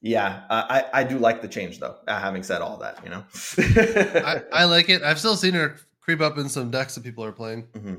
yeah, 0.00 0.42
I, 0.48 0.84
I 0.92 1.04
do 1.04 1.18
like 1.18 1.42
the 1.42 1.48
change 1.48 1.80
though. 1.80 1.96
Uh, 2.06 2.20
having 2.20 2.42
said 2.42 2.62
all 2.62 2.76
that, 2.78 3.02
you 3.02 3.10
know, 3.10 3.24
I, 4.24 4.42
I, 4.52 4.64
like 4.66 4.88
it. 4.88 5.02
I've 5.02 5.18
still 5.18 5.36
seen 5.36 5.54
her 5.54 5.76
creep 6.08 6.22
up 6.22 6.38
in 6.38 6.48
some 6.48 6.70
decks 6.70 6.94
that 6.94 7.04
people 7.04 7.22
are 7.22 7.32
playing. 7.32 7.64
Mm-hmm. 7.74 7.96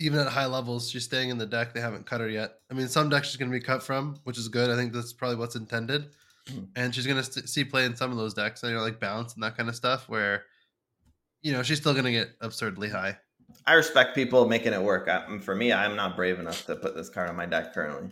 Even 0.00 0.18
at 0.18 0.28
high 0.28 0.46
levels, 0.46 0.88
she's 0.88 1.04
staying 1.04 1.28
in 1.28 1.36
the 1.36 1.44
deck. 1.44 1.74
They 1.74 1.80
haven't 1.80 2.06
cut 2.06 2.22
her 2.22 2.28
yet. 2.28 2.54
I 2.70 2.74
mean, 2.74 2.88
some 2.88 3.10
decks 3.10 3.28
she's 3.28 3.36
going 3.36 3.50
to 3.52 3.58
be 3.58 3.62
cut 3.62 3.82
from, 3.82 4.18
which 4.24 4.38
is 4.38 4.48
good. 4.48 4.70
I 4.70 4.76
think 4.76 4.94
that's 4.94 5.12
probably 5.12 5.36
what's 5.36 5.56
intended. 5.56 6.06
Mm-hmm. 6.48 6.64
And 6.74 6.94
she's 6.94 7.06
going 7.06 7.18
to 7.18 7.22
st- 7.22 7.50
see 7.50 7.64
play 7.64 7.84
in 7.84 7.94
some 7.96 8.10
of 8.10 8.16
those 8.16 8.32
decks, 8.32 8.62
you 8.62 8.70
know, 8.70 8.80
like 8.80 8.98
bounce 8.98 9.34
and 9.34 9.42
that 9.42 9.58
kind 9.58 9.68
of 9.68 9.76
stuff, 9.76 10.08
where 10.08 10.44
you 11.42 11.52
know 11.52 11.62
she's 11.62 11.78
still 11.78 11.92
going 11.92 12.06
to 12.06 12.12
get 12.12 12.30
absurdly 12.40 12.88
high. 12.88 13.18
I 13.66 13.74
respect 13.74 14.14
people 14.14 14.48
making 14.48 14.72
it 14.72 14.80
work. 14.80 15.06
I, 15.06 15.38
for 15.40 15.54
me, 15.54 15.74
I'm 15.74 15.96
not 15.96 16.16
brave 16.16 16.38
enough 16.38 16.64
to 16.64 16.76
put 16.76 16.94
this 16.94 17.10
card 17.10 17.28
on 17.28 17.36
my 17.36 17.44
deck 17.44 17.74
currently 17.74 18.08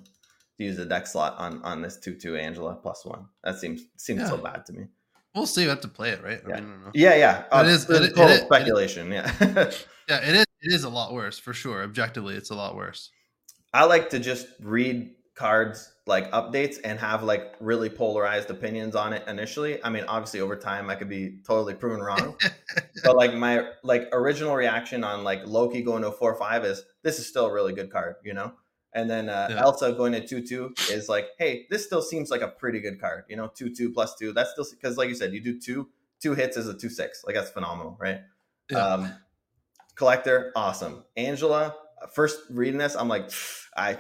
to 0.59 0.65
use 0.65 0.79
a 0.79 0.85
deck 0.85 1.07
slot 1.07 1.37
on 1.39 1.63
on 1.63 1.81
this 1.81 1.97
two 1.97 2.15
two 2.15 2.37
Angela 2.37 2.75
plus 2.75 3.07
one. 3.07 3.29
That 3.45 3.57
seems 3.57 3.81
seems 3.97 4.21
yeah. 4.21 4.29
so 4.29 4.37
bad 4.37 4.67
to 4.67 4.75
me. 4.75 4.89
We'll 5.35 5.47
see. 5.47 5.63
We 5.63 5.69
have 5.69 5.81
to 5.81 5.89
play 5.89 6.11
it, 6.11 6.23
right? 6.23 6.41
Yeah, 6.47 6.57
I 6.57 6.61
mean, 6.61 6.75
I 6.87 6.91
yeah, 6.95 7.15
yeah. 7.17 7.45
Uh, 7.51 7.65
it 7.67 7.71
is 7.71 7.91
it, 7.91 8.15
total 8.15 8.29
it, 8.29 8.43
speculation. 8.43 9.13
It, 9.13 9.17
yeah, 9.17 9.33
yeah. 10.09 10.29
It 10.29 10.35
is. 10.37 10.47
It 10.63 10.73
is 10.73 10.85
a 10.85 10.89
lot 10.89 11.13
worse 11.13 11.39
for 11.39 11.53
sure. 11.53 11.83
Objectively, 11.83 12.35
it's 12.35 12.51
a 12.51 12.55
lot 12.55 12.77
worse. 12.77 13.11
I 13.73 13.85
like 13.85 14.11
to 14.11 14.19
just 14.19 14.47
read 14.61 15.11
cards 15.35 15.93
like 16.07 16.31
updates 16.33 16.79
and 16.85 16.99
have 16.99 17.23
like 17.23 17.55
really 17.61 17.89
polarized 17.89 18.51
opinions 18.51 18.95
on 18.95 19.13
it 19.13 19.27
initially. 19.27 19.83
I 19.83 19.91
mean, 19.91 20.05
obviously 20.07 20.41
over 20.41 20.57
time 20.57 20.91
I 20.91 20.95
could 20.95 21.09
be 21.09 21.39
totally 21.47 21.75
proven 21.75 22.01
wrong. 22.01 22.37
but 23.05 23.17
like 23.17 23.35
my 23.35 23.71
like 23.83 24.09
original 24.13 24.55
reaction 24.55 25.03
on 25.03 25.25
like 25.25 25.47
Loki 25.47 25.83
going 25.83 26.03
to 26.03 26.09
a 26.09 26.13
four 26.13 26.37
five 26.37 26.65
is 26.65 26.83
this 27.03 27.19
is 27.19 27.27
still 27.27 27.47
a 27.47 27.53
really 27.53 27.73
good 27.73 27.91
card, 27.91 28.17
you 28.23 28.35
know? 28.35 28.53
And 28.95 29.11
then 29.11 29.29
uh, 29.29 29.49
yeah. 29.51 29.61
Elsa 29.61 29.93
going 29.93 30.13
to 30.13 30.27
two 30.27 30.41
two 30.41 30.73
is 30.91 31.09
like, 31.09 31.27
hey, 31.39 31.67
this 31.69 31.85
still 31.85 32.03
seems 32.03 32.31
like 32.31 32.43
a 32.43 32.49
pretty 32.49 32.81
good 32.81 33.01
card. 33.01 33.25
You 33.29 33.37
know, 33.37 33.49
two 33.49 33.75
two 33.75 33.93
plus 33.93 34.15
two. 34.15 34.33
That's 34.33 34.53
still 34.53 34.65
because, 34.71 34.97
like 34.97 35.09
you 35.09 35.17
said, 35.17 35.33
you 35.33 35.41
do 35.41 35.59
two 35.59 35.89
two 36.21 36.35
hits 36.35 36.57
as 36.57 36.69
a 36.69 36.75
two 36.75 36.89
six. 36.89 37.25
Like 37.27 37.35
that's 37.35 37.51
phenomenal, 37.51 37.97
right? 38.01 38.21
Yeah. 38.71 38.79
Um, 38.79 39.13
collector, 39.97 40.53
awesome. 40.55 41.05
Angela, 41.17 41.75
first 42.13 42.41
reading 42.51 42.79
this, 42.79 42.95
I'm 42.95 43.09
like, 43.09 43.31
I 43.77 43.99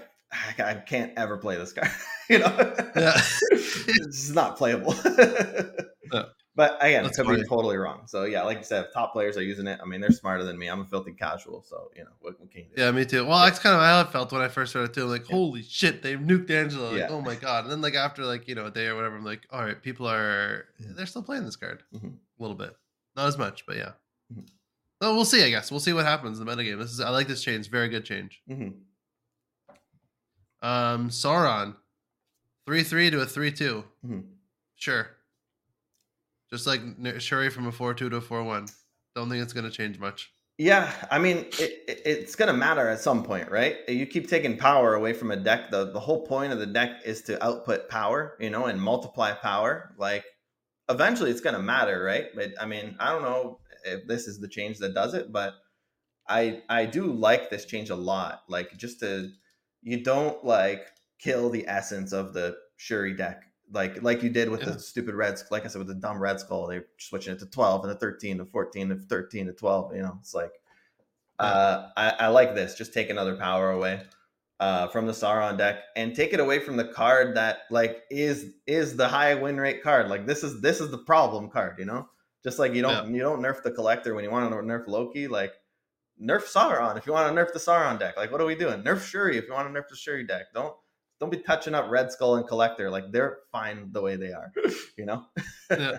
I 0.58 0.74
can't 0.74 1.12
ever 1.16 1.38
play 1.38 1.56
this 1.56 1.72
card. 1.72 1.90
you 2.30 2.38
know, 2.38 2.74
yeah, 2.96 3.20
it's 3.50 4.30
not 4.30 4.56
playable. 4.56 4.94
But 6.56 6.78
again, 6.80 7.02
That's 7.02 7.16
could 7.16 7.26
be 7.26 7.42
totally 7.48 7.76
wrong. 7.76 8.02
So 8.06 8.24
yeah, 8.24 8.42
like 8.42 8.58
you 8.58 8.64
said, 8.64 8.86
top 8.92 9.12
players 9.12 9.36
are 9.36 9.42
using 9.42 9.66
it. 9.66 9.80
I 9.82 9.86
mean, 9.86 10.00
they're 10.00 10.12
smarter 10.12 10.44
than 10.44 10.56
me. 10.56 10.68
I'm 10.68 10.82
a 10.82 10.84
filthy 10.84 11.10
casual, 11.12 11.64
so 11.68 11.90
you 11.96 12.04
know 12.04 12.10
what, 12.20 12.38
what 12.38 12.50
can 12.52 12.60
you 12.60 12.66
do? 12.76 12.80
Yeah, 12.80 12.92
me 12.92 13.04
too. 13.04 13.26
Well, 13.26 13.44
that's 13.44 13.58
kind 13.58 13.74
of 13.74 13.82
how 13.82 14.00
I 14.00 14.04
felt 14.04 14.30
when 14.30 14.40
I 14.40 14.46
first 14.46 14.70
started 14.70 14.94
too. 14.94 15.06
Like, 15.06 15.28
yeah. 15.28 15.34
holy 15.34 15.62
shit, 15.62 16.02
they've 16.02 16.18
nuked 16.18 16.50
Angela. 16.50 16.90
Like, 16.90 16.98
yeah. 16.98 17.08
oh 17.10 17.20
my 17.20 17.34
god. 17.34 17.64
And 17.64 17.72
then 17.72 17.80
like 17.80 17.94
after 17.94 18.24
like 18.24 18.46
you 18.46 18.54
know 18.54 18.66
a 18.66 18.70
day 18.70 18.86
or 18.86 18.94
whatever, 18.94 19.16
I'm 19.16 19.24
like, 19.24 19.46
all 19.50 19.64
right, 19.64 19.80
people 19.82 20.06
are 20.06 20.66
they're 20.78 21.06
still 21.06 21.24
playing 21.24 21.44
this 21.44 21.56
card 21.56 21.82
mm-hmm. 21.92 22.06
a 22.06 22.42
little 22.42 22.56
bit, 22.56 22.76
not 23.16 23.26
as 23.26 23.36
much, 23.36 23.66
but 23.66 23.76
yeah. 23.76 23.92
Mm-hmm. 24.32 24.42
Well, 25.00 25.16
we'll 25.16 25.24
see. 25.24 25.42
I 25.42 25.50
guess 25.50 25.72
we'll 25.72 25.80
see 25.80 25.92
what 25.92 26.04
happens 26.04 26.38
in 26.38 26.46
the 26.46 26.52
metagame. 26.52 26.78
This 26.78 26.92
is 26.92 27.00
I 27.00 27.10
like 27.10 27.26
this 27.26 27.42
change. 27.42 27.68
Very 27.68 27.88
good 27.88 28.04
change. 28.04 28.40
Mm-hmm. 28.48 28.68
Um, 30.64 31.10
Sauron, 31.10 31.74
three 32.64 32.84
three 32.84 33.10
to 33.10 33.22
a 33.22 33.26
three 33.26 33.50
two. 33.50 33.82
Mm-hmm. 34.06 34.20
Sure. 34.76 35.08
Just 36.54 36.68
like 36.68 36.80
Shuri 37.20 37.50
from 37.50 37.66
a 37.66 37.72
four 37.72 37.94
two 37.94 38.08
to 38.08 38.18
a 38.18 38.20
four 38.20 38.44
one. 38.44 38.68
Don't 39.16 39.28
think 39.28 39.42
it's 39.42 39.52
going 39.52 39.68
to 39.68 39.72
change 39.72 39.98
much. 39.98 40.30
Yeah, 40.56 40.88
I 41.10 41.18
mean, 41.18 41.38
it, 41.58 41.82
it's 41.88 42.36
going 42.36 42.46
to 42.46 42.56
matter 42.56 42.88
at 42.88 43.00
some 43.00 43.24
point, 43.24 43.50
right? 43.50 43.78
You 43.88 44.06
keep 44.06 44.28
taking 44.28 44.56
power 44.56 44.94
away 44.94 45.14
from 45.14 45.32
a 45.32 45.36
deck. 45.36 45.72
The 45.72 45.90
the 45.90 45.98
whole 45.98 46.24
point 46.24 46.52
of 46.52 46.60
the 46.60 46.66
deck 46.66 47.00
is 47.04 47.22
to 47.22 47.44
output 47.44 47.88
power, 47.88 48.36
you 48.38 48.50
know, 48.50 48.66
and 48.66 48.80
multiply 48.80 49.32
power. 49.32 49.96
Like, 49.98 50.24
eventually, 50.88 51.32
it's 51.32 51.40
going 51.40 51.56
to 51.56 51.62
matter, 51.62 52.04
right? 52.04 52.26
But 52.36 52.52
I 52.60 52.66
mean, 52.66 52.94
I 53.00 53.10
don't 53.10 53.22
know 53.22 53.58
if 53.84 54.06
this 54.06 54.28
is 54.28 54.38
the 54.38 54.46
change 54.46 54.78
that 54.78 54.94
does 54.94 55.14
it, 55.14 55.32
but 55.32 55.54
I 56.28 56.62
I 56.68 56.86
do 56.86 57.12
like 57.12 57.50
this 57.50 57.64
change 57.64 57.90
a 57.90 57.96
lot. 57.96 58.42
Like, 58.48 58.76
just 58.76 59.00
to 59.00 59.28
you 59.82 60.04
don't 60.04 60.44
like 60.44 60.86
kill 61.18 61.50
the 61.50 61.66
essence 61.66 62.12
of 62.12 62.32
the 62.32 62.54
Shuri 62.76 63.16
deck 63.16 63.42
like 63.72 64.02
like 64.02 64.22
you 64.22 64.30
did 64.30 64.48
with 64.48 64.60
yeah. 64.60 64.70
the 64.70 64.78
stupid 64.78 65.14
Reds. 65.14 65.44
Like 65.50 65.64
I 65.64 65.68
said, 65.68 65.78
with 65.78 65.88
the 65.88 65.94
dumb 65.94 66.18
Red 66.18 66.40
Skull, 66.40 66.66
they're 66.66 66.86
switching 66.98 67.32
it 67.32 67.38
to 67.40 67.46
twelve 67.46 67.84
and 67.84 67.92
a 67.92 67.96
thirteen 67.96 68.38
to 68.38 68.44
fourteen 68.44 68.88
to 68.88 68.96
thirteen 68.96 69.46
to 69.46 69.52
twelve. 69.52 69.94
You 69.94 70.02
know, 70.02 70.16
it's 70.20 70.34
like 70.34 70.52
uh, 71.38 71.88
I, 71.96 72.10
I 72.10 72.26
like 72.28 72.54
this. 72.54 72.74
Just 72.74 72.94
take 72.94 73.10
another 73.10 73.36
power 73.36 73.70
away 73.70 74.02
uh, 74.60 74.88
from 74.88 75.06
the 75.06 75.12
Sauron 75.12 75.58
deck 75.58 75.80
and 75.96 76.14
take 76.14 76.32
it 76.32 76.40
away 76.40 76.60
from 76.60 76.76
the 76.76 76.84
card 76.84 77.36
that 77.36 77.60
like 77.70 78.02
is 78.10 78.54
is 78.66 78.96
the 78.96 79.08
high 79.08 79.34
win 79.34 79.58
rate 79.58 79.82
card. 79.82 80.08
Like 80.08 80.26
this 80.26 80.44
is 80.44 80.60
this 80.60 80.80
is 80.80 80.90
the 80.90 80.98
problem 80.98 81.50
card. 81.50 81.78
You 81.78 81.86
know, 81.86 82.08
just 82.42 82.58
like 82.58 82.74
you 82.74 82.82
don't 82.82 83.08
yeah. 83.08 83.16
you 83.16 83.20
don't 83.20 83.40
nerf 83.40 83.62
the 83.62 83.72
collector 83.72 84.14
when 84.14 84.24
you 84.24 84.30
want 84.30 84.50
to 84.50 84.56
nerf 84.56 84.86
Loki. 84.86 85.26
Like 85.26 85.52
nerf 86.22 86.44
Sauron 86.44 86.96
if 86.96 87.06
you 87.06 87.12
want 87.12 87.34
to 87.34 87.42
nerf 87.42 87.52
the 87.52 87.58
Sauron 87.58 87.98
deck. 87.98 88.16
Like 88.16 88.30
what 88.30 88.40
are 88.40 88.46
we 88.46 88.54
doing? 88.54 88.82
Nerf 88.82 89.04
Shuri 89.04 89.36
if 89.36 89.46
you 89.46 89.52
want 89.52 89.72
to 89.72 89.80
nerf 89.80 89.88
the 89.88 89.96
Shuri 89.96 90.26
deck. 90.26 90.46
Don't 90.54 90.74
don't 91.24 91.30
be 91.30 91.42
touching 91.44 91.74
up 91.74 91.90
Red 91.90 92.12
Skull 92.12 92.36
and 92.36 92.46
Collector. 92.46 92.90
Like 92.90 93.10
they're 93.10 93.38
fine 93.50 93.88
the 93.92 94.02
way 94.02 94.16
they 94.16 94.32
are, 94.32 94.52
you 94.96 95.06
know. 95.06 95.24
yeah. 95.70 95.98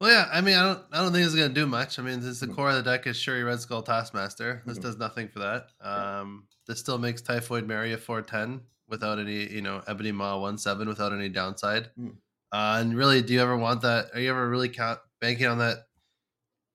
Well, 0.00 0.10
yeah. 0.10 0.28
I 0.32 0.40
mean, 0.40 0.56
I 0.56 0.62
don't. 0.62 0.84
I 0.92 1.02
don't 1.02 1.12
think 1.12 1.24
it's 1.24 1.34
gonna 1.34 1.50
do 1.50 1.66
much. 1.66 1.98
I 1.98 2.02
mean, 2.02 2.20
since 2.22 2.40
the 2.40 2.48
core 2.48 2.70
of 2.70 2.76
the 2.76 2.82
deck 2.82 3.06
is 3.06 3.16
Shuri 3.16 3.44
Red 3.44 3.60
Skull 3.60 3.82
Taskmaster, 3.82 4.62
this 4.66 4.78
mm-hmm. 4.78 4.86
does 4.86 4.98
nothing 4.98 5.28
for 5.28 5.38
that. 5.40 5.66
Um, 5.80 6.44
this 6.66 6.80
still 6.80 6.98
makes 6.98 7.22
Typhoid 7.22 7.66
Mary 7.66 7.92
a 7.92 7.98
four 7.98 8.22
ten 8.22 8.62
without 8.88 9.18
any, 9.18 9.48
you 9.48 9.62
know, 9.62 9.82
Ebony 9.86 10.10
Maw 10.10 10.40
one 10.40 10.58
seven 10.58 10.88
without 10.88 11.12
any 11.12 11.28
downside. 11.28 11.90
Mm. 11.98 12.14
Uh, 12.52 12.78
and 12.80 12.96
really, 12.96 13.22
do 13.22 13.32
you 13.32 13.40
ever 13.40 13.56
want 13.56 13.82
that? 13.82 14.06
Are 14.14 14.20
you 14.20 14.30
ever 14.30 14.48
really 14.48 14.68
count 14.68 14.98
banking 15.20 15.46
on 15.46 15.58
that 15.58 15.86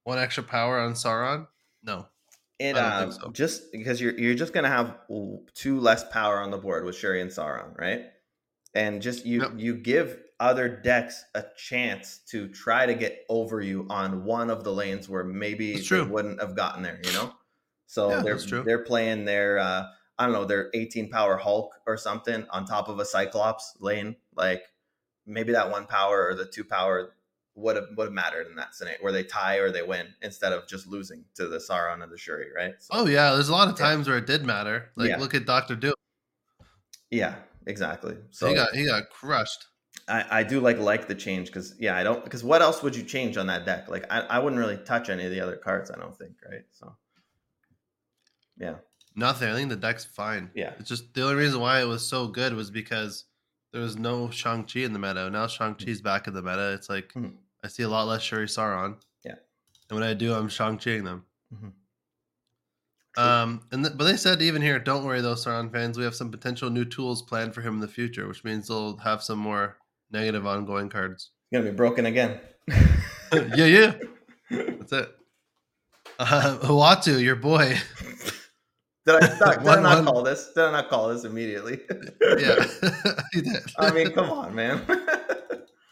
one 0.05 0.17
extra 0.17 0.43
power 0.43 0.79
on 0.79 0.93
Sauron? 0.93 1.47
No. 1.83 2.07
It 2.57 2.77
um, 2.77 3.11
so. 3.11 3.31
just 3.31 3.71
because 3.71 3.99
you're 3.99 4.17
you're 4.17 4.35
just 4.35 4.53
gonna 4.53 4.69
have 4.69 4.97
two 5.53 5.79
less 5.79 6.07
power 6.09 6.39
on 6.39 6.51
the 6.51 6.57
board 6.57 6.85
with 6.85 6.95
Shuri 6.95 7.21
and 7.21 7.29
Sauron, 7.29 7.77
right? 7.77 8.05
And 8.73 9.01
just 9.01 9.25
you 9.25 9.41
yep. 9.41 9.51
you 9.57 9.75
give 9.75 10.19
other 10.39 10.69
decks 10.69 11.23
a 11.33 11.43
chance 11.57 12.19
to 12.29 12.47
try 12.47 12.85
to 12.85 12.93
get 12.93 13.25
over 13.29 13.61
you 13.61 13.85
on 13.89 14.25
one 14.25 14.49
of 14.49 14.63
the 14.63 14.71
lanes 14.71 15.07
where 15.07 15.23
maybe 15.23 15.79
they 15.79 16.01
wouldn't 16.01 16.41
have 16.41 16.55
gotten 16.55 16.83
there, 16.83 16.99
you 17.03 17.13
know. 17.13 17.33
So 17.87 18.09
yeah, 18.09 18.21
they're 18.21 18.63
they're 18.63 18.83
playing 18.83 19.25
their 19.25 19.59
uh, 19.59 19.87
I 20.17 20.23
don't 20.23 20.33
know 20.33 20.45
their 20.45 20.69
18 20.73 21.09
power 21.09 21.37
Hulk 21.37 21.73
or 21.85 21.97
something 21.97 22.45
on 22.51 22.65
top 22.65 22.87
of 22.87 22.99
a 22.99 23.05
Cyclops 23.05 23.75
lane, 23.79 24.15
like 24.35 24.63
maybe 25.25 25.51
that 25.53 25.71
one 25.71 25.87
power 25.87 26.27
or 26.27 26.35
the 26.35 26.45
two 26.45 26.63
power 26.63 27.15
would 27.55 27.75
have 27.75 27.85
would 27.95 28.05
have 28.05 28.13
mattered 28.13 28.47
in 28.47 28.55
that 28.55 28.75
scenario 28.75 28.99
where 29.01 29.13
they 29.13 29.23
tie 29.23 29.55
or 29.57 29.71
they 29.71 29.81
win 29.81 30.07
instead 30.21 30.51
of 30.51 30.67
just 30.67 30.87
losing 30.87 31.23
to 31.35 31.47
the 31.47 31.57
Sauron 31.57 32.03
and 32.03 32.11
the 32.11 32.17
Shuri, 32.17 32.47
right? 32.55 32.73
So, 32.79 32.89
oh 32.91 33.07
yeah, 33.07 33.31
there's 33.31 33.49
a 33.49 33.53
lot 33.53 33.69
of 33.69 33.77
times 33.77 34.07
yeah. 34.07 34.13
where 34.13 34.19
it 34.19 34.27
did 34.27 34.45
matter. 34.45 34.91
Like 34.95 35.09
yeah. 35.09 35.17
look 35.17 35.33
at 35.33 35.45
Doctor 35.45 35.75
Doom. 35.75 35.93
Yeah, 37.11 37.35
exactly. 37.65 38.17
So 38.31 38.49
he 38.49 38.55
got 38.55 38.75
he 38.75 38.85
got 38.85 39.09
crushed. 39.09 39.65
I, 40.07 40.39
I 40.39 40.43
do 40.43 40.59
like 40.59 40.77
like 40.77 41.07
the 41.07 41.15
change 41.15 41.47
because 41.47 41.75
yeah 41.79 41.95
I 41.95 42.03
don't 42.03 42.23
because 42.23 42.43
what 42.43 42.61
else 42.61 42.83
would 42.83 42.95
you 42.95 43.03
change 43.03 43.37
on 43.37 43.47
that 43.47 43.65
deck 43.65 43.89
like 43.89 44.05
I, 44.11 44.19
I 44.21 44.39
wouldn't 44.39 44.59
really 44.59 44.77
touch 44.77 45.09
any 45.09 45.25
of 45.25 45.31
the 45.31 45.39
other 45.39 45.55
cards 45.55 45.89
I 45.89 45.97
don't 45.97 46.15
think 46.15 46.33
right 46.49 46.63
so 46.71 46.95
yeah 48.57 48.75
nothing 49.15 49.49
I 49.49 49.55
think 49.55 49.69
the 49.69 49.75
deck's 49.75 50.05
fine 50.05 50.51
yeah 50.53 50.73
it's 50.79 50.89
just 50.89 51.13
the 51.13 51.23
only 51.23 51.35
reason 51.35 51.59
why 51.59 51.81
it 51.81 51.85
was 51.85 52.05
so 52.05 52.27
good 52.27 52.53
was 52.53 52.69
because 52.69 53.25
there 53.71 53.81
was 53.81 53.97
no 53.97 54.29
Shang 54.29 54.63
Chi 54.65 54.81
in 54.81 54.93
the 54.93 54.99
meta 54.99 55.29
now 55.29 55.47
Shang 55.47 55.75
Chi's 55.75 56.01
back 56.01 56.27
in 56.27 56.35
the 56.35 56.43
meta 56.43 56.73
it's 56.73 56.89
like 56.89 57.11
mm-hmm. 57.13 57.35
I 57.65 57.67
see 57.67 57.81
a 57.81 57.89
lot 57.89 58.07
less 58.07 58.21
Shuri 58.21 58.45
Sauron. 58.45 58.97
Yeah. 59.23 59.33
And 59.89 59.99
when 59.99 60.07
I 60.07 60.13
do, 60.13 60.35
I'm 60.35 60.47
Shang 60.47 60.77
Chiing 60.77 61.03
them. 61.03 61.25
Mm-hmm. 61.51 61.69
Um, 63.17 63.61
and 63.71 63.83
th- 63.83 63.97
but 63.97 64.03
they 64.03 64.17
said 64.17 64.41
even 64.43 64.61
here, 64.61 64.77
don't 64.77 65.03
worry 65.03 65.21
though, 65.21 65.33
Sauron 65.33 65.71
fans. 65.71 65.97
We 65.97 66.03
have 66.03 66.13
some 66.13 66.29
potential 66.29 66.69
new 66.69 66.85
tools 66.85 67.23
planned 67.23 67.55
for 67.55 67.61
him 67.61 67.75
in 67.75 67.79
the 67.79 67.87
future, 67.87 68.27
which 68.27 68.43
means 68.43 68.67
they'll 68.67 68.97
have 68.97 69.23
some 69.23 69.39
more 69.39 69.77
negative 70.11 70.45
ongoing 70.45 70.89
cards. 70.89 71.31
It's 71.51 71.57
gonna 71.57 71.71
be 71.71 71.75
broken 71.75 72.05
again. 72.05 72.39
yeah, 73.33 73.65
yeah. 73.65 73.93
That's 74.51 74.91
it. 74.91 75.09
Uh, 76.19 76.57
Uatu, 76.63 77.19
your 77.19 77.35
boy. 77.35 77.77
Did 79.05 79.23
I, 79.23 79.37
not, 79.39 79.39
did 79.59 79.67
I 79.67 79.81
not 79.81 79.95
one- 79.95 80.05
call 80.05 80.21
this? 80.21 80.51
Did 80.53 80.65
I 80.65 80.71
not 80.71 80.89
call 80.89 81.07
this 81.09 81.23
immediately? 81.23 81.79
yeah. 82.37 82.65
I 83.79 83.91
mean, 83.91 84.11
come 84.11 84.29
on, 84.29 84.53
man. 84.53 84.85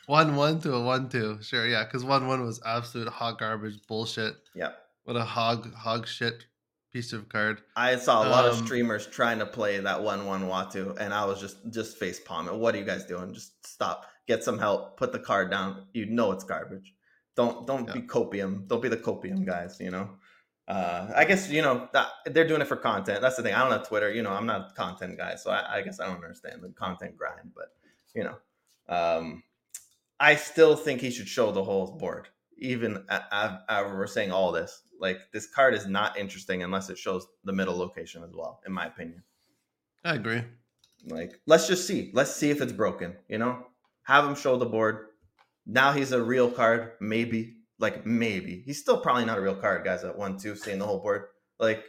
One 0.08 0.36
one 0.36 0.60
to 0.62 0.74
a 0.74 0.84
one 0.84 1.10
two. 1.10 1.40
Sure, 1.42 1.68
yeah, 1.68 1.84
because 1.86 2.04
one 2.04 2.28
one 2.28 2.46
was 2.46 2.62
absolute 2.66 3.08
hog 3.08 3.40
garbage 3.40 3.80
bullshit. 3.88 4.36
yeah. 4.56 4.72
What 5.04 5.16
a 5.18 5.24
hog 5.24 5.74
hog 5.74 6.08
shit 6.08 6.46
piece 6.92 7.12
of 7.12 7.28
card. 7.28 7.62
I 7.76 7.96
saw 7.98 8.26
a 8.26 8.30
lot 8.30 8.46
of 8.46 8.58
Um, 8.58 8.66
streamers 8.66 9.08
trying 9.08 9.40
to 9.40 9.46
play 9.46 9.80
that 9.80 10.02
one 10.02 10.26
one 10.26 10.44
Uatu, 10.44 10.96
and 11.00 11.14
I 11.14 11.26
was 11.26 11.40
just 11.42 11.58
just 11.72 11.98
face 11.98 12.20
palming. 12.20 12.58
What 12.60 12.76
are 12.76 12.78
you 12.78 12.86
guys 12.86 13.06
doing? 13.06 13.34
Just 13.34 13.66
stop. 13.66 14.06
Get 14.28 14.44
some 14.44 14.58
help. 14.58 14.98
Put 14.98 15.12
the 15.12 15.20
card 15.20 15.52
down. 15.52 15.88
You 15.94 16.06
know 16.06 16.32
it's 16.32 16.44
garbage. 16.44 16.94
Don't 17.36 17.68
don't 17.68 17.92
be 17.92 18.02
copium. 18.02 18.68
Don't 18.68 18.82
be 18.82 18.90
the 18.90 18.98
copium 18.98 19.46
guys. 19.46 19.78
You 19.80 19.92
know. 19.92 20.10
Uh, 20.66 21.12
I 21.14 21.26
guess 21.26 21.50
you 21.50 21.62
know 21.62 21.90
that 21.92 22.08
they're 22.28 22.48
doing 22.48 22.62
it 22.62 22.68
for 22.68 22.78
content. 22.78 23.20
That's 23.22 23.36
the 23.36 23.44
thing. 23.44 23.54
I 23.54 23.60
don't 23.64 23.72
have 23.74 23.86
Twitter. 23.88 24.10
You 24.14 24.22
know, 24.22 24.32
I'm 24.32 24.46
not 24.46 24.72
a 24.72 24.74
content 24.76 25.18
guy, 25.18 25.36
so 25.36 25.52
I, 25.52 25.78
I 25.80 25.82
guess 25.82 26.00
I 26.00 26.06
don't 26.06 26.24
understand 26.24 26.62
the 26.64 26.70
content 26.70 27.18
grind. 27.18 27.52
But 27.54 27.74
you 28.16 28.24
know, 28.24 28.38
um, 28.88 29.44
I 30.24 30.36
still 30.38 30.78
think 30.78 31.02
he 31.02 31.12
should 31.12 31.28
show 31.28 31.52
the 31.52 31.66
whole 31.66 31.98
board. 31.98 32.30
Even 32.58 33.04
after 33.10 33.94
we're 33.94 34.08
saying 34.08 34.32
all 34.32 34.54
this, 34.54 34.84
like 34.98 35.18
this 35.34 35.48
card 35.48 35.74
is 35.74 35.86
not 35.86 36.18
interesting 36.18 36.64
unless 36.64 36.90
it 36.90 36.98
shows 36.98 37.28
the 37.44 37.52
middle 37.52 37.76
location 37.76 38.24
as 38.24 38.32
well, 38.34 38.62
in 38.66 38.72
my 38.72 38.86
opinion. 38.86 39.22
I 40.06 40.16
agree. 40.16 40.44
Like, 41.06 41.42
let's 41.46 41.68
just 41.68 41.86
see. 41.86 42.10
Let's 42.14 42.34
see 42.34 42.50
if 42.52 42.62
it's 42.62 42.72
broken. 42.72 43.18
You 43.28 43.38
know, 43.38 43.68
have 44.04 44.24
him 44.24 44.36
show 44.36 44.56
the 44.56 44.66
board. 44.66 45.08
Now 45.66 45.92
he's 45.92 46.14
a 46.14 46.24
real 46.24 46.50
card, 46.50 46.94
maybe. 47.02 47.58
Like 47.78 48.06
maybe 48.06 48.64
he's 48.66 48.80
still 48.80 49.02
probably 49.02 49.26
not 49.26 49.40
a 49.40 49.42
real 49.42 49.56
card, 49.56 49.84
guys. 49.84 50.06
At 50.06 50.18
one 50.18 50.38
two, 50.38 50.56
seeing 50.56 50.80
the 50.80 50.86
whole 50.86 51.02
board. 51.02 51.26
Like, 51.60 51.84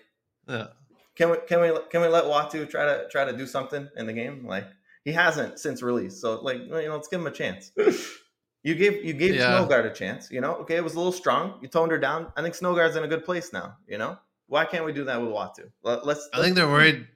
Yeah, 0.49 0.69
can 1.15 1.31
we 1.31 1.37
can 1.47 1.61
we 1.61 1.71
can 1.89 2.01
we 2.01 2.09
let 2.09 2.25
Uatu 2.25 2.69
try 2.69 2.85
to 2.85 3.07
try 3.13 3.25
to 3.27 3.37
do 3.37 3.47
something 3.47 3.89
in 3.97 4.07
the 4.07 4.13
game? 4.13 4.45
Like 4.45 4.67
he 5.05 5.13
hasn't 5.13 5.61
since 5.61 5.83
release, 5.83 6.21
so 6.21 6.41
like 6.41 6.59
you 6.59 6.69
know, 6.69 6.95
let's 6.95 7.07
give 7.07 7.21
him 7.21 7.29
a 7.29 7.31
chance. 7.31 7.71
You 8.65 8.75
gave 8.75 9.05
you 9.05 9.13
gave 9.13 9.35
Yeah. 9.37 9.53
Snowguard 9.53 9.85
a 9.85 9.93
chance. 9.93 10.31
You 10.31 10.41
know, 10.41 10.55
okay, 10.57 10.77
it 10.77 10.83
was 10.83 10.95
a 10.95 10.97
little 10.97 11.13
strong. 11.13 11.59
You 11.61 11.69
toned 11.69 11.93
her 11.93 11.99
down. 11.99 12.33
I 12.35 12.43
think 12.43 12.55
Snowguard's 12.55 12.97
in 12.97 13.05
a 13.05 13.09
good 13.09 13.25
place 13.25 13.53
now. 13.53 13.77
You 13.87 13.99
know, 13.99 14.19
why 14.47 14.65
can't 14.65 14.87
we 14.87 14.93
do 14.93 15.05
that 15.05 15.21
with 15.21 15.31
Uatu? 15.31 15.71
Let, 15.83 16.07
let's. 16.07 16.29
I 16.33 16.41
think 16.41 16.57
they're 16.57 16.67
worried. 16.67 17.07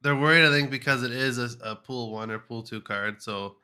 They're 0.00 0.16
worried. 0.16 0.46
I 0.46 0.50
think 0.50 0.70
because 0.70 1.02
it 1.02 1.12
is 1.12 1.38
a, 1.38 1.50
a 1.62 1.76
pool 1.76 2.10
one 2.12 2.30
or 2.30 2.38
pool 2.38 2.62
two 2.62 2.80
card, 2.80 3.22
so 3.22 3.56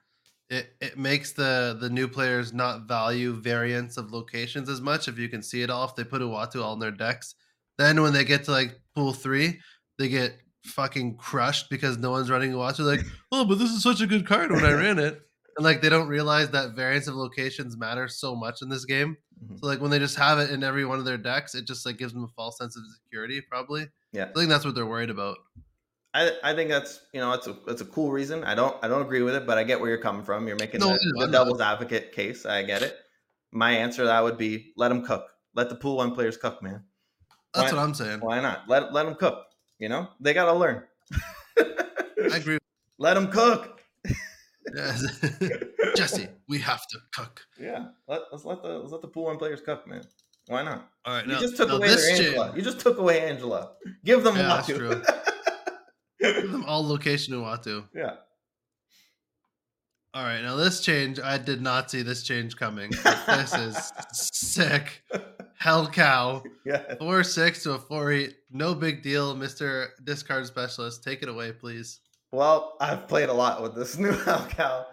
it 0.50 0.74
it 0.82 0.98
makes 0.98 1.32
the 1.32 1.78
the 1.80 1.88
new 1.88 2.08
players 2.08 2.52
not 2.52 2.86
value 2.86 3.32
variants 3.32 3.96
of 3.96 4.12
locations 4.12 4.68
as 4.68 4.82
much. 4.82 5.08
If 5.08 5.18
you 5.18 5.30
can 5.30 5.42
see 5.42 5.62
it 5.62 5.70
all, 5.70 5.86
if 5.86 5.96
they 5.96 6.04
put 6.04 6.20
Uatu 6.20 6.62
all 6.62 6.74
in 6.74 6.78
their 6.78 6.90
decks, 6.90 7.36
then 7.78 8.02
when 8.02 8.12
they 8.12 8.24
get 8.24 8.44
to 8.44 8.50
like 8.50 8.78
pool 8.94 9.14
three, 9.14 9.60
they 9.98 10.10
get 10.10 10.36
fucking 10.64 11.16
crushed 11.16 11.70
because 11.70 11.96
no 11.96 12.10
one's 12.10 12.30
running 12.30 12.52
Uatu. 12.52 12.80
Like, 12.80 13.00
oh, 13.32 13.46
but 13.46 13.58
this 13.58 13.70
is 13.70 13.82
such 13.82 14.02
a 14.02 14.06
good 14.06 14.26
card 14.26 14.52
when 14.52 14.64
I 14.64 14.72
ran 14.72 14.98
it. 14.98 15.22
And 15.56 15.64
like 15.64 15.80
they 15.82 15.88
don't 15.88 16.08
realize 16.08 16.50
that 16.50 16.72
variants 16.74 17.06
of 17.08 17.14
locations 17.14 17.76
matter 17.76 18.08
so 18.08 18.34
much 18.34 18.60
in 18.62 18.68
this 18.68 18.84
game. 18.84 19.16
Mhm. 19.44 19.60
So 19.60 19.66
like 19.66 19.80
when 19.80 19.90
they 19.90 19.98
just 19.98 20.16
have 20.16 20.38
it 20.38 20.50
in 20.50 20.64
every 20.64 20.84
one 20.84 20.98
of 20.98 21.04
their 21.04 21.16
decks, 21.18 21.54
it 21.54 21.66
just 21.66 21.86
like 21.86 21.96
gives 21.98 22.12
them 22.12 22.24
a 22.24 22.28
false 22.28 22.58
sense 22.58 22.76
of 22.76 22.82
security. 23.04 23.40
Probably. 23.40 23.88
Yeah. 24.12 24.26
I 24.30 24.32
think 24.38 24.48
that's 24.48 24.64
what 24.64 24.74
they're 24.74 24.86
worried 24.86 25.10
about. 25.10 25.38
I, 26.12 26.30
I 26.44 26.54
think 26.54 26.70
that's 26.70 27.00
you 27.12 27.20
know 27.20 27.30
that's 27.32 27.46
a 27.48 27.56
it's 27.68 27.80
a 27.82 27.84
cool 27.84 28.12
reason. 28.12 28.44
I 28.44 28.54
don't 28.54 28.76
I 28.82 28.88
don't 28.88 29.02
agree 29.02 29.22
with 29.22 29.34
it, 29.34 29.46
but 29.46 29.58
I 29.58 29.64
get 29.64 29.80
where 29.80 29.88
you're 29.90 29.98
coming 29.98 30.24
from. 30.24 30.46
You're 30.46 30.56
making 30.56 30.80
No, 30.80 30.88
the, 30.90 30.98
no, 31.16 31.26
the 31.26 31.32
devil's 31.32 31.60
advocate 31.60 32.12
case. 32.12 32.46
I 32.46 32.62
get 32.62 32.82
it. 32.82 32.96
My 33.52 33.72
answer 33.72 34.02
to 34.02 34.06
that 34.06 34.22
would 34.22 34.38
be 34.38 34.72
let 34.76 34.88
them 34.88 35.04
cook. 35.04 35.26
Let 35.54 35.68
the 35.68 35.74
pool 35.76 35.96
one 35.98 36.14
players 36.14 36.36
cook, 36.36 36.62
man. 36.62 36.84
That's 37.52 37.72
Why- 37.72 37.78
what 37.78 37.84
I'm 37.84 37.94
saying. 37.94 38.20
Why 38.20 38.40
not? 38.40 38.68
Let 38.68 38.92
let 38.92 39.06
them 39.06 39.14
cook. 39.16 39.44
You 39.78 39.88
know 39.88 40.08
they 40.20 40.34
gotta 40.34 40.52
learn. 40.52 40.84
I 41.58 42.36
agree. 42.36 42.58
let 42.98 43.14
them 43.14 43.30
cook. 43.30 43.73
Jesse, 45.96 46.28
we 46.48 46.58
have 46.58 46.86
to 46.88 46.98
cook. 47.14 47.42
Yeah, 47.60 47.86
let, 48.08 48.22
let's 48.32 48.44
let 48.44 48.62
the 48.62 48.68
let's 48.78 48.92
let 48.92 49.02
the 49.02 49.08
pool 49.08 49.24
one 49.24 49.36
players 49.38 49.60
cook, 49.60 49.86
man. 49.86 50.02
Why 50.46 50.62
not? 50.62 50.88
All 51.04 51.14
right, 51.14 51.26
You 51.26 51.32
now, 51.32 51.40
just 51.40 51.56
took 51.56 51.70
away 51.70 51.88
their 51.94 52.10
Angela. 52.16 52.52
You 52.56 52.62
just 52.62 52.80
took 52.80 52.98
away 52.98 53.20
Angela. 53.22 53.72
Give 54.04 54.22
them 54.22 54.36
Yeah, 54.36 54.60
Uatu. 54.62 55.04
Give 56.20 56.52
them 56.52 56.64
all 56.66 56.86
location 56.86 57.34
Uatu. 57.34 57.84
yeah. 57.94 58.16
All 60.12 60.22
right, 60.22 60.42
now 60.42 60.54
this 60.54 60.80
change, 60.80 61.18
I 61.18 61.38
did 61.38 61.60
not 61.60 61.90
see 61.90 62.02
this 62.02 62.22
change 62.22 62.56
coming. 62.56 62.92
This 63.26 63.52
is 63.54 63.92
sick. 64.12 65.02
Hellcow. 65.60 66.44
Yeah. 66.64 66.94
Four 66.98 67.24
six 67.24 67.62
to 67.64 67.72
a 67.72 67.78
four 67.78 68.12
eight. 68.12 68.34
No 68.50 68.74
big 68.74 69.02
deal, 69.02 69.34
Mister 69.34 69.88
Discard 70.04 70.46
Specialist. 70.46 71.02
Take 71.02 71.22
it 71.22 71.28
away, 71.28 71.52
please. 71.52 72.00
Well, 72.34 72.76
I've 72.80 73.06
played 73.06 73.28
a 73.28 73.32
lot 73.32 73.62
with 73.62 73.76
this 73.76 73.96
new 73.98 74.10
Hellcow. 74.10 74.86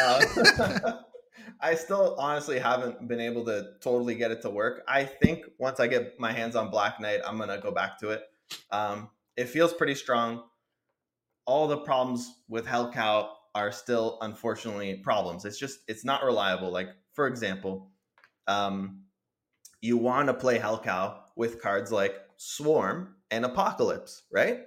Uh, 0.00 0.92
I 1.60 1.74
still 1.74 2.16
honestly 2.18 2.58
haven't 2.58 3.06
been 3.06 3.20
able 3.20 3.44
to 3.44 3.72
totally 3.82 4.14
get 4.14 4.30
it 4.30 4.40
to 4.42 4.50
work. 4.50 4.84
I 4.88 5.04
think 5.04 5.44
once 5.58 5.80
I 5.80 5.86
get 5.86 6.18
my 6.18 6.32
hands 6.32 6.56
on 6.56 6.70
Black 6.70 6.98
Knight, 6.98 7.20
I'm 7.26 7.36
gonna 7.36 7.60
go 7.60 7.70
back 7.70 7.98
to 7.98 8.10
it. 8.10 8.22
Um, 8.70 9.10
it 9.36 9.50
feels 9.50 9.74
pretty 9.74 9.94
strong. 9.94 10.44
All 11.44 11.68
the 11.68 11.76
problems 11.76 12.32
with 12.48 12.64
Hellcow 12.64 13.32
are 13.54 13.70
still 13.70 14.16
unfortunately 14.22 14.94
problems. 14.94 15.44
It's 15.44 15.58
just 15.58 15.80
it's 15.88 16.06
not 16.06 16.24
reliable. 16.24 16.70
Like 16.70 16.88
for 17.12 17.26
example, 17.26 17.90
um, 18.46 19.02
you 19.82 19.98
want 19.98 20.28
to 20.28 20.34
play 20.34 20.58
Hellcow 20.58 21.18
with 21.36 21.60
cards 21.60 21.92
like 21.92 22.14
Swarm 22.38 23.16
and 23.30 23.44
Apocalypse, 23.44 24.22
right? 24.32 24.60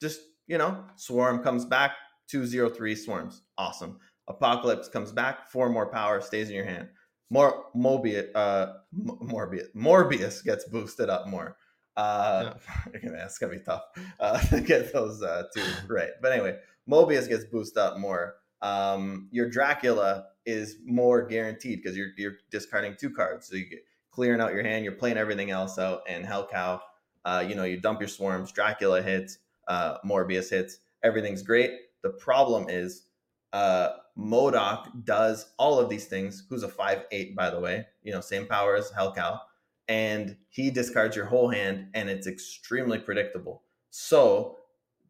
Just 0.00 0.20
you 0.46 0.58
know, 0.58 0.84
Swarm 0.96 1.42
comes 1.42 1.64
back, 1.64 1.92
two 2.28 2.46
zero 2.46 2.68
three 2.68 2.94
swarms, 2.94 3.42
awesome. 3.58 3.98
Apocalypse 4.28 4.88
comes 4.88 5.12
back, 5.12 5.48
four 5.50 5.68
more 5.68 5.86
power, 5.86 6.20
stays 6.20 6.48
in 6.48 6.54
your 6.54 6.64
hand. 6.64 6.88
More 7.30 7.66
Mobius, 7.76 8.28
uh, 8.34 8.74
Morbius, 8.94 9.68
Morbius 9.74 10.44
gets 10.44 10.64
boosted 10.68 11.10
up 11.10 11.28
more. 11.28 11.56
Uh, 11.96 12.54
that's 13.02 13.38
gonna 13.38 13.52
be 13.52 13.60
tough 13.60 13.82
uh, 14.20 14.38
to 14.50 14.60
get 14.60 14.92
those 14.92 15.22
uh, 15.22 15.44
two 15.54 15.64
right. 15.88 16.10
But 16.20 16.32
anyway, 16.32 16.58
Mobius 16.88 17.28
gets 17.28 17.44
boosted 17.44 17.78
up 17.78 17.98
more. 17.98 18.36
Um, 18.62 19.28
your 19.30 19.48
Dracula 19.48 20.26
is 20.44 20.76
more 20.84 21.26
guaranteed 21.26 21.82
because 21.82 21.96
you're 21.96 22.10
you're 22.16 22.36
discarding 22.50 22.96
two 22.98 23.10
cards, 23.10 23.48
so 23.48 23.56
you 23.56 23.68
get 23.68 23.84
clearing 24.10 24.40
out 24.40 24.52
your 24.52 24.62
hand. 24.62 24.84
You're 24.84 24.94
playing 24.94 25.18
everything 25.18 25.50
else 25.50 25.78
out, 25.78 26.02
and 26.08 26.24
Hellcow, 26.24 26.80
uh, 27.24 27.44
you 27.46 27.54
know, 27.54 27.64
you 27.64 27.80
dump 27.80 28.00
your 28.00 28.08
swarms. 28.08 28.52
Dracula 28.52 29.02
hits, 29.02 29.38
uh, 29.68 29.98
Morbius 30.04 30.50
hits. 30.50 30.78
Everything's 31.02 31.42
great. 31.42 31.72
The 32.02 32.10
problem 32.10 32.66
is 32.68 33.06
uh 33.52 33.88
M.O.D.O.K 34.18 34.90
does 35.04 35.52
all 35.58 35.78
of 35.78 35.88
these 35.88 36.06
things. 36.06 36.46
Who's 36.48 36.62
a 36.62 36.68
five 36.68 37.04
eight, 37.10 37.36
by 37.36 37.50
the 37.50 37.60
way? 37.60 37.86
You 38.02 38.12
know, 38.12 38.20
same 38.20 38.46
power 38.46 38.74
as 38.74 38.90
Hellcow, 38.90 39.40
and 39.88 40.36
he 40.48 40.70
discards 40.70 41.14
your 41.14 41.26
whole 41.26 41.50
hand, 41.50 41.88
and 41.94 42.08
it's 42.08 42.26
extremely 42.26 42.98
predictable. 42.98 43.62
So, 43.90 44.58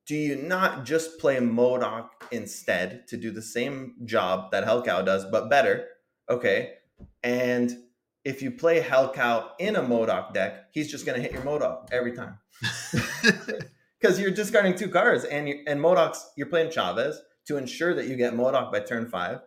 do 0.07 0.17
you 0.17 0.37
not 0.37 0.85
just 0.85 1.19
play 1.19 1.37
M.O.D.O.K 1.37 2.37
instead 2.37 3.07
to 3.09 3.17
do 3.17 3.31
the 3.31 3.43
same 3.43 3.95
job 4.05 4.51
that 4.51 4.65
Hellcow 4.65 5.05
does, 5.05 5.25
but 5.25 5.49
better? 5.49 5.87
Okay, 6.29 6.75
and 7.23 7.73
if 8.25 8.43
you 8.43 8.51
play 8.51 8.81
Hellcow 8.81 9.51
in 9.61 9.77
a 9.77 9.83
M.O.D.O.K 9.83 10.33
deck, 10.35 10.73
he's 10.73 10.91
just 10.91 11.07
gonna 11.07 11.21
hit 11.21 11.33
your 11.33 11.43
M.O.D.O.K 11.43 11.97
every 11.97 12.13
time 12.13 12.39
because 14.01 14.21
you're 14.21 14.31
discarding 14.31 14.75
two 14.75 14.89
cards, 14.89 15.25
and 15.25 15.49
you 15.49 15.59
and 15.67 15.79
M.O.D.O.K's 15.79 16.31
you're 16.37 16.49
playing 16.49 16.71
Chavez 16.71 17.21
to 17.47 17.57
ensure 17.57 17.95
that 17.95 18.07
you 18.07 18.17
get 18.17 18.33
M.O.D.O.K 18.33 18.71
by 18.73 18.85
turn 18.85 19.09
five, 19.09 19.41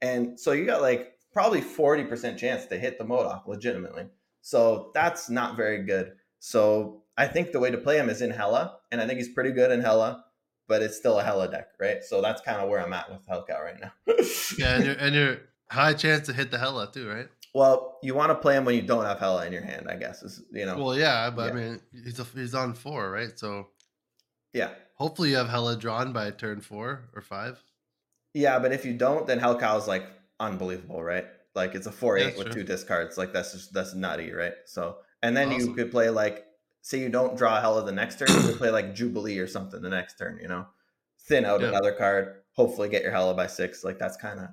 and 0.00 0.38
so 0.38 0.52
you 0.52 0.66
got 0.66 0.82
like 0.82 1.12
probably 1.32 1.60
forty 1.60 2.04
percent 2.04 2.38
chance 2.38 2.66
to 2.66 2.78
hit 2.78 2.98
the 2.98 3.04
M.O.D.O.K 3.04 3.40
legitimately. 3.46 4.06
So 4.42 4.90
that's 4.94 5.30
not 5.30 5.56
very 5.56 5.84
good. 5.84 6.12
So 6.38 7.02
I 7.16 7.26
think 7.26 7.52
the 7.52 7.60
way 7.60 7.70
to 7.70 7.78
play 7.78 7.98
him 7.98 8.10
is 8.10 8.20
in 8.20 8.30
Hela, 8.30 8.78
and 8.92 9.00
I 9.00 9.06
think 9.06 9.18
he's 9.18 9.30
pretty 9.30 9.52
good 9.52 9.70
in 9.70 9.80
Hela, 9.80 10.24
but 10.68 10.82
it's 10.82 10.96
still 10.96 11.18
a 11.18 11.24
Hela 11.24 11.50
deck, 11.50 11.68
right? 11.80 12.04
So 12.04 12.20
that's 12.20 12.42
kind 12.42 12.60
of 12.60 12.68
where 12.68 12.80
I'm 12.80 12.92
at 12.92 13.10
with 13.10 13.26
Hellcow 13.26 13.62
right 13.62 13.80
now. 13.80 13.92
yeah, 14.58 14.76
and 14.76 14.84
you're, 14.84 14.94
and 14.96 15.14
you're 15.14 15.38
high 15.70 15.94
chance 15.94 16.26
to 16.26 16.32
hit 16.32 16.50
the 16.50 16.58
Hela 16.58 16.90
too, 16.92 17.08
right? 17.08 17.28
well, 17.54 17.98
you 18.02 18.14
want 18.14 18.30
to 18.30 18.34
play 18.34 18.56
him 18.56 18.64
when 18.64 18.74
you 18.74 18.82
don't 18.82 19.04
have 19.04 19.20
Hela 19.20 19.46
in 19.46 19.52
your 19.52 19.62
hand, 19.62 19.86
I 19.88 19.94
guess. 19.94 20.22
Is 20.22 20.42
you 20.52 20.66
know, 20.66 20.76
Well, 20.76 20.98
yeah, 20.98 21.30
but 21.30 21.52
I 21.52 21.54
mean, 21.54 21.80
he's 21.92 22.18
a, 22.18 22.24
he's 22.24 22.54
on 22.54 22.74
four, 22.74 23.10
right? 23.10 23.38
So 23.38 23.68
yeah. 24.54 24.70
hopefully 24.94 25.30
you 25.30 25.36
have 25.36 25.48
Hela 25.50 25.76
drawn 25.76 26.12
by 26.12 26.30
turn 26.30 26.60
four 26.60 27.10
or 27.14 27.20
five. 27.22 27.62
Yeah, 28.32 28.58
but 28.58 28.72
if 28.72 28.84
you 28.84 28.94
don't, 28.94 29.26
then 29.26 29.38
Hellcow's 29.38 29.86
like 29.86 30.06
unbelievable, 30.40 31.02
right? 31.02 31.26
Like 31.54 31.74
it's 31.74 31.86
a 31.86 31.92
four 31.92 32.18
Yeah, 32.18 32.28
eight 32.28 32.38
with 32.38 32.46
true. 32.46 32.62
two 32.62 32.64
discards. 32.64 33.16
Like 33.18 33.32
that's 33.32 33.52
just 33.52 33.72
that's 33.72 33.94
nutty, 33.94 34.32
right? 34.32 34.54
So 34.66 34.98
and 35.22 35.36
then 35.36 35.52
you 35.52 35.72
could 35.74 35.90
play 35.90 36.10
like 36.10 36.46
say 36.82 36.98
you 37.00 37.08
don't 37.08 37.36
draw 37.36 37.60
Hela 37.60 37.84
the 37.84 37.92
next 37.92 38.18
turn, 38.18 38.28
you 38.28 38.42
could 38.42 38.58
play 38.58 38.70
like 38.70 38.94
Jubilee 38.94 39.38
or 39.38 39.46
something 39.46 39.80
the 39.80 39.88
next 39.88 40.18
turn, 40.18 40.38
you 40.42 40.48
know? 40.48 40.66
Thin 41.20 41.44
out 41.44 41.60
Yeah. 41.62 41.68
another 41.68 41.92
card, 41.92 42.42
hopefully 42.52 42.88
get 42.88 43.02
your 43.02 43.12
Hela 43.12 43.34
by 43.34 43.46
six. 43.46 43.84
Like 43.84 43.98
that's 43.98 44.16
kind 44.16 44.40
of 44.40 44.48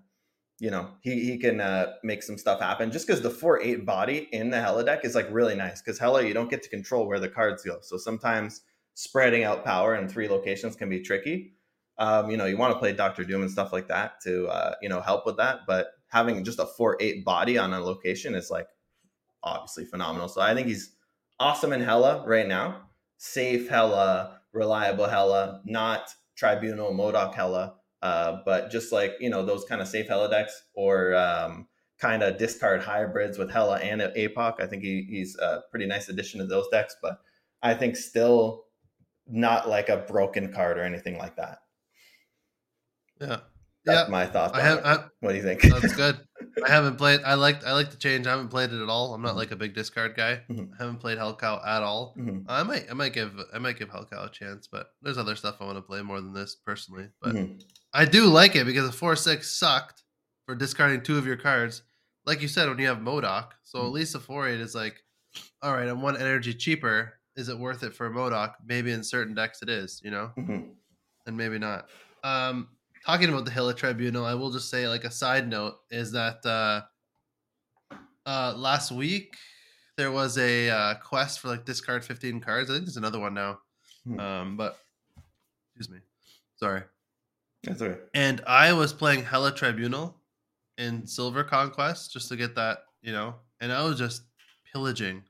you 0.60 0.69
know, 0.69 0.91
he 1.02 1.23
he 1.26 1.40
can 1.40 1.60
uh, 1.60 1.94
make 2.03 2.22
some 2.22 2.38
stuff 2.38 2.60
happen. 2.61 2.91
Just 2.91 3.07
because 3.07 3.22
the 3.23 3.32
four 3.32 3.60
eight 3.61 3.84
body 3.84 4.30
in 4.32 4.52
the 4.52 4.61
Hela 4.61 4.86
deck 4.86 5.03
is 5.03 5.15
like 5.15 5.28
really 5.32 5.56
nice. 5.56 5.82
Because 5.82 5.98
Hela, 5.98 6.23
you 6.23 6.36
don't 6.36 6.52
get 6.52 6.61
to 6.61 6.69
control 6.69 7.07
where 7.07 7.19
the 7.19 7.28
cards 7.30 7.64
go. 7.64 7.80
So 7.82 7.98
sometimes 7.98 8.61
spreading 8.94 9.44
out 9.44 9.64
power 9.66 9.96
in 9.96 10.08
three 10.08 10.28
locations 10.28 10.76
can 10.76 10.90
be 10.90 11.02
tricky. 11.02 11.54
Um, 11.98 12.32
you 12.32 12.38
know, 12.38 12.46
you 12.46 12.58
want 12.58 12.74
to 12.74 12.80
play 12.80 12.94
Doctor 12.94 13.24
Doom 13.24 13.42
and 13.42 13.52
stuff 13.52 13.72
like 13.72 13.88
that 13.88 14.22
to 14.22 14.48
uh, 14.48 14.76
you 14.82 14.90
know 14.90 15.02
help 15.02 15.26
with 15.26 15.38
that. 15.38 15.62
But 15.68 15.94
having 16.08 16.44
just 16.44 16.60
a 16.60 16.66
four 16.66 16.98
eight 17.00 17.24
body 17.26 17.58
on 17.58 17.74
a 17.74 17.80
location 17.80 18.36
is 18.36 18.50
like 18.50 18.68
obviously 19.44 19.86
phenomenal. 19.86 20.28
So 20.28 20.42
I 20.42 20.54
think 20.54 20.68
he's 20.68 20.96
awesome 21.40 21.74
in 21.74 21.82
Hela 21.82 22.24
right 22.26 22.48
now. 22.48 22.90
Safe 23.18 23.70
Hela, 23.70 24.40
reliable 24.54 25.08
Hela, 25.08 25.62
not 25.66 26.14
Tribunal 26.36 26.90
M.O.D.O.K 26.90 27.36
Hela 27.36 27.76
uh, 28.02 28.40
but 28.46 28.72
just 28.72 28.92
like 28.92 29.14
you 29.20 29.30
know 29.30 29.46
those 29.46 29.64
kind 29.66 29.82
of 29.82 29.88
safe 29.88 30.08
Hela 30.08 30.30
decks 30.30 30.64
or 30.74 31.16
um, 31.16 31.68
kind 32.00 32.24
of 32.24 32.38
discard 32.38 32.82
hybrids 32.82 33.38
with 33.38 33.52
Hela 33.52 33.78
and 33.80 34.02
APOC, 34.02 34.60
I 34.60 34.66
think 34.66 34.84
he, 34.84 35.06
he's 35.08 35.38
a 35.38 35.62
pretty 35.70 35.86
nice 35.86 36.10
addition 36.10 36.40
to 36.40 36.48
those 36.48 36.68
decks. 36.72 36.96
But 37.02 37.20
I 37.62 37.76
think 37.76 37.96
still 37.96 38.66
not 39.32 39.68
like 39.70 39.90
a 39.90 39.98
broken 39.98 40.52
card 40.53 40.78
or 40.78 40.84
anything 40.84 41.18
like 41.18 41.36
that. 41.38 41.60
Yeah, 43.20 43.40
that's 43.86 44.08
yeah. 44.08 44.12
my 44.12 44.26
thoughts. 44.26 44.58
I 44.58 44.62
have. 44.62 44.86
I, 44.86 45.03
what 45.20 45.32
do 45.32 45.36
you 45.38 45.44
think? 45.44 45.62
That's 45.62 45.94
good. 45.95 46.20
I 46.66 46.70
haven't 46.72 46.98
played. 46.98 47.22
I 47.24 47.36
like. 47.36 47.64
I 47.66 47.74
like 47.74 47.91
the 47.91 47.98
change. 47.98 48.26
I 48.26 48.32
haven't 48.32 48.48
played 48.49 48.72
it 48.72 48.82
at 48.82 48.90
all. 48.90 49.14
I'm 49.14 49.22
not 49.22 49.34
Mhm. 49.34 49.38
like 49.38 49.52
a 49.52 49.56
big 49.56 49.76
discard 49.76 50.16
guy. 50.16 50.41
Mhm. 50.49 50.70
I 50.74 50.84
haven't 50.84 50.98
played 50.99 51.18
Hellcow 51.20 51.66
at 51.66 51.84
all. 51.84 52.16
Mhm. 52.18 52.45
I 52.48 52.64
might. 52.64 52.90
I 52.90 52.94
might 52.94 53.14
give. 53.14 53.40
I 53.53 53.60
might 53.60 53.78
give 53.78 53.90
Hellcow 53.90 54.26
a 54.26 54.30
chance, 54.32 54.68
but 54.68 54.88
there's 55.02 55.18
other 55.20 55.36
stuff 55.36 55.58
I 55.60 55.66
want 55.66 55.78
to 55.78 55.82
play 55.84 56.02
more 56.02 56.20
than 56.20 56.34
this 56.34 56.56
personally. 56.56 57.10
But 57.22 57.36
Mhm. 57.36 57.62
I 57.94 58.06
do 58.06 58.26
like 58.26 58.56
it 58.56 58.66
because 58.66 58.88
a 58.90 58.91
four 58.91 59.16
six 59.16 59.52
sucked 59.52 60.03
for 60.48 60.56
discarding 60.56 61.03
two 61.03 61.18
of 61.20 61.26
your 61.28 61.38
cards. 61.38 61.84
Like 62.26 62.41
you 62.41 62.48
said, 62.48 62.70
when 62.70 62.78
you 62.80 62.88
have 62.88 62.98
M.O.D.O.K, 62.98 63.56
so 63.64 63.82
at 63.86 63.91
least 63.91 64.14
a 64.16 64.20
four 64.20 64.48
eight 64.48 64.60
is 64.62 64.76
like, 64.76 65.03
all 65.62 65.74
right, 65.74 65.88
I'm 65.88 66.02
one 66.02 66.18
energy 66.18 66.53
cheaper. 66.53 67.20
Is 67.36 67.49
it 67.49 67.58
worth 67.58 67.84
it 67.84 67.94
for 67.95 68.08
a 68.08 68.10
M.O.D.O.K? 68.10 68.53
Maybe 68.66 68.91
in 68.91 69.03
certain 69.03 69.34
decks 69.34 69.62
it 69.62 69.70
is, 69.70 70.02
you 70.03 70.12
know, 70.12 70.32
Mhm. 70.38 70.74
and 71.26 71.38
maybe 71.38 71.58
not. 71.58 71.90
Um, 72.24 72.70
talking 73.06 73.30
about 73.30 73.45
the 73.45 73.52
Hela 73.52 73.74
Tribunal, 73.74 74.26
I 74.26 74.34
will 74.34 74.52
just 74.52 74.70
say 74.70 74.88
like 74.88 75.06
a 75.06 75.12
side 75.12 75.48
note 75.48 75.80
is 75.90 76.12
that 76.12 76.45
uh, 76.45 76.82
uh, 78.26 78.53
last 78.56 78.91
week 78.91 79.36
there 79.98 80.12
was 80.12 80.38
a 80.38 80.70
uh, 80.70 80.95
quest 80.95 81.40
for 81.40 81.48
like 81.48 81.66
discard 81.66 82.03
15 82.03 82.40
cards. 82.41 82.70
I 82.70 82.74
think 82.74 82.86
there's 82.86 82.98
another 82.98 83.20
one 83.20 83.34
now. 83.34 83.60
Hmm. 84.06 84.20
Um, 84.20 84.58
but 84.58 84.78
excuse 85.76 85.90
me, 85.90 86.02
sorry. 86.58 86.84
That's 87.64 87.82
okay. 87.82 87.99
And 88.14 88.41
I 88.48 88.74
was 88.74 88.91
playing 88.94 89.24
Hela 89.24 89.53
Tribunal 89.53 90.18
in 90.78 91.06
Silver 91.06 91.44
Conquest 91.44 92.12
just 92.12 92.28
to 92.30 92.36
get 92.36 92.56
that, 92.56 92.80
you 93.02 93.12
know, 93.12 93.36
and 93.60 93.72
I 93.72 93.84
was 93.84 93.98
just 93.99 94.24
pillaging. 94.72 95.24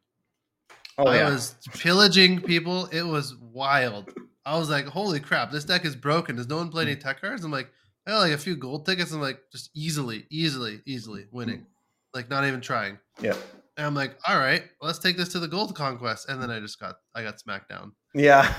Oh 1.01 1.09
I 1.09 1.17
yeah. 1.17 1.29
was 1.29 1.55
pillaging 1.73 2.41
people. 2.41 2.85
It 2.87 3.03
was 3.03 3.35
wild. 3.35 4.13
I 4.45 4.57
was 4.57 4.69
like, 4.69 4.85
holy 4.85 5.19
crap, 5.19 5.51
this 5.51 5.65
deck 5.65 5.85
is 5.85 5.95
broken. 5.95 6.35
Does 6.35 6.47
no 6.47 6.57
one 6.57 6.69
play 6.69 6.83
any 6.83 6.95
tech 6.95 7.21
cards? 7.21 7.43
I'm 7.43 7.51
like, 7.51 7.69
I 8.05 8.11
got 8.11 8.19
like 8.19 8.33
a 8.33 8.37
few 8.37 8.55
gold 8.55 8.85
tickets. 8.85 9.11
I'm 9.11 9.21
like, 9.21 9.39
just 9.51 9.69
easily, 9.75 10.25
easily, 10.29 10.81
easily 10.85 11.25
winning. 11.31 11.65
Like 12.13 12.29
not 12.29 12.45
even 12.45 12.61
trying. 12.61 12.99
yeah. 13.21 13.35
And 13.77 13.87
I'm 13.87 13.95
like, 13.95 14.17
all 14.27 14.37
right, 14.37 14.63
let's 14.81 14.99
take 14.99 15.15
this 15.15 15.29
to 15.29 15.39
the 15.39 15.47
gold 15.47 15.73
conquest. 15.75 16.27
And 16.29 16.41
then 16.41 16.51
I 16.51 16.59
just 16.59 16.79
got 16.79 16.95
I 17.15 17.23
got 17.23 17.39
smacked 17.39 17.69
down. 17.69 17.93
Yeah. 18.13 18.51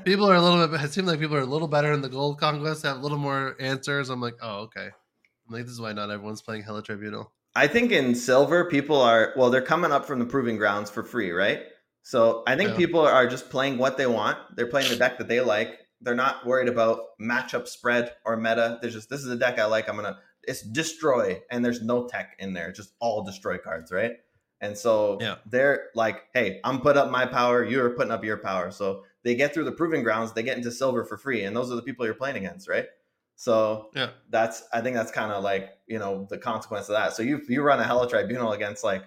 People 0.04 0.28
are 0.28 0.34
a 0.34 0.42
little 0.42 0.66
bit 0.66 0.80
it 0.82 0.92
seems 0.92 1.06
like 1.06 1.20
people 1.20 1.36
are 1.36 1.40
a 1.40 1.46
little 1.46 1.68
better 1.68 1.92
in 1.92 2.02
the 2.02 2.08
gold 2.08 2.40
conquest, 2.40 2.82
have 2.82 2.96
a 2.96 3.00
little 3.00 3.18
more 3.18 3.56
answers. 3.60 4.10
I'm 4.10 4.20
like, 4.20 4.34
oh, 4.42 4.62
okay. 4.64 4.86
I'm 4.86 5.54
like, 5.54 5.62
this 5.64 5.72
is 5.72 5.80
why 5.80 5.92
not 5.92 6.10
everyone's 6.10 6.42
playing 6.42 6.64
Hela 6.64 6.82
Tribunal. 6.82 7.32
I 7.54 7.68
think 7.68 7.92
in 7.92 8.14
silver, 8.14 8.64
people 8.68 9.00
are 9.00 9.32
well, 9.36 9.50
they're 9.50 9.62
coming 9.62 9.92
up 9.92 10.04
from 10.04 10.18
the 10.18 10.26
proving 10.26 10.56
grounds 10.56 10.90
for 10.90 11.02
free, 11.04 11.30
right? 11.30 11.62
So 12.06 12.44
I 12.46 12.54
think 12.54 12.70
Yeah. 12.70 12.76
people 12.76 13.00
are 13.00 13.26
just 13.26 13.50
playing 13.50 13.78
what 13.78 13.96
they 13.96 14.06
want. 14.06 14.38
They're 14.54 14.68
playing 14.68 14.90
the 14.90 14.94
deck 14.94 15.18
that 15.18 15.26
they 15.26 15.40
like. 15.40 15.80
They're 16.00 16.14
not 16.14 16.46
worried 16.46 16.68
about 16.68 17.18
matchup 17.20 17.66
spread 17.66 18.14
or 18.24 18.36
meta. 18.36 18.78
They're 18.80 18.92
just 18.92 19.10
this 19.10 19.22
is 19.22 19.26
a 19.26 19.34
deck 19.34 19.58
I 19.58 19.64
like. 19.64 19.88
I'm 19.88 19.96
gonna 19.96 20.20
it's 20.44 20.62
destroy, 20.62 21.42
and 21.50 21.64
there's 21.64 21.82
no 21.82 22.06
tech 22.06 22.36
in 22.38 22.52
there, 22.52 22.70
just 22.70 22.92
all 23.00 23.24
destroy 23.24 23.58
cards, 23.58 23.90
right? 23.90 24.12
And 24.60 24.78
so 24.78 25.18
Yeah. 25.20 25.38
they're 25.46 25.88
like, 25.96 26.22
hey, 26.32 26.60
I'm 26.62 26.80
put 26.80 26.96
up 26.96 27.10
my 27.10 27.26
power, 27.26 27.64
you're 27.64 27.90
putting 27.90 28.12
up 28.12 28.22
your 28.22 28.36
power. 28.36 28.70
So 28.70 29.02
they 29.24 29.34
get 29.34 29.52
through 29.52 29.64
the 29.64 29.72
proving 29.72 30.04
grounds, 30.04 30.32
they 30.32 30.44
get 30.44 30.56
into 30.56 30.70
silver 30.70 31.04
for 31.04 31.16
free, 31.18 31.42
and 31.42 31.56
those 31.56 31.72
are 31.72 31.74
the 31.74 31.82
people 31.82 32.06
you're 32.06 32.14
playing 32.14 32.36
against, 32.36 32.68
right? 32.68 32.86
So 33.34 33.90
Yeah. 33.94 34.10
that's 34.30 34.62
I 34.72 34.80
think 34.80 34.94
that's 34.94 35.10
kind 35.10 35.32
of 35.32 35.42
like 35.42 35.70
you 35.88 35.98
know 35.98 36.28
the 36.30 36.38
consequence 36.38 36.88
of 36.88 36.94
that. 36.94 37.14
So 37.14 37.24
you 37.24 37.40
you 37.48 37.62
run 37.62 37.80
a 37.80 37.84
Hela 37.84 38.08
Tribunal 38.08 38.52
against 38.52 38.84
like 38.84 39.02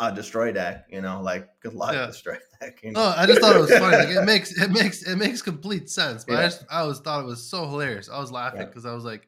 a 0.00 0.12
destroy 0.12 0.52
deck, 0.52 0.86
you 0.90 1.00
know, 1.00 1.20
like 1.22 1.48
good 1.60 1.74
luck 1.74 1.92
Yeah. 1.92 2.06
destroy 2.06 2.36
deck. 2.60 2.80
You 2.82 2.92
know? 2.92 3.00
No, 3.00 3.14
I 3.16 3.26
just 3.26 3.40
thought 3.40 3.56
it 3.56 3.60
was 3.60 3.70
funny. 3.70 3.96
Like 3.96 4.08
it 4.08 4.24
makes 4.26 4.52
it 4.60 4.70
makes 4.70 5.02
it 5.02 5.16
makes 5.16 5.42
complete 5.42 5.88
sense. 5.90 6.24
But 6.24 6.36
I 6.36 6.40
Yeah. 6.42 6.46
just 6.48 6.64
I 6.70 6.82
was 6.84 7.00
thought 7.00 7.20
it 7.20 7.26
was 7.26 7.48
so 7.48 7.66
hilarious. 7.68 8.08
I 8.08 8.18
was 8.18 8.30
laughing 8.32 8.60
Yeah. 8.60 8.66
because 8.66 8.86
I 8.86 8.94
was 8.94 9.04
like 9.04 9.26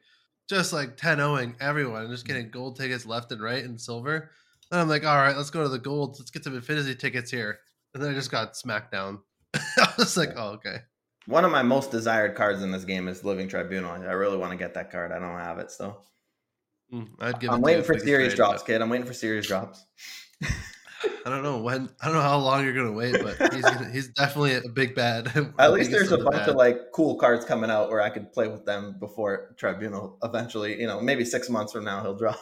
just 0.49 0.73
like 0.73 0.97
10 0.97 1.17
0ing 1.19 1.55
everyone 1.61 2.01
and 2.03 2.11
just 2.11 2.25
getting 2.27 2.49
gold 2.49 2.77
tickets 2.77 3.05
left 3.05 3.31
and 3.31 3.41
right 3.41 3.63
and 3.63 3.79
silver. 3.79 4.31
And 4.71 4.79
I'm 4.79 4.87
like, 4.89 5.05
all 5.05 5.15
right, 5.17 5.35
let's 5.35 5.49
go 5.49 5.63
to 5.63 5.69
the 5.69 5.79
gold. 5.79 6.15
Let's 6.19 6.31
get 6.31 6.43
some 6.43 6.55
infinity 6.55 6.95
tickets 6.95 7.29
here. 7.31 7.59
And 7.93 8.01
then 8.01 8.11
I 8.11 8.13
just 8.13 8.31
got 8.31 8.55
smacked 8.55 8.91
down. 8.91 9.19
I 9.55 9.93
was 9.97 10.15
like, 10.15 10.29
oh, 10.35 10.51
okay. 10.51 10.77
One 11.25 11.43
of 11.45 11.51
my 11.51 11.61
most 11.61 11.91
desired 11.91 12.35
cards 12.35 12.63
in 12.63 12.71
this 12.71 12.85
game 12.85 13.07
is 13.09 13.23
Living 13.23 13.47
Tribunal. 13.47 13.91
I 13.91 14.11
really 14.13 14.37
want 14.37 14.51
to 14.51 14.57
get 14.57 14.73
that 14.75 14.89
card. 14.91 15.11
I 15.11 15.19
don't 15.19 15.37
have 15.37 15.59
it 15.59 15.71
still. 15.71 16.03
Mm, 16.93 17.09
I'd 17.19 17.39
give 17.39 17.51
I'm 17.51 17.61
waiting 17.61 17.83
for 17.83 17.93
if 17.93 17.97
we 17.97 18.01
could 18.01 18.07
serious 18.07 18.33
drops, 18.33 18.63
kid. 18.63 18.81
I'm 18.81 18.89
waiting 18.89 19.05
for 19.07 19.13
serious 19.13 19.47
drops. 19.47 19.85
I 20.43 21.29
don't 21.29 21.43
know 21.43 21.59
when. 21.59 21.89
I 22.01 22.05
don't 22.05 22.15
know 22.15 22.21
how 22.21 22.37
long 22.37 22.63
you're 22.63 22.73
gonna 22.73 22.91
wait, 22.91 23.15
but 23.21 23.53
he's 23.53 23.63
gonna, 23.63 23.89
he's 23.91 24.07
definitely 24.09 24.55
a 24.55 24.69
big 24.69 24.95
bad. 24.95 25.27
At 25.59 25.73
least 25.73 25.91
there's 25.91 26.11
a 26.11 26.17
bunch 26.17 26.37
bad. 26.37 26.49
of 26.49 26.55
like 26.55 26.91
cool 26.93 27.15
cards 27.15 27.45
coming 27.45 27.69
out 27.69 27.89
where 27.89 28.01
I 28.01 28.09
could 28.09 28.31
play 28.33 28.47
with 28.47 28.65
them 28.65 28.97
before 28.99 29.55
Tribunal 29.57 30.17
eventually. 30.23 30.79
You 30.79 30.87
know, 30.87 30.99
maybe 31.01 31.25
six 31.25 31.49
months 31.49 31.73
from 31.73 31.85
now 31.85 32.01
he'll 32.01 32.15
drop. 32.15 32.39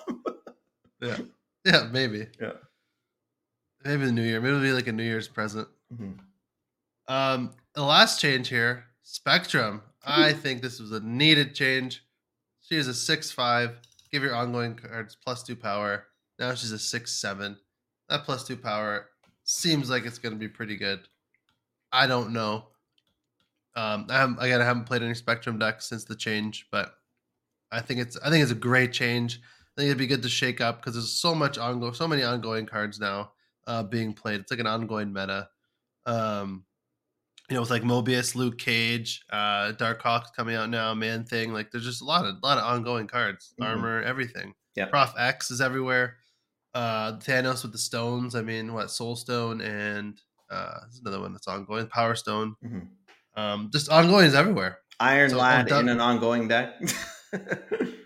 yeah, 1.02 1.18
yeah, 1.66 1.88
maybe. 1.92 2.28
Yeah. 2.40 2.54
Maybe 3.86 4.06
the 4.06 4.12
new 4.12 4.24
year. 4.24 4.42
Maybe 4.42 4.50
it'll 4.50 4.62
be 4.62 4.74
like 4.74 4.88
a 4.88 4.92
New 4.92 5.04
Year's 5.04 5.30
present. 5.30 5.68
Mhm. 5.94 6.20
Um, 7.08 7.52
the 7.74 7.84
last 7.84 8.20
change 8.20 8.50
here, 8.50 8.86
Spectrum. 9.04 9.82
I 10.06 10.34
think 10.34 10.62
this 10.62 10.80
was 10.80 10.92
a 10.92 11.00
needed 11.00 11.56
change. 11.56 12.04
She 12.62 12.76
is 12.76 12.88
a 12.88 12.94
six 12.94 13.32
five. 13.32 13.78
Give 14.12 14.24
your 14.24 14.36
ongoing 14.36 14.76
cards 14.76 15.16
plus 15.16 15.44
two 15.44 15.56
power. 15.56 16.06
Now 16.40 16.54
she's 16.56 16.72
a 16.72 16.80
six 16.80 17.14
seven. 17.14 17.58
That 18.10 18.24
plus 18.24 18.46
two 18.46 18.58
power 18.58 19.10
seems 19.44 19.90
like 19.90 20.06
it's 20.06 20.18
going 20.18 20.34
to 20.34 20.40
be 20.40 20.48
pretty 20.48 20.76
good. 20.76 21.08
I 21.92 22.08
don't 22.08 22.32
know. 22.34 22.68
Um, 23.76 24.08
I 24.10 24.18
haven't, 24.18 24.38
again, 24.42 24.62
I 24.62 24.66
haven't 24.66 24.86
played 24.86 25.04
any 25.04 25.14
Spectrum 25.14 25.58
decks 25.60 25.88
since 25.88 26.04
the 26.04 26.16
change, 26.16 26.68
but 26.72 26.96
I 27.72 27.82
think 27.82 28.00
it's 28.00 28.18
I 28.18 28.30
think 28.30 28.42
it's 28.44 28.52
a 28.52 28.56
great 28.56 28.92
change. 28.92 29.40
I 29.44 29.82
think 29.82 29.88
it'd 29.88 29.98
be 29.98 30.08
good 30.08 30.24
to 30.24 30.30
shake 30.30 30.60
up 30.60 30.78
because 30.82 30.94
there's 30.96 31.12
so 31.14 31.34
much 31.36 31.58
ongoing, 31.58 31.94
so 31.94 32.08
many 32.08 32.24
ongoing 32.24 32.66
cards 32.66 33.00
now 33.00 33.32
uh, 33.68 33.84
being 33.84 34.14
played. 34.14 34.42
It's 34.42 34.52
like 34.52 34.60
an 34.60 34.68
ongoing 34.68 35.14
meta. 35.14 35.48
Um, 36.06 36.66
you 37.50 37.56
know, 37.56 37.62
with 37.62 37.70
like 37.70 37.84
Mobius, 37.84 38.36
Luke 38.36 38.58
Cage, 38.58 39.24
uh, 39.32 39.72
Darkhawk 39.74 40.34
coming 40.36 40.56
out 40.56 40.70
now, 40.70 40.94
Man 40.94 41.24
Thing. 41.24 41.54
Like, 41.54 41.72
there's 41.72 41.86
just 41.86 42.02
a 42.02 42.06
lot 42.06 42.26
of 42.26 42.36
lot 42.44 42.58
of 42.58 42.64
ongoing 42.64 43.08
cards, 43.08 43.54
Mhm. 43.60 43.66
armor, 43.66 44.02
everything. 44.02 44.54
Yeah. 44.76 44.86
Prof 44.88 45.14
X 45.18 45.52
is 45.52 45.62
everywhere. 45.62 46.18
Uh, 46.74 47.14
Thanos 47.18 47.64
with 47.64 47.72
the 47.72 47.78
stones. 47.80 48.36
I 48.36 48.42
mean, 48.42 48.74
what 48.74 48.92
Soul 48.92 49.16
Stone 49.16 49.62
and 49.62 50.20
uh, 50.52 50.80
there's 50.82 51.00
another 51.00 51.20
one 51.20 51.32
that's 51.34 51.48
ongoing. 51.48 51.88
Power 51.88 52.16
Stone. 52.16 52.56
Mhm. 52.64 52.88
Um, 53.36 53.70
just 53.72 53.90
ongoing 53.90 54.26
is 54.26 54.36
everywhere. 54.36 54.80
Iron 55.00 55.30
So, 55.30 55.38
Lad 55.38 55.70
in 55.72 55.88
an 55.90 56.00
ongoing 56.02 56.48
deck. 56.48 56.74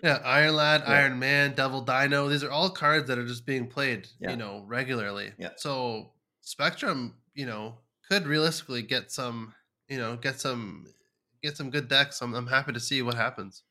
Yeah, 0.02 0.20
Iron 0.22 0.54
Lad, 0.56 0.82
Yeah. 0.86 0.92
Iron 0.92 1.18
Man, 1.18 1.54
Devil 1.54 1.80
Dino. 1.80 2.28
These 2.28 2.44
are 2.44 2.50
all 2.50 2.68
cards 2.68 3.08
that 3.08 3.18
are 3.18 3.26
just 3.26 3.46
being 3.46 3.66
played, 3.66 4.06
Yeah. 4.20 4.32
you 4.32 4.36
know, 4.36 4.62
regularly. 4.66 5.32
Yeah. 5.38 5.50
So 5.56 6.12
Spectrum, 6.42 7.14
you 7.32 7.46
know, 7.46 7.78
could 8.10 8.26
realistically 8.26 8.82
get 8.82 9.10
some, 9.10 9.54
you 9.88 9.96
know, 9.96 10.16
get 10.16 10.40
some, 10.40 10.84
get 11.42 11.56
some 11.56 11.70
good 11.70 11.88
decks. 11.88 12.20
I'm, 12.20 12.34
I'm 12.34 12.46
happy 12.46 12.72
to 12.74 12.80
see 12.80 13.00
what 13.00 13.14
happens. 13.14 13.62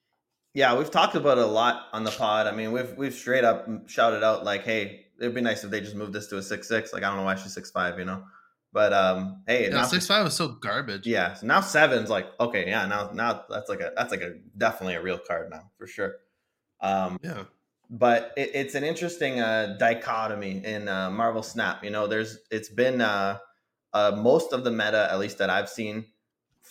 Yeah, 0.54 0.78
we've 0.78 0.92
talked 0.92 1.16
about 1.16 1.38
it 1.38 1.44
a 1.44 1.48
lot 1.48 1.88
on 1.94 2.04
the 2.04 2.12
pod. 2.12 2.48
I 2.48 2.52
mean, 2.52 2.72
we've 2.72 2.96
we've 2.98 3.14
straight 3.14 3.44
up 3.44 3.68
shouted 3.90 4.24
out 4.24 4.44
like, 4.44 4.64
"Hey, 4.64 5.08
it'd 5.20 5.34
be 5.36 5.42
nice 5.42 5.64
if 5.64 5.72
they 5.72 5.82
just 5.82 5.96
moved 5.96 6.14
this 6.14 6.28
to 6.28 6.38
a 6.38 6.42
six 6.44 6.68
six. 6.68 6.94
Like, 6.94 7.04
I 7.04 7.08
don't 7.08 7.18
know 7.18 7.24
why 7.24 7.36
she's 7.36 7.54
six 7.54 7.72
five, 7.72 7.98
you 8.00 8.06
know. 8.06 8.24
But 8.72 8.92
um, 8.94 9.44
hey, 9.48 9.66
Yeah, 9.66 9.76
now 9.76 9.84
six 9.86 10.08
five 10.08 10.24
was 10.24 10.36
so 10.36 10.48
garbage. 10.50 11.06
Yeah, 11.06 11.36
so 11.36 11.46
now 11.48 11.62
seven's 11.62 12.10
like 12.10 12.28
okay, 12.40 12.68
yeah, 12.68 12.86
now 12.86 13.12
now 13.14 13.44
that's 13.50 13.70
like 13.70 13.82
a 13.82 13.92
that's 13.96 14.12
like 14.12 14.22
a 14.22 14.36
definitely 14.58 14.96
a 14.96 15.02
real 15.02 15.20
card 15.20 15.50
now 15.52 15.72
for 15.78 15.86
sure. 15.88 16.16
Um, 16.82 17.20
Yeah. 17.24 17.44
but 17.90 18.34
it, 18.36 18.52
it's 18.56 18.76
an 18.76 18.84
interesting 18.84 19.40
uh, 19.40 19.76
dichotomy 19.80 20.64
in 20.66 20.88
uh, 20.88 21.10
Marvel 21.12 21.44
Snap. 21.44 21.84
You 21.84 21.92
know, 21.92 22.08
there's 22.08 22.40
it's 22.52 22.70
been 22.70 23.00
uh, 23.00 23.38
uh, 23.94 24.12
most 24.18 24.54
of 24.54 24.64
the 24.64 24.72
meta, 24.72 25.08
at 25.12 25.20
least 25.20 25.38
that 25.38 25.50
I've 25.52 25.70
seen, 25.70 26.06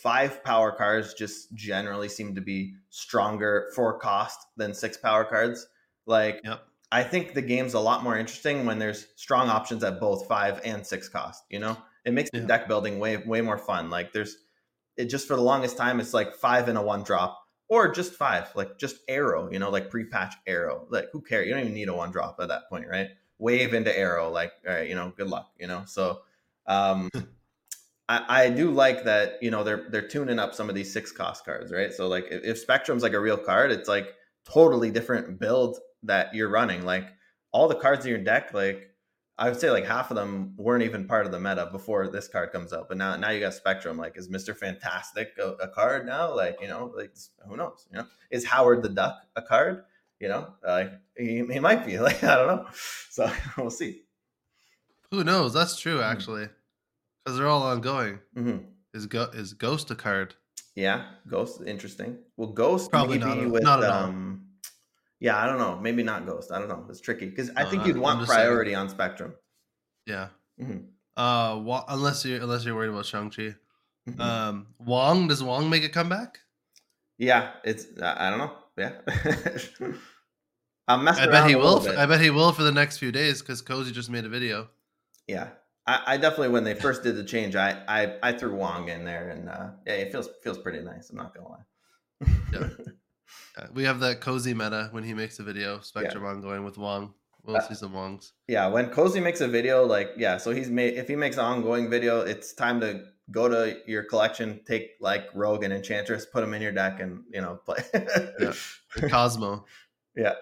five 0.02 0.42
power 0.42 0.72
cards 0.72 1.14
just 1.14 1.54
generally 1.54 2.08
seem 2.08 2.34
to 2.34 2.40
be 2.40 2.74
stronger 2.90 3.70
for 3.74 3.98
cost 3.98 4.46
than 4.56 4.74
six 4.74 4.96
power 4.96 5.24
cards. 5.24 5.68
Like 6.06 6.40
Yep. 6.44 6.60
I 6.90 7.04
think 7.04 7.34
the 7.34 7.42
game's 7.42 7.74
a 7.74 7.80
lot 7.80 8.02
more 8.02 8.18
interesting 8.18 8.66
when 8.66 8.78
there's 8.78 9.06
strong 9.16 9.48
options 9.48 9.84
at 9.84 10.00
both 10.00 10.26
five 10.26 10.60
and 10.64 10.84
six 10.84 11.08
cost. 11.08 11.44
You 11.50 11.60
know, 11.60 11.76
it 12.04 12.12
makes 12.12 12.30
the 12.32 12.40
deck 12.40 12.66
building 12.66 12.98
way 12.98 13.16
way 13.16 13.40
more 13.40 13.58
fun. 13.58 13.90
Like 13.90 14.12
there's 14.12 14.36
it 14.96 15.06
just 15.06 15.28
for 15.28 15.36
the 15.36 15.42
longest 15.42 15.76
time 15.76 16.00
it's 16.00 16.12
like 16.12 16.34
five 16.34 16.68
and 16.68 16.76
a 16.76 16.82
one 16.82 17.04
drop 17.04 17.38
or 17.68 17.90
just 17.92 18.14
five, 18.14 18.50
like 18.56 18.78
just 18.78 18.96
arrow. 19.08 19.50
You 19.52 19.60
know, 19.60 19.70
like 19.70 19.88
pre 19.88 20.04
patch 20.04 20.34
arrow. 20.46 20.86
Like 20.90 21.10
who 21.12 21.20
cares? 21.22 21.46
You 21.46 21.54
don't 21.54 21.62
even 21.62 21.74
need 21.74 21.88
a 21.88 21.94
one 21.94 22.10
drop 22.10 22.38
at 22.40 22.48
that 22.48 22.68
point, 22.68 22.88
right? 22.88 23.10
Wave 23.38 23.72
into 23.72 23.96
arrow. 23.96 24.30
Like 24.30 24.52
all 24.68 24.74
right, 24.74 24.88
you 24.88 24.96
know, 24.96 25.12
good 25.16 25.28
luck. 25.28 25.50
You 25.60 25.68
know, 25.68 25.84
so. 25.86 26.22
um 26.66 27.08
I, 28.08 28.44
I 28.44 28.48
do 28.50 28.70
like 28.70 29.04
that, 29.04 29.42
you 29.42 29.50
know, 29.50 29.64
they're 29.64 29.86
they're 29.90 30.06
tuning 30.08 30.38
up 30.38 30.54
some 30.54 30.68
of 30.68 30.74
these 30.74 30.92
six 30.92 31.12
cost 31.12 31.44
cards, 31.44 31.72
right? 31.72 31.92
So 31.92 32.08
like 32.08 32.26
if, 32.30 32.44
if 32.44 32.58
Spectrum's 32.58 33.02
like 33.02 33.12
a 33.14 33.20
real 33.20 33.38
card, 33.38 33.70
it's 33.70 33.88
like 33.88 34.08
totally 34.44 34.90
different 34.90 35.38
build 35.38 35.78
that 36.02 36.34
you're 36.34 36.48
running. 36.50 36.84
Like 36.84 37.06
all 37.52 37.68
the 37.68 37.76
cards 37.76 38.04
in 38.04 38.10
your 38.10 38.18
deck, 38.18 38.52
like 38.52 38.88
I 39.38 39.48
would 39.48 39.58
say 39.58 39.70
like 39.70 39.86
half 39.86 40.10
of 40.10 40.16
them 40.16 40.54
weren't 40.56 40.82
even 40.82 41.06
part 41.06 41.26
of 41.26 41.32
the 41.32 41.40
meta 41.40 41.68
before 41.72 42.08
this 42.08 42.28
card 42.28 42.52
comes 42.52 42.72
out. 42.72 42.88
But 42.88 42.98
now 42.98 43.16
now 43.16 43.30
you 43.30 43.40
got 43.40 43.54
Spectrum. 43.54 43.96
Like 43.96 44.16
is 44.18 44.28
Mr. 44.28 44.54
Fantastic 44.56 45.32
a, 45.38 45.52
a 45.62 45.68
card 45.68 46.04
now? 46.04 46.34
Like, 46.34 46.58
you 46.60 46.68
know, 46.68 46.92
like 46.96 47.14
who 47.48 47.56
knows? 47.56 47.86
You 47.90 47.98
know, 47.98 48.06
is 48.30 48.44
Howard 48.44 48.82
the 48.82 48.88
Duck 48.88 49.16
a 49.36 49.42
card? 49.42 49.84
You 50.20 50.28
know, 50.28 50.54
like 50.66 50.92
he, 51.16 51.44
he 51.50 51.58
might 51.60 51.86
be. 51.86 51.98
Like, 51.98 52.22
I 52.24 52.34
don't 52.36 52.46
know. 52.48 52.66
So 53.10 53.30
we'll 53.56 53.70
see. 53.70 54.02
Who 55.10 55.24
knows? 55.24 55.52
That's 55.52 55.78
true, 55.78 55.98
Mhm. 55.98 56.10
actually, 56.10 56.48
because 57.24 57.38
they're 57.38 57.48
all 57.48 57.62
ongoing. 57.62 58.18
hmm 58.34 58.58
Is 58.94 59.06
go 59.06 59.24
is 59.32 59.52
Ghost 59.54 59.90
a 59.90 59.94
card? 59.94 60.34
Yeah, 60.74 61.04
Ghost 61.28 61.60
interesting. 61.66 62.18
Well, 62.36 62.48
Ghost 62.48 62.90
Probably 62.90 63.18
maybe 63.18 63.28
not 63.30 63.38
at- 63.44 63.50
with 63.50 63.62
not 63.62 63.82
at 63.84 63.90
all. 63.90 64.04
um 64.04 64.46
yeah, 65.20 65.36
I 65.40 65.46
don't 65.46 65.58
know. 65.58 65.78
Maybe 65.78 66.02
not 66.02 66.26
Ghost. 66.26 66.50
I 66.50 66.58
don't 66.58 66.68
know. 66.68 66.84
It's 66.90 67.00
tricky 67.00 67.26
because 67.30 67.50
I 67.56 67.64
think 67.64 67.82
I- 67.82 67.86
you'd 67.86 67.96
want 67.96 68.20
just 68.20 68.32
saying. 68.32 68.44
priority 68.46 68.74
on 68.74 68.88
Spectrum. 68.88 69.34
Yeah. 70.06 70.28
Mhm. 70.60 70.86
Uh, 71.16 71.60
Wa- 71.62 71.84
unless 71.88 72.24
you 72.24 72.36
unless 72.42 72.64
you're 72.64 72.74
worried 72.74 72.88
about 72.90 73.06
Shang 73.06 73.30
Chi. 73.30 73.54
Mhm. 74.08 74.18
Um, 74.20 74.66
Wong 74.78 75.28
does 75.28 75.42
Wong 75.42 75.70
make 75.70 75.84
a 75.84 75.88
comeback? 75.88 76.40
yeah, 77.18 77.52
it's 77.64 77.86
I 78.02 78.30
don't 78.30 78.38
know. 78.38 78.56
Yeah, 78.76 78.92
I'm 80.88 81.04
messing 81.04 81.24
I 81.24 81.26
bet 81.30 81.48
he 81.48 81.54
will. 81.54 81.86
I 81.96 82.06
bet 82.06 82.20
he 82.20 82.30
will 82.30 82.52
for 82.52 82.62
the 82.64 82.72
next 82.72 82.98
few 82.98 83.12
days 83.12 83.40
because 83.42 83.62
Cozy 83.62 83.92
just 83.92 84.10
made 84.10 84.24
a 84.24 84.28
video. 84.28 84.68
Yeah, 85.28 85.50
I, 85.86 86.02
I 86.06 86.16
definitely 86.16 86.50
when 86.50 86.64
they 86.64 86.74
first 86.74 87.02
did 87.02 87.16
the 87.16 87.24
change, 87.24 87.56
I 87.56 87.82
I, 87.88 88.16
I 88.22 88.32
threw 88.32 88.54
Wong 88.54 88.88
in 88.88 89.04
there, 89.04 89.30
and 89.30 89.48
uh, 89.48 89.70
yeah, 89.86 89.94
it 89.94 90.12
feels 90.12 90.28
feels 90.42 90.58
pretty 90.58 90.80
nice. 90.80 91.10
I'm 91.10 91.16
not 91.16 91.34
gonna 91.34 91.48
lie. 91.48 92.32
Yeah. 92.52 92.68
We 93.74 93.84
have 93.84 94.00
that 94.00 94.20
Cozy 94.22 94.54
meta 94.54 94.88
when 94.92 95.04
he 95.04 95.12
makes 95.14 95.38
a 95.38 95.42
video. 95.42 95.80
Spectrum 95.80 96.24
ongoing 96.24 96.64
with 96.64 96.78
Wong. 96.78 97.12
We'll 97.44 97.56
Uh, 97.56 97.60
see 97.68 97.74
some 97.74 97.92
Wongs. 97.92 98.32
yeah 98.46 98.66
when 98.68 98.88
cozy 98.90 99.18
makes 99.20 99.40
a 99.40 99.48
video 99.48 99.84
like 99.84 100.10
yeah 100.16 100.36
so 100.38 100.52
he's 100.52 100.70
made 100.70 100.94
if 100.94 101.08
he 101.08 101.16
makes 101.16 101.36
an 101.36 101.44
ongoing 101.44 101.90
video 101.90 102.20
it's 102.20 102.52
time 102.54 102.80
to 102.80 103.02
go 103.32 103.48
to 103.48 103.78
your 103.86 104.04
collection 104.04 104.60
take 104.64 104.90
like 105.00 105.26
rogue 105.34 105.64
and 105.64 105.72
enchantress 105.74 106.24
put 106.24 106.40
them 106.42 106.54
in 106.54 106.62
your 106.62 106.70
deck 106.72 107.00
and 107.00 107.24
you 107.32 107.40
know 107.40 107.56
play 107.66 107.82
Yeah. 108.40 108.52
Cosmo. 109.10 109.64
yeah 110.16 110.34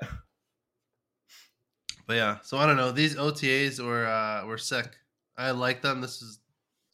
But 2.06 2.16
yeah, 2.16 2.38
so 2.42 2.58
I 2.58 2.66
don't 2.66 2.76
know. 2.76 2.90
These 2.92 3.16
OTAs 3.16 3.82
were 3.84 4.06
uh, 4.06 4.46
were 4.46 4.58
sick. 4.58 4.98
I 5.40 5.52
like 5.52 5.82
them. 5.82 6.00
This 6.00 6.22
is 6.22 6.38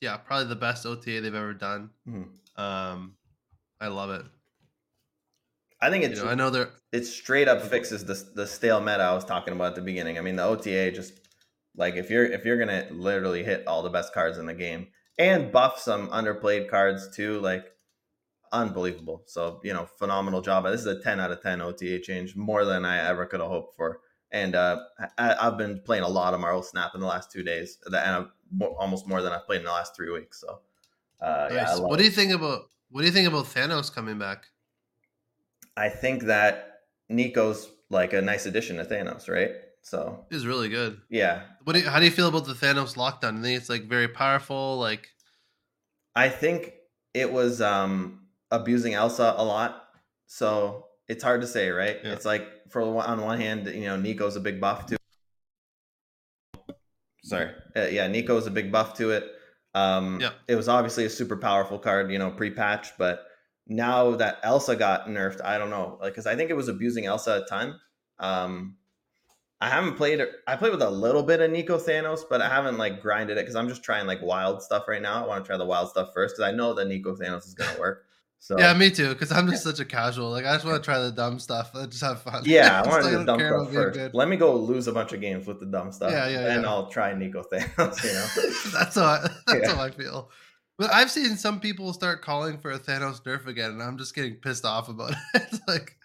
yeah, 0.00 0.16
probably 0.16 0.46
the 0.48 0.56
best 0.56 0.86
OTA 0.86 1.20
they've 1.20 1.34
ever 1.34 1.54
done. 1.54 1.90
Mhm. 2.08 2.28
Um, 2.56 3.16
I 3.80 3.88
love 3.88 4.10
it. 4.10 4.24
i 5.80 5.90
think 5.90 6.04
You 6.04 6.10
it's 6.10 6.22
know, 6.22 6.28
I 6.30 6.34
know 6.34 6.50
they're 6.50 6.70
it 6.92 7.04
straight 7.04 7.48
up 7.48 7.60
fixes 7.62 8.04
the, 8.04 8.14
the 8.34 8.46
stale 8.46 8.80
meta 8.80 9.02
i 9.02 9.12
was 9.12 9.24
talking 9.24 9.52
about 9.52 9.68
at 9.68 9.74
the 9.74 9.82
beginning 9.82 10.18
i 10.18 10.20
mean 10.22 10.36
the 10.36 10.42
ota 10.44 10.90
just 10.90 11.12
like 11.76 11.96
if 11.96 12.10
you're 12.10 12.24
if 12.24 12.44
you're 12.44 12.58
gonna 12.58 12.86
literally 12.90 13.44
hit 13.44 13.66
all 13.66 13.82
the 13.82 13.90
best 13.90 14.14
cards 14.14 14.38
in 14.38 14.46
the 14.46 14.54
game 14.54 14.88
and 15.18 15.52
buff 15.52 15.78
some 15.78 16.08
underplayed 16.08 16.70
cards 16.70 17.14
too 17.14 17.38
like 17.40 17.66
unbelievable 18.52 19.22
so 19.26 19.60
you 19.64 19.72
know 19.72 19.84
phenomenal 19.84 20.40
job 20.40 20.64
this 20.64 20.80
is 20.80 20.86
a 20.86 21.02
10 21.02 21.20
out 21.20 21.32
of 21.32 21.42
10 21.42 21.60
ota 21.60 21.98
change 21.98 22.36
more 22.36 22.64
than 22.64 22.84
i 22.84 22.96
ever 23.08 23.26
could 23.26 23.40
have 23.40 23.50
hoped 23.50 23.76
for 23.76 24.00
and 24.30 24.54
uh 24.54 24.78
I, 25.18 25.36
i've 25.40 25.58
been 25.58 25.80
playing 25.84 26.04
a 26.04 26.08
lot 26.08 26.32
of 26.32 26.40
marvel 26.40 26.62
snap 26.62 26.92
in 26.94 27.00
the 27.00 27.06
last 27.06 27.30
two 27.30 27.42
days 27.42 27.78
and 27.86 27.96
I've, 27.96 28.28
mo- 28.50 28.76
almost 28.78 29.06
more 29.06 29.22
than 29.22 29.32
i've 29.32 29.46
played 29.46 29.58
in 29.60 29.64
the 29.64 29.70
last 29.70 29.94
three 29.96 30.10
weeks 30.10 30.40
so 30.40 30.60
uh 31.20 31.48
yeah 31.50 31.64
nice. 31.64 31.78
love 31.78 31.88
What 31.90 31.98
do 31.98 32.04
you 32.04 32.10
think 32.10 32.32
about 32.32 32.62
what 32.90 33.00
do 33.00 33.06
you 33.06 33.12
think 33.12 33.26
about 33.28 33.46
Thanos 33.46 33.92
coming 33.92 34.18
back? 34.18 34.46
I 35.76 35.88
think 35.88 36.24
that 36.24 36.80
nico's 37.08 37.70
like 37.90 38.12
a 38.12 38.22
nice 38.22 38.46
addition 38.46 38.76
to 38.76 38.84
thanos 38.84 39.28
right 39.28 39.52
so 39.82 40.24
He's 40.30 40.46
really 40.46 40.68
good. 40.68 41.00
yeah 41.08 41.42
What 41.64 41.74
do 41.74 41.78
you, 41.80 41.88
how 41.88 42.00
do 42.00 42.04
you 42.04 42.10
feel 42.10 42.26
about 42.28 42.44
the 42.46 42.54
Thanos 42.54 42.96
lockdown? 42.96 43.38
I 43.38 43.42
think 43.42 43.56
it's 43.60 43.68
like 43.68 43.84
very 43.84 44.08
powerful. 44.08 44.78
Like 44.78 45.08
I 46.16 46.28
think 46.28 46.72
it 47.14 47.30
was 47.32 47.60
um 47.60 48.26
abusing 48.50 48.94
Elsa 48.94 49.34
a 49.36 49.44
lot. 49.44 49.84
So 50.26 50.86
it's 51.08 51.22
hard 51.22 51.40
to 51.42 51.46
say, 51.46 51.70
right? 51.70 51.98
Yeah. 52.02 52.14
It's 52.14 52.24
like 52.24 52.48
for 52.68 52.82
on 52.82 53.20
one 53.20 53.40
hand, 53.40 53.66
you 53.68 53.84
know, 53.84 53.96
Nico's 53.96 54.34
a 54.34 54.40
big 54.40 54.60
buff 54.60 54.86
to 54.86 54.96
Sorry. 57.26 57.50
Uh, 57.76 57.88
yeah, 57.88 58.06
Nico's 58.06 58.46
a 58.46 58.50
big 58.50 58.70
buff 58.70 58.94
to 58.94 59.10
it. 59.10 59.24
Um 59.74 60.20
Yeah. 60.20 60.30
it 60.48 60.54
was 60.54 60.68
obviously 60.68 61.04
a 61.04 61.10
super 61.10 61.36
powerful 61.36 61.78
card, 61.78 62.10
you 62.10 62.18
know, 62.18 62.30
pre-patch, 62.30 62.96
but 62.98 63.26
now 63.66 64.12
that 64.16 64.38
Elsa 64.42 64.76
got 64.76 65.08
nerfed, 65.08 65.44
I 65.44 65.58
don't 65.58 65.70
know. 65.70 65.98
Like 66.00 66.14
cuz 66.14 66.26
I 66.26 66.36
think 66.36 66.50
it 66.50 66.56
was 66.56 66.68
abusing 66.68 67.06
Elsa 67.06 67.42
a 67.44 67.48
ton. 67.48 67.80
Um 68.18 68.76
I 69.60 69.70
haven't 69.70 69.94
played 69.96 70.20
it. 70.20 70.30
I 70.46 70.56
played 70.56 70.72
with 70.72 70.82
a 70.82 70.90
little 70.90 71.22
bit 71.22 71.40
of 71.40 71.50
Nico 71.50 71.78
Thanos, 71.78 72.20
but 72.28 72.42
I 72.42 72.48
haven't 72.48 72.76
like 72.78 73.00
grinded 73.00 73.38
it 73.38 73.42
because 73.42 73.56
I'm 73.56 73.68
just 73.68 73.82
trying 73.82 74.06
like 74.06 74.20
wild 74.22 74.62
stuff 74.62 74.86
right 74.86 75.00
now. 75.00 75.24
I 75.24 75.26
want 75.26 75.44
to 75.44 75.48
try 75.48 75.56
the 75.56 75.64
wild 75.64 75.88
stuff 75.88 76.10
first 76.14 76.36
because 76.36 76.48
I 76.52 76.54
know 76.54 76.74
that 76.74 76.86
Nico 76.88 77.16
Thanos 77.16 77.46
is 77.46 77.54
gonna 77.54 77.78
work. 77.80 78.05
So 78.46 78.56
yeah, 78.56 78.72
me 78.74 78.92
too. 78.92 79.08
Because 79.08 79.32
I'm 79.32 79.48
just 79.48 79.64
such 79.64 79.80
a 79.80 79.84
casual. 79.84 80.30
Like 80.30 80.44
I 80.46 80.54
just 80.54 80.64
want 80.64 80.80
to 80.80 80.84
try 80.84 81.00
the 81.00 81.10
dumb 81.10 81.40
stuff. 81.40 81.72
I 81.74 81.86
just 81.86 82.00
have 82.04 82.22
fun. 82.22 82.42
yeah, 82.44 82.80
I 82.80 82.88
want 82.88 83.02
to 83.02 83.10
do 83.10 83.18
the 83.18 83.24
dumb 83.24 83.40
stuff 83.40 83.72
first. 83.72 83.98
good. 83.98 84.14
Let 84.14 84.28
me 84.28 84.36
go 84.36 84.54
lose 84.54 84.86
a 84.86 84.92
bunch 84.92 85.12
of 85.12 85.20
games 85.20 85.48
with 85.48 85.58
the 85.58 85.66
dumb 85.66 85.90
stuff. 85.90 86.12
Yeah, 86.12 86.28
yeah, 86.28 86.52
and 86.52 86.62
yeah. 86.62 86.68
I'll 86.68 86.86
try 86.86 87.12
Nico 87.12 87.42
Thanos. 87.42 88.04
You 88.04 88.12
know. 88.12 88.70
that's 88.78 88.94
how 88.94 89.04
I, 89.04 89.28
that's 89.48 89.66
Yeah. 89.68 89.74
how 89.74 89.82
I 89.82 89.90
feel. 89.90 90.30
But 90.78 90.94
I've 90.94 91.10
seen 91.10 91.36
some 91.36 91.58
people 91.58 91.92
start 91.92 92.22
calling 92.22 92.58
for 92.58 92.70
a 92.70 92.78
Thanos 92.78 93.20
nerf 93.24 93.48
again, 93.48 93.72
and 93.72 93.82
I'm 93.82 93.98
just 93.98 94.14
getting 94.14 94.34
pissed 94.36 94.64
off 94.64 94.88
about 94.88 95.10
it. 95.10 95.16
it's 95.34 95.60
like, 95.66 95.96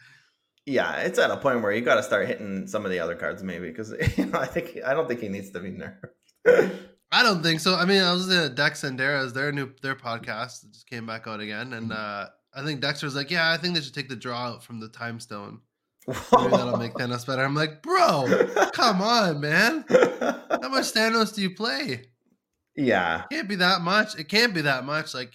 yeah, 0.65 1.01
it's 1.01 1.19
at 1.19 1.29
a 1.29 1.37
point 1.37 1.61
where 1.61 1.71
you 1.71 1.81
got 1.81 1.95
to 1.97 2.03
start 2.03 2.25
hitting 2.27 2.65
some 2.65 2.85
of 2.85 2.91
the 2.91 2.99
other 3.01 3.13
cards 3.13 3.43
maybe 3.43 3.67
because 3.67 3.93
you 4.17 4.25
know 4.25 4.39
I 4.39 4.47
think 4.47 4.79
I 4.83 4.95
don't 4.95 5.07
think 5.07 5.19
he 5.19 5.29
needs 5.29 5.51
to 5.51 5.59
be 5.59 5.69
nerfed. 5.71 6.75
I 7.11 7.23
don't 7.23 7.43
think 7.43 7.59
so. 7.59 7.75
I 7.75 7.85
mean, 7.85 8.01
I 8.01 8.13
was 8.13 8.27
to 8.27 8.49
Dex 8.49 8.83
and 8.83 8.97
Dara's 8.97 9.33
their 9.33 9.51
new 9.51 9.69
their 9.81 9.95
podcast 9.95 10.61
that 10.61 10.71
just 10.71 10.89
came 10.89 11.05
back 11.05 11.27
out 11.27 11.41
again, 11.41 11.73
and 11.73 11.91
uh, 11.91 12.27
I 12.53 12.63
think 12.63 12.79
Dexter's 12.79 13.15
like, 13.15 13.29
yeah, 13.29 13.51
I 13.51 13.57
think 13.57 13.75
they 13.75 13.81
should 13.81 13.93
take 13.93 14.09
the 14.09 14.15
draw 14.15 14.47
out 14.47 14.63
from 14.63 14.79
the 14.79 14.87
time 14.87 15.19
stone. 15.19 15.59
Maybe 16.07 16.17
that'll 16.31 16.77
make 16.77 16.93
Thanos 16.93 17.27
better. 17.27 17.43
I'm 17.43 17.53
like, 17.53 17.81
bro, 17.83 18.47
come 18.73 19.01
on, 19.01 19.39
man. 19.41 19.85
How 19.89 20.69
much 20.69 20.93
Thanos 20.93 21.33
do 21.35 21.41
you 21.41 21.53
play? 21.53 22.05
yeah, 22.75 23.23
it 23.29 23.35
can't 23.35 23.49
be 23.49 23.55
that 23.55 23.81
much. 23.81 24.17
It 24.17 24.29
can't 24.29 24.53
be 24.53 24.61
that 24.61 24.85
much. 24.85 25.13
Like, 25.13 25.33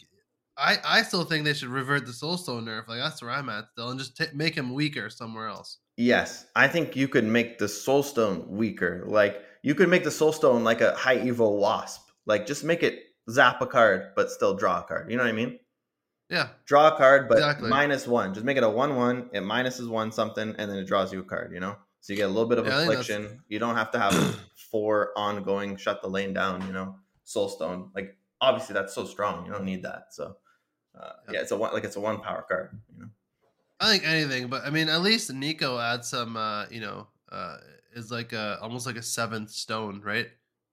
I 0.56 0.78
I 0.82 1.02
still 1.02 1.24
think 1.24 1.44
they 1.44 1.52
should 1.52 1.68
revert 1.68 2.06
the 2.06 2.12
Soul 2.12 2.38
Stone 2.38 2.64
nerf. 2.64 2.88
Like 2.88 3.00
that's 3.00 3.20
where 3.20 3.30
I'm 3.30 3.50
at 3.50 3.66
still, 3.72 3.90
and 3.90 3.98
just 3.98 4.16
t- 4.16 4.24
make 4.34 4.54
him 4.54 4.72
weaker 4.72 5.10
somewhere 5.10 5.48
else. 5.48 5.78
Yes, 5.98 6.46
I 6.56 6.68
think 6.68 6.96
you 6.96 7.08
could 7.08 7.24
make 7.24 7.58
the 7.58 7.68
Soul 7.68 8.02
Stone 8.02 8.46
weaker. 8.48 9.04
Like 9.06 9.42
you 9.66 9.74
could 9.74 9.88
make 9.88 10.04
the 10.04 10.10
Soul 10.20 10.32
Stone 10.32 10.62
like 10.62 10.80
a 10.80 10.94
high 10.94 11.18
evo 11.18 11.58
wasp. 11.58 12.02
Like 12.24 12.46
just 12.46 12.62
make 12.62 12.82
it 12.82 12.94
zap 13.28 13.60
a 13.60 13.66
card, 13.66 14.12
but 14.16 14.30
still 14.30 14.54
draw 14.54 14.80
a 14.80 14.84
card. 14.84 15.10
You 15.10 15.16
know 15.16 15.24
what 15.24 15.28
I 15.30 15.32
mean? 15.42 15.58
Yeah, 16.30 16.48
Draw 16.66 16.94
a 16.94 16.96
card, 16.96 17.28
but 17.28 17.38
Exactly. 17.38 17.68
minus 17.68 18.06
one. 18.06 18.34
Just 18.34 18.44
make 18.46 18.56
it 18.56 18.64
a 18.64 18.68
one-one. 18.70 19.30
It 19.32 19.42
minuses 19.42 19.88
one 19.88 20.10
something, 20.12 20.54
and 20.58 20.70
then 20.70 20.76
it 20.78 20.86
draws 20.86 21.12
you 21.12 21.20
a 21.20 21.24
card. 21.24 21.52
You 21.52 21.60
know, 21.60 21.76
so 22.00 22.12
you 22.12 22.16
get 22.16 22.26
a 22.26 22.34
little 22.36 22.48
bit 22.48 22.58
of 22.58 22.66
Yeah, 22.66 22.74
I 22.74 22.78
think 22.80 22.90
that's- 22.92 23.08
affliction. 23.10 23.42
You 23.48 23.58
don't 23.58 23.76
have 23.76 23.90
to 23.92 23.98
have 23.98 24.14
four 24.70 25.10
ongoing 25.16 25.76
shut 25.76 26.00
the 26.02 26.08
lane 26.08 26.32
down. 26.32 26.66
You 26.66 26.72
know, 26.72 26.96
Soul 27.24 27.48
Stone. 27.48 27.90
Like 27.94 28.16
obviously 28.40 28.74
that's 28.74 28.94
so 28.94 29.04
strong. 29.04 29.46
You 29.46 29.52
don't 29.52 29.64
need 29.64 29.82
that. 29.84 30.06
So 30.10 30.36
uh, 31.00 31.12
Yeah. 31.26 31.32
yeah, 31.34 31.40
it's 31.42 31.50
a 31.52 31.56
one 31.56 31.72
like 31.72 31.84
it's 31.84 31.96
a 31.96 32.00
one 32.00 32.18
power 32.20 32.44
card. 32.48 32.70
You 32.92 33.02
know. 33.02 33.08
I 33.78 33.90
think 33.92 34.06
anything, 34.06 34.48
but 34.48 34.64
I 34.64 34.70
mean, 34.70 34.88
at 34.88 35.02
least 35.02 35.32
Nico 35.32 35.78
adds 35.78 36.08
some. 36.08 36.36
uh 36.36 36.66
You 36.70 36.80
know, 36.80 37.06
uh 37.30 37.56
is 37.96 38.10
like 38.12 38.32
a 38.32 38.58
almost 38.62 38.86
like 38.86 38.96
a 38.96 39.02
seventh 39.02 39.50
stone, 39.50 40.00
right? 40.04 40.28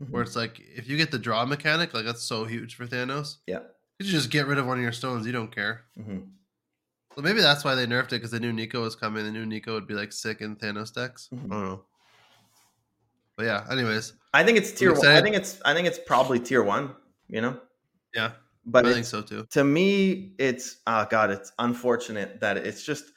Where 0.10 0.22
it's 0.22 0.36
like 0.36 0.60
if 0.60 0.88
you 0.90 0.98
get 0.98 1.12
the 1.12 1.18
draw 1.20 1.46
mechanic, 1.46 1.94
like 1.94 2.04
that's 2.06 2.22
so 2.24 2.44
huge 2.46 2.76
for 2.76 2.86
Thanos. 2.86 3.38
Yeah. 3.48 3.60
You 4.00 4.06
just 4.06 4.30
get 4.30 4.48
rid 4.48 4.58
of 4.58 4.68
one 4.68 4.78
of 4.78 4.84
your 4.84 4.92
stones. 4.92 5.26
You 5.26 5.32
don't 5.32 5.54
care. 5.54 5.86
Mhm. 5.98 6.28
So 7.16 7.22
maybe 7.22 7.40
that's 7.42 7.64
why 7.64 7.76
they 7.76 7.86
nerfed 7.86 8.08
it 8.08 8.10
because 8.12 8.32
they 8.32 8.40
knew 8.40 8.52
Nico 8.52 8.82
was 8.82 8.96
coming. 8.96 9.24
They 9.24 9.32
knew 9.32 9.46
Nico 9.46 9.74
would 9.76 9.88
be 9.88 9.94
like 9.94 10.12
sick 10.12 10.42
in 10.42 10.58
Thanos 10.58 10.94
decks. 10.94 11.30
Mhm. 11.34 11.46
I 11.46 11.48
don't 11.50 11.64
know. 11.64 11.86
But 13.38 13.46
yeah, 13.46 13.66
anyways, 13.72 14.14
I 14.34 14.44
think 14.44 14.58
it's 14.58 14.72
tier 14.74 14.94
one. 14.94 15.08
I 15.08 15.22
think 15.22 15.36
it's 15.36 15.62
I 15.64 15.74
think 15.74 15.88
it's 15.88 16.00
probably 16.00 16.40
tier 16.40 16.64
one. 16.64 16.94
You 17.30 17.42
know. 17.42 17.60
yeah, 18.14 18.34
But 18.66 18.86
I 18.86 18.94
think 18.94 19.06
so 19.06 19.22
too. 19.22 19.48
to 19.52 19.64
me, 19.64 20.34
it's 20.38 20.78
oh 20.86 21.06
god, 21.10 21.32
it's 21.32 21.52
unfortunate 21.60 22.42
that 22.42 22.58
it's 22.58 22.84
just 22.84 23.13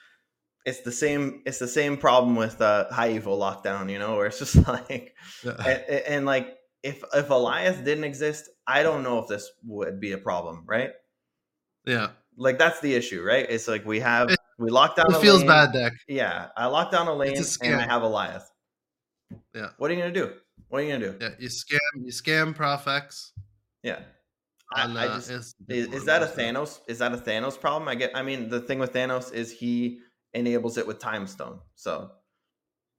it's 0.66 0.80
the 0.80 0.92
same. 0.92 1.42
It's 1.46 1.58
the 1.58 1.68
same 1.68 1.96
problem 1.96 2.34
with 2.36 2.60
uh, 2.60 2.86
high 2.90 3.12
evil 3.12 3.38
lockdown. 3.38 3.90
You 3.90 3.98
know, 3.98 4.16
where 4.16 4.26
it's 4.26 4.40
just 4.40 4.56
like 4.68 5.14
and, 5.44 5.80
and 6.06 6.26
like 6.26 6.56
if 6.82 7.02
if 7.14 7.28
Alioth 7.28 7.84
didn't 7.84 8.04
exist, 8.04 8.50
I 8.66 8.82
don't 8.82 9.02
know 9.02 9.20
if 9.20 9.28
this 9.28 9.50
would 9.64 10.00
be 10.00 10.12
a 10.12 10.18
problem, 10.18 10.64
right? 10.66 10.90
yeah. 11.86 12.08
Like 12.36 12.58
that's 12.58 12.80
the 12.80 12.94
issue, 12.94 13.22
right? 13.22 13.46
It's 13.48 13.66
like 13.66 13.86
we 13.86 14.00
have 14.00 14.34
we 14.58 14.70
locked 14.70 14.96
down. 14.96 15.06
It 15.08 15.20
feels 15.20 15.38
lane. 15.38 15.46
bad, 15.46 15.72
deck. 15.72 15.92
Yeah, 16.06 16.48
I 16.56 16.66
locked 16.66 16.92
down 16.92 17.08
a 17.08 17.14
lane 17.14 17.38
a 17.38 17.64
and 17.64 17.80
I 17.80 17.86
have 17.86 18.02
Alioth. 18.02 18.44
Yeah. 19.54 19.70
What 19.78 19.90
are 19.90 19.94
you 19.94 20.00
gonna 20.00 20.12
do? 20.12 20.34
What 20.68 20.80
are 20.80 20.84
you 20.84 20.92
gonna 20.92 21.12
do? 21.12 21.16
Yeah, 21.18 21.30
you 21.38 21.48
scam, 21.48 21.78
you 22.04 22.12
scam 22.12 22.54
Prof 22.54 22.86
X. 22.86 23.32
Yeah. 23.82 24.00
I, 24.72 24.82
I 24.82 25.06
uh, 25.06 25.14
just 25.16 25.54
is, 25.68 25.86
is 25.92 26.04
that 26.06 26.22
a 26.22 26.26
Thanos? 26.26 26.80
Is 26.88 26.98
that 26.98 27.12
a 27.12 27.16
Thanos 27.16 27.58
problem? 27.58 27.88
I 27.88 27.94
get. 27.94 28.10
I 28.14 28.22
mean, 28.22 28.48
the 28.48 28.60
thing 28.60 28.80
with 28.80 28.92
Thanos 28.92 29.32
is 29.32 29.52
he 29.52 30.00
enables 30.36 30.78
it 30.78 30.86
with 30.86 30.98
Time 30.98 31.26
Stone. 31.26 31.60
So 31.74 32.10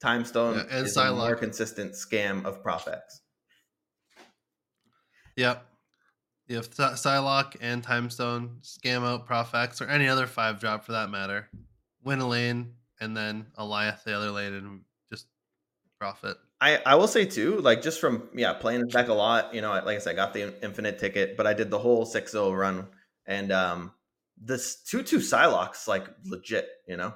Time 0.02 0.26
Stone 0.26 0.56
Yeah, 0.56 0.78
and 0.78 0.88
is 0.88 0.98
a 0.98 1.14
more 1.14 1.36
consistent 1.36 1.94
scam 1.94 2.46
of 2.46 2.62
Prof 2.64 2.88
X. 2.88 3.22
Yep. 5.36 5.66
You 6.48 6.56
have 6.56 6.74
Psy- 6.74 6.94
Psylocke 6.94 7.58
and 7.62 7.84
Timestone, 7.84 8.62
scam 8.62 9.06
out 9.06 9.26
Prof 9.26 9.54
X, 9.54 9.82
or 9.82 9.88
any 9.88 10.08
other 10.08 10.26
five 10.28 10.60
drop 10.60 10.86
for 10.86 10.94
that 10.94 11.10
matter. 11.10 11.50
Win 12.04 12.20
a 12.20 12.28
lane, 12.28 12.74
and 13.02 13.16
then 13.16 13.48
Alioth 13.58 14.04
the 14.04 14.16
other 14.16 14.32
lane, 14.32 14.54
and 14.54 14.82
just 15.12 15.28
profit. 16.00 16.38
I, 16.60 16.82
I 16.86 16.96
will 16.96 17.08
say 17.08 17.26
too, 17.26 17.60
like 17.60 17.82
just 17.82 18.00
from 18.00 18.30
yeah 18.34 18.54
playing 18.54 18.82
this 18.82 18.94
deck 18.94 19.10
a 19.10 19.14
lot, 19.14 19.54
you 19.54 19.62
know, 19.62 19.72
like 19.72 19.98
I 19.98 20.00
said, 20.00 20.14
I 20.14 20.16
got 20.16 20.34
the 20.34 20.54
infinite 20.64 21.00
ticket, 21.00 21.38
but 21.38 21.46
I 21.46 21.54
did 21.54 21.70
the 21.70 21.78
whole 21.78 22.06
6-0 22.06 22.58
run, 22.58 22.88
and 23.26 23.52
um, 23.52 23.92
this 24.42 24.82
two 24.84 25.04
two 25.04 25.18
Psylocke's 25.18 25.88
like 25.88 26.08
legit, 26.26 26.68
you 26.88 26.98
know, 26.98 27.14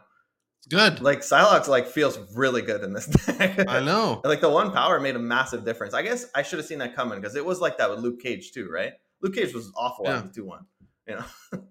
It's 0.63 0.67
good. 0.73 1.01
like 1.01 1.19
Psylocke's 1.21 1.67
like 1.67 1.87
feels 1.87 2.19
really 2.35 2.61
good 2.61 2.83
in 2.83 2.93
this 2.93 3.07
deck. 3.25 3.67
I 3.67 3.79
know. 3.79 4.21
like 4.23 4.41
the 4.41 4.49
one 4.49 4.71
power 4.71 4.99
made 4.99 5.15
a 5.15 5.19
massive 5.19 5.65
difference. 5.65 5.93
I 5.93 6.01
guess 6.03 6.27
I 6.35 6.43
should 6.43 6.59
have 6.59 6.65
seen 6.67 6.77
that 6.79 6.95
coming 6.95 7.19
because 7.19 7.35
it 7.35 7.43
was 7.45 7.59
like 7.59 7.77
that 7.79 7.89
with 7.89 7.99
Luke 7.99 8.21
Cage 8.21 8.51
too, 8.51 8.69
right? 8.69 8.93
Luke 9.21 9.33
Cage 9.35 9.53
was 9.53 9.71
awful 9.75 10.05
Yeah. 10.05 10.17
on 10.17 10.27
the 10.27 10.33
two 10.33 10.45
one, 10.45 10.65
you 11.07 11.15
know. 11.15 11.25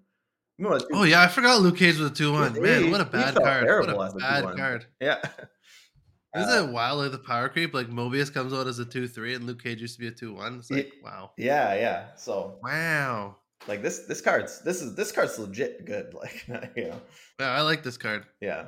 Oh 0.93 1.03
yeah, 1.05 1.23
I 1.23 1.27
forgot 1.27 1.59
Luke 1.61 1.77
Cage 1.77 1.97
was 1.97 2.11
a 2.11 2.13
two 2.13 2.31
one. 2.33 2.53
He- 2.53 2.59
Man, 2.59 2.91
what 2.91 3.01
a 3.01 3.05
bad 3.05 3.33
card. 3.35 3.65
What 3.67 3.89
a 3.89 4.15
bad 4.19 4.43
2-1. 4.43 4.57
card. 4.57 4.85
yeah. 4.99 5.17
Isn't 6.35 6.49
Uh, 6.49 6.67
it 6.67 6.71
wild 6.71 6.99
like 6.99 7.11
the 7.11 7.17
power 7.17 7.49
creep? 7.49 7.73
Like 7.73 7.87
Mobius 7.87 8.31
comes 8.31 8.53
out 8.53 8.67
as 8.67 8.77
a 8.79 8.85
two 8.85 9.07
three, 9.07 9.33
and 9.33 9.45
Luke 9.45 9.63
Cage 9.63 9.81
used 9.81 9.95
to 9.95 9.99
be 10.01 10.07
a 10.07 10.11
two 10.11 10.33
one. 10.35 10.59
It's 10.59 10.69
like 10.69 10.91
wow, 11.03 11.31
yeah, 11.37 11.73
yeah. 11.73 12.05
So 12.15 12.59
wow. 12.63 13.37
like 13.67 13.81
this 13.81 13.99
this 14.07 14.21
card's 14.21 14.61
this 14.61 14.81
is 14.83 14.95
this 14.95 15.11
card's 15.11 15.37
legit 15.39 15.83
good. 15.85 16.13
Like 16.13 16.45
you 16.75 16.83
know, 16.89 17.01
Yeah, 17.39 17.51
I 17.51 17.61
like 17.61 17.81
this 17.83 17.97
card. 17.97 18.25
yeah. 18.39 18.67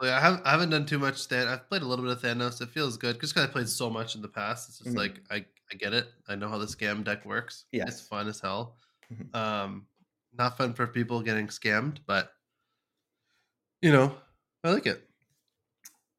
Yeah, 0.00 0.16
I 0.16 0.20
haven't, 0.20 0.46
I 0.46 0.50
haven't 0.52 0.70
done 0.70 0.86
too 0.86 0.98
much 0.98 1.26
Than. 1.26 1.48
I've 1.48 1.68
played 1.68 1.82
a 1.82 1.86
little 1.86 2.04
bit 2.04 2.12
of 2.16 2.22
Thanos. 2.22 2.60
It 2.60 2.70
feels 2.70 2.96
good 2.96 3.20
just 3.20 3.34
because 3.34 3.48
I 3.48 3.52
played 3.52 3.68
so 3.68 3.90
much 3.90 4.14
in 4.14 4.22
the 4.22 4.28
past. 4.28 4.68
It's 4.68 4.78
just 4.78 4.90
Mhm. 4.90 4.96
like 4.96 5.20
I, 5.30 5.44
I 5.72 5.74
get 5.76 5.92
it. 5.92 6.12
I 6.28 6.36
know 6.36 6.48
how 6.48 6.58
the 6.58 6.66
scam 6.66 7.02
deck 7.04 7.24
works. 7.26 7.64
Yes. 7.72 7.88
it's 7.88 8.00
fun 8.00 8.28
as 8.28 8.40
hell. 8.40 8.76
Mhm. 9.12 9.34
Um, 9.34 9.86
not 10.32 10.56
fun 10.56 10.72
for 10.74 10.86
people 10.86 11.20
getting 11.22 11.48
scammed, 11.48 11.98
but 12.06 12.32
you 13.82 13.90
know, 13.92 14.16
I 14.64 14.70
like 14.72 14.86
it. 14.86 15.08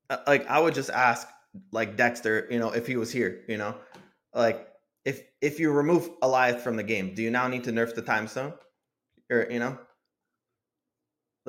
Uh, 0.10 0.18
like 0.28 0.46
I 0.48 0.60
would 0.60 0.74
just 0.74 0.90
ask 0.90 1.28
like 1.72 1.96
Dexter, 1.96 2.48
you 2.50 2.60
know, 2.60 2.72
if 2.72 2.86
he 2.88 2.98
was 2.98 3.12
here, 3.12 3.44
you 3.48 3.58
know, 3.58 3.76
like 4.34 4.68
if 5.06 5.24
if 5.42 5.60
you 5.60 5.72
remove 5.72 6.20
Alioth 6.22 6.62
from 6.62 6.76
the 6.76 6.84
game, 6.84 7.14
do 7.14 7.22
you 7.22 7.32
now 7.32 7.48
need 7.48 7.64
to 7.66 7.72
nerf 7.72 7.96
the 7.96 8.02
time 8.02 8.28
stone? 8.28 8.54
Or 9.30 9.48
you 9.50 9.60
know? 9.60 9.80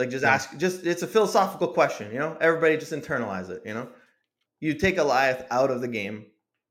Like 0.00 0.10
just 0.10 0.24
Yeah. 0.24 0.34
ask 0.34 0.56
just 0.56 0.84
it's 0.84 1.02
a 1.02 1.06
philosophical 1.06 1.68
question, 1.68 2.12
you 2.12 2.18
know? 2.18 2.36
Everybody 2.40 2.76
just 2.76 2.92
internalize 2.92 3.50
it, 3.50 3.62
you 3.64 3.74
know? 3.74 3.88
You 4.58 4.74
take 4.74 4.96
Alioth 4.96 5.46
out 5.50 5.70
of 5.70 5.80
the 5.80 5.88
game, 5.88 6.26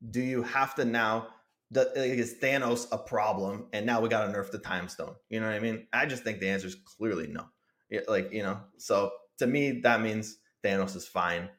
do 0.09 0.21
you 0.21 0.43
have 0.43 0.75
to 0.75 0.85
now 0.85 1.29
the, 1.71 1.81
like, 1.95 2.19
is 2.25 2.35
Thanos 2.41 2.87
a 2.91 2.97
problem 2.97 3.67
and 3.73 3.85
now 3.85 4.01
we 4.01 4.09
got 4.09 4.25
to 4.25 4.33
nerf 4.33 4.51
the 4.51 4.57
time 4.57 4.87
stone? 4.89 5.15
You 5.29 5.39
know 5.39 5.45
what 5.45 5.55
I 5.55 5.59
mean? 5.59 5.87
I 5.93 6.05
just 6.05 6.23
think 6.23 6.39
the 6.39 6.49
answer 6.49 6.67
is 6.67 6.75
clearly 6.75 7.27
no. 7.27 7.45
Yeah, 7.89 8.01
like, 8.07 8.33
you 8.33 8.43
know, 8.43 8.59
so 8.77 9.11
to 9.37 9.47
me 9.47 9.81
that 9.81 10.01
means 10.01 10.37
Thanos 10.63 10.95
is 10.95 11.07
fine. 11.07 11.49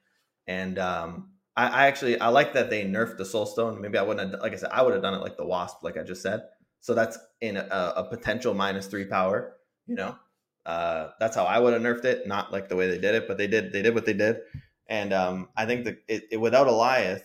And 0.46 0.78
um, 0.78 1.30
I, 1.56 1.68
I 1.68 1.86
actually 1.86 2.20
I 2.20 2.28
like 2.28 2.52
that 2.54 2.70
they 2.70 2.84
nerfed 2.84 3.18
the 3.18 3.24
Soul 3.24 3.46
Stone. 3.46 3.80
Maybe 3.80 3.98
I 3.98 4.02
wouldn't 4.02 4.32
have, 4.32 4.40
like 4.40 4.52
I 4.52 4.56
said, 4.56 4.70
I 4.72 4.82
would 4.82 4.94
have 4.94 5.02
done 5.02 5.14
it 5.14 5.22
like 5.22 5.36
the 5.36 5.46
Wasp, 5.46 5.82
like 5.82 5.96
I 5.96 6.02
just 6.02 6.22
said. 6.22 6.40
So 6.80 6.94
that's 6.94 7.18
in 7.40 7.56
a, 7.56 7.92
a 7.96 8.04
potential 8.10 8.54
minus 8.54 8.86
three 8.86 9.04
power. 9.04 9.56
You 9.86 9.96
know, 9.96 10.16
uh, 10.66 11.08
that's 11.18 11.34
how 11.36 11.44
I 11.44 11.58
would 11.58 11.72
have 11.72 11.82
nerfed 11.82 12.04
it. 12.04 12.26
Not 12.26 12.52
like 12.52 12.68
the 12.68 12.76
way 12.76 12.88
they 12.88 12.98
did 12.98 13.14
it, 13.14 13.26
but 13.28 13.38
they 13.38 13.46
did 13.46 13.72
they 13.72 13.82
did 13.82 13.94
what 13.94 14.04
they 14.06 14.12
did. 14.12 14.40
And 14.86 15.12
um, 15.12 15.48
I 15.56 15.66
think 15.66 15.84
that 15.84 15.98
it, 16.08 16.24
it 16.32 16.36
without 16.36 16.66
Alioth, 16.66 17.22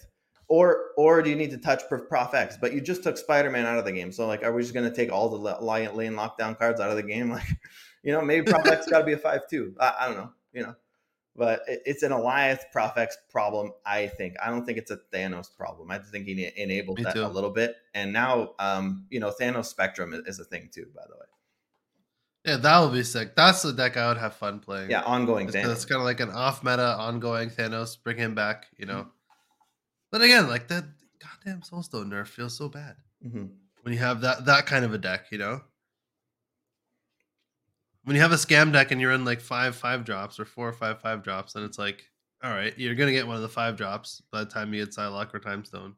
or 0.48 0.92
or 0.98 1.22
do 1.22 1.30
you 1.30 1.36
need 1.36 1.52
to 1.52 1.58
touch 1.58 1.82
Prof, 1.90 2.08
Prof 2.08 2.34
X? 2.34 2.58
But 2.60 2.74
you 2.74 2.82
just 2.82 3.04
took 3.04 3.18
Spider 3.18 3.50
Man 3.50 3.66
out 3.66 3.78
of 3.78 3.86
the 3.86 3.92
game. 3.92 4.12
So 4.12 4.28
like, 4.28 4.44
are 4.44 4.54
we 4.54 4.62
just 4.62 4.74
gonna 4.74 4.94
take 4.94 5.12
all 5.12 5.30
the 5.30 5.38
la- 5.38 5.60
lane 5.92 6.14
lockdown 6.14 6.58
cards 6.58 6.80
out 6.80 6.90
of 6.90 6.96
the 6.96 7.04
game? 7.04 7.30
Like, 7.36 7.48
you 8.04 8.12
know, 8.12 8.22
maybe 8.22 8.46
Prof 8.52 8.68
X 8.68 8.88
got 8.88 9.00
to 9.00 9.04
be 9.06 9.14
a 9.14 9.18
five 9.18 9.48
two. 9.50 9.76
I, 9.80 9.94
I 10.02 10.08
don't 10.08 10.18
know. 10.18 10.32
You 10.54 10.64
know 10.64 10.76
but 11.36 11.62
it- 11.68 11.82
it's 11.86 12.04
an 12.04 12.12
Alioth 12.12 12.62
Profex 12.74 13.10
problem. 13.30 13.72
I 13.86 14.08
think. 14.08 14.36
I 14.42 14.50
don't 14.50 14.66
think 14.66 14.78
it's 14.78 14.92
a 14.92 15.00
Thanos 15.14 15.48
problem. 15.56 15.92
I 15.92 16.00
think 16.00 16.26
he 16.28 16.52
enabled 16.56 17.00
Me 17.00 17.04
that 17.04 17.14
too. 17.16 17.26
a 17.26 17.28
little 17.28 17.50
bit, 17.50 17.76
and 17.94 18.14
now, 18.14 18.54
um, 18.60 19.06
you 19.10 19.20
know, 19.20 19.34
Thanos 19.38 19.66
Spectrum 19.66 20.14
is, 20.14 20.22
is 20.28 20.40
a 20.40 20.46
thing 20.46 20.70
too. 20.74 20.88
By 20.96 21.02
the 21.10 21.16
way, 21.16 21.26
Yeah, 22.46 22.58
that 22.58 22.80
would 22.80 22.94
be 22.94 23.04
sick. 23.04 23.36
That's 23.36 23.64
the 23.64 23.74
deck 23.74 23.98
I 23.98 24.08
would 24.08 24.18
have 24.18 24.36
fun 24.36 24.60
playing. 24.60 24.92
yeah, 24.92 25.02
ongoing 25.02 25.48
It's, 25.48 25.56
it's 25.56 25.86
kind 25.86 26.00
of 26.00 26.06
like 26.06 26.20
an 26.20 26.30
off 26.30 26.64
meta, 26.64 26.96
ongoing 26.96 27.50
Thanos. 27.50 27.98
Bring 28.04 28.18
him 28.18 28.36
back, 28.36 28.68
you 28.78 28.86
Mm-hmm. 28.86 28.98
know. 28.98 29.08
But 30.12 30.22
again, 30.22 30.48
like 30.48 30.68
that 30.68 30.86
goddamn 31.20 31.62
Soulstone 31.62 32.08
nerf 32.12 32.28
feels 32.28 32.56
so 32.56 32.70
bad 32.70 32.96
Mhm. 33.26 33.50
when 33.82 33.94
you 33.94 34.00
have 34.00 34.22
that 34.22 34.46
that 34.46 34.66
kind 34.68 34.86
of 34.86 34.94
a 34.94 34.98
deck, 35.00 35.26
you 35.32 35.38
know. 35.40 35.62
When 38.04 38.16
you 38.16 38.22
have 38.22 38.32
a 38.32 38.36
scam 38.36 38.72
deck 38.72 38.92
and 38.92 39.02
you're 39.02 39.12
in 39.14 39.26
like 39.26 39.42
five 39.42 39.76
five 39.76 40.06
drops 40.06 40.40
or 40.40 40.46
four 40.46 40.70
or 40.70 40.74
five 40.74 41.02
five 41.02 41.24
drops, 41.24 41.54
then 41.54 41.64
it's 41.64 41.80
like, 41.80 42.06
all 42.44 42.52
right, 42.52 42.78
you're 42.78 42.94
gonna 42.96 43.12
get 43.12 43.26
one 43.26 43.36
of 43.36 43.42
the 43.42 43.50
five 43.50 43.76
drops 43.76 44.22
by 44.32 44.44
the 44.44 44.50
time 44.50 44.74
you 44.74 44.86
get 44.86 44.94
Psylocke 44.96 45.34
or 45.34 45.40
Timestone. 45.40 45.96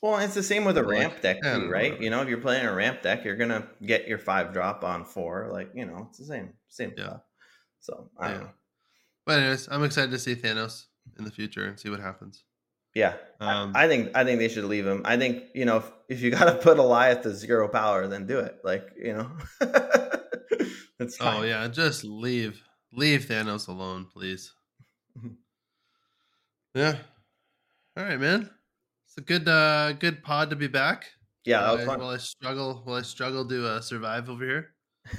Well, 0.00 0.18
it's 0.18 0.34
the 0.34 0.42
same 0.44 0.64
with 0.64 0.78
a 0.78 0.82
Like, 0.82 0.90
ramp 0.90 1.20
deck 1.22 1.42
too, 1.42 1.68
right? 1.68 1.90
whatever. 1.90 2.02
You 2.04 2.10
know, 2.10 2.22
if 2.22 2.28
you're 2.28 2.40
playing 2.40 2.66
a 2.66 2.72
ramp 2.72 3.02
deck, 3.02 3.24
you're 3.24 3.36
gonna 3.36 3.68
get 3.84 4.06
your 4.06 4.18
five 4.18 4.52
drop 4.52 4.84
on 4.84 5.04
four. 5.04 5.48
Like, 5.50 5.70
you 5.74 5.86
know, 5.86 6.06
it's 6.10 6.18
the 6.18 6.24
same, 6.24 6.52
same 6.68 6.92
Yeah. 6.96 7.04
stuff. 7.06 7.20
So 7.80 8.10
I 8.18 8.30
don't 8.32 8.40
know. 8.42 8.50
But 9.26 9.40
anyways, 9.40 9.68
I'm 9.70 9.82
excited 9.84 10.10
to 10.12 10.18
see 10.18 10.34
Thanos 10.36 10.86
in 11.18 11.24
the 11.24 11.30
future 11.30 11.64
and 11.66 11.78
see 11.78 11.90
what 11.90 12.00
happens. 12.00 12.44
Yeah, 12.94 13.16
I- 13.40 13.52
Um, 13.62 13.72
I, 13.74 13.86
think 13.88 14.10
I 14.16 14.24
think 14.24 14.38
they 14.38 14.48
should 14.48 14.64
leave 14.64 14.86
him. 14.86 15.02
I 15.04 15.16
think 15.16 15.44
you 15.54 15.64
know 15.64 15.78
if, 15.78 15.90
if 16.08 16.20
you 16.22 16.30
got 16.38 16.44
to 16.44 16.54
put 16.58 16.78
Alioth 16.78 17.22
to 17.22 17.34
zero 17.34 17.68
power, 17.68 18.06
then 18.06 18.26
do 18.26 18.38
it. 18.38 18.58
Like 18.64 18.88
you 18.96 19.14
know, 19.14 19.30
it's 21.00 21.16
fine. 21.16 21.36
Oh 21.36 21.42
yeah, 21.42 21.66
just 21.68 22.04
leave, 22.04 22.62
leave 22.92 23.26
Thanos 23.26 23.66
alone, 23.68 24.06
please. 24.12 24.52
Yeah. 26.74 26.98
All 27.96 28.04
right, 28.04 28.20
man. 28.20 28.50
A 29.18 29.20
good, 29.20 29.48
uh, 29.48 29.92
good 29.94 30.22
pod 30.22 30.48
to 30.50 30.56
be 30.56 30.68
back. 30.68 31.06
yeah, 31.44 31.60
that 31.62 31.72
was 31.72 31.82
I, 31.82 31.86
fun. 31.86 31.98
While 31.98 32.10
I 32.10 32.18
struggle, 32.18 32.82
while 32.84 32.96
I 32.96 33.02
struggle 33.02 33.46
to 33.48 33.68
uh, 33.68 33.80
survive 33.80 34.30
over 34.30 34.44
here. 34.44 34.70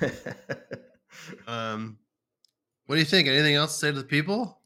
Um, 1.47 1.97
what 2.85 2.95
do 2.95 2.99
you 2.99 3.05
think? 3.05 3.27
Anything 3.27 3.55
else 3.55 3.73
to 3.73 3.79
say 3.79 3.91
to 3.91 3.97
the 3.97 4.03
people? 4.03 4.59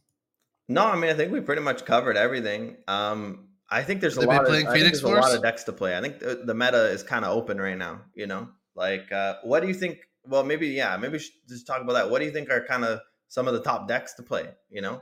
no, 0.69 0.85
I 0.85 0.95
mean 0.95 1.09
I 1.09 1.13
think 1.13 1.31
we 1.31 1.41
pretty 1.41 1.61
much 1.61 1.85
covered 1.85 2.17
everything. 2.17 2.77
Um, 2.87 3.47
I 3.69 3.83
think 3.83 4.01
there's 4.01 4.17
a 4.17 4.21
lot 4.21 4.45
of 4.45 4.53
I 4.53 4.63
think 4.63 4.83
there's 4.83 5.03
a 5.03 5.07
lot 5.07 5.33
of 5.33 5.41
decks 5.41 5.63
to 5.65 5.73
play. 5.73 5.97
I 5.97 6.01
think 6.01 6.19
the, 6.19 6.43
the 6.45 6.53
meta 6.53 6.89
is 6.89 7.03
kind 7.03 7.25
of 7.25 7.35
open 7.35 7.59
right 7.59 7.77
now. 7.77 8.01
You 8.13 8.27
know, 8.27 8.49
like 8.75 9.11
uh, 9.11 9.35
what 9.43 9.61
do 9.61 9.67
you 9.67 9.73
think? 9.73 9.99
Well, 10.25 10.43
maybe 10.43 10.67
yeah, 10.67 10.95
maybe 10.97 11.17
just 11.17 11.67
talk 11.67 11.81
about 11.81 11.93
that. 11.93 12.09
What 12.09 12.19
do 12.19 12.25
you 12.25 12.31
think 12.31 12.49
are 12.49 12.65
kind 12.65 12.85
of 12.85 12.99
some 13.29 13.47
of 13.47 13.53
the 13.53 13.61
top 13.61 13.87
decks 13.87 14.13
to 14.15 14.23
play? 14.23 14.49
You 14.69 14.81
know, 14.81 15.01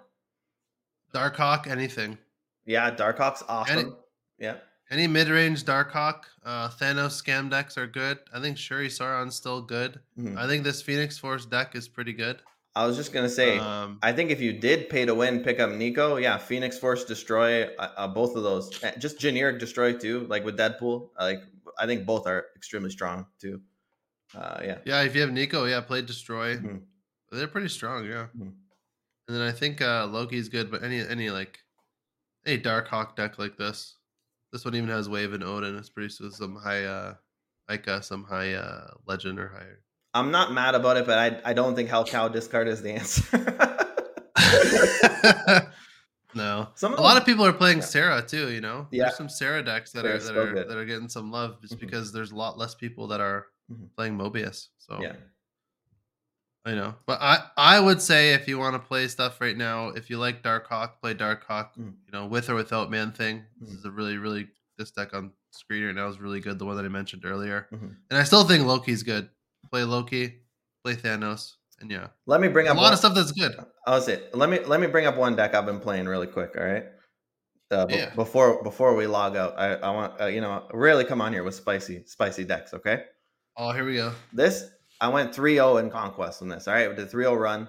Darkhawk, 1.14 1.68
anything, 1.68 2.18
yeah, 2.66 2.90
Darkhawk's 2.92 3.44
awesome. 3.48 3.98
Yeah, 4.42 4.58
any 4.90 5.08
mid-range 5.08 5.64
Darkhawk, 5.64 6.24
uh, 6.44 6.68
Thanos 6.70 7.22
scam 7.22 7.50
decks 7.50 7.78
are 7.78 7.88
good. 7.88 8.20
I 8.34 8.42
think 8.42 8.58
Shuri 8.58 8.90
Sauron's 8.90 9.36
still 9.36 9.62
good. 9.62 10.02
Mhm. 10.18 10.36
I 10.38 10.48
think 10.48 10.64
this 10.66 10.82
Phoenix 10.82 11.18
Force 11.18 11.46
deck 11.46 11.76
is 11.76 11.88
pretty 11.88 12.12
good. 12.14 12.42
I 12.76 12.86
was 12.88 12.96
just 12.98 13.12
gonna 13.14 13.30
say. 13.30 13.60
um, 13.60 14.00
I 14.02 14.12
think 14.14 14.32
if 14.32 14.40
you 14.42 14.54
did 14.54 14.90
pay 14.90 15.06
to 15.06 15.14
win, 15.14 15.44
pick 15.44 15.60
up 15.60 15.72
Nico. 15.72 16.18
Yeah, 16.18 16.38
Phoenix 16.38 16.78
Force 16.78 17.04
destroy 17.06 17.66
uh, 17.76 17.92
uh, 17.98 18.08
both 18.08 18.36
of 18.36 18.44
those. 18.44 18.84
Uh, 18.84 18.92
Just 18.98 19.20
generic 19.20 19.60
destroy 19.60 19.94
too, 19.94 20.26
like 20.28 20.44
with 20.46 20.58
Deadpool. 20.58 21.10
Like 21.20 21.44
I 21.78 21.86
think 21.86 22.06
both 22.06 22.26
are 22.28 22.48
extremely 22.56 22.90
strong 22.90 23.28
too. 23.40 23.62
Uh, 24.34 24.62
yeah, 24.64 24.78
Yeah, 24.86 25.02
if 25.04 25.14
you 25.16 25.22
have 25.22 25.32
Nico, 25.34 25.66
yeah, 25.66 25.82
play 25.82 26.02
Destroy. 26.02 26.56
Mhm. 26.58 26.82
They're 27.32 27.48
pretty 27.50 27.68
strong, 27.70 28.06
yeah. 28.06 28.28
Mhm. 28.38 28.54
And 29.28 29.36
then 29.38 29.42
I 29.42 29.52
think 29.52 29.82
uh 29.82 30.08
Loki's 30.08 30.48
good, 30.50 30.72
but 30.72 30.82
any 30.84 31.00
any 31.06 31.30
like 31.30 31.60
any 32.46 32.58
Darkhawk 32.58 33.16
deck 33.18 33.38
like 33.38 33.58
this, 33.58 33.98
this 34.52 34.66
one 34.66 34.76
even 34.76 34.90
has 34.90 35.08
Wave 35.10 35.34
and 35.34 35.44
Odin. 35.44 35.76
It's 35.78 35.90
produced 35.90 36.22
with 36.22 36.34
some 36.34 36.56
high 36.56 36.84
uh 36.86 37.14
like 37.70 37.88
uh, 37.88 38.02
some 38.02 38.24
high 38.24 38.54
uh 38.54 38.88
legend 39.08 39.40
or 39.40 39.48
higher. 39.50 39.80
I'm 40.14 40.30
not 40.32 40.52
mad 40.52 40.76
about 40.76 40.98
it, 40.98 41.06
but 41.06 41.18
I 41.18 41.42
I 41.52 41.54
don't 41.54 41.76
think 41.76 41.90
Hellcow 41.90 42.32
discard 42.32 42.68
is 42.68 42.82
the 42.82 42.92
answer. 42.92 43.24
no. 46.36 46.68
Some 46.76 46.94
A 46.96 47.02
lot 47.02 47.18
of 47.18 47.26
people 47.26 47.46
are 47.46 47.54
playing 47.54 47.78
Yeah. 47.80 47.84
Sarah 47.86 48.22
too. 48.22 48.50
You 48.52 48.62
know, 48.62 48.88
Yeah. 48.92 49.06
there's 49.06 49.18
some 49.18 49.30
Sarah 49.30 49.64
decks 49.64 49.92
that 49.94 50.06
are 50.06 50.14
that 50.14 50.22
so 50.22 50.36
are 50.42 50.54
good. 50.54 50.70
that 50.70 50.78
are 50.78 50.86
getting 50.86 51.10
some 51.10 51.32
love 51.32 51.62
just 51.62 51.76
Mhm. 51.78 51.82
because 51.82 52.12
there's 52.12 52.32
a 52.32 52.36
lot 52.36 52.58
less 52.58 52.76
people 52.76 53.08
that 53.08 53.22
are 53.22 53.48
Mhm. 53.72 53.90
playing 53.96 54.18
Mobius. 54.18 54.68
So 54.80 55.00
Yeah. 55.02 55.16
I 56.64 56.76
know, 56.76 56.94
but 57.08 57.20
I 57.22 57.40
I 57.58 57.80
would 57.80 58.00
say 58.02 58.34
if 58.34 58.48
you 58.48 58.60
want 58.60 58.76
to 58.76 58.80
play 58.88 59.08
stuff 59.08 59.42
right 59.42 59.58
now, 59.58 59.90
if 59.90 60.10
you 60.12 60.18
like 60.20 60.44
Darkhawk, 60.44 61.00
play 61.02 61.16
Darkhawk. 61.16 61.70
Mm. 61.80 61.94
You 62.06 62.12
know, 62.12 62.28
with 62.28 62.50
or 62.50 62.56
without 62.56 62.92
Man 62.92 63.12
Thing. 63.12 63.44
This 63.60 63.72
Mhm. 63.72 63.78
is 63.80 63.86
a 63.86 63.92
really 63.92 64.18
really 64.18 64.48
this 64.78 64.92
deck 64.92 65.14
on 65.16 65.32
screen 65.52 65.84
right 65.86 65.96
now 65.96 66.08
is 66.08 66.20
really 66.20 66.40
good. 66.40 66.60
The 66.60 66.66
one 66.66 66.76
that 66.78 66.86
I 66.86 66.90
mentioned 66.90 67.26
earlier, 67.26 67.68
Mhm. 67.74 67.96
and 68.10 68.20
I 68.20 68.24
still 68.24 68.44
think 68.44 68.66
Loki's 68.68 69.02
good. 69.04 69.30
Play 69.72 69.84
Loki, 69.84 70.42
play 70.84 70.96
Thanos, 70.96 71.54
and 71.80 71.90
yeah, 71.90 72.08
Let 72.28 72.42
me 72.42 72.48
bring 72.48 72.68
up 72.68 72.76
a 72.76 72.78
lot 72.78 72.84
one- 72.86 72.94
of 72.94 73.00
stuff 73.00 73.16
that's 73.16 73.32
good. 73.32 73.56
I 73.88 73.92
was 73.92 74.08
it. 74.08 74.34
Let 74.36 74.50
me 74.50 74.60
let 74.60 74.80
me 74.80 74.86
bring 74.88 75.08
up 75.08 75.16
one 75.18 75.36
deck 75.36 75.56
I've 75.56 75.66
been 75.66 75.80
playing 75.80 76.06
really 76.08 76.28
quick. 76.28 76.56
All 76.58 76.64
right. 76.64 76.86
Uh, 77.72 77.86
be- 77.88 77.96
Yeah. 77.96 78.14
Before 78.14 78.62
before 78.64 78.96
we 78.96 79.08
log 79.08 79.36
out, 79.36 79.58
I, 79.58 79.76
I 79.76 79.90
want 79.90 80.22
uh, 80.22 80.26
you 80.28 80.42
know 80.42 80.68
really 80.74 81.06
come 81.06 81.22
on 81.22 81.34
here 81.34 81.44
with 81.44 81.56
spicy 81.56 82.04
spicy 82.06 82.44
decks. 82.44 82.74
Okay. 82.76 83.06
Oh, 83.58 83.72
here 83.72 83.84
we 83.86 83.96
go. 83.96 84.14
This 84.32 84.70
I 85.02 85.08
went 85.08 85.34
3-0 85.34 85.82
in 85.82 85.90
conquest 85.90 86.44
on 86.44 86.48
this. 86.48 86.68
All 86.68 86.76
right, 86.76 86.88
we 86.88 86.96
did 86.96 87.10
3-0 87.10 87.38
run. 87.38 87.68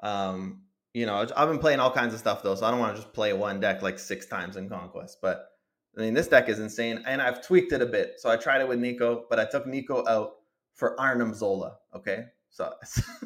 Um, 0.00 0.62
you 0.92 1.06
know, 1.06 1.26
I've 1.36 1.48
been 1.48 1.58
playing 1.58 1.80
all 1.80 1.90
kinds 1.90 2.12
of 2.14 2.20
stuff 2.20 2.42
though, 2.42 2.54
so 2.54 2.66
I 2.66 2.70
don't 2.70 2.80
want 2.80 2.96
to 2.96 3.02
just 3.02 3.14
play 3.14 3.32
one 3.32 3.60
deck 3.60 3.80
like 3.80 3.98
six 3.98 4.26
times 4.26 4.56
in 4.56 4.68
conquest. 4.68 5.18
But 5.22 5.48
I 5.96 6.00
mean, 6.00 6.14
this 6.14 6.28
deck 6.28 6.48
is 6.48 6.58
insane, 6.58 7.02
and 7.06 7.22
I've 7.22 7.46
tweaked 7.46 7.72
it 7.72 7.80
a 7.80 7.86
bit. 7.86 8.14
So 8.18 8.28
I 8.28 8.36
tried 8.36 8.60
it 8.60 8.68
with 8.68 8.80
Nico, 8.80 9.24
but 9.30 9.38
I 9.38 9.44
took 9.44 9.66
Nico 9.66 10.06
out 10.08 10.34
for 10.74 10.98
Arnim 11.00 11.32
Zola. 11.32 11.78
Okay, 11.94 12.24
so 12.50 12.72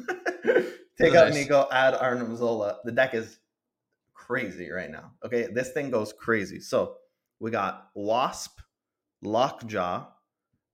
take 0.97 1.15
out 1.15 1.29
Nice. 1.29 1.33
Nico, 1.33 1.67
add 1.71 1.95
Arnim 1.95 2.35
Zola. 2.37 2.77
The 2.85 2.91
deck 2.91 3.13
is 3.13 3.39
crazy 4.13 4.69
right 4.71 4.91
now. 4.91 5.11
Okay, 5.25 5.47
this 5.51 5.71
thing 5.71 5.89
goes 5.89 6.13
crazy. 6.13 6.59
So 6.59 6.97
we 7.39 7.51
got 7.51 7.89
Wasp, 7.95 8.59
Lockjaw, 9.23 10.07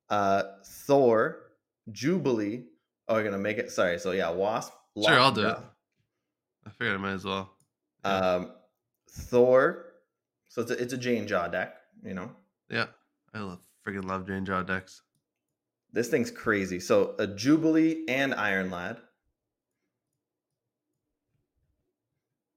uh, 0.09 0.43
Thor, 0.65 1.44
Jubilee. 1.91 2.65
Oh, 3.07 3.15
we're 3.15 3.23
gonna 3.23 3.37
make 3.37 3.57
it. 3.57 3.71
Sorry. 3.71 3.99
So 3.99 4.11
yeah, 4.11 4.29
Wasp. 4.29 4.73
Sure, 5.01 5.19
I'll 5.19 5.31
do 5.31 5.47
it. 5.47 5.57
I 6.65 6.69
figured 6.71 6.95
I 6.95 6.97
might 6.97 7.13
as 7.13 7.25
well. 7.25 7.51
Yeah. 8.03 8.11
Um, 8.17 8.51
Thor. 9.09 9.85
So 10.49 10.61
it's 10.61 10.71
a, 10.71 10.81
it's 10.81 10.93
a 10.93 10.97
Jane 10.97 11.27
Jaw 11.27 11.47
deck. 11.47 11.75
You 12.03 12.13
know, 12.13 12.31
yeah, 12.69 12.85
I 13.33 13.39
love 13.39 13.59
freaking 13.85 14.05
love 14.05 14.25
Jane 14.27 14.45
Jaw 14.45 14.63
decks. 14.63 15.01
this 15.91 16.09
thing's 16.09 16.31
crazy. 16.31 16.79
So 16.79 17.15
a 17.19 17.27
Jubilee 17.27 18.05
and 18.07 18.33
Iron 18.33 18.71
Lad. 18.71 18.97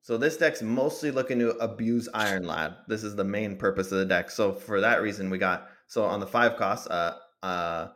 So 0.02 0.16
this 0.16 0.38
deck's 0.38 0.62
mostly 0.62 1.10
looking 1.10 1.38
to 1.40 1.50
abuse 1.58 2.08
Iron 2.14 2.46
Lad. 2.46 2.76
This 2.86 3.04
is 3.04 3.14
the 3.14 3.24
main 3.24 3.56
purpose 3.56 3.92
of 3.92 3.98
the 3.98 4.06
deck. 4.06 4.30
So 4.30 4.52
for 4.54 4.80
that 4.80 5.02
reason, 5.02 5.28
we 5.28 5.36
got 5.36 5.68
so 5.86 6.04
on 6.04 6.20
the 6.20 6.26
five 6.26 6.56
costs, 6.56 6.86
uh, 6.86 7.18
uh, 7.42 7.88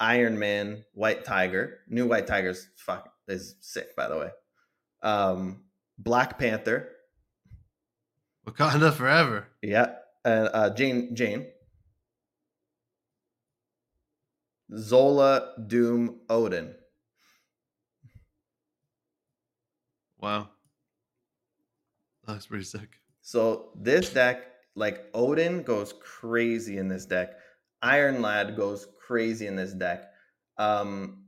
Iron 0.00 0.38
Man, 0.38 0.84
White 0.92 1.24
Tiger, 1.24 1.78
new 1.88 2.06
White 2.06 2.26
Tiger's 2.26 2.68
fuck 2.76 3.12
is 3.28 3.56
sick 3.60 3.96
by 3.96 4.08
the 4.08 4.16
way. 4.18 4.30
Um, 5.02 5.64
Black 5.98 6.38
Panther, 6.38 6.88
Wakanda 8.46 8.92
forever. 8.92 9.48
yeah, 9.62 9.94
and 10.24 10.48
uh, 10.52 10.70
Jane 10.70 11.14
Jane, 11.14 11.46
Zola, 14.76 15.52
Doom, 15.66 16.20
Odin. 16.28 16.74
Wow, 20.20 20.48
that 22.26 22.32
looks 22.32 22.46
pretty 22.46 22.64
sick. 22.64 23.00
So 23.22 23.70
this 23.76 24.10
deck, 24.10 24.42
like 24.74 25.04
Odin 25.14 25.62
goes 25.62 25.94
crazy 26.00 26.78
in 26.78 26.88
this 26.88 27.06
deck. 27.06 27.34
Iron 27.82 28.22
Lad 28.22 28.56
goes 28.56 28.88
crazy 29.06 29.46
in 29.46 29.56
this 29.56 29.72
deck. 29.72 30.10
Um, 30.58 31.24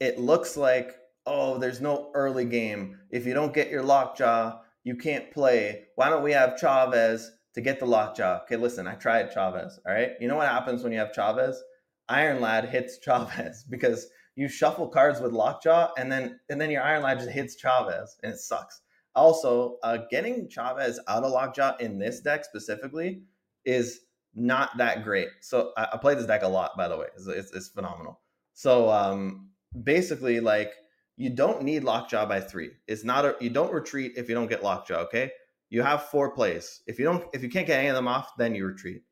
it 0.00 0.18
looks 0.18 0.56
like, 0.56 0.96
oh, 1.26 1.58
there's 1.58 1.80
no 1.80 2.10
early 2.14 2.44
game. 2.44 2.98
If 3.10 3.26
you 3.26 3.34
don't 3.34 3.54
get 3.54 3.70
your 3.70 3.82
lockjaw, 3.82 4.60
you 4.84 4.96
can't 4.96 5.30
play. 5.30 5.84
Why 5.94 6.10
don't 6.10 6.24
we 6.24 6.32
have 6.32 6.58
Chavez 6.58 7.30
to 7.54 7.60
get 7.60 7.78
the 7.78 7.86
lockjaw? 7.86 8.40
Okay, 8.42 8.56
listen, 8.56 8.86
I 8.86 8.94
tried 8.94 9.32
Chavez. 9.32 9.78
All 9.86 9.94
right. 9.94 10.12
You 10.20 10.28
know 10.28 10.36
what 10.36 10.48
happens 10.48 10.82
when 10.82 10.92
you 10.92 10.98
have 10.98 11.14
Chavez? 11.14 11.62
Iron 12.08 12.40
Lad 12.40 12.68
hits 12.68 12.98
Chavez 13.04 13.64
because 13.68 14.08
you 14.34 14.48
shuffle 14.48 14.88
cards 14.88 15.20
with 15.20 15.32
lockjaw 15.32 15.92
and 15.98 16.10
then 16.10 16.40
and 16.48 16.60
then 16.60 16.70
your 16.70 16.82
Iron 16.82 17.02
Lad 17.02 17.18
just 17.18 17.30
hits 17.30 17.56
Chavez 17.56 18.16
and 18.22 18.32
it 18.32 18.38
sucks. 18.38 18.80
Also, 19.14 19.76
uh, 19.82 19.98
getting 20.10 20.48
Chavez 20.48 20.98
out 21.06 21.22
of 21.22 21.32
Lockjaw 21.32 21.76
in 21.78 21.98
this 21.98 22.20
deck 22.20 22.44
specifically 22.44 23.22
is 23.64 24.00
not 24.34 24.76
that 24.78 25.04
great. 25.04 25.28
So 25.40 25.72
I, 25.76 25.88
I 25.92 25.96
play 25.98 26.14
this 26.14 26.26
deck 26.26 26.42
a 26.42 26.48
lot, 26.48 26.76
by 26.76 26.88
the 26.88 26.96
way. 26.96 27.06
It's, 27.16 27.26
it's, 27.26 27.52
it's 27.52 27.68
phenomenal. 27.68 28.20
So 28.54 28.90
um, 28.90 29.50
basically, 29.82 30.40
like 30.40 30.72
you 31.16 31.30
don't 31.30 31.62
need 31.62 31.84
Lockjaw 31.84 32.26
by 32.26 32.40
three. 32.40 32.70
It's 32.86 33.04
not 33.04 33.24
a 33.24 33.36
you 33.40 33.50
don't 33.50 33.72
retreat 33.72 34.12
if 34.16 34.28
you 34.28 34.34
don't 34.34 34.48
get 34.48 34.62
Lockjaw. 34.62 35.00
Okay, 35.04 35.30
you 35.70 35.82
have 35.82 36.04
four 36.04 36.30
plays. 36.30 36.82
If 36.86 36.98
you 36.98 37.04
don't, 37.04 37.24
if 37.32 37.42
you 37.42 37.48
can't 37.48 37.66
get 37.66 37.78
any 37.78 37.88
of 37.88 37.94
them 37.94 38.08
off, 38.08 38.32
then 38.36 38.54
you 38.54 38.66
retreat. 38.66 39.02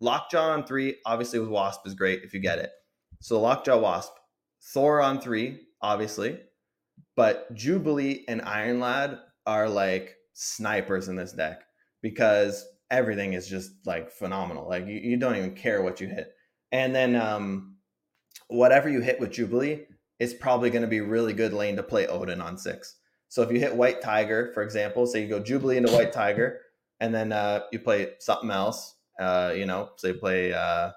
Lockjaw 0.00 0.52
on 0.52 0.64
three, 0.64 0.96
obviously 1.06 1.40
with 1.40 1.48
Wasp 1.48 1.86
is 1.86 1.94
great 1.94 2.22
if 2.22 2.32
you 2.32 2.40
get 2.40 2.58
it. 2.58 2.70
So 3.20 3.40
Lockjaw 3.40 3.78
Wasp, 3.78 4.12
Thor 4.62 5.00
on 5.00 5.20
three, 5.20 5.60
obviously, 5.82 6.38
but 7.16 7.52
Jubilee 7.54 8.24
and 8.28 8.42
Iron 8.42 8.78
Lad 8.78 9.18
are 9.46 9.68
like 9.68 10.14
snipers 10.34 11.08
in 11.08 11.16
this 11.16 11.32
deck 11.32 11.62
because 12.00 12.64
everything 12.90 13.34
is 13.34 13.48
just 13.48 13.72
like 13.84 14.10
phenomenal. 14.10 14.68
Like 14.68 14.86
you, 14.86 14.94
you 14.94 15.16
don't 15.16 15.36
even 15.36 15.54
care 15.54 15.82
what 15.82 16.00
you 16.00 16.08
hit. 16.08 16.32
And 16.72 16.94
then 16.94 17.16
um 17.16 17.76
whatever 18.48 18.88
you 18.88 19.00
hit 19.00 19.20
with 19.20 19.32
Jubilee 19.32 19.86
is 20.18 20.34
probably 20.34 20.70
going 20.70 20.82
to 20.82 20.88
be 20.88 21.00
really 21.00 21.32
good 21.32 21.52
lane 21.52 21.76
to 21.76 21.82
play 21.82 22.06
Odin 22.06 22.40
on 22.40 22.58
six. 22.58 22.96
So 23.28 23.42
if 23.42 23.52
you 23.52 23.60
hit 23.60 23.74
White 23.76 24.00
Tiger, 24.00 24.50
for 24.54 24.62
example, 24.62 25.06
say 25.06 25.22
you 25.22 25.28
go 25.28 25.38
Jubilee 25.38 25.76
into 25.76 25.92
White 25.92 26.12
Tiger, 26.12 26.60
and 26.98 27.14
then 27.14 27.30
uh, 27.30 27.60
you 27.70 27.78
play 27.78 28.14
something 28.18 28.50
else, 28.50 28.96
uh, 29.20 29.52
you 29.54 29.66
know, 29.66 29.90
say 29.96 30.12
play 30.14 30.52
uh, 30.52 30.90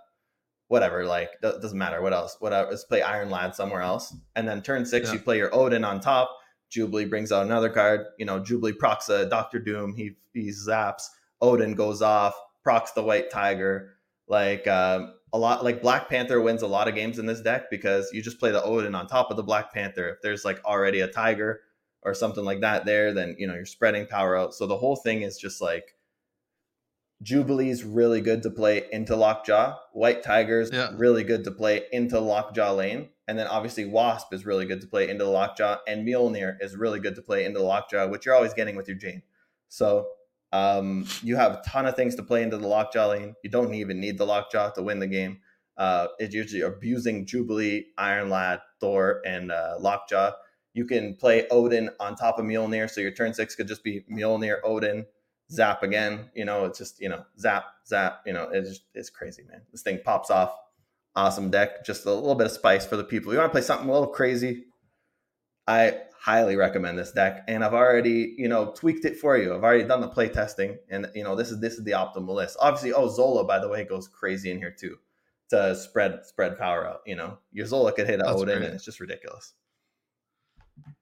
whatever, 0.69 1.05
like 1.05 1.29
doesn't 1.41 1.77
matter 1.77 2.01
what 2.01 2.13
else, 2.13 2.37
whatever. 2.39 2.71
Let's 2.71 2.85
play 2.85 3.01
Iron 3.01 3.29
Lad 3.29 3.53
somewhere 3.53 3.81
else, 3.81 4.15
and 4.35 4.47
then 4.47 4.61
turn 4.61 4.85
six, 4.85 5.07
Yeah. 5.09 5.13
you 5.15 5.19
play 5.19 5.37
your 5.37 5.53
Odin 5.53 5.83
on 5.83 5.99
top. 5.99 6.31
Jubilee 6.69 7.05
brings 7.05 7.31
out 7.33 7.45
another 7.45 7.69
card. 7.69 8.05
You 8.17 8.25
know, 8.25 8.39
Jubilee 8.39 8.71
procs 8.71 9.09
a 9.09 9.25
Doctor 9.27 9.59
Doom. 9.59 9.93
He 9.93 10.15
he 10.33 10.49
zaps. 10.49 11.03
Odin 11.41 11.73
goes 11.75 12.01
off. 12.01 12.35
Procs 12.63 12.91
the 12.91 13.03
White 13.03 13.29
Tiger. 13.31 13.93
Like 14.27 14.67
um, 14.67 15.13
a 15.33 15.37
lot, 15.37 15.63
like 15.63 15.81
Black 15.81 16.07
Panther 16.09 16.39
wins 16.41 16.61
a 16.61 16.67
lot 16.67 16.87
of 16.87 16.95
games 16.95 17.19
in 17.19 17.25
this 17.25 17.41
deck 17.41 17.69
because 17.69 18.09
you 18.13 18.21
just 18.21 18.39
play 18.39 18.51
the 18.51 18.63
Odin 18.63 18.95
on 18.95 19.07
top 19.07 19.31
of 19.31 19.37
the 19.37 19.43
Black 19.43 19.73
Panther. 19.73 20.09
If 20.09 20.21
there's 20.21 20.45
like 20.45 20.63
already 20.63 21.01
a 21.01 21.07
Tiger 21.07 21.61
or 22.03 22.13
something 22.13 22.45
like 22.45 22.61
that 22.61 22.85
there, 22.85 23.13
then 23.13 23.35
you 23.37 23.47
know 23.47 23.55
you're 23.55 23.65
spreading 23.65 24.05
power 24.07 24.37
out. 24.37 24.53
So 24.53 24.67
the 24.67 24.77
whole 24.77 24.95
thing 24.95 25.21
is 25.23 25.37
just 25.37 25.61
like 25.61 25.95
Jubilee's 27.21 27.83
really 27.83 28.21
good 28.21 28.41
to 28.43 28.49
play 28.49 28.83
into 28.91 29.15
Lockjaw. 29.15 29.77
White 29.93 30.23
Tiger's 30.23 30.71
Yeah. 30.71 30.89
really 30.95 31.23
good 31.23 31.43
to 31.43 31.51
play 31.51 31.83
into 31.91 32.19
Lockjaw 32.19 32.73
lane. 32.73 33.09
And 33.27 33.37
then 33.37 33.47
obviously 33.47 33.85
Wasp 33.85 34.33
is 34.33 34.45
really 34.45 34.65
good 34.65 34.81
to 34.81 34.87
play 34.87 35.07
into 35.09 35.23
the 35.23 35.29
Lockjaw. 35.29 35.77
And 35.87 36.05
Mjolnir 36.07 36.57
is 36.61 36.75
really 36.75 36.99
good 36.99 37.15
to 37.15 37.21
play 37.21 37.45
into 37.45 37.59
the 37.59 37.65
Lockjaw, 37.65 38.07
which 38.07 38.25
you're 38.25 38.33
always 38.35 38.53
getting 38.53 38.75
with 38.75 38.87
your 38.87 38.97
Jane. 38.97 39.21
So 39.67 40.07
um, 40.51 41.05
you 41.21 41.35
have 41.37 41.53
a 41.53 41.61
ton 41.65 41.85
of 41.85 41.95
things 41.95 42.15
to 42.15 42.23
play 42.23 42.43
into 42.43 42.57
the 42.57 42.67
Lockjaw 42.67 43.09
lane. 43.09 43.35
You 43.43 43.49
don't 43.49 43.73
even 43.73 43.99
need 43.99 44.17
the 44.17 44.25
Lockjaw 44.25 44.71
to 44.71 44.81
win 44.81 44.99
the 44.99 45.07
game. 45.07 45.39
Uh, 45.77 46.07
it's 46.19 46.35
usually 46.35 46.61
abusing 46.61 47.25
Jubilee, 47.25 47.87
Iron 47.97 48.29
Lad, 48.29 48.59
Thor, 48.79 49.21
and 49.25 49.51
uh, 49.51 49.75
Lockjaw. 49.79 50.31
You 50.73 50.85
can 50.85 51.15
play 51.15 51.47
Odin 51.49 51.89
on 51.99 52.15
top 52.15 52.39
of 52.39 52.45
Mjolnir, 52.45 52.89
so 52.89 53.01
your 53.01 53.11
turn 53.11 53.33
six 53.33 53.55
could 53.55 53.67
just 53.67 53.83
be 53.83 54.05
Mjolnir, 54.11 54.57
Odin, 54.63 55.05
zap 55.49 55.83
again. 55.83 56.29
You 56.33 56.45
know, 56.45 56.65
it's 56.65 56.77
just 56.77 57.01
you 57.01 57.09
know 57.09 57.25
zap, 57.39 57.65
zap. 57.87 58.21
You 58.25 58.33
know, 58.33 58.49
it's 58.51 58.69
just, 58.69 58.83
it's 58.93 59.09
crazy, 59.09 59.43
man. 59.49 59.61
This 59.71 59.81
thing 59.81 59.99
pops 60.03 60.29
off. 60.29 60.55
Awesome 61.15 61.49
deck. 61.49 61.85
Just 61.85 62.05
a 62.05 62.13
little 62.13 62.35
bit 62.35 62.47
of 62.47 62.53
spice 62.53 62.85
for 62.85 62.95
the 62.95 63.03
people. 63.03 63.33
You 63.33 63.39
want 63.39 63.49
to 63.49 63.53
play 63.53 63.65
something 63.65 63.89
a 63.89 63.91
little 63.91 64.07
crazy? 64.07 64.65
I 65.67 65.99
highly 66.19 66.55
recommend 66.55 66.97
this 66.97 67.11
deck, 67.11 67.43
and 67.47 67.63
I've 67.63 67.73
already 67.73 68.35
you 68.37 68.47
know 68.47 68.73
tweaked 68.75 69.05
it 69.05 69.17
for 69.17 69.37
you. 69.37 69.53
I've 69.53 69.63
already 69.63 69.83
done 69.83 70.01
the 70.01 70.07
play 70.07 70.29
testing, 70.29 70.77
and 70.89 71.07
you 71.15 71.23
know 71.23 71.35
this 71.35 71.51
is 71.51 71.59
this 71.59 71.73
is 71.73 71.83
the 71.83 71.91
optimal 71.91 72.35
list. 72.35 72.57
Obviously, 72.59 72.93
oh 72.93 73.09
Zola 73.09 73.45
by 73.45 73.59
the 73.59 73.67
way 73.67 73.83
goes 73.83 74.07
crazy 74.07 74.51
in 74.51 74.57
here 74.57 74.75
too 74.77 74.97
to 75.49 75.75
spread 75.75 76.25
spread 76.25 76.57
power 76.57 76.87
out. 76.87 77.01
You 77.05 77.15
know, 77.15 77.37
your 77.51 77.65
Zola 77.65 77.91
could 77.93 78.07
hit 78.07 78.19
a 78.19 78.23
That's 78.23 78.41
Odin, 78.41 78.57
great. 78.57 78.65
and 78.67 78.75
it's 78.75 78.85
just 78.85 78.99
ridiculous. 78.99 79.53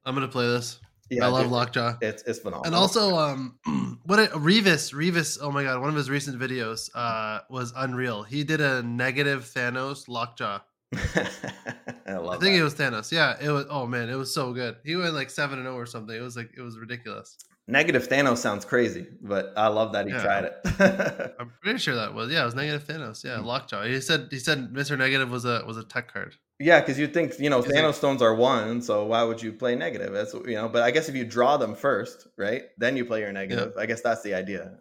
I'm 0.04 0.14
gonna 0.14 0.28
play 0.28 0.48
this. 0.48 0.80
Yeah, 1.10 1.26
I 1.26 1.30
love 1.30 1.44
dude, 1.44 1.52
Lockjaw. 1.52 1.98
It's 2.02 2.24
it's 2.24 2.40
phenomenal. 2.40 2.66
And 2.66 2.76
also, 2.76 3.18
um, 3.18 4.00
what 4.06 4.20
it, 4.20 4.32
Revis, 4.32 4.94
Revis, 4.94 5.40
oh 5.42 5.52
my 5.52 5.64
god, 5.64 5.80
one 5.80 5.90
of 5.90 5.96
his 5.96 6.10
recent 6.10 6.40
videos 6.40 6.90
uh 6.94 7.40
was 7.50 7.74
unreal. 7.76 8.24
He 8.24 8.44
did 8.44 8.62
a 8.62 8.84
negative 8.84 9.50
Thanos 9.54 10.08
lockjaw. 10.08 10.60
I. 10.96 12.16
I 12.18 12.38
think 12.38 12.42
that. 12.42 12.60
it 12.60 12.64
was 12.64 12.76
Thanos. 12.76 13.12
Yeah, 13.12 13.36
it 13.42 13.50
was. 13.50 13.66
Oh 13.70 13.86
man, 13.86 14.10
it 14.10 14.16
was 14.16 14.34
so 14.34 14.54
good. 14.54 14.78
He 14.84 14.96
went 14.96 15.14
like 15.14 15.30
seven 15.30 15.60
and 15.60 15.66
zero 15.66 15.76
or 15.76 15.86
something. 15.86 16.16
It 16.16 16.22
was 16.22 16.36
like 16.36 16.52
it 16.58 16.62
was 16.62 16.78
ridiculous. 16.78 17.38
Negative 17.68 18.08
Thanos 18.10 18.38
sounds 18.38 18.66
crazy, 18.66 19.06
but 19.22 19.54
I 19.56 19.68
love 19.68 19.94
that 19.94 20.08
he 20.08 20.12
Yeah. 20.12 20.24
tried 20.24 20.46
it. 20.46 21.36
I'm 21.40 21.52
pretty 21.62 21.78
sure 21.78 21.94
that 21.96 22.16
was 22.16 22.32
yeah, 22.32 22.42
it 22.42 22.46
was 22.46 22.56
negative 22.56 22.88
Thanos. 22.88 23.24
Yeah, 23.24 23.40
Lockjaw. 23.40 23.84
He 23.86 24.02
said 24.02 24.28
he 24.32 24.40
said 24.40 24.74
Mr. 24.74 24.98
Negative 24.98 25.30
was 25.30 25.46
a 25.46 25.64
was 25.68 25.78
a 25.78 25.84
tech 25.84 26.12
card. 26.12 26.36
yeah, 26.58 26.80
because 26.80 26.98
you 26.98 27.06
think 27.08 27.38
you 27.40 27.50
know 27.52 27.62
Thanos 27.62 27.94
stones 27.96 28.24
are 28.24 28.34
one, 28.34 28.82
so 28.82 29.06
why 29.06 29.22
would 29.24 29.42
you 29.44 29.54
play 29.54 29.76
negative? 29.76 30.12
That's 30.14 30.34
you 30.34 30.56
know. 30.56 30.68
But 30.68 30.82
I 30.82 30.90
guess 30.90 31.10
if 31.10 31.16
you 31.16 31.26
draw 31.26 31.58
them 31.58 31.76
first, 31.76 32.28
right, 32.38 32.64
then 32.80 32.98
you 32.98 33.06
play 33.06 33.20
your 33.20 33.32
negative. 33.32 33.74
I 33.78 33.86
guess 33.86 34.02
that's 34.02 34.24
the 34.24 34.34
idea. 34.34 34.80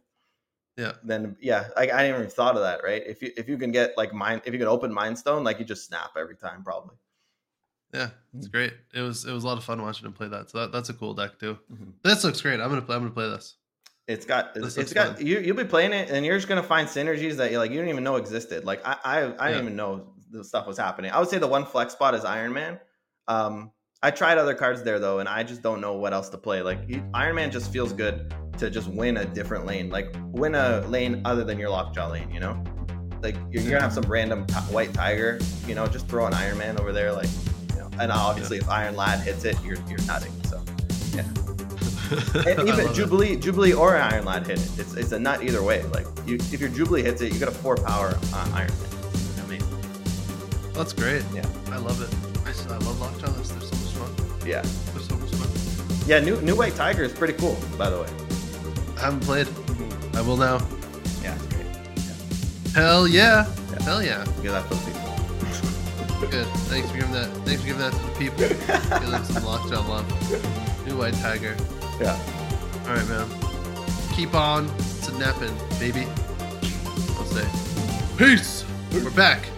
Yeah. 0.78 0.92
Then 1.02 1.36
yeah, 1.40 1.68
I, 1.76 1.82
I 1.82 2.02
didn't 2.05 2.14
even 2.20 2.30
thought 2.30 2.55
of 2.55 2.62
that. 2.62 2.82
Right, 2.84 3.02
if 3.05 3.20
you 3.20 3.32
if 3.36 3.48
you 3.48 3.59
can 3.59 3.72
get 3.72 3.96
like 3.98 4.14
mine 4.14 4.40
if 4.46 4.52
you 4.55 4.59
can 4.60 4.68
open 4.68 4.94
Mind 4.94 5.18
Stone, 5.18 5.42
like 5.44 5.59
you 5.59 5.64
just 5.64 5.84
snap 5.86 6.12
every 6.16 6.36
time, 6.36 6.62
probably. 6.62 6.94
Yeah, 7.92 8.10
it's 8.36 8.46
great. 8.48 8.74
It 8.94 9.00
was 9.00 9.24
it 9.24 9.32
was 9.32 9.42
a 9.44 9.46
lot 9.46 9.59
of 9.59 9.64
fun 9.64 9.82
watching 9.82 10.06
him 10.06 10.12
play 10.12 10.28
that. 10.28 10.50
So 10.50 10.59
that, 10.60 10.72
that's 10.72 10.88
a 10.88 10.94
cool 10.94 11.14
deck 11.14 11.38
too. 11.40 11.59
Mhm. 11.72 11.94
This 12.05 12.22
looks 12.22 12.40
great. 12.40 12.60
I'm 12.60 12.68
gonna 12.68 12.82
play. 12.82 12.94
I'm 12.94 13.02
gonna 13.02 13.12
play 13.14 13.28
this. 13.28 13.56
It's 14.06 14.24
got 14.24 14.55
This 14.55 14.76
it's 14.78 14.92
got 14.92 15.16
fun. 15.16 15.26
you 15.26 15.40
you'll 15.40 15.56
be 15.56 15.64
playing 15.64 15.92
it 15.92 16.10
and 16.10 16.24
you're 16.24 16.36
just 16.38 16.48
gonna 16.48 16.62
find 16.62 16.88
synergies 16.88 17.34
that 17.36 17.50
you 17.50 17.59
like 17.59 17.70
you 17.72 17.76
didn't 17.78 17.90
even 17.90 18.05
know 18.05 18.14
existed. 18.16 18.64
Like 18.64 18.80
I 18.86 18.96
I, 19.05 19.16
I 19.16 19.22
Yeah. 19.22 19.48
didn't 19.48 19.62
even 19.64 19.76
know 19.76 20.12
the 20.30 20.44
stuff 20.44 20.66
was 20.66 20.78
happening. 20.78 21.10
I 21.10 21.18
would 21.18 21.28
say 21.28 21.38
the 21.38 21.48
one 21.48 21.64
flex 21.66 21.92
spot 21.94 22.14
is 22.14 22.24
Iron 22.24 22.52
Man. 22.52 22.78
Um, 23.26 23.72
I 24.02 24.12
tried 24.12 24.38
other 24.38 24.55
cards 24.55 24.82
there 24.84 24.98
though, 25.00 25.18
and 25.18 25.28
I 25.28 25.42
just 25.42 25.60
don't 25.62 25.80
know 25.80 25.94
what 25.94 26.12
else 26.12 26.28
to 26.28 26.38
play. 26.38 26.62
Like 26.62 26.78
Iron 27.14 27.34
Man 27.34 27.50
just 27.50 27.72
feels 27.72 27.92
good 27.92 28.32
to 28.59 28.70
just 28.70 28.89
win 28.89 29.16
a 29.18 29.24
different 29.24 29.66
lane, 29.66 29.90
like 29.90 30.14
win 30.32 30.55
a 30.55 30.80
lane 30.89 31.22
other 31.24 31.44
than 31.44 31.59
your 31.59 31.70
lockjaw 31.70 32.10
lane. 32.10 32.30
You 32.30 32.40
know, 32.40 32.62
like 33.22 33.36
you're, 33.51 33.62
you're 33.62 33.70
gonna 33.72 33.82
have 33.82 33.93
some 33.93 34.05
random 34.10 34.47
ti- 34.47 34.55
white 34.72 34.93
tiger. 34.93 35.39
You 35.66 35.74
know, 35.74 35.86
just 35.86 36.06
throw 36.09 36.26
an 36.26 36.35
Iron 36.35 36.59
Man 36.59 36.78
over 36.80 36.93
there, 36.93 37.12
like 37.12 37.28
you 37.74 37.80
know. 37.80 37.90
And 38.01 38.12
obviously, 38.12 38.59
if 38.59 38.68
Iron 38.68 38.97
Lad 38.97 39.20
hits 39.20 39.44
it, 39.44 39.56
you're 39.62 39.78
you're 39.89 40.02
nutting. 40.06 40.32
So. 40.44 40.62
And 42.10 42.60
even 42.60 42.66
love 42.66 42.78
it. 42.78 42.94
Jubilee, 42.94 43.36
Jubilee 43.36 43.74
or 43.74 43.94
Iron 43.94 44.24
Lad 44.24 44.47
hit 44.47 44.59
it. 44.59 44.78
It's, 44.78 44.94
it's 44.94 45.12
a 45.12 45.18
nut 45.18 45.43
either 45.43 45.62
way. 45.62 45.82
Like 45.85 46.06
you, 46.26 46.36
if 46.36 46.59
your 46.59 46.70
Jubilee 46.70 47.02
hits 47.02 47.20
it, 47.20 47.35
you 47.35 47.39
got 47.39 47.51
a 47.51 47.52
four 47.52 47.76
power 47.76 48.18
on 48.35 48.51
Iron 48.55 48.70
Man. 48.70 49.44
I 49.44 49.47
mean, 49.47 49.62
That's 50.72 50.94
great. 50.94 51.22
Yeah. 51.35 51.44
I 51.70 51.76
love 51.76 52.01
it. 52.01 52.09
I 52.47 52.76
love 52.78 52.98
Lockjaw. 52.98 53.26
They're 53.30 53.44
so 53.44 53.55
much 53.56 53.93
fun. 53.93 54.48
yeah, 54.48 54.62
They're 54.62 55.02
so 55.02 55.16
much 55.16 55.30
fun. 55.32 56.09
yeah. 56.09 56.18
New 56.20 56.40
New 56.40 56.56
White 56.56 56.74
Tiger 56.76 57.02
is 57.02 57.12
pretty 57.12 57.35
cool, 57.35 57.59
by 57.76 57.90
the 57.90 58.01
way. 58.01 58.09
I 58.98 59.04
haven't 59.04 59.20
played. 59.20 59.46
I 60.14 60.22
will 60.22 60.36
now. 60.36 60.58
Yeah, 61.22 61.34
it's 61.36 61.46
great. 61.46 62.74
Hell 62.74 63.06
yeah. 63.06 63.46
Yeah. 63.70 63.82
Hell 63.82 64.02
yeah. 64.02 64.24
Give 64.42 64.52
that 64.52 64.64
for 64.66 64.74
the 64.74 64.90
people. 64.90 66.30
Good. 66.30 66.46
Thanks 66.66 66.90
for 66.90 66.96
giving 66.96 67.12
that. 67.12 67.28
Thanks 67.46 67.60
for 67.60 67.66
giving 67.68 67.80
that 67.80 67.92
to 67.92 67.98
the 67.98 68.18
people. 68.18 68.38
Give 69.00 69.10
them 69.10 69.24
some 69.24 69.44
Lockjaw 69.44 69.88
love. 69.88 70.86
New 70.86 70.98
White 70.98 71.14
Tiger. 71.14 71.56
Yeah. 72.00 72.18
All 72.88 72.94
right, 72.94 73.08
man. 73.08 73.28
Keep 74.14 74.34
on 74.34 74.68
snapping, 74.80 75.54
baby. 75.78 76.06
I'll 77.16 77.24
say. 77.24 77.48
Peace. 78.16 78.64
We're 78.92 79.10
back. 79.10 79.48